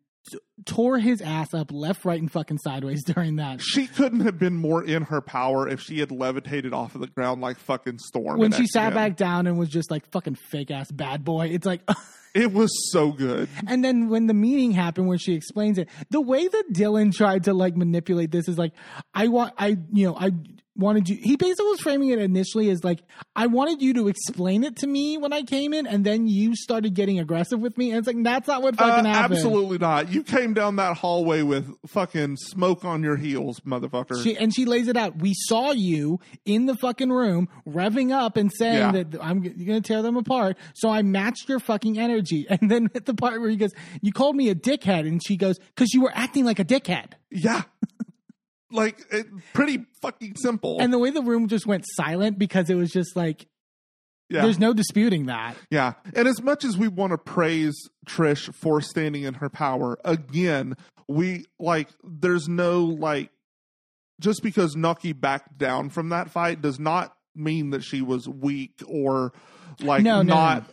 tore 0.65 0.99
his 0.99 1.21
ass 1.21 1.55
up 1.55 1.73
left, 1.73 2.05
right, 2.05 2.21
and 2.21 2.31
fucking 2.31 2.59
sideways 2.59 3.05
during 3.07 3.37
that. 3.37 3.61
she 3.61 3.87
couldn't 3.87 4.21
have 4.21 4.39
been 4.39 4.57
more 4.57 4.83
in 4.85 5.03
her 5.05 5.21
power 5.21 5.69
if 5.69 5.81
she 5.81 6.01
had 6.01 6.11
levitated 6.11 6.73
off 6.73 6.95
of 6.95 7.01
the 7.01 7.07
ground 7.09 7.41
like 7.41 7.59
fucking 7.59 7.99
storm 7.99 8.39
When 8.39 8.53
she 8.53 8.67
sat 8.67 8.95
back 8.95 9.17
down 9.17 9.47
and 9.47 9.59
was 9.59 9.69
just 9.69 9.91
like 9.91 10.11
fucking 10.11 10.37
fake 10.51 10.71
ass 10.71 10.91
bad 10.91 11.25
boy, 11.25 11.49
it's 11.49 11.67
like 11.67 11.83
it 12.35 12.53
was 12.53 12.71
so 12.93 13.13
good. 13.13 13.49
And 13.67 13.85
then 13.85 14.09
when 14.09 14.27
the 14.27 14.35
meeting 14.35 14.73
happened, 14.73 15.09
when 15.09 15.19
she 15.19 15.35
explains 15.35 15.79
it, 15.79 15.89
the 16.11 16.21
way 16.21 16.47
that 16.47 16.65
Dylan 16.73 17.15
tried 17.15 17.45
to 17.45 17.55
like 17.55 17.77
manipulate 17.77 18.31
this 18.31 18.49
is 18.49 18.59
like, 18.59 18.73
I 19.15 19.29
want, 19.29 19.55
I, 19.59 19.79
you 19.93 20.07
know, 20.07 20.17
I 20.17 20.31
wanted 20.81 21.09
you, 21.09 21.17
he 21.17 21.37
basically 21.37 21.67
was 21.71 21.81
framing 21.81 22.09
it 22.11 22.19
initially 22.19 22.71
as 22.71 22.83
like, 22.83 23.03
I 23.37 23.47
wanted 23.47 23.81
you 23.81 23.95
to 23.95 24.09
explain 24.09 24.65
it 24.65 24.77
to 24.79 24.87
me 24.87 25.17
when 25.19 25.33
I 25.33 25.43
came 25.43 25.73
in, 25.73 25.87
and 25.87 26.05
then 26.05 26.27
you 26.27 26.57
started 26.57 26.95
getting 26.95 27.19
aggressive 27.21 27.61
with 27.61 27.79
me. 27.79 27.91
And 27.91 27.99
it's 27.99 28.07
like, 28.07 28.23
that's 28.25 28.49
not 28.49 28.63
what 28.63 28.75
Uh, 28.81 28.87
fucking 28.89 29.05
happened. 29.05 29.35
absolutely 29.35 29.79
not. 29.79 30.11
You 30.13 30.23
came 30.23 30.55
down 30.55 30.77
that 30.77 30.97
hallway 30.97 31.43
with 31.43 31.71
fucking 31.87 32.37
smoke 32.37 32.85
on 32.85 33.03
your 33.03 33.17
heels, 33.17 33.61
motherfucker. 33.61 34.23
She, 34.23 34.37
and 34.37 34.53
she 34.55 34.65
lays 34.65 34.89
it 34.89 34.97
out. 34.97 35.19
We 35.19 35.35
saw 35.35 35.71
you 35.73 36.19
in 36.45 36.67
the 36.67 36.75
fucking 36.77 37.11
room 37.11 37.49
revving 37.69 38.11
up 38.13 38.37
and 38.37 38.51
saying 38.53 38.75
Yeah. 38.77 38.93
that 38.93 39.23
I'm 39.23 39.45
you're 39.45 39.67
going 39.67 39.83
to 39.83 39.87
tear 39.87 40.03
them 40.03 40.17
apart. 40.17 40.57
So 40.75 40.89
I 40.91 41.03
matched 41.03 41.49
your 41.49 41.61
fucking 41.61 41.99
energy. 41.99 42.47
And 42.61 42.71
then 42.71 42.89
at 42.95 43.07
the 43.07 43.15
part 43.15 43.41
where 43.41 43.51
he 43.51 43.57
goes, 43.57 43.71
You 44.03 44.13
called 44.13 44.37
me 44.37 44.49
a 44.49 44.55
dickhead. 44.55 45.07
And 45.07 45.21
she 45.25 45.37
goes, 45.37 45.59
Because 45.59 45.93
you 45.93 46.03
were 46.03 46.13
acting 46.15 46.45
like 46.45 46.59
a 46.59 46.65
dickhead. 46.65 47.13
yeah. 47.31 47.63
Like, 48.71 49.01
it, 49.11 49.27
pretty 49.53 49.85
fucking 50.01 50.37
simple. 50.37 50.79
And 50.81 50.93
the 50.93 50.99
way 50.99 51.11
the 51.11 51.23
room 51.23 51.49
just 51.49 51.67
went 51.67 51.85
silent 51.97 52.39
because 52.39 52.71
it 52.71 52.75
was 52.75 52.91
just 52.91 53.17
like, 53.17 53.47
yeah. 54.29 54.43
there's 54.43 54.59
no 54.59 54.73
disputing 54.73 55.27
that. 55.27 55.57
Yeah. 55.71 55.95
And 56.15 56.29
as 56.29 56.41
much 56.41 56.65
as 56.65 56.79
we 56.79 56.89
want 56.89 57.13
to 57.13 57.19
praise 57.19 57.75
Trish 58.07 58.55
for 58.55 58.81
standing 58.81 59.25
in 59.25 59.35
her 59.35 59.49
power, 59.49 59.99
again, 60.05 60.77
we 61.09 61.47
like, 61.59 61.89
there's 62.05 62.49
no 62.49 62.85
like, 62.85 63.31
just 64.21 64.43
because 64.43 64.77
Noky 64.77 65.19
backed 65.19 65.59
down 65.59 65.91
from 65.91 66.11
that 66.11 66.31
fight 66.31 66.61
does 66.63 66.79
not 66.79 67.17
mean 67.35 67.71
that 67.71 67.83
she 67.83 68.03
was 68.03 68.29
weak 68.29 68.83
or 68.87 69.33
like 69.81 70.03
No, 70.03 70.23
no, 70.23 70.35
not 70.35 70.71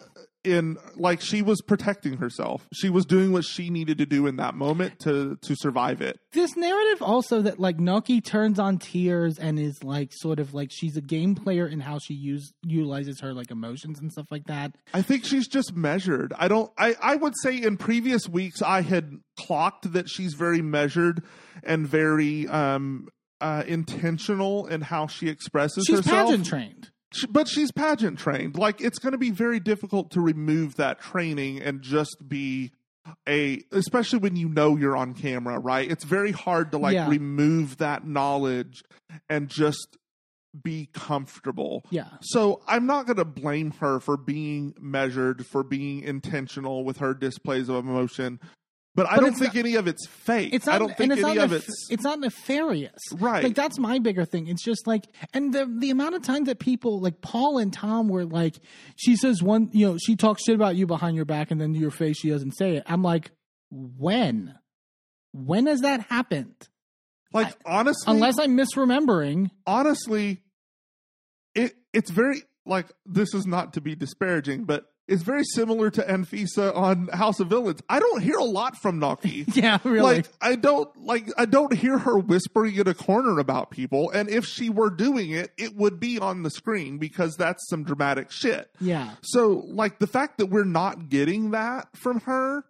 in 0.48 0.78
like 0.96 1.22
she 1.22 1.42
was 1.42 1.62
protecting 1.62 2.18
herself. 2.18 2.68
She 2.74 2.90
was 2.90 3.06
doing 3.06 3.32
what 3.32 3.46
she 3.46 3.70
needed 3.70 3.98
to 4.00 4.06
do 4.06 4.26
in 4.28 4.38
that 4.38 4.56
moment 4.56 5.00
to 5.02 5.38
to 5.42 5.56
survive 5.56 6.02
it. 6.02 6.20
This 6.32 6.56
narrative 6.56 7.02
also 7.02 7.42
that 7.44 7.60
like 7.60 7.78
Noky 7.78 8.24
turns 8.24 8.60
on 8.60 8.78
tears 8.80 9.38
and 9.38 9.60
is 9.60 9.84
like 9.84 10.10
sort 10.14 10.40
of 10.40 10.54
like 10.54 10.70
she's 10.72 10.96
a 10.98 11.02
game 11.02 11.36
player 11.36 11.68
in 11.68 11.80
how 11.80 12.00
she 12.00 12.14
use 12.14 12.54
utilizes 12.64 13.20
her 13.22 13.34
like 13.34 13.52
emotions 13.52 14.00
and 14.00 14.12
stuff 14.12 14.28
like 14.32 14.46
that. 14.46 14.74
I 14.94 15.02
think 15.02 15.26
she's 15.26 15.48
just 15.48 15.76
measured. 15.76 16.34
I 16.38 16.48
don't 16.48 16.72
I, 16.78 16.96
I 17.02 17.16
would 17.16 17.34
say 17.42 17.58
in 17.62 17.78
previous 17.78 18.28
weeks 18.28 18.62
I 18.62 18.82
had 18.82 19.12
clocked 19.38 19.94
that 19.94 20.10
she's 20.10 20.34
very 20.34 20.62
measured 20.62 21.24
and 21.64 21.88
very 21.88 22.48
um 22.48 23.08
uh 23.42 23.64
intentional 23.68 24.66
in 24.68 24.82
how 24.82 25.08
she 25.08 25.30
expresses 25.30 25.84
She's 25.88 25.98
herself. 25.98 26.28
pageant 26.30 26.46
trained. 26.48 26.90
But 27.30 27.48
she's 27.48 27.72
pageant 27.72 28.20
trained. 28.20 28.58
Like 28.58 28.82
it's 28.82 29.00
going 29.00 29.14
to 29.14 29.18
be 29.18 29.32
very 29.32 29.60
difficult 29.60 30.12
to 30.12 30.22
remove 30.22 30.76
that 30.76 31.00
training 31.00 31.62
and 31.62 31.82
just 31.82 32.18
be 32.28 32.72
a 33.28 33.64
especially 33.72 34.20
when 34.20 34.36
you 34.36 34.50
know 34.50 34.76
you're 34.76 34.98
on 34.98 35.14
camera, 35.14 35.58
right? 35.60 35.90
It's 35.90 36.04
very 36.04 36.32
hard 36.34 36.72
to 36.72 36.78
like 36.78 36.94
Yeah. 36.96 37.10
remove 37.10 37.78
that 37.78 38.06
knowledge 38.06 38.84
and 39.30 39.48
just 39.48 39.98
be 40.64 40.90
comfortable. 40.94 41.84
Yeah. 41.90 42.10
So 42.22 42.62
I'm 42.68 42.86
not 42.86 43.06
going 43.06 43.18
to 43.18 43.26
blame 43.26 43.72
her 43.80 44.00
for 44.00 44.18
being 44.18 44.74
measured, 44.80 45.46
for 45.46 45.64
being 45.64 46.02
intentional 46.02 46.84
with 46.84 46.98
her 46.98 47.14
displays 47.14 47.70
of 47.70 47.76
emotion, 47.76 48.40
but, 48.98 49.10
I 49.10 49.18
don't 49.18 49.34
think 49.34 49.54
not- 49.54 49.60
any 49.60 49.76
of 49.76 49.88
it's 49.88 50.06
fake. 50.08 50.54
It's 50.54 50.66
not, 50.66 50.76
I 50.76 50.80
don't 50.80 50.98
think 50.98 51.14
it's 51.14 51.24
any 51.24 51.38
of 51.38 51.54
it's 51.54 51.88
it's 51.90 52.04
not 52.04 52.20
nefarious, 52.20 53.00
Right. 53.14 53.44
Like 53.44 53.56
that's 53.56 53.80
my 53.80 54.00
bigger 54.00 54.26
thing. 54.26 54.48
It's 54.48 54.64
just 54.64 54.86
like, 54.88 55.06
and 55.34 55.54
the 55.54 55.66
the 55.80 55.92
amount 55.92 56.16
of 56.16 56.24
time 56.24 56.44
that 56.46 56.60
people 56.60 57.00
like 57.00 57.22
Paul 57.22 57.60
and 57.60 57.72
Tom 57.72 58.10
were 58.10 58.26
like, 58.26 58.56
she 58.98 59.16
says 59.16 59.42
one, 59.42 59.70
you 59.72 59.88
know, 59.88 59.98
she 59.98 60.16
talks 60.18 60.44
shit 60.44 60.56
about 60.56 60.76
you 60.76 60.86
behind 60.88 61.16
your 61.16 61.26
back, 61.26 61.52
and 61.52 61.62
then 61.62 61.74
to 61.74 61.80
your 61.80 61.92
face 61.92 62.18
she 62.20 62.30
doesn't 62.30 62.58
say 62.58 62.76
it. 62.78 62.84
I'm 62.88 63.04
like, 63.04 63.32
when, 63.70 64.56
when 65.32 65.68
has 65.68 65.82
that 65.82 66.02
happened? 66.02 66.56
like 67.34 67.54
honestly, 67.66 68.12
Unless 68.14 68.40
I'm 68.40 68.58
misremembering. 68.58 69.52
honestly, 69.66 70.42
it 71.54 71.74
it's 71.94 72.10
very 72.10 72.42
like 72.66 72.88
this 73.06 73.34
is 73.34 73.46
not 73.46 73.74
to 73.74 73.82
be 73.82 73.96
disparaging, 73.96 74.64
but 74.66 74.86
it's 75.08 75.24
very 75.24 75.44
similar 75.44 75.90
to 75.92 76.02
Anfisa 76.04 76.76
on 76.76 77.08
House 77.08 77.40
of 77.40 77.48
Villains. 77.48 77.82
I 77.90 78.00
don't 78.00 78.22
hear 78.22 78.38
a 78.38 78.44
lot 78.44 78.78
from 78.78 79.00
Noky. 79.00 79.46
Yeah, 79.56 79.80
really. 79.84 80.02
Like 80.18 80.28
I 80.42 80.56
don't 80.56 80.90
like 80.98 81.28
I 81.38 81.46
don't 81.46 81.74
hear 81.74 81.98
her 81.98 82.18
whispering 82.18 82.76
in 82.76 82.88
a 82.88 82.94
corner 82.94 83.40
about 83.40 83.72
people, 83.72 84.10
and 84.12 84.30
if 84.30 84.46
she 84.46 84.70
were 84.70 84.90
doing 84.90 85.32
it, 85.32 85.52
it 85.58 85.76
would 85.76 86.00
be 86.00 86.20
on 86.20 86.44
the 86.44 86.50
screen 86.50 86.98
because 86.98 87.36
that's 87.38 87.68
some 87.70 87.84
dramatic 87.84 88.32
shit. 88.32 88.70
yeah, 88.80 89.12
So, 89.22 89.64
like 89.68 90.00
the 90.00 90.08
fact 90.08 90.38
that 90.40 90.48
we're 90.48 90.64
not 90.66 91.10
getting 91.10 91.52
that 91.52 91.88
from 91.96 92.20
her 92.22 92.66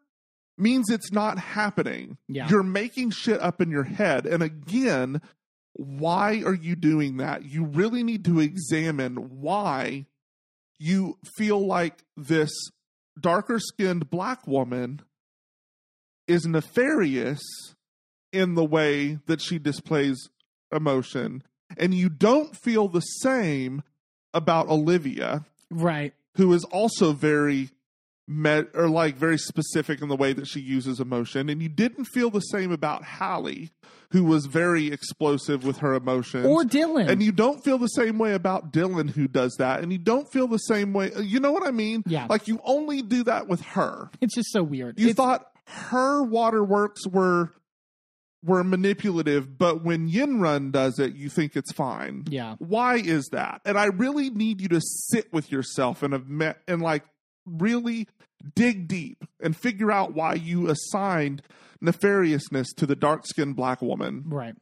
means 0.58 0.90
it's 0.90 1.12
not 1.12 1.38
happening. 1.38 2.18
Yeah. 2.28 2.48
You're 2.50 2.64
making 2.64 3.12
shit 3.12 3.40
up 3.42 3.62
in 3.62 3.70
your 3.70 3.84
head. 3.84 4.26
And 4.26 4.42
again, 4.42 5.22
why 5.74 6.42
are 6.46 6.54
you 6.56 6.76
doing 6.76 7.18
that? 7.18 7.46
You 7.46 7.66
really 7.66 8.02
need 8.04 8.26
to 8.26 8.40
examine 8.40 9.16
why 9.42 10.08
you 10.80 11.18
feel 11.38 11.66
like 11.66 12.04
this 12.16 12.52
darker 13.20 13.60
skinned 13.60 14.10
black 14.10 14.46
woman 14.48 15.02
is 16.28 16.46
nefarious 16.46 17.42
in 18.32 18.56
the 18.56 18.66
way 18.66 19.20
that 19.26 19.42
she 19.42 19.58
displays 19.58 20.30
emotion. 20.72 21.44
And 21.78 21.94
you 21.94 22.10
don't 22.10 22.56
feel 22.56 22.88
the 22.88 23.02
same 23.02 23.84
about 24.34 24.68
Olivia, 24.68 25.46
right. 25.72 26.14
who 26.36 26.54
is 26.54 26.64
also 26.66 27.14
very 27.14 27.70
met 28.28 28.68
or 28.74 28.90
like 28.90 29.16
very 29.16 29.38
specific 29.38 30.02
in 30.02 30.10
the 30.10 30.16
way 30.16 30.34
that 30.34 30.48
she 30.48 30.60
uses 30.60 31.00
emotion 31.00 31.50
and 31.50 31.62
you 31.62 31.70
didn't 31.70 32.06
feel 32.06 32.30
the 32.30 32.42
same 32.42 32.74
about 32.74 33.04
Hallie 33.04 33.72
who 34.12 34.24
was 34.24 34.46
very 34.46 34.88
explosive 34.92 35.66
with 35.66 35.78
her 35.80 35.94
emotions 35.94 36.46
Or 36.46 36.64
Dylan. 36.64 37.10
and 37.10 37.22
you 37.22 37.32
don't 37.32 37.64
feel 37.64 37.78
the 37.78 37.88
same 37.88 38.18
way 38.18 38.34
about 38.34 38.72
Dylan 38.72 39.10
who 39.10 39.28
does 39.28 39.56
that 39.60 39.82
and 39.82 39.92
you 39.92 39.98
don't 39.98 40.32
feel 40.32 40.48
the 40.48 40.58
same 40.60 40.94
way 40.94 41.12
uh, 41.14 41.20
you 41.22 41.40
know 41.40 41.52
what 41.52 41.68
I 41.68 41.72
mean 41.72 42.04
Yeah. 42.08 42.28
like 42.30 42.48
you 42.48 42.60
only 42.64 43.02
do 43.02 43.24
that 43.26 43.48
with 43.48 43.62
her 43.62 44.10
it's 44.22 44.36
just 44.36 44.52
so 44.52 44.64
weird. 44.64 44.98
you 45.00 45.10
It's- 45.10 45.16
thought 45.16 45.48
her 45.66 46.24
waterworks 46.24 47.06
were 47.06 47.52
were 48.44 48.64
manipulative, 48.64 49.58
but 49.58 49.84
when 49.84 50.10
Yinrun 50.10 50.72
does 50.72 51.00
it, 51.00 51.16
you 51.16 51.28
think 51.28 51.56
it's 51.58 51.74
fine. 51.74 52.24
Yeah. 52.30 52.56
Why 52.60 52.96
is 52.98 53.30
that? 53.34 53.62
And 53.66 53.78
I 53.78 53.86
really 53.86 54.30
need 54.30 54.62
you 54.62 54.68
to 54.70 54.80
sit 54.80 55.34
with 55.34 55.52
yourself 55.52 56.04
and 56.04 56.14
have 56.14 56.30
met 56.30 56.62
and 56.68 56.82
like 56.82 57.04
really 57.46 58.08
dig 58.56 58.88
deep 58.88 59.24
and 59.42 59.56
figure 59.56 59.92
out 59.92 60.14
why 60.14 60.34
you 60.34 60.70
assigned 60.70 61.42
nefariousness 61.84 62.68
to 62.76 62.86
the 62.86 62.96
dark 62.96 63.26
skinned 63.26 63.56
black 63.56 63.82
woman. 63.82 64.24
Right. 64.28 64.56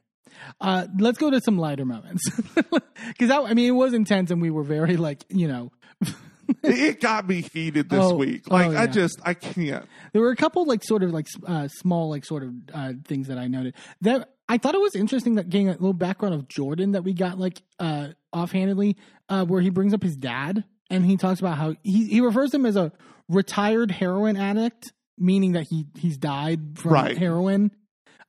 Uh, 0.60 0.86
let's 0.98 1.18
go 1.18 1.30
to 1.30 1.40
some 1.40 1.56
lighter 1.58 1.84
moments 1.86 2.28
because 3.08 3.30
I 3.30 3.54
mean 3.54 3.68
it 3.68 3.76
was 3.76 3.94
intense 3.94 4.30
and 4.30 4.42
we 4.42 4.50
were 4.50 4.64
very 4.64 4.96
like 4.98 5.24
you 5.30 5.48
know 5.48 5.72
it, 6.62 7.00
got 7.00 7.26
me 7.26 7.40
heated 7.40 7.88
this 7.88 8.02
Oh, 8.02 8.16
week. 8.16 8.50
Like 8.50 8.68
oh, 8.68 8.76
I 8.76 8.86
just 8.86 9.18
I 9.24 9.34
can't. 9.34 9.86
There 10.12 10.20
were 10.20 10.30
a 10.30 10.36
couple 10.36 10.66
like 10.66 10.84
sort 10.84 11.02
of 11.02 11.12
like 11.12 11.26
uh, 11.46 11.68
small 11.68 12.10
like 12.10 12.24
sort 12.24 12.42
of 12.42 12.50
uh, 12.74 12.92
things 13.06 13.28
that 13.28 13.38
I 13.38 13.46
noted. 13.46 13.74
That 14.02 14.30
I 14.48 14.58
thought 14.58 14.74
it 14.74 14.80
was 14.80 14.94
interesting 14.94 15.36
that 15.36 15.48
getting 15.48 15.68
a 15.68 15.72
little 15.72 15.92
background 15.92 16.34
of 16.34 16.48
Jordan 16.48 16.92
that 16.92 17.02
we 17.02 17.14
got 17.14 17.38
like 17.38 17.62
uh, 17.78 18.08
offhandedly, 18.32 18.96
uh, 19.28 19.44
where 19.44 19.60
he 19.60 19.70
brings 19.70 19.94
up 19.94 20.02
his 20.02 20.16
dad 20.16 20.64
and 20.90 21.04
he 21.04 21.16
talks 21.16 21.40
about 21.40 21.56
how 21.56 21.74
he 21.82 22.06
he 22.06 22.20
refers 22.20 22.50
to 22.50 22.56
him 22.58 22.66
as 22.66 22.76
a 22.76 22.92
retired 23.28 23.90
heroin 23.90 24.36
addict, 24.36 24.92
meaning 25.18 25.52
that 25.52 25.64
he 25.68 25.86
he's 25.96 26.16
died 26.18 26.78
from 26.78 26.92
Right. 26.92 27.16
heroin. 27.18 27.70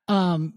Um, 0.08 0.54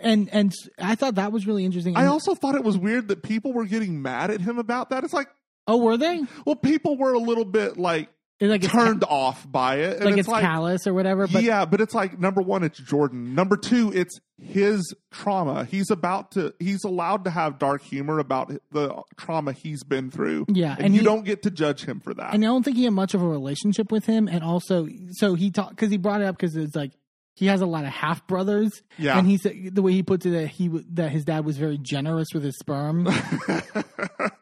and 0.00 0.28
and 0.32 0.52
I 0.78 0.94
thought 0.94 1.16
that 1.16 1.32
was 1.32 1.46
really 1.46 1.64
interesting. 1.64 1.96
I 1.96 2.00
And- 2.00 2.08
also 2.10 2.34
thought 2.34 2.54
it 2.54 2.64
was 2.64 2.76
weird 2.78 3.08
that 3.08 3.22
people 3.22 3.52
were 3.52 3.64
getting 3.66 4.02
mad 4.02 4.30
at 4.30 4.40
him 4.40 4.58
about 4.58 4.90
that. 4.90 5.04
It's 5.04 5.12
like, 5.12 5.28
oh, 5.66 5.76
were 5.78 5.96
they? 5.96 6.22
well, 6.46 6.56
people 6.56 6.96
were 6.96 7.12
a 7.12 7.18
little 7.18 7.44
bit 7.44 7.76
like 7.76 8.08
It's 8.40 8.50
like 8.50 8.64
it's 8.64 8.72
turned 8.72 9.04
off 9.04 9.50
by 9.50 9.76
it, 9.76 9.98
and 9.98 10.04
like 10.04 10.12
it's, 10.12 10.20
it's, 10.20 10.28
like, 10.28 10.42
callous 10.42 10.86
or 10.86 10.94
whatever. 10.94 11.28
But 11.28 11.44
yeah, 11.44 11.64
but 11.64 11.80
it's 11.80 11.94
like 11.94 12.18
number 12.18 12.42
one, 12.42 12.64
it's 12.64 12.78
Jordan. 12.78 13.36
Number 13.36 13.56
two, 13.56 13.92
it's 13.94 14.18
his 14.40 14.94
trauma. 15.12 15.64
He's 15.64 15.90
about 15.92 16.32
to. 16.32 16.52
He's 16.58 16.82
allowed 16.82 17.24
to 17.24 17.30
have 17.30 17.60
dark 17.60 17.82
humor 17.82 18.18
about 18.18 18.52
the 18.72 19.00
trauma 19.16 19.52
he's 19.52 19.84
been 19.84 20.10
through. 20.10 20.46
Yeah, 20.48 20.72
and, 20.72 20.86
and 20.86 20.94
you 20.94 21.00
he- 21.00 21.06
don't 21.06 21.24
get 21.24 21.42
to 21.42 21.52
judge 21.52 21.84
him 21.84 22.00
for 22.00 22.12
that. 22.14 22.34
And 22.34 22.44
I 22.44 22.48
don't 22.48 22.64
think 22.64 22.76
he 22.76 22.84
had 22.84 22.94
much 22.94 23.14
of 23.14 23.22
a 23.22 23.28
relationship 23.28 23.92
with 23.92 24.06
him. 24.06 24.26
And 24.26 24.42
also, 24.42 24.88
so 25.12 25.34
he 25.34 25.52
talked 25.52 25.70
because 25.70 25.90
he 25.92 25.96
brought 25.96 26.20
it 26.20 26.24
up 26.24 26.36
because 26.36 26.56
it's 26.56 26.74
like 26.74 26.90
he 27.34 27.46
has 27.46 27.60
a 27.60 27.66
lot 27.66 27.84
of 27.84 27.90
half 27.90 28.26
brothers. 28.26 28.82
Yeah. 28.98 29.18
and 29.18 29.26
he 29.26 29.38
said 29.38 29.54
the 29.72 29.82
way 29.82 29.92
he 29.92 30.02
puts 30.02 30.26
it 30.26 30.30
that 30.30 30.48
he 30.48 30.68
that 30.94 31.10
his 31.10 31.24
dad 31.24 31.44
was 31.44 31.56
very 31.56 31.78
generous 31.78 32.28
with 32.34 32.44
his 32.44 32.58
sperm, 32.58 33.04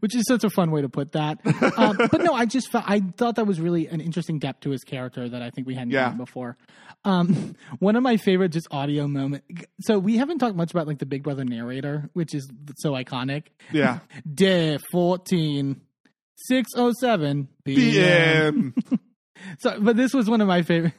which 0.00 0.14
is 0.14 0.24
such 0.26 0.44
a 0.44 0.50
fun 0.50 0.70
way 0.70 0.82
to 0.82 0.88
put 0.88 1.12
that. 1.12 1.38
um, 1.76 1.96
but 2.10 2.22
no, 2.22 2.32
I 2.34 2.46
just 2.46 2.70
felt, 2.70 2.84
I 2.86 3.00
thought 3.00 3.36
that 3.36 3.46
was 3.46 3.60
really 3.60 3.86
an 3.88 4.00
interesting 4.00 4.38
depth 4.38 4.60
to 4.60 4.70
his 4.70 4.82
character 4.84 5.28
that 5.28 5.42
I 5.42 5.50
think 5.50 5.66
we 5.66 5.74
hadn't 5.74 5.90
Yeah. 5.92 6.04
gotten 6.04 6.18
before. 6.18 6.56
Um, 7.04 7.56
one 7.78 7.96
of 7.96 8.02
my 8.02 8.16
favorite 8.16 8.50
just 8.50 8.68
audio 8.70 9.06
moment. 9.08 9.44
So 9.80 9.98
we 9.98 10.16
haven't 10.18 10.38
talked 10.38 10.56
much 10.56 10.70
about 10.70 10.86
like 10.86 10.98
the 10.98 11.06
Big 11.06 11.22
Brother 11.22 11.44
narrator, 11.44 12.10
which 12.12 12.34
is 12.34 12.48
so 12.76 12.92
iconic. 12.92 13.44
yeah, 13.72 13.98
Day 14.34 14.78
14, 14.92 15.80
607 16.36 17.48
the 17.64 17.74
p.m. 17.74 18.74
end. 18.88 18.98
So, 19.58 19.80
but 19.80 19.96
this 19.96 20.14
was 20.14 20.28
one 20.30 20.40
of 20.40 20.48
my 20.48 20.62
favorite. 20.62 20.92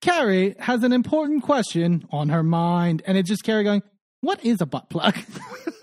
Kerry 0.00 0.54
has 0.58 0.82
an 0.82 0.92
important 0.92 1.42
question 1.42 2.06
on 2.10 2.28
her 2.28 2.42
mind, 2.42 3.02
and 3.06 3.16
it's 3.16 3.28
just 3.28 3.42
Kerry 3.42 3.64
going, 3.64 3.82
"What 4.24 4.44
is 4.44 4.60
a 4.60 4.66
butt 4.66 4.88
plug?" 4.88 5.16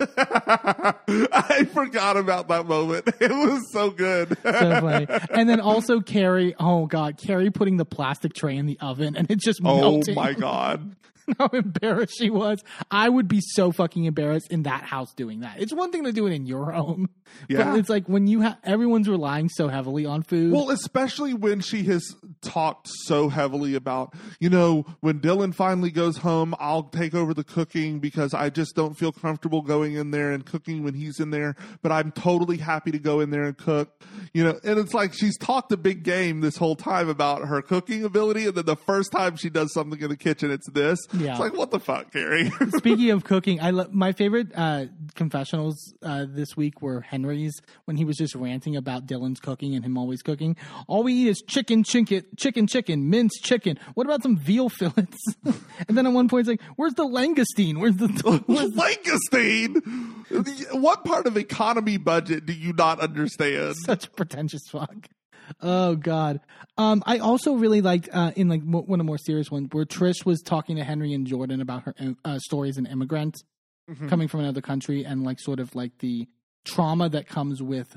I 0.00 1.66
forgot 1.72 2.16
about 2.16 2.48
that 2.48 2.66
moment. 2.66 3.08
It 3.20 3.30
was 3.30 3.62
so 3.72 3.90
good. 3.90 4.36
so 4.42 4.80
funny. 4.80 5.06
And 5.30 5.48
then 5.48 5.60
also 5.60 6.00
Kerry, 6.00 6.54
oh 6.58 6.86
god, 6.86 7.18
Kerry 7.18 7.50
putting 7.50 7.76
the 7.76 7.84
plastic 7.84 8.34
tray 8.34 8.56
in 8.56 8.66
the 8.66 8.78
oven, 8.80 9.16
and 9.16 9.30
it 9.30 9.38
just 9.38 9.60
oh 9.64 9.80
melted. 9.80 10.16
oh 10.16 10.20
my 10.20 10.32
god. 10.32 10.96
How 11.38 11.46
embarrassed 11.48 12.14
she 12.18 12.30
was! 12.30 12.62
I 12.90 13.08
would 13.08 13.28
be 13.28 13.40
so 13.40 13.72
fucking 13.72 14.04
embarrassed 14.04 14.50
in 14.50 14.62
that 14.64 14.82
house 14.82 15.12
doing 15.14 15.40
that. 15.40 15.60
It's 15.60 15.72
one 15.72 15.90
thing 15.92 16.04
to 16.04 16.12
do 16.12 16.26
it 16.26 16.32
in 16.32 16.46
your 16.46 16.70
home, 16.72 17.08
Yeah. 17.48 17.64
but 17.70 17.78
it's 17.78 17.88
like 17.88 18.08
when 18.08 18.26
you 18.26 18.40
have 18.40 18.58
everyone's 18.64 19.08
relying 19.08 19.48
so 19.48 19.68
heavily 19.68 20.06
on 20.06 20.22
food. 20.22 20.52
Well, 20.52 20.70
especially 20.70 21.34
when 21.34 21.60
she 21.60 21.82
has 21.84 22.14
talked 22.40 22.88
so 23.04 23.28
heavily 23.28 23.74
about, 23.74 24.14
you 24.40 24.50
know, 24.50 24.84
when 25.00 25.20
Dylan 25.20 25.54
finally 25.54 25.90
goes 25.90 26.16
home, 26.18 26.54
I'll 26.58 26.84
take 26.84 27.14
over 27.14 27.34
the 27.34 27.44
cooking 27.44 28.00
because 28.00 28.34
I 28.34 28.50
just 28.50 28.74
don't 28.74 28.94
feel 28.94 29.12
comfortable 29.12 29.62
going 29.62 29.94
in 29.94 30.10
there 30.10 30.32
and 30.32 30.44
cooking 30.44 30.82
when 30.82 30.94
he's 30.94 31.20
in 31.20 31.30
there, 31.30 31.56
but 31.82 31.92
I'm 31.92 32.12
totally 32.12 32.56
happy 32.58 32.90
to 32.90 32.98
go 32.98 33.20
in 33.20 33.30
there 33.30 33.44
and 33.44 33.56
cook. 33.56 34.02
You 34.32 34.44
know, 34.44 34.58
and 34.64 34.78
it's 34.78 34.94
like 34.94 35.14
she's 35.14 35.36
talked 35.38 35.72
a 35.72 35.76
big 35.76 36.02
game 36.02 36.40
this 36.40 36.56
whole 36.56 36.76
time 36.76 37.08
about 37.08 37.46
her 37.46 37.62
cooking 37.62 38.04
ability, 38.04 38.46
and 38.46 38.54
then 38.56 38.64
the 38.66 38.76
first 38.76 39.12
time 39.12 39.36
she 39.36 39.50
does 39.50 39.72
something 39.72 40.00
in 40.00 40.08
the 40.08 40.16
kitchen, 40.16 40.50
it's 40.50 40.68
this. 40.70 40.98
Yeah. 41.14 41.32
It's 41.32 41.40
like, 41.40 41.54
what 41.54 41.70
the 41.70 41.80
fuck, 41.80 42.12
Kerry? 42.12 42.50
Speaking 42.76 43.10
of 43.10 43.24
cooking, 43.24 43.60
I 43.60 43.70
lo- 43.70 43.88
my 43.90 44.12
favorite 44.12 44.48
uh, 44.54 44.86
confessionals 45.14 45.94
uh, 46.02 46.26
this 46.28 46.56
week 46.56 46.80
were 46.80 47.00
Henry's 47.00 47.60
when 47.84 47.96
he 47.96 48.04
was 48.04 48.16
just 48.16 48.34
ranting 48.34 48.76
about 48.76 49.06
Dylan's 49.06 49.40
cooking 49.40 49.74
and 49.74 49.84
him 49.84 49.98
always 49.98 50.22
cooking. 50.22 50.56
All 50.86 51.02
we 51.02 51.12
eat 51.14 51.28
is 51.28 51.42
chicken, 51.46 51.84
chicken, 51.84 52.24
chicken, 52.36 52.66
chicken, 52.66 53.10
minced 53.10 53.44
chicken. 53.44 53.78
What 53.94 54.06
about 54.06 54.22
some 54.22 54.36
veal 54.36 54.68
fillets? 54.68 55.18
and 55.44 55.96
then 55.98 56.06
at 56.06 56.12
one 56.12 56.28
point, 56.28 56.48
it's 56.48 56.48
like, 56.48 56.62
"Where's 56.76 56.94
the 56.94 57.04
langoustine? 57.06 57.78
Where's 57.78 57.96
the?" 57.96 58.08
Where's 58.46 58.70
the 58.72 58.82
Langoustine. 58.82 60.80
What 60.80 61.04
part 61.04 61.26
of 61.26 61.36
economy 61.36 61.96
budget 61.96 62.46
do 62.46 62.52
you 62.52 62.72
not 62.72 63.00
understand? 63.00 63.76
such 63.84 64.06
a 64.06 64.10
pretentious 64.10 64.62
fuck. 64.68 65.08
Oh 65.60 65.94
God. 65.96 66.40
Um, 66.78 67.02
I 67.06 67.18
also 67.18 67.54
really 67.54 67.80
liked 67.80 68.08
uh, 68.12 68.32
in 68.36 68.48
like 68.48 68.62
one 68.62 68.84
of 68.98 68.98
the 68.98 69.04
more 69.04 69.18
serious 69.18 69.50
ones 69.50 69.68
where 69.72 69.84
Trish 69.84 70.24
was 70.24 70.40
talking 70.42 70.76
to 70.76 70.84
Henry 70.84 71.12
and 71.12 71.26
Jordan 71.26 71.60
about 71.60 71.84
her 71.84 71.94
uh, 72.24 72.38
stories 72.38 72.76
and 72.78 72.86
immigrants 72.86 73.42
Mhm. 73.90 74.08
coming 74.08 74.28
from 74.28 74.40
another 74.40 74.60
country 74.60 75.04
and 75.04 75.24
like 75.24 75.40
sort 75.40 75.58
of 75.58 75.74
like 75.74 75.98
the 75.98 76.28
trauma 76.64 77.08
that 77.08 77.26
comes 77.26 77.60
with 77.60 77.96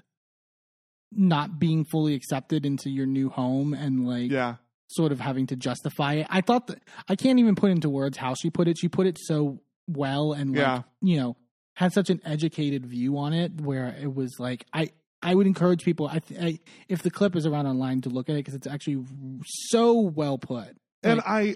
not 1.12 1.60
being 1.60 1.86
fully 1.86 2.16
accepted 2.16 2.66
into 2.66 2.90
your 2.90 3.06
new 3.06 3.30
home 3.30 3.74
and 3.74 4.08
like 4.08 4.32
Yeah. 4.32 4.56
sort 4.88 5.12
of 5.12 5.20
having 5.20 5.48
to 5.48 5.56
justify 5.56 6.14
it. 6.16 6.28
I 6.30 6.42
thought 6.42 6.68
that 6.68 6.80
I 7.08 7.16
can't 7.16 7.40
even 7.40 7.56
put 7.56 7.72
into 7.72 7.90
words 7.90 8.18
how 8.18 8.34
she 8.34 8.50
put 8.50 8.68
it. 8.68 8.78
She 8.80 8.90
put 8.90 9.08
it 9.08 9.18
so 9.20 9.62
well 9.88 10.34
and 10.34 10.52
like, 10.52 10.58
Yeah. 10.60 10.82
you 11.02 11.18
know, 11.18 11.38
had 11.76 11.94
such 11.94 12.10
an 12.10 12.20
educated 12.26 12.86
view 12.86 13.18
on 13.18 13.34
it 13.34 13.62
where 13.62 13.96
it 14.02 14.14
was 14.14 14.36
like 14.40 14.66
I 14.74 14.90
I 15.22 15.34
would 15.34 15.48
encourage 15.48 15.84
people 15.84 16.08
I, 16.08 16.20
th- 16.20 16.40
I 16.40 16.60
if 16.88 17.02
the 17.02 17.12
clip 17.12 17.36
is 17.36 17.46
around 17.46 17.68
online 17.68 18.02
to 18.02 18.10
look 18.10 18.30
at 18.30 18.34
it 18.34 18.40
because 18.40 18.54
it's 18.54 18.68
actually 18.68 19.04
so 19.46 20.00
well 20.00 20.38
put. 20.38 20.76
and 21.04 21.18
Like, 21.18 21.26
i 21.28 21.56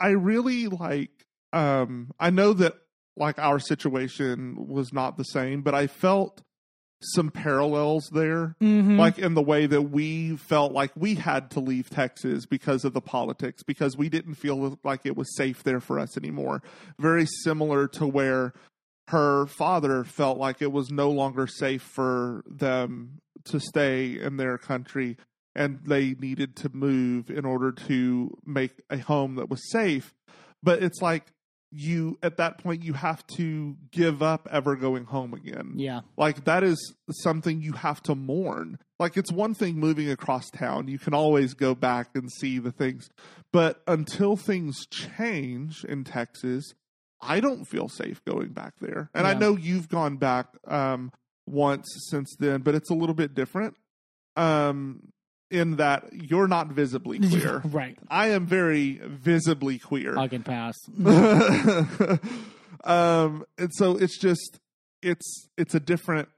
i 0.00 0.08
really 0.10 0.66
like 0.66 1.10
um 1.52 2.10
i 2.18 2.30
know 2.30 2.52
that 2.52 2.74
like 3.16 3.38
our 3.38 3.58
situation 3.58 4.66
was 4.68 4.92
not 4.92 5.16
the 5.16 5.24
same 5.24 5.62
but 5.62 5.74
i 5.74 5.86
felt 5.86 6.42
some 7.00 7.30
parallels 7.30 8.08
there 8.12 8.56
mhm. 8.62 8.98
like 8.98 9.18
in 9.18 9.34
the 9.34 9.42
way 9.42 9.66
that 9.66 9.82
we 9.82 10.36
felt 10.36 10.72
like 10.72 10.90
we 10.96 11.14
had 11.14 11.50
to 11.50 11.60
leave 11.60 11.90
texas 11.90 12.46
because 12.46 12.84
of 12.84 12.94
the 12.94 13.00
politics 13.00 13.62
because 13.62 13.96
we 13.96 14.08
didn't 14.08 14.34
feel 14.34 14.78
like 14.82 15.00
it 15.04 15.16
was 15.16 15.36
safe 15.36 15.62
there 15.64 15.80
for 15.80 15.98
us 15.98 16.16
anymore 16.16 16.62
very 16.98 17.26
similar 17.26 17.86
to 17.86 18.06
where 18.06 18.54
her 19.08 19.46
father 19.46 20.04
felt 20.04 20.38
like 20.38 20.62
it 20.62 20.72
was 20.72 20.90
no 20.90 21.10
longer 21.10 21.46
safe 21.46 21.82
for 21.82 22.42
them 22.46 23.20
to 23.44 23.60
stay 23.60 24.18
in 24.18 24.36
their 24.36 24.56
country 24.56 25.16
and 25.54 25.80
they 25.86 26.14
needed 26.18 26.56
to 26.56 26.70
move 26.74 27.30
in 27.30 27.44
order 27.44 27.70
to 27.70 28.36
make 28.44 28.72
a 28.90 28.98
home 28.98 29.36
that 29.36 29.48
was 29.48 29.70
safe. 29.70 30.14
But 30.62 30.82
it's 30.82 31.00
like 31.00 31.26
you 31.76 32.16
at 32.22 32.36
that 32.36 32.58
point 32.58 32.84
you 32.84 32.92
have 32.92 33.26
to 33.26 33.76
give 33.90 34.22
up 34.22 34.48
ever 34.50 34.76
going 34.76 35.04
home 35.04 35.34
again. 35.34 35.72
Yeah. 35.76 36.00
like 36.16 36.44
that 36.44 36.62
is 36.62 36.94
something 37.10 37.60
you 37.60 37.72
have 37.72 38.00
to 38.04 38.14
mourn. 38.14 38.78
Like 38.98 39.16
it's 39.16 39.32
one 39.32 39.54
thing 39.54 39.76
moving 39.76 40.08
across 40.08 40.48
town. 40.50 40.88
You 40.88 40.98
can 40.98 41.14
always 41.14 41.54
go 41.54 41.74
back 41.74 42.10
and 42.14 42.30
see 42.30 42.58
the 42.58 42.70
things. 42.70 43.10
But 43.52 43.82
until 43.86 44.36
things 44.36 44.86
change 44.86 45.84
in 45.84 46.04
texas 46.04 46.74
i 47.24 47.40
don't 47.40 47.64
feel 47.64 47.88
safe 47.88 48.24
going 48.24 48.48
back 48.48 48.74
there 48.80 49.10
and 49.14 49.26
i 49.26 49.34
know 49.34 49.56
you've 49.56 49.88
gone 49.88 50.16
back 50.16 50.46
um 50.68 51.10
once 51.46 51.86
since 52.10 52.34
then 52.38 52.60
but 52.60 52.74
it's 52.74 52.90
a 52.90 52.94
little 52.94 53.14
bit 53.14 53.34
different 53.34 53.74
um 54.36 55.00
in 55.50 55.76
that 55.76 56.04
you're 56.12 56.48
not 56.48 56.68
visibly 56.68 57.18
queer 57.28 57.60
right. 57.66 57.98
i 58.08 58.28
am 58.28 58.46
very 58.46 59.00
visibly 59.04 59.78
queer 59.78 60.16
I 60.18 60.28
can 60.28 60.42
pass. 60.42 60.74
um 62.84 63.44
and 63.58 63.70
so 63.72 63.96
it's 63.96 64.18
just 64.18 64.58
it's 65.02 65.48
it's 65.56 65.74
a 65.74 65.80
different 65.80 66.28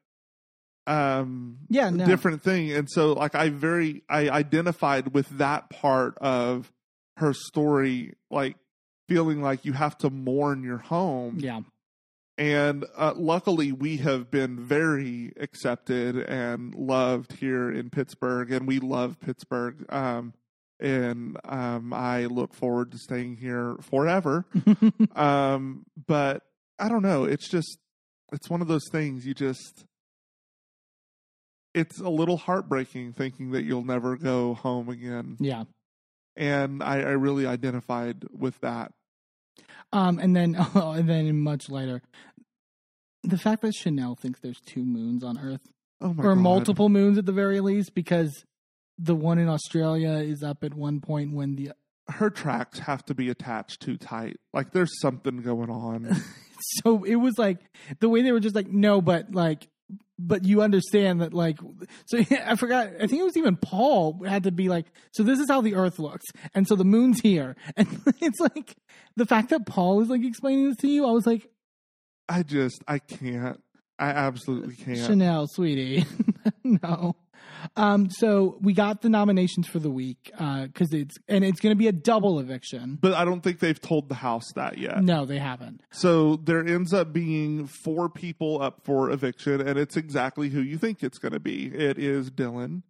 um 0.86 1.58
Yeah, 1.68 1.90
no. 1.90 2.04
different 2.06 2.42
thing 2.42 2.72
and 2.72 2.88
so 2.90 3.12
like 3.12 3.34
i 3.34 3.48
very 3.48 4.02
i 4.08 4.28
identified 4.28 5.14
with 5.14 5.28
that 5.38 5.70
part 5.70 6.16
of 6.18 6.72
her 7.16 7.32
story 7.32 8.14
like 8.30 8.56
feeling 9.08 9.40
like 9.42 9.64
you 9.64 9.72
have 9.72 9.96
to 9.98 10.10
mourn 10.10 10.62
your 10.62 10.78
home 10.78 11.36
Yeah. 11.38 11.60
and 12.38 12.84
uh, 12.96 13.14
luckily 13.16 13.72
we 13.72 13.98
have 13.98 14.30
been 14.30 14.58
very 14.60 15.32
accepted 15.38 16.16
and 16.16 16.74
loved 16.74 17.32
here 17.34 17.70
in 17.70 17.90
pittsburgh 17.90 18.50
and 18.52 18.66
we 18.66 18.78
love 18.78 19.18
pittsburgh 19.20 19.84
um 19.92 20.32
and 20.80 21.38
um 21.44 21.92
i 21.92 22.26
look 22.26 22.52
forward 22.52 22.90
to 22.92 22.98
staying 22.98 23.36
here 23.36 23.76
forever 23.80 24.44
um 25.16 25.84
but 26.06 26.42
i 26.78 26.88
don't 26.88 27.02
know 27.02 27.24
it's 27.24 27.48
just 27.48 27.78
it's 28.32 28.50
one 28.50 28.60
of 28.60 28.68
those 28.68 28.88
things 28.92 29.24
you 29.24 29.32
just 29.32 29.84
it's 31.74 32.00
a 32.00 32.08
little 32.08 32.36
heartbreaking 32.38 33.12
thinking 33.12 33.50
that 33.52 33.62
you'll 33.64 33.84
never 33.84 34.16
go 34.16 34.54
home 34.54 34.88
again 34.88 35.36
yeah. 35.40 35.64
And 36.36 36.82
i, 36.82 36.96
I 37.00 37.10
really 37.12 37.46
identified 37.46 38.24
with 38.30 38.60
that 38.60 38.92
Um, 39.92 40.18
and 40.18 40.34
then, 40.36 40.56
oh, 40.74 40.92
and 40.92 41.08
then 41.08 41.40
much 41.40 41.68
later, 41.70 42.02
the 43.22 43.38
fact 43.38 43.62
that 43.62 43.74
Chanelle 43.74 44.18
thinks 44.18 44.40
there's 44.40 44.60
two 44.60 44.84
moons 44.84 45.24
on 45.24 45.38
Earth 45.38 45.60
Oh 46.00 46.14
or 46.18 46.34
God. 46.34 46.36
multiple 46.36 46.88
moons 46.90 47.16
at 47.18 47.24
the 47.26 47.32
very 47.32 47.60
least, 47.60 47.94
because 47.94 48.44
the 48.98 49.14
one 49.14 49.38
in 49.38 49.48
Australia 49.48 50.10
is 50.18 50.42
up 50.42 50.62
at 50.62 50.74
one 50.74 51.00
point 51.00 51.32
when 51.32 51.56
the 51.56 51.72
Her 52.08 52.28
tracks 52.30 52.80
have 52.80 53.04
to 53.06 53.14
be 53.14 53.30
attached 53.30 53.80
too 53.80 53.96
tight. 53.96 54.36
Like 54.52 54.72
there's 54.72 55.00
something 55.00 55.38
going 55.42 55.70
on. 55.70 56.14
so 56.84 57.02
it 57.04 57.16
was 57.16 57.38
like 57.38 57.58
the 58.00 58.08
way 58.10 58.20
they 58.22 58.32
were 58.32 58.40
just 58.40 58.54
like 58.54 58.68
no 58.68 59.00
but 59.00 59.32
like 59.34 59.68
but 60.18 60.44
you 60.44 60.62
understand 60.62 61.20
that 61.20 61.34
like 61.34 61.58
so 62.06 62.18
i 62.46 62.54
forgot 62.56 62.88
i 63.00 63.06
think 63.06 63.20
it 63.20 63.24
was 63.24 63.36
even 63.36 63.56
paul 63.56 64.22
had 64.26 64.44
to 64.44 64.50
be 64.52 64.68
like 64.68 64.86
so 65.12 65.22
this 65.22 65.38
is 65.38 65.48
how 65.48 65.60
the 65.60 65.74
earth 65.74 65.98
looks 65.98 66.24
and 66.54 66.66
so 66.66 66.74
the 66.74 66.84
moon's 66.84 67.20
here 67.20 67.54
and 67.76 67.86
it's 68.20 68.40
like 68.40 68.76
the 69.16 69.26
fact 69.26 69.50
that 69.50 69.66
paul 69.66 70.00
is 70.00 70.08
like 70.08 70.24
explaining 70.24 70.68
this 70.68 70.76
to 70.78 70.88
you 70.88 71.06
i 71.06 71.10
was 71.10 71.26
like 71.26 71.48
I 72.28 72.42
just 72.42 72.82
I 72.88 72.98
can't. 72.98 73.62
I 73.98 74.08
absolutely 74.08 74.74
can't. 74.74 74.98
chanelle 74.98 75.48
sweetie 75.48 76.04
no 76.64 77.14
um 77.76 78.08
so 78.10 78.58
we 78.60 78.72
got 78.72 79.02
the 79.02 79.08
nominations 79.08 79.66
for 79.66 79.78
the 79.78 79.90
week 79.90 80.30
uh 80.38 80.66
because 80.66 80.92
it's 80.92 81.16
and 81.28 81.44
it's 81.44 81.60
gonna 81.60 81.74
be 81.74 81.88
a 81.88 81.92
double 81.92 82.38
eviction 82.38 82.98
But 83.00 83.14
I 83.14 83.24
don't 83.24 83.40
think 83.42 83.58
they've 83.60 83.80
told 83.80 84.08
the 84.08 84.14
house 84.16 84.50
that 84.54 84.78
yet. 84.78 85.02
no 85.02 85.24
they 85.24 85.38
haven't 85.38 85.80
So 85.90 86.36
there 86.36 86.64
ends 86.66 86.92
up 86.92 87.12
being 87.12 87.66
four 87.66 88.08
people 88.08 88.60
up 88.62 88.82
for 88.84 89.10
eviction, 89.10 89.60
and 89.60 89.78
it's 89.78 89.96
exactly 89.96 90.48
who 90.50 90.60
you 90.60 90.78
think 90.78 91.02
it's 91.02 91.18
going 91.18 91.32
to 91.32 91.40
be. 91.40 91.66
It 91.66 91.98
is 91.98 92.30
Dylan 92.30 92.82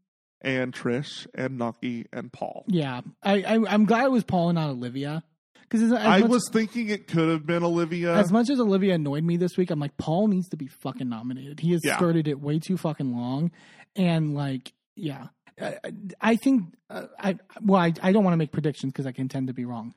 and 0.42 0.72
Trish 0.74 1.26
and 1.34 1.58
Noky 1.58 2.06
and 2.12 2.32
Paul. 2.32 2.64
yeah 2.68 3.00
i, 3.22 3.42
I 3.42 3.54
i'm 3.68 3.84
glad 3.86 4.04
it 4.04 4.10
was 4.10 4.24
paul 4.24 4.50
and 4.50 4.56
not 4.56 4.68
olivia 4.70 5.22
because 5.68 5.90
I 5.92 6.20
was 6.20 6.48
thinking 6.52 6.90
it 6.90 7.08
could 7.08 7.28
have 7.28 7.44
been 7.44 7.64
Olivia. 7.64 8.14
As 8.14 8.30
much 8.30 8.48
as 8.50 8.60
Olivia 8.60 8.94
annoyed 8.94 9.24
me 9.24 9.36
this 9.36 9.56
week, 9.56 9.72
I'm 9.72 9.80
like, 9.80 9.96
Paul 9.96 10.28
needs 10.28 10.48
to 10.50 10.56
be 10.56 10.68
fucking 10.68 11.08
nominated. 11.08 11.58
He 11.58 11.72
has 11.72 11.80
Yeah. 11.84 11.96
skirted 11.96 12.28
it 12.28 12.40
way 12.40 12.60
too 12.60 12.76
fucking 12.76 13.12
long, 13.12 13.50
and 13.96 14.34
like, 14.34 14.72
yeah, 14.94 15.28
I, 15.60 15.76
I 16.20 16.36
think 16.36 16.74
uh, 16.90 17.06
I 17.18 17.38
well, 17.62 17.80
I, 17.80 17.92
I 18.02 18.12
don't 18.12 18.24
want 18.24 18.34
to 18.34 18.38
make 18.38 18.52
predictions 18.52 18.92
because 18.92 19.06
I 19.06 19.12
can 19.12 19.28
tend 19.28 19.48
to 19.48 19.54
be 19.54 19.64
wrong. 19.64 19.94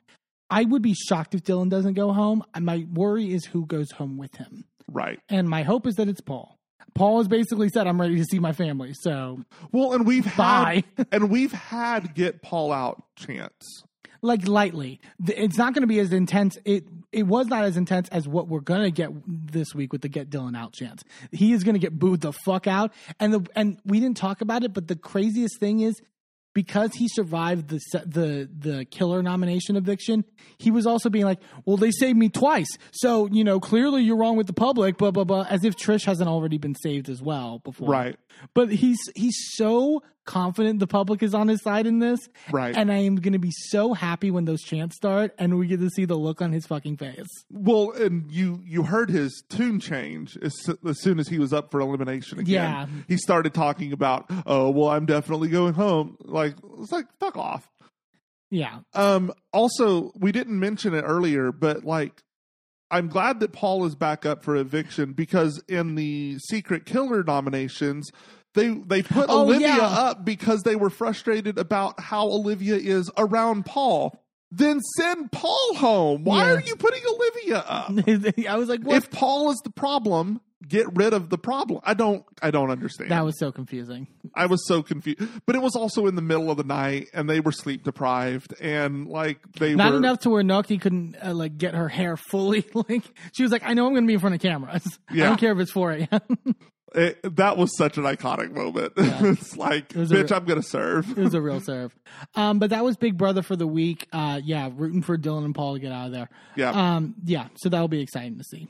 I 0.48 0.64
would 0.64 0.82
be 0.82 0.94
shocked 0.94 1.34
if 1.34 1.44
Dylan 1.44 1.70
doesn't 1.70 1.94
go 1.94 2.12
home. 2.12 2.42
My 2.58 2.86
worry 2.92 3.32
is 3.32 3.44
who 3.44 3.66
goes 3.66 3.90
home 3.92 4.18
with 4.18 4.34
him, 4.34 4.64
right. 4.90 5.20
and 5.28 5.48
my 5.48 5.62
hope 5.62 5.86
is 5.86 5.94
that 5.96 6.08
it's 6.08 6.20
Paul. 6.20 6.56
Paul 6.94 7.18
has 7.18 7.28
basically 7.28 7.68
said, 7.68 7.86
"I'm 7.86 8.00
ready 8.00 8.16
to 8.16 8.24
see 8.24 8.38
my 8.40 8.52
family." 8.52 8.94
So, 8.94 9.44
Well, 9.70 9.92
and 9.92 10.06
we've 10.06 10.24
Bye. 10.36 10.84
had 10.96 11.06
and 11.12 11.30
we've 11.30 11.52
had 11.52 12.14
get 12.14 12.42
Paul 12.42 12.72
out 12.72 13.04
chance. 13.16 13.84
Like 14.22 14.46
lightly, 14.46 15.00
it's 15.26 15.56
not 15.56 15.74
going 15.74 15.82
to 15.82 15.86
be 15.86 15.98
as 15.98 16.12
intense. 16.12 16.58
It 16.64 16.84
it 17.12 17.24
was 17.24 17.46
not 17.46 17.64
as 17.64 17.76
intense 17.76 18.08
as 18.10 18.28
what 18.28 18.48
we're 18.48 18.60
going 18.60 18.82
to 18.82 18.90
get 18.90 19.10
this 19.26 19.74
week 19.74 19.92
with 19.92 20.02
the 20.02 20.08
get 20.08 20.30
Dylan 20.30 20.56
out 20.56 20.72
chance. 20.72 21.02
He 21.32 21.52
is 21.52 21.64
going 21.64 21.74
to 21.74 21.80
get 21.80 21.98
booed 21.98 22.20
the 22.20 22.32
fuck 22.32 22.66
out, 22.66 22.92
and 23.18 23.32
the 23.32 23.46
and 23.56 23.78
we 23.84 24.00
didn't 24.00 24.16
talk 24.16 24.40
about 24.40 24.62
it, 24.64 24.72
but 24.72 24.88
the 24.88 24.96
craziest 24.96 25.58
thing 25.58 25.80
is 25.80 26.00
because 26.52 26.94
he 26.94 27.08
survived 27.08 27.68
the 27.68 27.80
the 28.04 28.48
the 28.58 28.84
killer 28.86 29.22
nomination 29.22 29.76
eviction, 29.76 30.24
he 30.58 30.70
was 30.70 30.86
also 30.86 31.08
being 31.08 31.24
like, 31.24 31.40
"Well, 31.64 31.76
they 31.76 31.90
saved 31.90 32.18
me 32.18 32.28
twice, 32.28 32.76
so 32.92 33.26
you 33.26 33.44
know 33.44 33.60
clearly 33.60 34.02
you're 34.02 34.16
wrong 34.16 34.36
with 34.36 34.46
the 34.46 34.52
public." 34.52 34.98
Blah 34.98 35.12
blah 35.12 35.24
blah, 35.24 35.46
as 35.48 35.64
if 35.64 35.76
Trish 35.76 36.04
hasn't 36.04 36.28
already 36.28 36.58
been 36.58 36.74
saved 36.74 37.08
as 37.08 37.22
well 37.22 37.60
before, 37.60 37.88
Right. 37.88 38.16
But 38.54 38.70
he's 38.70 38.98
he's 39.14 39.36
so 39.54 40.02
confident 40.26 40.78
the 40.80 40.86
public 40.86 41.22
is 41.22 41.34
on 41.34 41.48
his 41.48 41.62
side 41.62 41.86
in 41.86 41.98
this, 41.98 42.20
Right. 42.50 42.76
And 42.76 42.92
I 42.92 42.98
am 42.98 43.16
going 43.16 43.32
to 43.32 43.38
be 43.38 43.50
so 43.50 43.94
happy 43.94 44.30
when 44.30 44.44
those 44.44 44.62
chants 44.62 44.96
start 44.96 45.34
and 45.38 45.58
we 45.58 45.66
get 45.66 45.80
to 45.80 45.88
see 45.90 46.04
the 46.04 46.16
look 46.16 46.40
on 46.42 46.52
his 46.52 46.66
fucking 46.66 46.96
face. 46.98 47.26
Well, 47.50 47.92
and 47.92 48.30
you 48.30 48.60
you 48.64 48.82
heard 48.84 49.10
his 49.10 49.42
tune 49.48 49.80
change 49.80 50.36
as, 50.42 50.54
as 50.86 51.00
soon 51.00 51.18
as 51.18 51.28
he 51.28 51.38
was 51.38 51.52
up 51.52 51.70
for 51.70 51.80
elimination 51.80 52.38
again. 52.38 52.52
Yeah. 52.54 52.86
He 53.08 53.16
started 53.16 53.54
talking 53.54 53.92
about, 53.92 54.26
"Oh, 54.46 54.70
well, 54.70 54.88
I'm 54.90 55.06
definitely 55.06 55.48
going 55.48 55.74
home." 55.74 56.16
Like 56.20 56.54
it's 56.78 56.92
like 56.92 57.06
fuck 57.18 57.36
off. 57.36 57.68
Yeah, 58.52 58.80
Um, 58.94 59.32
also, 59.52 60.10
we 60.18 60.32
didn't 60.32 60.58
mention 60.58 60.92
it 60.92 61.02
earlier, 61.02 61.52
but 61.52 61.84
like, 61.84 62.20
I'm 62.90 63.06
glad 63.06 63.38
that 63.40 63.52
Paul 63.52 63.84
is 63.84 63.94
back 63.94 64.26
up 64.26 64.42
for 64.42 64.56
eviction 64.56 65.12
because 65.12 65.62
in 65.68 65.94
the 65.94 66.36
secret 66.48 66.84
killer 66.84 67.22
nominations, 67.22 68.10
they 68.54 68.68
they 68.68 69.02
put 69.02 69.26
Oh, 69.28 69.42
Olivia 69.42 69.68
yeah. 69.68 69.86
up 69.86 70.24
because 70.24 70.62
they 70.62 70.76
were 70.76 70.90
frustrated 70.90 71.58
about 71.58 72.00
how 72.00 72.26
Olivia 72.26 72.76
is 72.76 73.10
around 73.16 73.66
Paul. 73.66 74.22
Then 74.52 74.80
send 74.96 75.30
Paul 75.30 75.74
home. 75.76 76.24
Why 76.24 76.44
Yeah. 76.46 76.54
are 76.54 76.60
you 76.60 76.74
putting 76.76 77.02
Olivia 77.06 77.58
up? 77.58 77.90
I 78.48 78.56
was 78.56 78.68
like, 78.68 78.82
what? 78.82 78.96
if 78.96 79.08
Paul 79.10 79.52
is 79.52 79.60
the 79.62 79.70
problem, 79.70 80.40
get 80.66 80.86
rid 80.96 81.12
of 81.14 81.30
the 81.30 81.38
problem. 81.38 81.80
I 81.84 81.94
don't 81.94 82.24
I 82.42 82.50
don't 82.50 82.68
understand. 82.70 83.12
that 83.12 83.24
was 83.24 83.38
so 83.38 83.52
confusing. 83.52 84.08
I 84.34 84.46
was 84.46 84.66
so 84.66 84.82
confused. 84.82 85.20
But 85.46 85.54
it 85.54 85.62
was 85.62 85.76
also 85.76 86.06
in 86.08 86.16
the 86.16 86.22
middle 86.22 86.50
of 86.50 86.56
the 86.56 86.64
night 86.64 87.08
and 87.14 87.30
they 87.30 87.38
were 87.38 87.52
sleep 87.52 87.84
deprived 87.84 88.54
and 88.60 89.06
like 89.06 89.38
they 89.52 89.76
Not 89.76 89.92
were 89.92 89.98
enough 89.98 90.18
to 90.20 90.30
where 90.30 90.42
Noky 90.42 90.80
couldn't 90.80 91.16
uh, 91.24 91.32
like 91.32 91.56
get 91.56 91.74
her 91.74 91.88
hair 91.88 92.16
fully. 92.16 92.66
Like 92.74 93.04
she 93.32 93.44
was 93.44 93.52
like, 93.52 93.62
I 93.64 93.74
know 93.74 93.86
I'm 93.86 93.92
going 93.92 94.02
to 94.02 94.08
be 94.08 94.14
in 94.14 94.20
front 94.20 94.34
of 94.34 94.40
cameras. 94.40 94.98
I 95.08 95.14
don't 95.16 95.38
care 95.38 95.52
if 95.52 95.58
it's 95.60 95.70
4 95.70 95.92
a.m. 95.92 96.20
it, 96.94 97.36
that 97.36 97.56
was 97.56 97.76
such 97.76 97.98
an 97.98 98.04
iconic 98.04 98.52
moment. 98.52 98.92
it's 98.96 99.56
like, 99.56 99.94
a 99.94 99.98
bitch, 99.98 100.32
I'm 100.34 100.44
gonna 100.44 100.62
serve. 100.62 101.10
it 101.10 101.22
was 101.22 101.34
a 101.34 101.40
real 101.40 101.60
serve. 101.64 101.94
Um, 102.34 102.58
but 102.58 102.70
that 102.70 102.84
was 102.84 102.96
Big 102.96 103.16
Brother 103.16 103.42
for 103.42 103.56
the 103.56 103.66
week. 103.66 104.06
Uh, 104.12 104.40
yeah, 104.42 104.70
rooting 104.72 105.02
for 105.02 105.16
Dylan 105.16 105.44
and 105.44 105.54
Paul 105.54 105.74
to 105.74 105.80
get 105.80 105.92
out 105.92 106.06
of 106.06 106.12
there. 106.12 106.28
Yeah. 106.56 106.70
Um, 106.70 107.14
yeah, 107.24 107.48
so 107.56 107.68
that'll 107.68 107.88
be 107.88 108.00
exciting 108.00 108.38
to 108.38 108.44
see. 108.44 108.68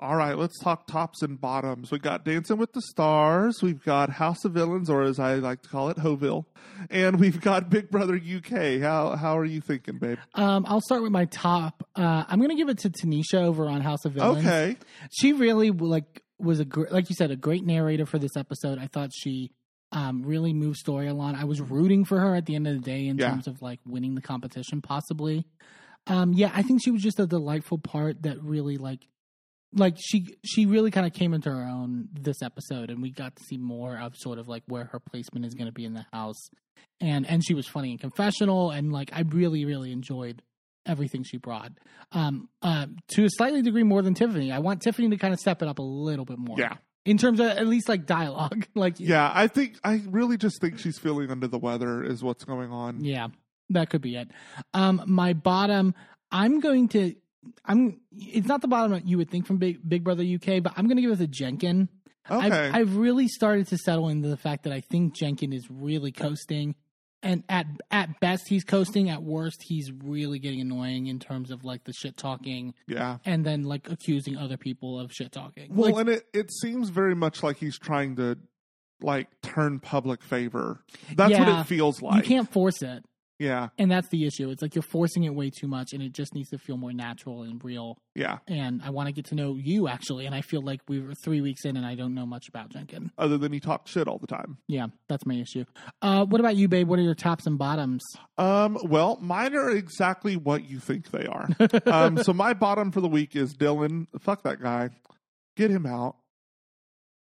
All 0.00 0.16
right, 0.16 0.36
let's 0.36 0.58
talk 0.58 0.86
tops 0.86 1.22
and 1.22 1.40
bottoms. 1.40 1.90
We 1.90 1.98
got 1.98 2.24
Dancing 2.24 2.58
with 2.58 2.72
the 2.72 2.82
Stars. 2.82 3.62
We've 3.62 3.82
got 3.82 4.10
House 4.10 4.44
of 4.44 4.52
Villains, 4.52 4.90
or 4.90 5.02
as 5.02 5.18
I 5.18 5.36
like 5.36 5.62
to 5.62 5.68
call 5.68 5.88
it, 5.88 5.96
Hoville, 5.96 6.44
and 6.90 7.20
we've 7.20 7.40
got 7.40 7.70
Big 7.70 7.90
Brother 7.90 8.16
UK. 8.16 8.80
How 8.80 9.16
how 9.16 9.38
are 9.38 9.44
you 9.44 9.60
thinking, 9.60 9.98
babe? 9.98 10.18
Um, 10.34 10.66
I'll 10.68 10.80
start 10.80 11.02
with 11.02 11.12
my 11.12 11.26
top. 11.26 11.86
Uh, 11.94 12.24
I'm 12.28 12.38
going 12.38 12.50
to 12.50 12.56
give 12.56 12.68
it 12.68 12.78
to 12.80 12.90
Tanisha 12.90 13.44
over 13.44 13.66
on 13.66 13.80
House 13.82 14.04
of 14.04 14.12
Villains. 14.12 14.44
Okay, 14.44 14.76
she 15.10 15.32
really 15.32 15.70
like 15.70 16.23
was 16.44 16.60
a 16.60 16.64
gr- 16.64 16.88
like 16.90 17.08
you 17.10 17.16
said 17.16 17.30
a 17.30 17.36
great 17.36 17.64
narrator 17.64 18.06
for 18.06 18.18
this 18.18 18.36
episode. 18.36 18.78
I 18.78 18.86
thought 18.86 19.10
she 19.14 19.50
um, 19.92 20.22
really 20.22 20.52
moved 20.52 20.76
story 20.78 21.08
along. 21.08 21.36
I 21.36 21.44
was 21.44 21.60
rooting 21.60 22.04
for 22.04 22.18
her 22.20 22.34
at 22.34 22.46
the 22.46 22.54
end 22.56 22.66
of 22.66 22.74
the 22.74 22.80
day 22.80 23.06
in 23.06 23.18
Yeah. 23.18 23.30
terms 23.30 23.46
of 23.46 23.62
like 23.62 23.80
winning 23.86 24.14
the 24.14 24.20
competition, 24.20 24.80
possibly. 24.82 25.46
Um, 26.06 26.32
yeah, 26.32 26.50
I 26.54 26.62
think 26.62 26.82
she 26.84 26.90
was 26.90 27.00
just 27.02 27.18
a 27.20 27.26
delightful 27.26 27.78
part 27.78 28.22
that 28.22 28.42
really 28.42 28.76
like 28.76 29.06
like 29.76 29.96
she 29.98 30.36
she 30.44 30.66
really 30.66 30.90
kind 30.92 31.06
of 31.06 31.12
came 31.12 31.34
into 31.34 31.50
her 31.50 31.64
own 31.64 32.08
this 32.12 32.42
episode, 32.42 32.90
and 32.90 33.00
we 33.02 33.10
got 33.10 33.34
to 33.36 33.42
see 33.44 33.56
more 33.56 33.96
of 33.98 34.14
sort 34.16 34.38
of 34.38 34.46
like 34.46 34.62
where 34.66 34.84
her 34.84 35.00
placement 35.00 35.44
is 35.46 35.54
going 35.54 35.66
to 35.66 35.72
be 35.72 35.84
in 35.84 35.94
the 35.94 36.06
house, 36.12 36.48
and 37.00 37.26
and 37.28 37.44
she 37.44 37.54
was 37.54 37.66
funny 37.66 37.90
and 37.90 38.00
confessional, 38.00 38.70
and 38.70 38.92
like 38.92 39.10
I 39.12 39.20
really 39.22 39.64
really 39.64 39.90
enjoyed 39.92 40.42
everything 40.86 41.22
she 41.22 41.36
brought 41.38 41.72
um 42.12 42.48
uh 42.62 42.86
to 43.08 43.24
a 43.24 43.30
slightly 43.30 43.62
degree 43.62 43.82
more 43.82 44.02
than 44.02 44.14
tiffany. 44.14 44.52
I 44.52 44.58
want 44.58 44.82
tiffany 44.82 45.08
to 45.10 45.16
kind 45.16 45.32
of 45.34 45.40
step 45.40 45.62
it 45.62 45.68
up 45.68 45.78
a 45.78 45.82
little 45.82 46.24
bit 46.24 46.38
more. 46.38 46.56
Yeah. 46.58 46.74
in 47.04 47.18
terms 47.18 47.40
of 47.40 47.46
at 47.46 47.66
least 47.66 47.88
like 47.88 48.06
dialogue. 48.06 48.66
Like 48.74 48.98
yeah, 48.98 49.30
I 49.34 49.46
think 49.46 49.76
I 49.84 50.02
really 50.06 50.36
just 50.36 50.60
think 50.60 50.78
she's 50.78 50.98
feeling 50.98 51.30
under 51.30 51.46
the 51.48 51.58
weather 51.58 52.02
is 52.02 52.22
what's 52.22 52.44
going 52.44 52.70
on. 52.72 53.04
yeah 53.04 53.28
that 53.70 53.88
could 53.90 54.02
be 54.02 54.16
it. 54.16 54.28
Um 54.74 55.02
my 55.06 55.32
bottom 55.32 55.94
i'm 56.30 56.60
going 56.60 56.88
to 56.88 57.14
i'm 57.64 58.00
it's 58.12 58.46
not 58.48 58.60
the 58.62 58.68
bottom 58.68 58.92
that 58.92 59.06
you 59.06 59.16
would 59.18 59.30
think 59.30 59.46
from 59.46 59.56
big 59.58 59.78
big 59.88 60.02
brother 60.04 60.22
uk 60.22 60.62
but 60.62 60.72
i'm 60.76 60.86
going 60.86 60.96
to 60.96 61.02
give 61.02 61.10
it 61.12 61.16
to 61.18 61.26
jenkin. 61.26 61.88
Okay, 62.30 62.46
I've, 62.46 62.74
I've 62.74 62.96
really 62.96 63.28
started 63.28 63.66
to 63.68 63.76
settle 63.76 64.08
into 64.08 64.28
the 64.28 64.38
fact 64.38 64.64
that 64.64 64.72
I 64.72 64.80
think 64.80 65.14
Jenkin 65.14 65.52
is 65.52 65.70
really 65.70 66.10
coasting, 66.10 66.74
and 67.24 67.42
at 67.48 67.66
at 67.90 68.20
best 68.20 68.48
he's 68.48 68.62
coasting. 68.62 69.10
At 69.10 69.22
worst, 69.22 69.62
he's 69.66 69.90
really 69.90 70.38
getting 70.38 70.60
annoying 70.60 71.06
in 71.06 71.18
terms 71.18 71.50
of 71.50 71.64
like 71.64 71.84
the 71.84 71.92
shit 71.92 72.16
talking, 72.16 72.74
yeah. 72.86 73.18
and 73.24 73.44
then 73.44 73.64
like 73.64 73.90
accusing 73.90 74.36
other 74.36 74.56
people 74.56 75.00
of 75.00 75.12
shit 75.12 75.32
talking. 75.32 75.74
Well, 75.74 75.92
Like, 75.92 76.00
and 76.00 76.08
it, 76.10 76.26
it 76.32 76.52
seems 76.52 76.90
very 76.90 77.14
much 77.14 77.42
like 77.42 77.56
he's 77.56 77.78
trying 77.78 78.16
to 78.16 78.38
like 79.00 79.28
turn 79.42 79.80
public 79.80 80.22
favor. 80.22 80.84
That's 81.14 81.36
what 81.36 81.48
it 81.48 81.64
feels 81.64 82.00
like. 82.00 82.16
you 82.16 82.22
can't 82.22 82.50
force 82.52 82.82
it, 82.82 83.04
Yeah, 83.38 83.68
and 83.78 83.90
that's 83.90 84.08
the 84.08 84.26
issue. 84.26 84.50
It's 84.50 84.62
like 84.62 84.74
you're 84.74 84.82
forcing 84.82 85.24
it 85.24 85.34
way 85.34 85.50
too 85.50 85.66
much, 85.66 85.92
and 85.92 86.02
it 86.02 86.12
just 86.12 86.34
needs 86.34 86.50
to 86.50 86.58
feel 86.58 86.76
more 86.76 86.92
natural 86.92 87.42
and 87.42 87.62
real. 87.64 87.98
yeah. 88.14 88.38
And 88.46 88.80
I 88.84 88.90
want 88.90 89.08
to 89.08 89.12
get 89.12 89.26
to 89.26 89.34
know 89.34 89.56
you 89.56 89.88
actually, 89.88 90.26
and 90.26 90.34
I 90.34 90.40
feel 90.40 90.62
like 90.62 90.80
we 90.88 91.00
were 91.00 91.14
three 91.24 91.40
weeks 91.40 91.64
in, 91.64 91.76
and 91.76 91.84
I 91.84 91.94
don't 91.96 92.14
know 92.14 92.26
much 92.26 92.48
about 92.48 92.70
Jenkin. 92.70 93.10
Other 93.18 93.36
than 93.36 93.52
he 93.52 93.58
talks 93.58 93.90
shit 93.90 94.06
all 94.06 94.18
the 94.18 94.28
time. 94.28 94.58
Yeah, 94.68 94.86
that's 95.08 95.26
my 95.26 95.34
issue. 95.34 95.64
Uh, 96.00 96.24
what 96.24 96.40
about 96.40 96.56
you, 96.56 96.68
babe? 96.68 96.88
What 96.88 96.98
are 96.98 97.02
your 97.02 97.14
tops 97.16 97.46
and 97.46 97.58
bottoms? 97.58 98.02
Um, 98.38 98.78
well, 98.84 99.18
mine 99.20 99.54
are 99.56 99.70
exactly 99.70 100.36
what 100.36 100.68
you 100.68 100.78
think 100.78 101.10
they 101.10 101.26
are. 101.26 101.48
um, 101.86 102.22
so 102.22 102.32
my 102.32 102.54
bottom 102.54 102.92
for 102.92 103.00
the 103.00 103.08
week 103.08 103.34
is 103.34 103.54
Dylan. 103.54 104.06
Fuck 104.20 104.44
that 104.44 104.62
guy. 104.62 104.90
Get 105.56 105.70
him 105.70 105.86
out. 105.86 106.16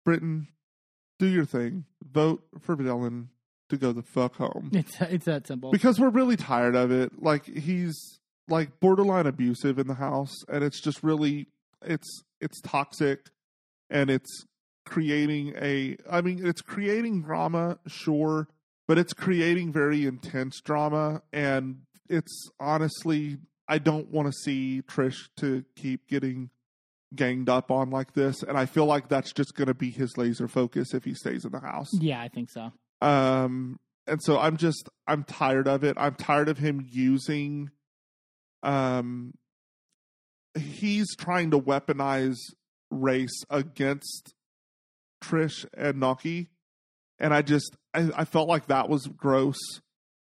Britain, 0.05 0.49
do 1.19 1.27
your 1.27 1.45
thing. 1.45 1.85
Vote 2.03 2.43
for 2.61 2.77
Dylan 2.77 3.27
to 3.71 3.77
go 3.77 3.93
the 3.93 4.03
fuck 4.03 4.37
home. 4.37 4.71
It's 4.75 5.01
it's 5.01 5.25
that 5.27 5.47
simple. 5.47 5.71
Because 5.71 5.99
we're 5.99 6.11
really 6.11 6.37
tired 6.37 6.77
of 6.77 6.91
it. 6.91 7.23
Like 7.23 7.47
he's 7.47 8.21
like 8.49 8.81
borderline 8.81 9.27
abusive 9.27 9.79
in 9.79 9.87
the 9.87 9.95
house 9.95 10.35
and 10.49 10.65
it's 10.65 10.81
just 10.81 11.03
really 11.03 11.47
it's 11.83 12.23
it's 12.41 12.61
toxic 12.61 13.31
and 13.89 14.11
it's 14.11 14.45
creating 14.85 15.55
a 15.57 15.97
I 16.11 16.21
mean 16.21 16.45
it's 16.45 16.61
creating 16.61 17.23
drama, 17.23 17.79
sure, 17.87 18.49
but 18.89 18.99
it's 18.99 19.13
creating 19.13 19.73
very 19.73 20.05
intense 20.05 20.61
drama 20.61 21.23
and 21.33 21.83
it's 22.09 22.51
honestly 22.59 23.39
I 23.69 23.79
don't 23.79 24.09
want 24.09 24.27
to 24.27 24.33
see 24.33 24.83
Trish 24.83 25.29
to 25.37 25.65
keep 25.77 26.09
getting 26.09 26.51
ganged 27.15 27.49
up 27.49 27.71
on 27.71 27.91
like 27.91 28.15
this 28.15 28.43
and 28.43 28.59
I 28.59 28.67
feel 28.67 28.87
like 28.87 29.09
that's 29.09 29.33
just 29.33 29.55
going 29.55 29.69
to 29.69 29.75
be 29.75 29.91
his 29.91 30.17
laser 30.17 30.49
focus 30.49 30.93
if 30.95 31.05
he 31.05 31.15
stays 31.15 31.45
in 31.45 31.53
the 31.53 31.61
house. 31.61 31.91
Yeah, 31.93 32.21
I 32.21 32.29
think 32.29 32.51
so. 32.51 32.73
Um 33.01 33.79
and 34.07 34.23
so 34.23 34.39
I'm 34.39 34.57
just 34.57 34.89
I'm 35.07 35.25
tired 35.25 35.69
of 35.69 35.85
it. 35.85 35.97
I'm 35.99 36.15
tired 36.15 36.49
of 36.49 36.59
him 36.59 36.87
using 36.91 37.71
um 38.63 39.35
he's 40.59 41.15
trying 41.17 41.51
to 41.53 41.61
weaponize 41.61 42.39
race 42.91 43.45
against 43.49 44.35
Trish 45.23 45.67
and 45.75 45.97
Noky, 45.97 46.49
and 47.19 47.33
I 47.33 47.43
just 47.43 47.77
I, 47.95 48.11
I 48.17 48.25
felt 48.25 48.49
like 48.49 48.67
that 48.67 48.89
was 48.89 49.07
gross. 49.07 49.59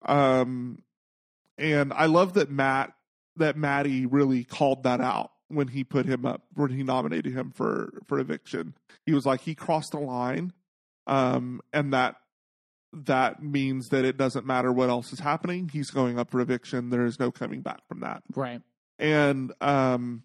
Um, 0.05 0.83
and 1.57 1.91
I 1.93 2.05
love 2.05 2.33
that 2.33 2.49
Matt 2.49 2.93
that 3.35 3.57
Matty 3.57 4.05
really 4.05 4.43
called 4.43 4.83
that 4.83 5.01
out 5.01 5.31
when 5.49 5.67
he 5.67 5.83
put 5.83 6.05
him 6.05 6.25
up 6.25 6.43
when 6.53 6.71
he 6.71 6.83
nominated 6.83 7.33
him 7.33 7.51
for 7.51 8.01
for 8.07 8.19
eviction. 8.19 8.75
He 9.05 9.13
was 9.13 9.25
like 9.25 9.41
he 9.41 9.55
crossed 9.55 9.93
a 9.93 9.99
line, 9.99 10.53
um, 11.05 11.61
and 11.73 11.93
that 11.93 12.15
that 12.93 13.41
means 13.43 13.89
that 13.89 14.05
it 14.05 14.17
doesn't 14.17 14.45
matter 14.45 14.71
what 14.71 14.89
else 14.89 15.11
is 15.11 15.19
happening. 15.19 15.69
He's 15.71 15.89
going 15.89 16.17
up 16.17 16.31
for 16.31 16.39
eviction. 16.39 16.89
There 16.89 17.05
is 17.05 17.19
no 17.19 17.31
coming 17.31 17.61
back 17.61 17.81
from 17.87 17.99
that. 18.01 18.23
Right. 18.35 18.61
And 18.99 19.53
um, 19.61 20.23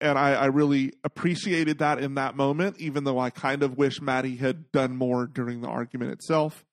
and 0.00 0.18
I, 0.18 0.34
I 0.34 0.46
really 0.46 0.92
appreciated 1.04 1.78
that 1.78 1.98
in 1.98 2.14
that 2.14 2.36
moment, 2.36 2.76
even 2.78 3.04
though 3.04 3.18
I 3.18 3.30
kind 3.30 3.62
of 3.62 3.76
wish 3.76 4.00
Matty 4.00 4.36
had 4.36 4.70
done 4.72 4.96
more 4.96 5.26
during 5.26 5.60
the 5.60 5.68
argument 5.68 6.12
itself. 6.12 6.64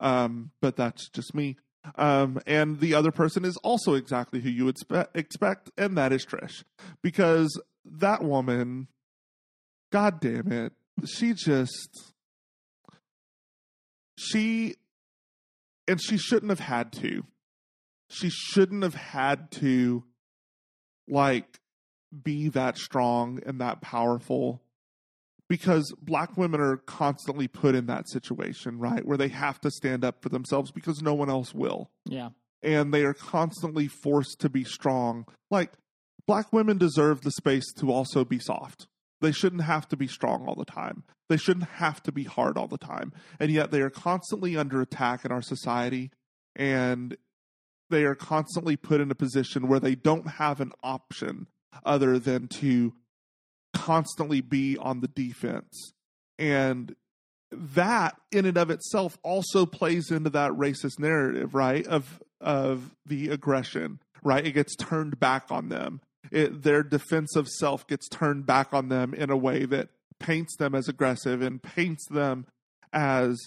Um, 0.00 0.50
but 0.60 0.76
that's 0.76 1.08
just 1.08 1.34
me. 1.34 1.56
Um, 1.96 2.40
and 2.46 2.80
the 2.80 2.94
other 2.94 3.10
person 3.10 3.44
is 3.44 3.56
also 3.58 3.94
exactly 3.94 4.40
who 4.40 4.48
you 4.48 4.64
would 4.64 4.78
spe- 4.78 5.14
expect, 5.14 5.70
and 5.76 5.96
that 5.98 6.12
is 6.12 6.24
Trish, 6.24 6.64
because 7.02 7.60
that 7.84 8.22
woman, 8.22 8.88
god 9.92 10.20
damn 10.20 10.50
it, 10.50 10.72
she 11.06 11.34
just 11.34 12.13
she 14.16 14.76
and 15.86 16.00
she 16.02 16.16
shouldn't 16.16 16.50
have 16.50 16.60
had 16.60 16.92
to. 16.92 17.24
She 18.08 18.30
shouldn't 18.30 18.82
have 18.82 18.94
had 18.94 19.50
to 19.52 20.04
like 21.08 21.60
be 22.22 22.48
that 22.50 22.78
strong 22.78 23.40
and 23.44 23.60
that 23.60 23.80
powerful 23.80 24.62
because 25.48 25.92
black 26.00 26.36
women 26.36 26.60
are 26.60 26.78
constantly 26.78 27.48
put 27.48 27.74
in 27.74 27.86
that 27.86 28.08
situation, 28.08 28.78
right? 28.78 29.04
Where 29.04 29.18
they 29.18 29.28
have 29.28 29.60
to 29.60 29.70
stand 29.70 30.04
up 30.04 30.22
for 30.22 30.28
themselves 30.28 30.70
because 30.70 31.02
no 31.02 31.14
one 31.14 31.28
else 31.28 31.54
will. 31.54 31.90
Yeah. 32.06 32.30
And 32.62 32.94
they 32.94 33.04
are 33.04 33.14
constantly 33.14 33.88
forced 33.88 34.40
to 34.40 34.48
be 34.48 34.64
strong. 34.64 35.26
Like, 35.50 35.72
black 36.26 36.52
women 36.52 36.78
deserve 36.78 37.20
the 37.20 37.30
space 37.30 37.70
to 37.74 37.92
also 37.92 38.24
be 38.24 38.38
soft. 38.38 38.86
They 39.24 39.32
shouldn't 39.32 39.62
have 39.62 39.88
to 39.88 39.96
be 39.96 40.06
strong 40.06 40.46
all 40.46 40.54
the 40.54 40.66
time. 40.66 41.02
They 41.30 41.38
shouldn't 41.38 41.68
have 41.68 42.02
to 42.02 42.12
be 42.12 42.24
hard 42.24 42.58
all 42.58 42.68
the 42.68 42.76
time. 42.76 43.12
And 43.40 43.50
yet 43.50 43.70
they 43.70 43.80
are 43.80 43.88
constantly 43.88 44.54
under 44.54 44.82
attack 44.82 45.24
in 45.24 45.32
our 45.32 45.40
society. 45.40 46.10
And 46.54 47.16
they 47.88 48.04
are 48.04 48.14
constantly 48.14 48.76
put 48.76 49.00
in 49.00 49.10
a 49.10 49.14
position 49.14 49.66
where 49.66 49.80
they 49.80 49.94
don't 49.94 50.32
have 50.32 50.60
an 50.60 50.72
option 50.82 51.46
other 51.86 52.18
than 52.18 52.48
to 52.48 52.92
constantly 53.72 54.42
be 54.42 54.76
on 54.76 55.00
the 55.00 55.08
defense. 55.08 55.92
And 56.38 56.94
that 57.50 58.20
in 58.30 58.44
and 58.44 58.58
of 58.58 58.68
itself 58.68 59.16
also 59.22 59.64
plays 59.64 60.10
into 60.10 60.28
that 60.30 60.50
racist 60.52 60.98
narrative, 60.98 61.54
right? 61.54 61.86
Of 61.86 62.22
of 62.42 62.94
the 63.06 63.30
aggression, 63.30 64.00
right? 64.22 64.46
It 64.46 64.52
gets 64.52 64.76
turned 64.76 65.18
back 65.18 65.46
on 65.50 65.70
them. 65.70 66.02
It, 66.30 66.62
their 66.62 66.82
defensive 66.82 67.48
self 67.48 67.86
gets 67.86 68.08
turned 68.08 68.46
back 68.46 68.72
on 68.72 68.88
them 68.88 69.12
in 69.14 69.30
a 69.30 69.36
way 69.36 69.64
that 69.66 69.88
paints 70.18 70.56
them 70.56 70.74
as 70.74 70.88
aggressive 70.88 71.42
and 71.42 71.62
paints 71.62 72.06
them 72.08 72.46
as 72.92 73.38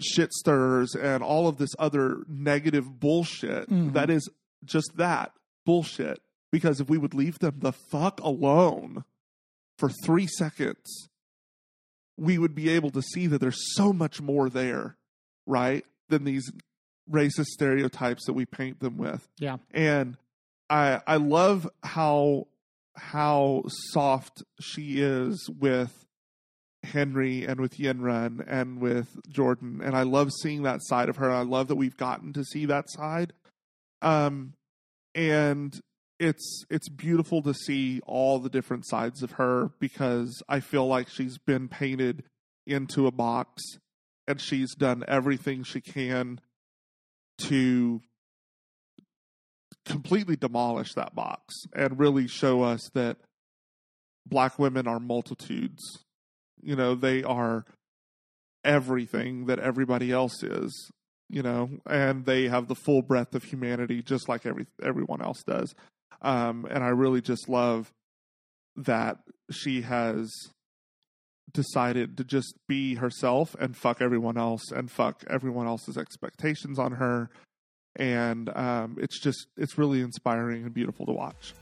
shit 0.00 0.32
stirrers 0.32 0.94
and 0.96 1.22
all 1.22 1.46
of 1.46 1.56
this 1.58 1.70
other 1.78 2.24
negative 2.28 2.98
bullshit 2.98 3.68
Mhm. 3.70 3.92
that 3.92 4.10
is 4.10 4.28
just 4.64 4.90
that 4.96 5.32
bullshit 5.64 6.20
because 6.50 6.80
if 6.80 6.88
we 6.88 6.98
would 6.98 7.14
leave 7.14 7.38
them 7.38 7.60
the 7.60 7.72
fuck 7.72 8.20
alone 8.20 9.04
for 9.78 9.88
three 10.04 10.26
seconds, 10.26 11.08
we 12.16 12.38
would 12.38 12.54
be 12.54 12.68
able 12.68 12.90
to 12.90 13.02
see 13.02 13.26
that 13.26 13.40
there's 13.40 13.74
so 13.74 13.92
much 13.92 14.20
more 14.20 14.48
there, 14.48 14.96
right? 15.46 15.84
Than 16.08 16.24
these 16.24 16.50
racist 17.10 17.46
stereotypes 17.46 18.24
that 18.26 18.32
we 18.32 18.46
paint 18.46 18.80
them 18.80 18.96
with. 18.96 19.28
Yeah. 19.38 19.58
And 19.72 20.16
I 20.70 21.00
I 21.06 21.16
love 21.16 21.68
how 21.82 22.46
how 22.96 23.64
soft 23.92 24.42
she 24.60 25.00
is 25.00 25.48
with 25.58 26.06
Henry 26.84 27.44
and 27.44 27.60
with 27.60 27.78
Yinrun 27.78 28.44
and 28.46 28.80
with 28.80 29.08
Jordan. 29.28 29.80
And 29.82 29.96
I 29.96 30.02
love 30.02 30.30
seeing 30.42 30.62
that 30.62 30.80
side 30.82 31.08
of 31.08 31.16
her. 31.16 31.30
I 31.30 31.42
love 31.42 31.68
that 31.68 31.76
we've 31.76 31.96
gotten 31.96 32.32
to 32.34 32.44
see 32.44 32.66
that 32.66 32.90
side. 32.90 33.32
Um 34.02 34.54
and 35.14 35.80
it's 36.18 36.64
it's 36.70 36.88
beautiful 36.88 37.42
to 37.42 37.54
see 37.54 38.00
all 38.06 38.38
the 38.38 38.48
different 38.48 38.86
sides 38.86 39.22
of 39.22 39.32
her 39.32 39.70
because 39.80 40.42
I 40.48 40.60
feel 40.60 40.86
like 40.86 41.08
she's 41.08 41.38
been 41.38 41.68
painted 41.68 42.24
into 42.66 43.06
a 43.06 43.12
box 43.12 43.62
and 44.26 44.40
she's 44.40 44.74
done 44.74 45.04
everything 45.08 45.64
she 45.64 45.80
can 45.80 46.40
to 47.38 48.00
completely 49.84 50.36
demolish 50.36 50.94
that 50.94 51.14
box 51.14 51.54
and 51.74 51.98
really 51.98 52.26
show 52.26 52.62
us 52.62 52.90
that 52.94 53.16
black 54.26 54.58
women 54.58 54.86
are 54.86 55.00
multitudes. 55.00 56.04
You 56.62 56.76
know, 56.76 56.94
they 56.94 57.22
are 57.22 57.64
everything 58.64 59.46
that 59.46 59.58
everybody 59.58 60.10
else 60.10 60.42
is, 60.42 60.90
you 61.28 61.42
know, 61.42 61.68
and 61.86 62.24
they 62.24 62.48
have 62.48 62.68
the 62.68 62.74
full 62.74 63.02
breadth 63.02 63.34
of 63.34 63.44
humanity 63.44 64.02
just 64.02 64.28
like 64.28 64.46
every 64.46 64.66
everyone 64.82 65.20
else 65.20 65.42
does. 65.46 65.74
Um, 66.22 66.66
and 66.70 66.82
I 66.82 66.88
really 66.88 67.20
just 67.20 67.48
love 67.48 67.92
that 68.76 69.18
she 69.50 69.82
has 69.82 70.32
decided 71.52 72.16
to 72.16 72.24
just 72.24 72.54
be 72.66 72.96
herself 72.96 73.54
and 73.60 73.76
fuck 73.76 74.00
everyone 74.00 74.36
else 74.36 74.72
and 74.72 74.90
fuck 74.90 75.22
everyone 75.28 75.66
else's 75.66 75.96
expectations 75.96 76.78
on 76.78 76.92
her 76.92 77.30
and 77.96 78.48
um, 78.56 78.96
it's 79.00 79.18
just 79.20 79.46
it's 79.56 79.78
really 79.78 80.00
inspiring 80.00 80.64
and 80.64 80.74
beautiful 80.74 81.06
to 81.06 81.12
watch 81.12 81.54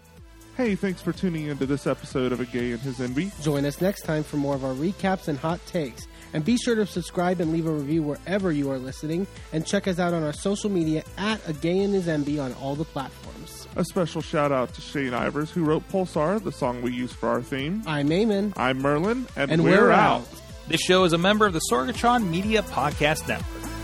hey 0.57 0.75
thanks 0.75 1.01
for 1.01 1.13
tuning 1.13 1.47
into 1.47 1.65
this 1.67 1.87
episode 1.87 2.31
of 2.33 2.41
a 2.41 2.45
gay 2.47 2.73
and 2.73 2.81
his 2.81 2.99
Enby 2.99 3.31
Join 3.43 3.65
us 3.65 3.81
next 3.81 4.03
time 4.03 4.23
for 4.23 4.37
more 4.37 4.55
of 4.55 4.65
our 4.65 4.75
recaps 4.75 5.29
and 5.29 5.39
hot 5.39 5.65
takes. 5.67 6.07
And 6.35 6.43
be 6.45 6.57
sure 6.57 6.75
to 6.75 6.87
subscribe 6.87 7.41
and 7.41 7.53
leave 7.53 7.67
a 7.67 7.71
review 7.71 8.03
wherever 8.03 8.51
you 8.53 8.71
are 8.71 8.79
listening. 8.79 9.27
And 9.53 9.67
check 9.67 9.87
us 9.87 9.99
out 9.99 10.15
on 10.15 10.23
our 10.23 10.33
social 10.33 10.71
media 10.71 11.05
at 11.19 11.47
A 11.47 11.53
Gay 11.53 11.81
and 11.81 11.93
His 11.93 12.07
Enby 12.07 12.43
on 12.43 12.55
all 12.55 12.75
the 12.75 12.87
platforms. 12.87 13.67
a 13.77 13.85
special 13.85 14.23
shout 14.23 14.51
out 14.51 14.73
to 14.75 14.81
shane 14.81 15.13
ivers 15.13 15.51
who 15.51 15.63
wrote 15.65 15.87
pulsar 15.91 16.43
the 16.43 16.53
song 16.53 16.81
we 16.81 16.93
use 16.93 17.13
for 17.13 17.29
our 17.29 17.43
theme 17.43 17.83
I'm 17.87 18.09
Eamon. 18.09 18.53
i'm 18.57 18.81
merlin 18.81 19.27
and, 19.37 19.51
And 19.51 19.63
we're 19.65 19.91
out. 19.91 20.27
This 20.69 20.81
show 20.81 21.05
is 21.05 21.13
a 21.13 21.19
member 21.19 21.45
of 21.47 21.53
the 21.55 21.61
Sorgatron 21.71 22.29
Media 22.31 22.63
Podcast 22.63 23.27
Network. 23.29 23.72